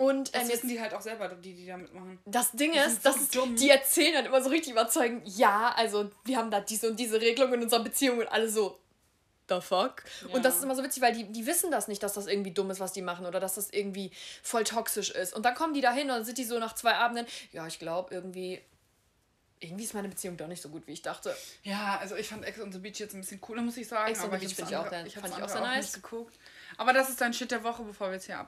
Und 0.00 0.34
Das 0.34 0.42
ähm, 0.44 0.48
jetzt, 0.48 0.56
wissen 0.58 0.68
die 0.70 0.80
halt 0.80 0.94
auch 0.94 1.00
selber, 1.02 1.28
die, 1.28 1.52
die 1.52 1.66
da 1.66 1.76
mitmachen. 1.76 2.18
das 2.24 2.52
Ding 2.52 2.72
sind 2.72 2.86
ist, 2.86 3.04
das 3.04 3.16
so 3.16 3.20
ist, 3.20 3.34
dumm. 3.36 3.54
die 3.56 3.68
erzählen 3.68 4.14
dann 4.14 4.24
immer 4.26 4.42
so 4.42 4.48
richtig 4.48 4.72
überzeugend, 4.72 5.22
ja, 5.26 5.74
also 5.76 6.10
wir 6.24 6.38
haben 6.38 6.50
da 6.50 6.60
diese 6.60 6.88
und 6.90 6.98
diese 6.98 7.20
Regelung 7.20 7.52
in 7.52 7.62
unserer 7.62 7.84
Beziehung 7.84 8.18
und 8.18 8.26
alle 8.28 8.48
so, 8.48 8.78
the 9.50 9.60
fuck? 9.60 10.02
Ja. 10.26 10.34
Und 10.34 10.42
das 10.44 10.56
ist 10.56 10.62
immer 10.64 10.74
so 10.74 10.82
witzig, 10.82 11.02
weil 11.02 11.12
die, 11.14 11.24
die 11.24 11.44
wissen 11.46 11.70
das 11.70 11.86
nicht, 11.86 12.02
dass 12.02 12.14
das 12.14 12.28
irgendwie 12.28 12.52
dumm 12.52 12.70
ist, 12.70 12.80
was 12.80 12.92
die 12.94 13.02
machen 13.02 13.26
oder 13.26 13.40
dass 13.40 13.56
das 13.56 13.68
irgendwie 13.70 14.10
voll 14.42 14.64
toxisch 14.64 15.10
ist. 15.10 15.34
Und 15.34 15.44
dann 15.44 15.54
kommen 15.54 15.74
die 15.74 15.80
da 15.82 15.92
hin 15.92 16.04
und 16.04 16.16
dann 16.16 16.24
sind 16.24 16.38
die 16.38 16.44
so 16.44 16.58
nach 16.58 16.74
zwei 16.74 16.94
Abenden, 16.94 17.26
ja, 17.52 17.66
ich 17.66 17.78
glaube 17.78 18.14
irgendwie, 18.14 18.58
irgendwie 19.58 19.84
ist 19.84 19.92
meine 19.92 20.08
Beziehung 20.08 20.38
doch 20.38 20.46
nicht 20.46 20.62
so 20.62 20.70
gut, 20.70 20.86
wie 20.86 20.92
ich 20.92 21.02
dachte. 21.02 21.36
Ja, 21.62 21.98
also 22.00 22.16
ich 22.16 22.26
fand 22.28 22.46
Ex 22.46 22.58
on 22.58 22.72
the 22.72 22.78
Beach 22.78 22.98
jetzt 23.00 23.12
ein 23.14 23.20
bisschen 23.20 23.40
cooler, 23.42 23.60
muss 23.60 23.76
ich 23.76 23.86
sagen. 23.86 24.10
Ex 24.10 24.20
on 24.20 24.26
aber 24.26 24.38
the 24.38 24.46
ich 24.46 24.56
Beach 24.56 24.66
finde 24.66 24.70
ich 24.70 24.76
auch 24.78 24.88
dann- 24.88 25.04
hab's 25.04 25.14
fand 25.14 25.36
ich 25.36 25.42
auch 25.44 25.48
sehr 25.50 25.60
nice. 25.60 25.92
geguckt. 25.92 26.38
Aber 26.78 26.94
das 26.94 27.10
ist 27.10 27.20
dein 27.20 27.34
Shit 27.34 27.50
der 27.50 27.62
Woche, 27.62 27.82
bevor 27.82 28.06
wir 28.08 28.14
jetzt 28.14 28.24
hier 28.26 28.38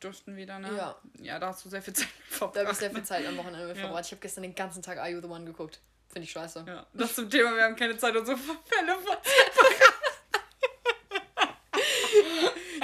abdurften 0.00 0.34
wieder, 0.36 0.58
ne? 0.58 0.70
Ja. 0.76 0.96
Ja, 1.20 1.38
da 1.38 1.48
hast 1.48 1.62
du 1.64 1.68
sehr 1.68 1.82
viel 1.82 1.92
Zeit 1.94 2.08
Da 2.30 2.36
verbracht. 2.36 2.58
habe 2.60 2.72
ich 2.72 2.78
sehr 2.78 2.90
viel 2.90 3.02
Zeit 3.02 3.26
am 3.26 3.36
Wochenende 3.36 3.68
Ja. 3.68 3.74
verbracht. 3.74 4.06
Ich 4.06 4.12
habe 4.12 4.20
gestern 4.20 4.42
den 4.42 4.54
ganzen 4.54 4.82
Tag 4.82 4.98
Are 4.98 5.08
You 5.10 5.20
the 5.20 5.28
One 5.28 5.44
geguckt. 5.44 5.78
Finde 6.08 6.24
ich 6.24 6.32
scheiße. 6.32 6.64
Ja, 6.66 6.86
das 6.94 7.14
zum 7.14 7.28
Thema, 7.30 7.54
wir 7.54 7.62
haben 7.64 7.76
keine 7.76 7.96
Zeit, 7.96 8.16
unsere 8.16 8.36
Fälle 8.36 8.94
von 8.96 9.16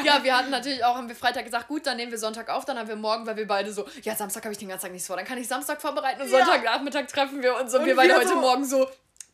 Ja, 0.04 0.22
wir 0.22 0.36
hatten 0.36 0.50
natürlich 0.50 0.84
auch, 0.84 0.94
haben 0.94 1.08
wir 1.08 1.16
Freitag 1.16 1.44
gesagt, 1.44 1.66
gut, 1.66 1.84
dann 1.86 1.96
nehmen 1.96 2.12
wir 2.12 2.18
Sonntag 2.18 2.48
auf, 2.50 2.64
dann 2.64 2.78
haben 2.78 2.86
wir 2.86 2.94
morgen, 2.96 3.26
weil 3.26 3.36
wir 3.36 3.46
beide 3.46 3.72
so, 3.72 3.88
ja, 4.02 4.14
Samstag 4.14 4.44
habe 4.44 4.52
ich 4.52 4.58
den 4.58 4.68
ganzen 4.68 4.84
Tag 4.84 4.92
nichts 4.92 5.08
vor, 5.08 5.16
dann 5.16 5.24
kann 5.24 5.38
ich 5.38 5.48
Samstag 5.48 5.80
vorbereiten 5.80 6.20
und 6.22 6.30
Ja. 6.30 6.38
Sonntagnachmittag 6.44 7.06
treffen 7.08 7.42
wir 7.42 7.56
uns 7.56 7.74
und, 7.74 7.80
Und 7.80 7.86
wir 7.86 7.96
beide 7.96 8.14
heute 8.14 8.28
so- 8.28 8.36
Morgen 8.36 8.64
so, 8.64 8.88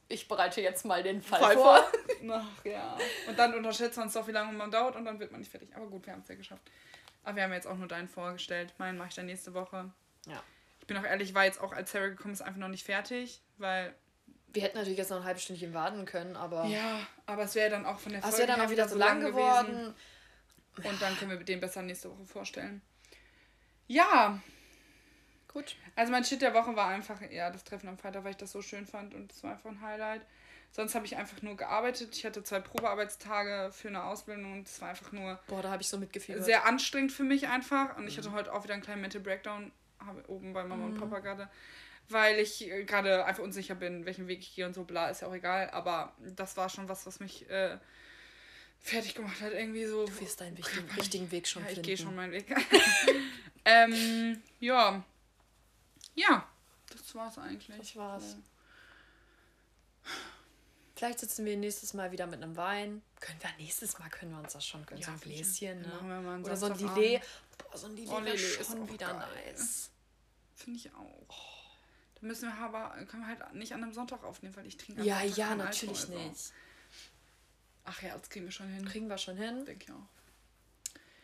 ich 0.09 0.27
bereite 0.29 0.63
jetzt 0.63 0.85
mal 0.87 1.03
den 1.03 1.21
Fall, 1.21 1.41
Fall 1.41 1.57
vor. 1.57 1.91
Ach 2.31 2.65
ja. 2.65 2.97
Und 3.29 3.39
dann 3.39 3.55
unterschätzt 3.55 3.99
man 3.99 4.07
es 4.09 4.15
doch, 4.15 4.27
wie 4.27 4.33
lange 4.33 4.53
man 4.53 4.71
dauert 4.71 4.97
und 4.97 5.05
dann 5.05 5.19
wird 5.21 5.31
man 5.33 5.41
nicht 5.41 5.51
fertig. 5.51 5.69
Aber 5.77 5.87
gut, 5.87 6.07
wir 6.07 6.13
haben 6.15 6.21
es 6.23 6.29
ja 6.29 6.35
geschafft. 6.37 6.63
Aber 7.25 7.37
wir 7.37 7.45
haben 7.45 7.53
jetzt 7.53 7.67
auch 7.67 7.77
nur 7.77 7.89
deinen 7.89 8.09
vorgestellt. 8.09 8.75
Meinen 8.79 8.99
mache 8.99 9.09
ich 9.09 9.15
dann 9.15 9.27
nächste 9.27 9.55
Woche. 9.55 9.91
Ja. 10.27 10.43
Ich 10.81 10.87
bin 10.87 10.97
auch 10.97 11.05
ehrlich, 11.05 11.31
ich 11.31 11.35
war 11.35 11.45
jetzt 11.45 11.61
auch, 11.61 11.73
als 11.73 11.93
Sarah 11.93 12.09
gekommen 12.09 12.35
ist, 12.35 12.43
einfach 12.43 12.59
noch 12.59 12.69
nicht 12.69 12.85
fertig, 12.85 13.41
weil. 13.59 13.95
Wir 14.49 14.63
hätten 14.63 14.77
natürlich 14.77 14.99
jetzt 14.99 15.11
noch 15.11 15.19
ein 15.19 15.25
halbes 15.25 15.45
Stündchen 15.45 15.73
warten 15.73 16.05
können, 16.05 16.37
aber 16.37 16.67
Ja, 16.67 17.07
aber 17.25 17.45
es 17.45 17.55
wäre 17.55 17.71
dann 17.71 17.87
auch 17.87 17.99
von 17.99 18.13
der 18.13 18.19
es 18.23 18.29
Folge 18.29 18.39
wäre 18.39 18.59
dann 18.59 18.67
auch 18.67 18.71
wieder 18.71 18.87
so 18.87 18.99
lang 18.99 19.21
geworden. 19.21 19.95
Und 20.77 21.03
dann 21.03 21.17
können 21.17 21.31
wir 21.31 21.39
den 21.43 21.61
besser 21.61 21.81
nächste 21.83 22.11
Woche 22.11 22.27
vorstellen. 22.27 22.83
Ja, 23.87 24.41
Gut. 25.49 25.77
also 25.97 26.13
mein 26.13 26.25
Shit 26.25 26.43
der 26.43 26.55
Woche 26.55 26.75
war 26.77 26.89
einfach, 26.89 27.21
ja, 27.31 27.51
das 27.51 27.65
Treffen 27.65 27.89
am 27.89 27.99
Freitag, 27.99 28.25
weil 28.25 28.33
ich 28.33 28.37
das 28.37 28.53
so 28.53 28.63
schön 28.63 28.87
fand 28.87 29.15
und 29.15 29.33
es 29.33 29.43
war 29.43 29.53
einfach 29.53 29.71
ein 29.71 29.81
Highlight. 29.81 30.23
Sonst 30.75 30.95
habe 30.95 31.05
ich 31.05 31.17
einfach 31.17 31.43
nur 31.43 31.55
gearbeitet. 31.57 32.17
Ich 32.17 32.25
hatte 32.25 32.43
zwei 32.43 32.59
Probearbeitstage 32.61 33.71
für 33.73 33.89
eine 33.89 34.05
Ausbildung 34.05 34.53
und 34.55 34.67
es 34.67 34.81
war 34.81 34.89
einfach 34.89 35.13
nur 35.13 35.39
Boah, 35.47 35.61
da 35.63 35.71
habe 35.71 35.83
ich 35.83 35.89
so 35.89 35.99
mitgefiebert. 35.99 36.45
sehr 36.45 36.65
anstrengend 36.65 37.13
für 37.13 37.25
mich 37.25 37.47
einfach. 37.49 37.97
Und 37.99 38.09
ich 38.09 38.17
hatte 38.17 38.33
heute 38.33 38.53
auch 38.55 38.65
wieder 38.65 38.73
einen 38.73 38.83
kleinen 38.83 39.03
Mental 39.03 39.21
Breakdown, 39.21 39.71
oben 40.29 40.55
bei 40.55 40.65
Mama 40.65 40.87
und 40.87 40.99
Papa 40.99 41.19
gerade, 41.21 41.51
weil 42.09 42.39
ich 42.39 42.69
äh, 42.71 42.85
gerade 42.85 43.25
einfach 43.27 43.43
unsicher 43.43 43.75
bin, 43.75 44.07
welchen 44.07 44.29
Weg 44.29 44.41
ich 44.41 44.55
gehe 44.55 44.65
und 44.67 44.73
so, 44.75 44.85
bla, 44.85 45.11
ist 45.11 45.21
ja 45.21 45.29
auch 45.29 45.35
egal. 45.35 45.69
Aber 45.71 46.17
das 46.21 46.57
war 46.57 46.71
schon 46.71 46.89
was, 46.89 47.05
was 47.05 47.21
mich 47.21 47.49
äh, 47.51 47.77
fertig 48.81 49.15
gemacht 49.15 49.43
hat, 49.43 49.53
irgendwie 49.53 49.85
so. 49.85 50.07
du 50.07 50.21
wirst 50.21 50.41
deinen 50.41 50.57
wichtigen, 50.57 50.91
richtigen 50.97 51.31
Weg 51.31 51.47
schon 51.47 51.63
Ja, 51.65 51.69
ich 51.69 51.75
finden. 51.75 51.87
gehe 51.87 51.97
schon 51.99 52.15
meinen 52.17 52.33
Weg. 52.33 52.47
ähm, 53.67 54.43
ja. 54.59 55.05
Ja, 56.15 56.49
das 56.91 57.15
war's 57.15 57.37
eigentlich. 57.37 57.77
Das 57.79 57.95
war's. 57.95 58.37
Vielleicht 61.03 61.19
sitzen 61.19 61.45
wir 61.45 61.57
nächstes 61.57 61.95
Mal 61.95 62.13
wieder 62.13 62.29
mit 62.29 62.41
einem 62.41 62.57
Wein. 62.57 63.03
Können 63.19 63.41
wir 63.43 63.51
nächstes 63.59 63.99
Mal 63.99 64.09
können 64.09 64.31
wir 64.31 64.39
uns 64.39 64.53
das 64.53 64.65
schon 64.65 64.87
gönnen. 64.87 65.01
Ja, 65.03 65.09
so 65.09 65.13
ein. 65.15 65.21
Gläschen, 65.21 65.81
ne? 65.83 66.41
Oder 66.45 66.57
so 66.57 66.67
ein. 66.67 66.79
Lillet. 66.79 67.23
Boah, 67.59 67.77
so 67.77 67.87
ein 67.89 67.97
Lillet, 67.97 68.13
Oh, 68.13 68.21
Lillet 68.21 68.35
ist 68.61 68.67
schon 68.71 68.83
auch 68.85 68.93
wieder 68.93 69.13
geil. 69.13 69.53
nice. 69.53 69.91
Finde 70.55 70.79
ich 70.79 70.95
auch. 70.95 71.27
Da 72.15 72.21
müssen 72.25 72.49
wir 72.49 72.55
aber, 72.55 72.91
können 73.07 73.25
wir 73.25 73.27
halt 73.27 73.53
nicht 73.55 73.73
an 73.75 73.83
einem 73.83 73.93
Sonntag 73.93 74.23
aufnehmen, 74.23 74.55
weil 74.55 74.65
ich 74.65 74.77
trinke 74.77 75.03
Ja, 75.03 75.25
ja, 75.25 75.57
natürlich 75.57 76.03
Alkohol, 76.03 76.19
so. 76.23 76.29
nicht. 76.29 76.53
Ach 77.83 78.01
ja, 78.03 78.17
das 78.17 78.31
kriegen 78.31 78.45
wir 78.45 78.53
schon 78.53 78.69
hin. 78.69 78.85
Kriegen 78.89 79.09
wir 79.09 79.19
schon 79.19 79.37
hin. 79.37 79.65
Denke 79.65 79.87
ich 79.87 79.91
auch. 79.91 80.07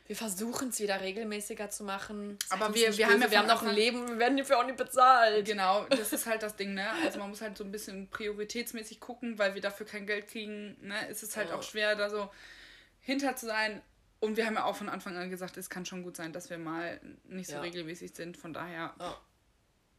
Wir 0.09 0.17
versuchen 0.17 0.71
es 0.71 0.81
wieder 0.81 1.01
regelmäßiger 1.01 1.69
zu 1.71 1.85
machen. 1.85 2.39
Aber 2.49 2.75
wir- 2.75 2.97
wir 2.97 3.07
haben 3.09 3.21
ja 3.23 3.31
wir 3.31 3.39
haben 3.39 3.47
noch 3.47 3.63
ein 3.63 3.75
Leben 3.75 4.09
wir 4.09 4.19
werden 4.19 4.37
dafür 4.39 4.59
auch 4.59 4.65
nicht 4.65 4.79
bezahlt. 4.79 5.47
Genau, 5.47 5.85
das 5.91 6.13
ist 6.13 6.27
halt 6.27 6.43
das 6.43 6.57
Ding, 6.57 6.75
ne? 6.75 6.91
Also 7.05 7.19
man 7.21 7.29
muss 7.29 7.41
halt 7.43 7.57
so 7.57 7.63
ein 7.63 7.71
bisschen 7.71 8.09
prioritätsmäßig 8.09 8.99
gucken, 9.01 9.39
weil 9.39 9.55
wir 9.55 9.61
dafür 9.61 9.87
kein 9.87 10.07
Geld 10.07 10.27
kriegen, 10.29 10.77
ne? 10.81 11.09
Es 11.09 11.23
ist 11.23 11.37
halt 11.37 11.51
Ja. 11.51 11.57
auch 11.57 11.63
schwer, 11.63 11.95
da 11.95 12.09
so 12.11 12.31
hinter 13.01 13.37
zu 13.37 13.47
sein. 13.47 13.83
Und 14.21 14.37
wir 14.37 14.47
haben 14.47 14.55
ja 14.55 14.65
auch 14.65 14.75
von 14.75 14.89
Anfang 14.89 15.17
an 15.17 15.31
gesagt, 15.31 15.57
es 15.59 15.71
kann 15.71 15.87
schon 15.87 16.03
gut 16.03 16.17
sein, 16.17 16.33
dass 16.33 16.51
wir 16.51 16.59
mal 16.59 17.01
nicht 17.25 17.49
so 17.49 17.55
Ja. 17.57 17.61
regelmäßig 17.61 18.15
sind. 18.17 18.37
Von 18.37 18.53
daher 18.53 18.95
Ja. 18.99 19.21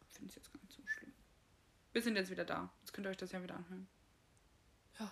finde 0.10 0.30
ich 0.32 0.36
jetzt 0.36 0.52
gar 0.52 0.60
nicht 0.62 0.74
so 0.76 0.82
schlimm. 0.88 1.14
Wir 1.94 2.02
sind 2.02 2.16
jetzt 2.16 2.30
wieder 2.32 2.46
da. 2.46 2.70
Jetzt 2.82 2.94
könnt 2.94 3.06
ihr 3.08 3.12
euch 3.12 3.18
das 3.18 3.32
ja 3.32 3.42
wieder 3.44 3.56
anhören. 3.56 3.88
Ja. 5.00 5.12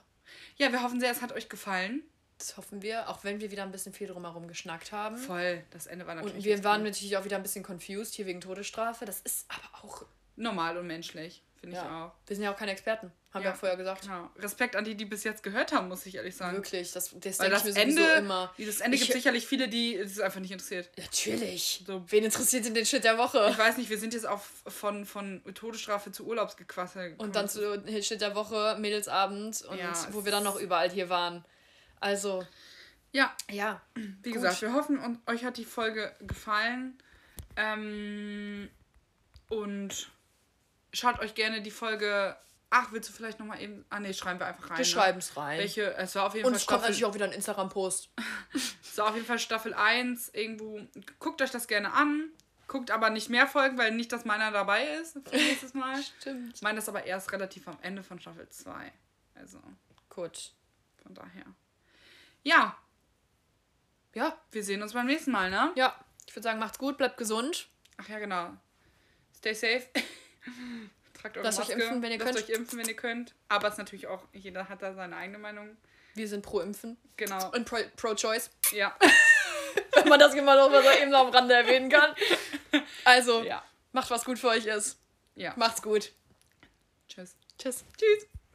Ja, 0.57 0.71
wir 0.71 0.81
hoffen 0.81 0.99
sehr, 0.99 1.11
es 1.11 1.21
hat 1.21 1.31
euch 1.33 1.47
gefallen. 1.49 2.03
Das 2.37 2.55
hoffen 2.57 2.81
wir, 2.83 3.09
auch 3.09 3.23
wenn 3.23 3.39
wir 3.41 3.49
wieder 3.51 3.63
ein 3.63 3.71
bisschen 3.71 3.93
viel 3.93 4.07
drumherum 4.07 4.47
geschnackt 4.47 4.91
haben. 4.91 5.17
Voll. 5.17 5.63
Das 5.71 5.87
Ende 5.87 6.05
war 6.05 6.15
natürlich. 6.15 6.35
Und 6.37 6.43
wir 6.45 6.63
waren 6.63 6.81
gut. 6.81 6.91
natürlich 6.91 7.17
auch 7.17 7.25
wieder 7.25 7.37
ein 7.37 7.43
bisschen 7.43 7.63
confused 7.65 8.13
hier 8.13 8.25
wegen 8.27 8.41
Todesstrafe. 8.41 9.05
Das 9.05 9.19
ist 9.21 9.45
aber 9.49 9.83
auch 9.83 10.05
normal 10.35 10.77
und 10.77 10.85
menschlich. 10.87 11.41
Finde 11.59 11.75
ich 11.75 11.81
Ja. 11.81 12.05
auch. 12.05 12.11
Wir 12.27 12.35
sind 12.35 12.43
ja 12.45 12.53
auch 12.53 12.55
keine 12.57 12.71
Experten, 12.71 13.11
haben 13.33 13.41
wir 13.41 13.49
Ja, 13.49 13.55
auch 13.55 13.59
vorher 13.59 13.75
gesagt. 13.75 14.03
Genau. 14.03 14.29
Respekt 14.37 14.75
an 14.75 14.85
die, 14.85 14.93
die 14.93 15.05
bis 15.05 15.23
jetzt 15.23 15.41
gehört 15.41 15.71
haben, 15.71 15.87
muss 15.87 16.05
ich 16.05 16.13
ehrlich 16.13 16.35
sagen. 16.35 16.55
Wirklich, 16.55 16.91
das, 16.91 17.05
das 17.19 17.39
Weil 17.39 17.49
denke 17.49 17.67
ich 17.69 17.73
das 17.73 17.73
mir 17.73 17.81
Ende, 17.81 18.03
immer. 18.19 18.53
dieses 18.59 18.79
Ende 18.81 18.95
Ich- 18.95 19.01
gibt 19.01 19.13
sicherlich 19.13 19.47
viele, 19.47 19.67
die 19.67 19.95
es 19.95 20.19
einfach 20.19 20.39
nicht 20.39 20.51
interessiert. 20.51 20.91
Natürlich. 20.95 21.83
So. 21.87 22.03
Wen 22.09 22.23
interessiert 22.25 22.65
denn 22.65 22.75
den 22.75 22.85
Shit 22.85 23.03
der 23.03 23.17
Woche? 23.17 23.47
Ich 23.49 23.57
weiß 23.57 23.77
nicht, 23.77 23.89
wir 23.89 23.97
sind 23.97 24.13
jetzt 24.13 24.27
auch 24.27 24.41
von, 24.67 25.07
von 25.07 25.41
Todesstrafe 25.55 26.11
zu 26.11 26.27
Urlaubsgequassel. 26.27 27.15
Und 27.17 27.35
dann 27.35 27.49
zu 27.49 27.81
Shit 28.03 28.21
der 28.21 28.35
Woche, 28.35 28.77
Mädelsabend 28.79 29.63
und 29.63 29.79
Ja, 29.79 29.91
wo 30.11 30.23
wir 30.25 30.31
dann 30.31 30.43
noch 30.43 30.59
überall 30.59 30.91
hier 30.91 31.09
waren. 31.09 31.43
Also, 31.99 32.45
Ja, 33.11 33.35
ja. 33.49 33.81
wie 33.95 34.31
Gut. 34.31 34.33
gesagt, 34.33 34.61
wir 34.61 34.73
hoffen, 34.73 34.99
und 34.99 35.19
euch 35.27 35.43
hat 35.45 35.57
die 35.57 35.65
Folge 35.65 36.13
gefallen. 36.19 36.97
Ähm, 37.55 38.69
und 39.49 40.09
schaut 40.93 41.19
euch 41.19 41.33
gerne 41.35 41.61
die 41.61 41.71
Folge. 41.71 42.35
Ach, 42.69 42.91
willst 42.91 43.09
du 43.09 43.13
vielleicht 43.13 43.39
nochmal 43.39 43.61
eben. 43.61 43.85
Ah, 43.89 43.99
nee, 43.99 44.13
schreiben 44.13 44.39
wir 44.39 44.45
einfach 44.47 44.69
rein. 44.69 44.77
Wir 44.77 44.85
ne? 44.85 44.91
schreiben 44.91 45.19
es 45.19 45.37
rein. 45.37 45.57
Welche, 45.59 45.93
es 45.95 46.15
war 46.15 46.25
auf 46.25 46.33
jeden 46.35 46.45
und 46.45 46.53
Fall 46.53 46.59
es 46.61 46.67
kommt 46.67 46.81
natürlich 46.81 47.05
auch 47.05 47.13
wieder 47.13 47.25
ein 47.25 47.31
Instagram-Post. 47.31 48.09
es 48.83 48.97
war 48.97 49.07
auf 49.07 49.15
jeden 49.15 49.25
Fall 49.25 49.39
Staffel 49.39 49.73
1. 49.73 50.29
Irgendwo. 50.33 50.81
Guckt 51.19 51.41
euch 51.41 51.51
das 51.51 51.67
gerne 51.67 51.93
an. 51.93 52.29
Guckt 52.67 52.91
aber 52.91 53.09
nicht 53.09 53.29
mehr 53.29 53.47
Folgen, 53.47 53.77
weil 53.77 53.91
nicht, 53.93 54.11
dass 54.11 54.25
meiner 54.25 54.51
dabei 54.51 54.85
ist 54.85 55.13
für 55.13 55.35
nächstes 55.35 55.73
Mal. 55.73 56.03
Stimmt. 56.19 56.55
Ich 56.55 56.61
meine 56.61 56.75
das 56.75 56.89
aber 56.89 57.05
erst 57.05 57.31
relativ 57.31 57.65
am 57.69 57.77
Ende 57.81 58.03
von 58.03 58.19
Staffel 58.19 58.47
2. 58.49 58.91
Also, 59.35 59.59
Gut. 60.09 60.51
von 61.01 61.13
daher. 61.13 61.45
Ja, 62.47 62.77
Ja, 64.13 64.37
wir 64.51 64.63
sehen 64.63 64.81
uns 64.81 64.93
beim 64.93 65.05
nächsten 65.05 65.31
Mal, 65.31 65.49
ne? 65.49 65.71
ja. 65.75 65.93
Ich 66.27 66.35
würde 66.35 66.43
sagen, 66.43 66.59
macht's 66.59 66.77
gut, 66.77 66.97
bleibt 66.97 67.17
gesund. 67.17 67.67
Ach 67.97 68.07
ja, 68.09 68.19
genau. 68.19 68.51
Stay 69.35 69.53
safe. 69.53 69.87
Tragt 71.13 71.37
eure 71.37 71.45
Lasst 71.45 71.59
euch 71.59 71.67
Maske. 71.69 71.81
impfen, 71.83 72.01
wenn 72.01 72.11
ihr 72.11 72.17
Lasst 72.19 72.33
könnt. 72.35 72.49
euch 72.49 72.55
impfen, 72.55 72.79
wenn 72.79 72.87
ihr 72.87 72.95
könnt. 72.95 73.35
Aber 73.49 73.67
es 73.67 73.73
ist 73.73 73.77
natürlich 73.79 74.07
auch, 74.07 74.23
jeder 74.33 74.67
hat 74.69 74.81
da 74.81 74.93
seine 74.93 75.15
eigene 75.17 75.37
Meinung. 75.39 75.75
Wir 76.15 76.27
sind 76.27 76.41
pro 76.43 76.59
Impfen 76.61 76.97
Genau. 77.17 77.51
und 77.51 77.65
pro- 77.65 77.83
pro-choice. 77.95 78.49
Ja. 78.71 78.95
Wenn 79.93 80.09
man 80.09 80.19
das 80.19 80.33
immer 80.33 80.55
noch 80.55 80.69
mal 80.69 80.81
so 80.83 80.89
eben 81.01 81.11
noch 81.11 81.27
am 81.27 81.29
Rande 81.29 81.53
erwähnen 81.53 81.89
kann. 81.89 82.15
Also, 83.05 83.43
Ja. 83.43 83.63
macht 83.91 84.09
was 84.09 84.25
gut 84.25 84.39
für 84.39 84.47
euch 84.49 84.65
ist. 84.65 84.99
Ja. 85.35 85.53
Macht's 85.57 85.81
gut. 85.81 86.11
Tschüss. 87.07 87.35
Tschüss. 87.59 87.83
Tschüss. 87.97 88.27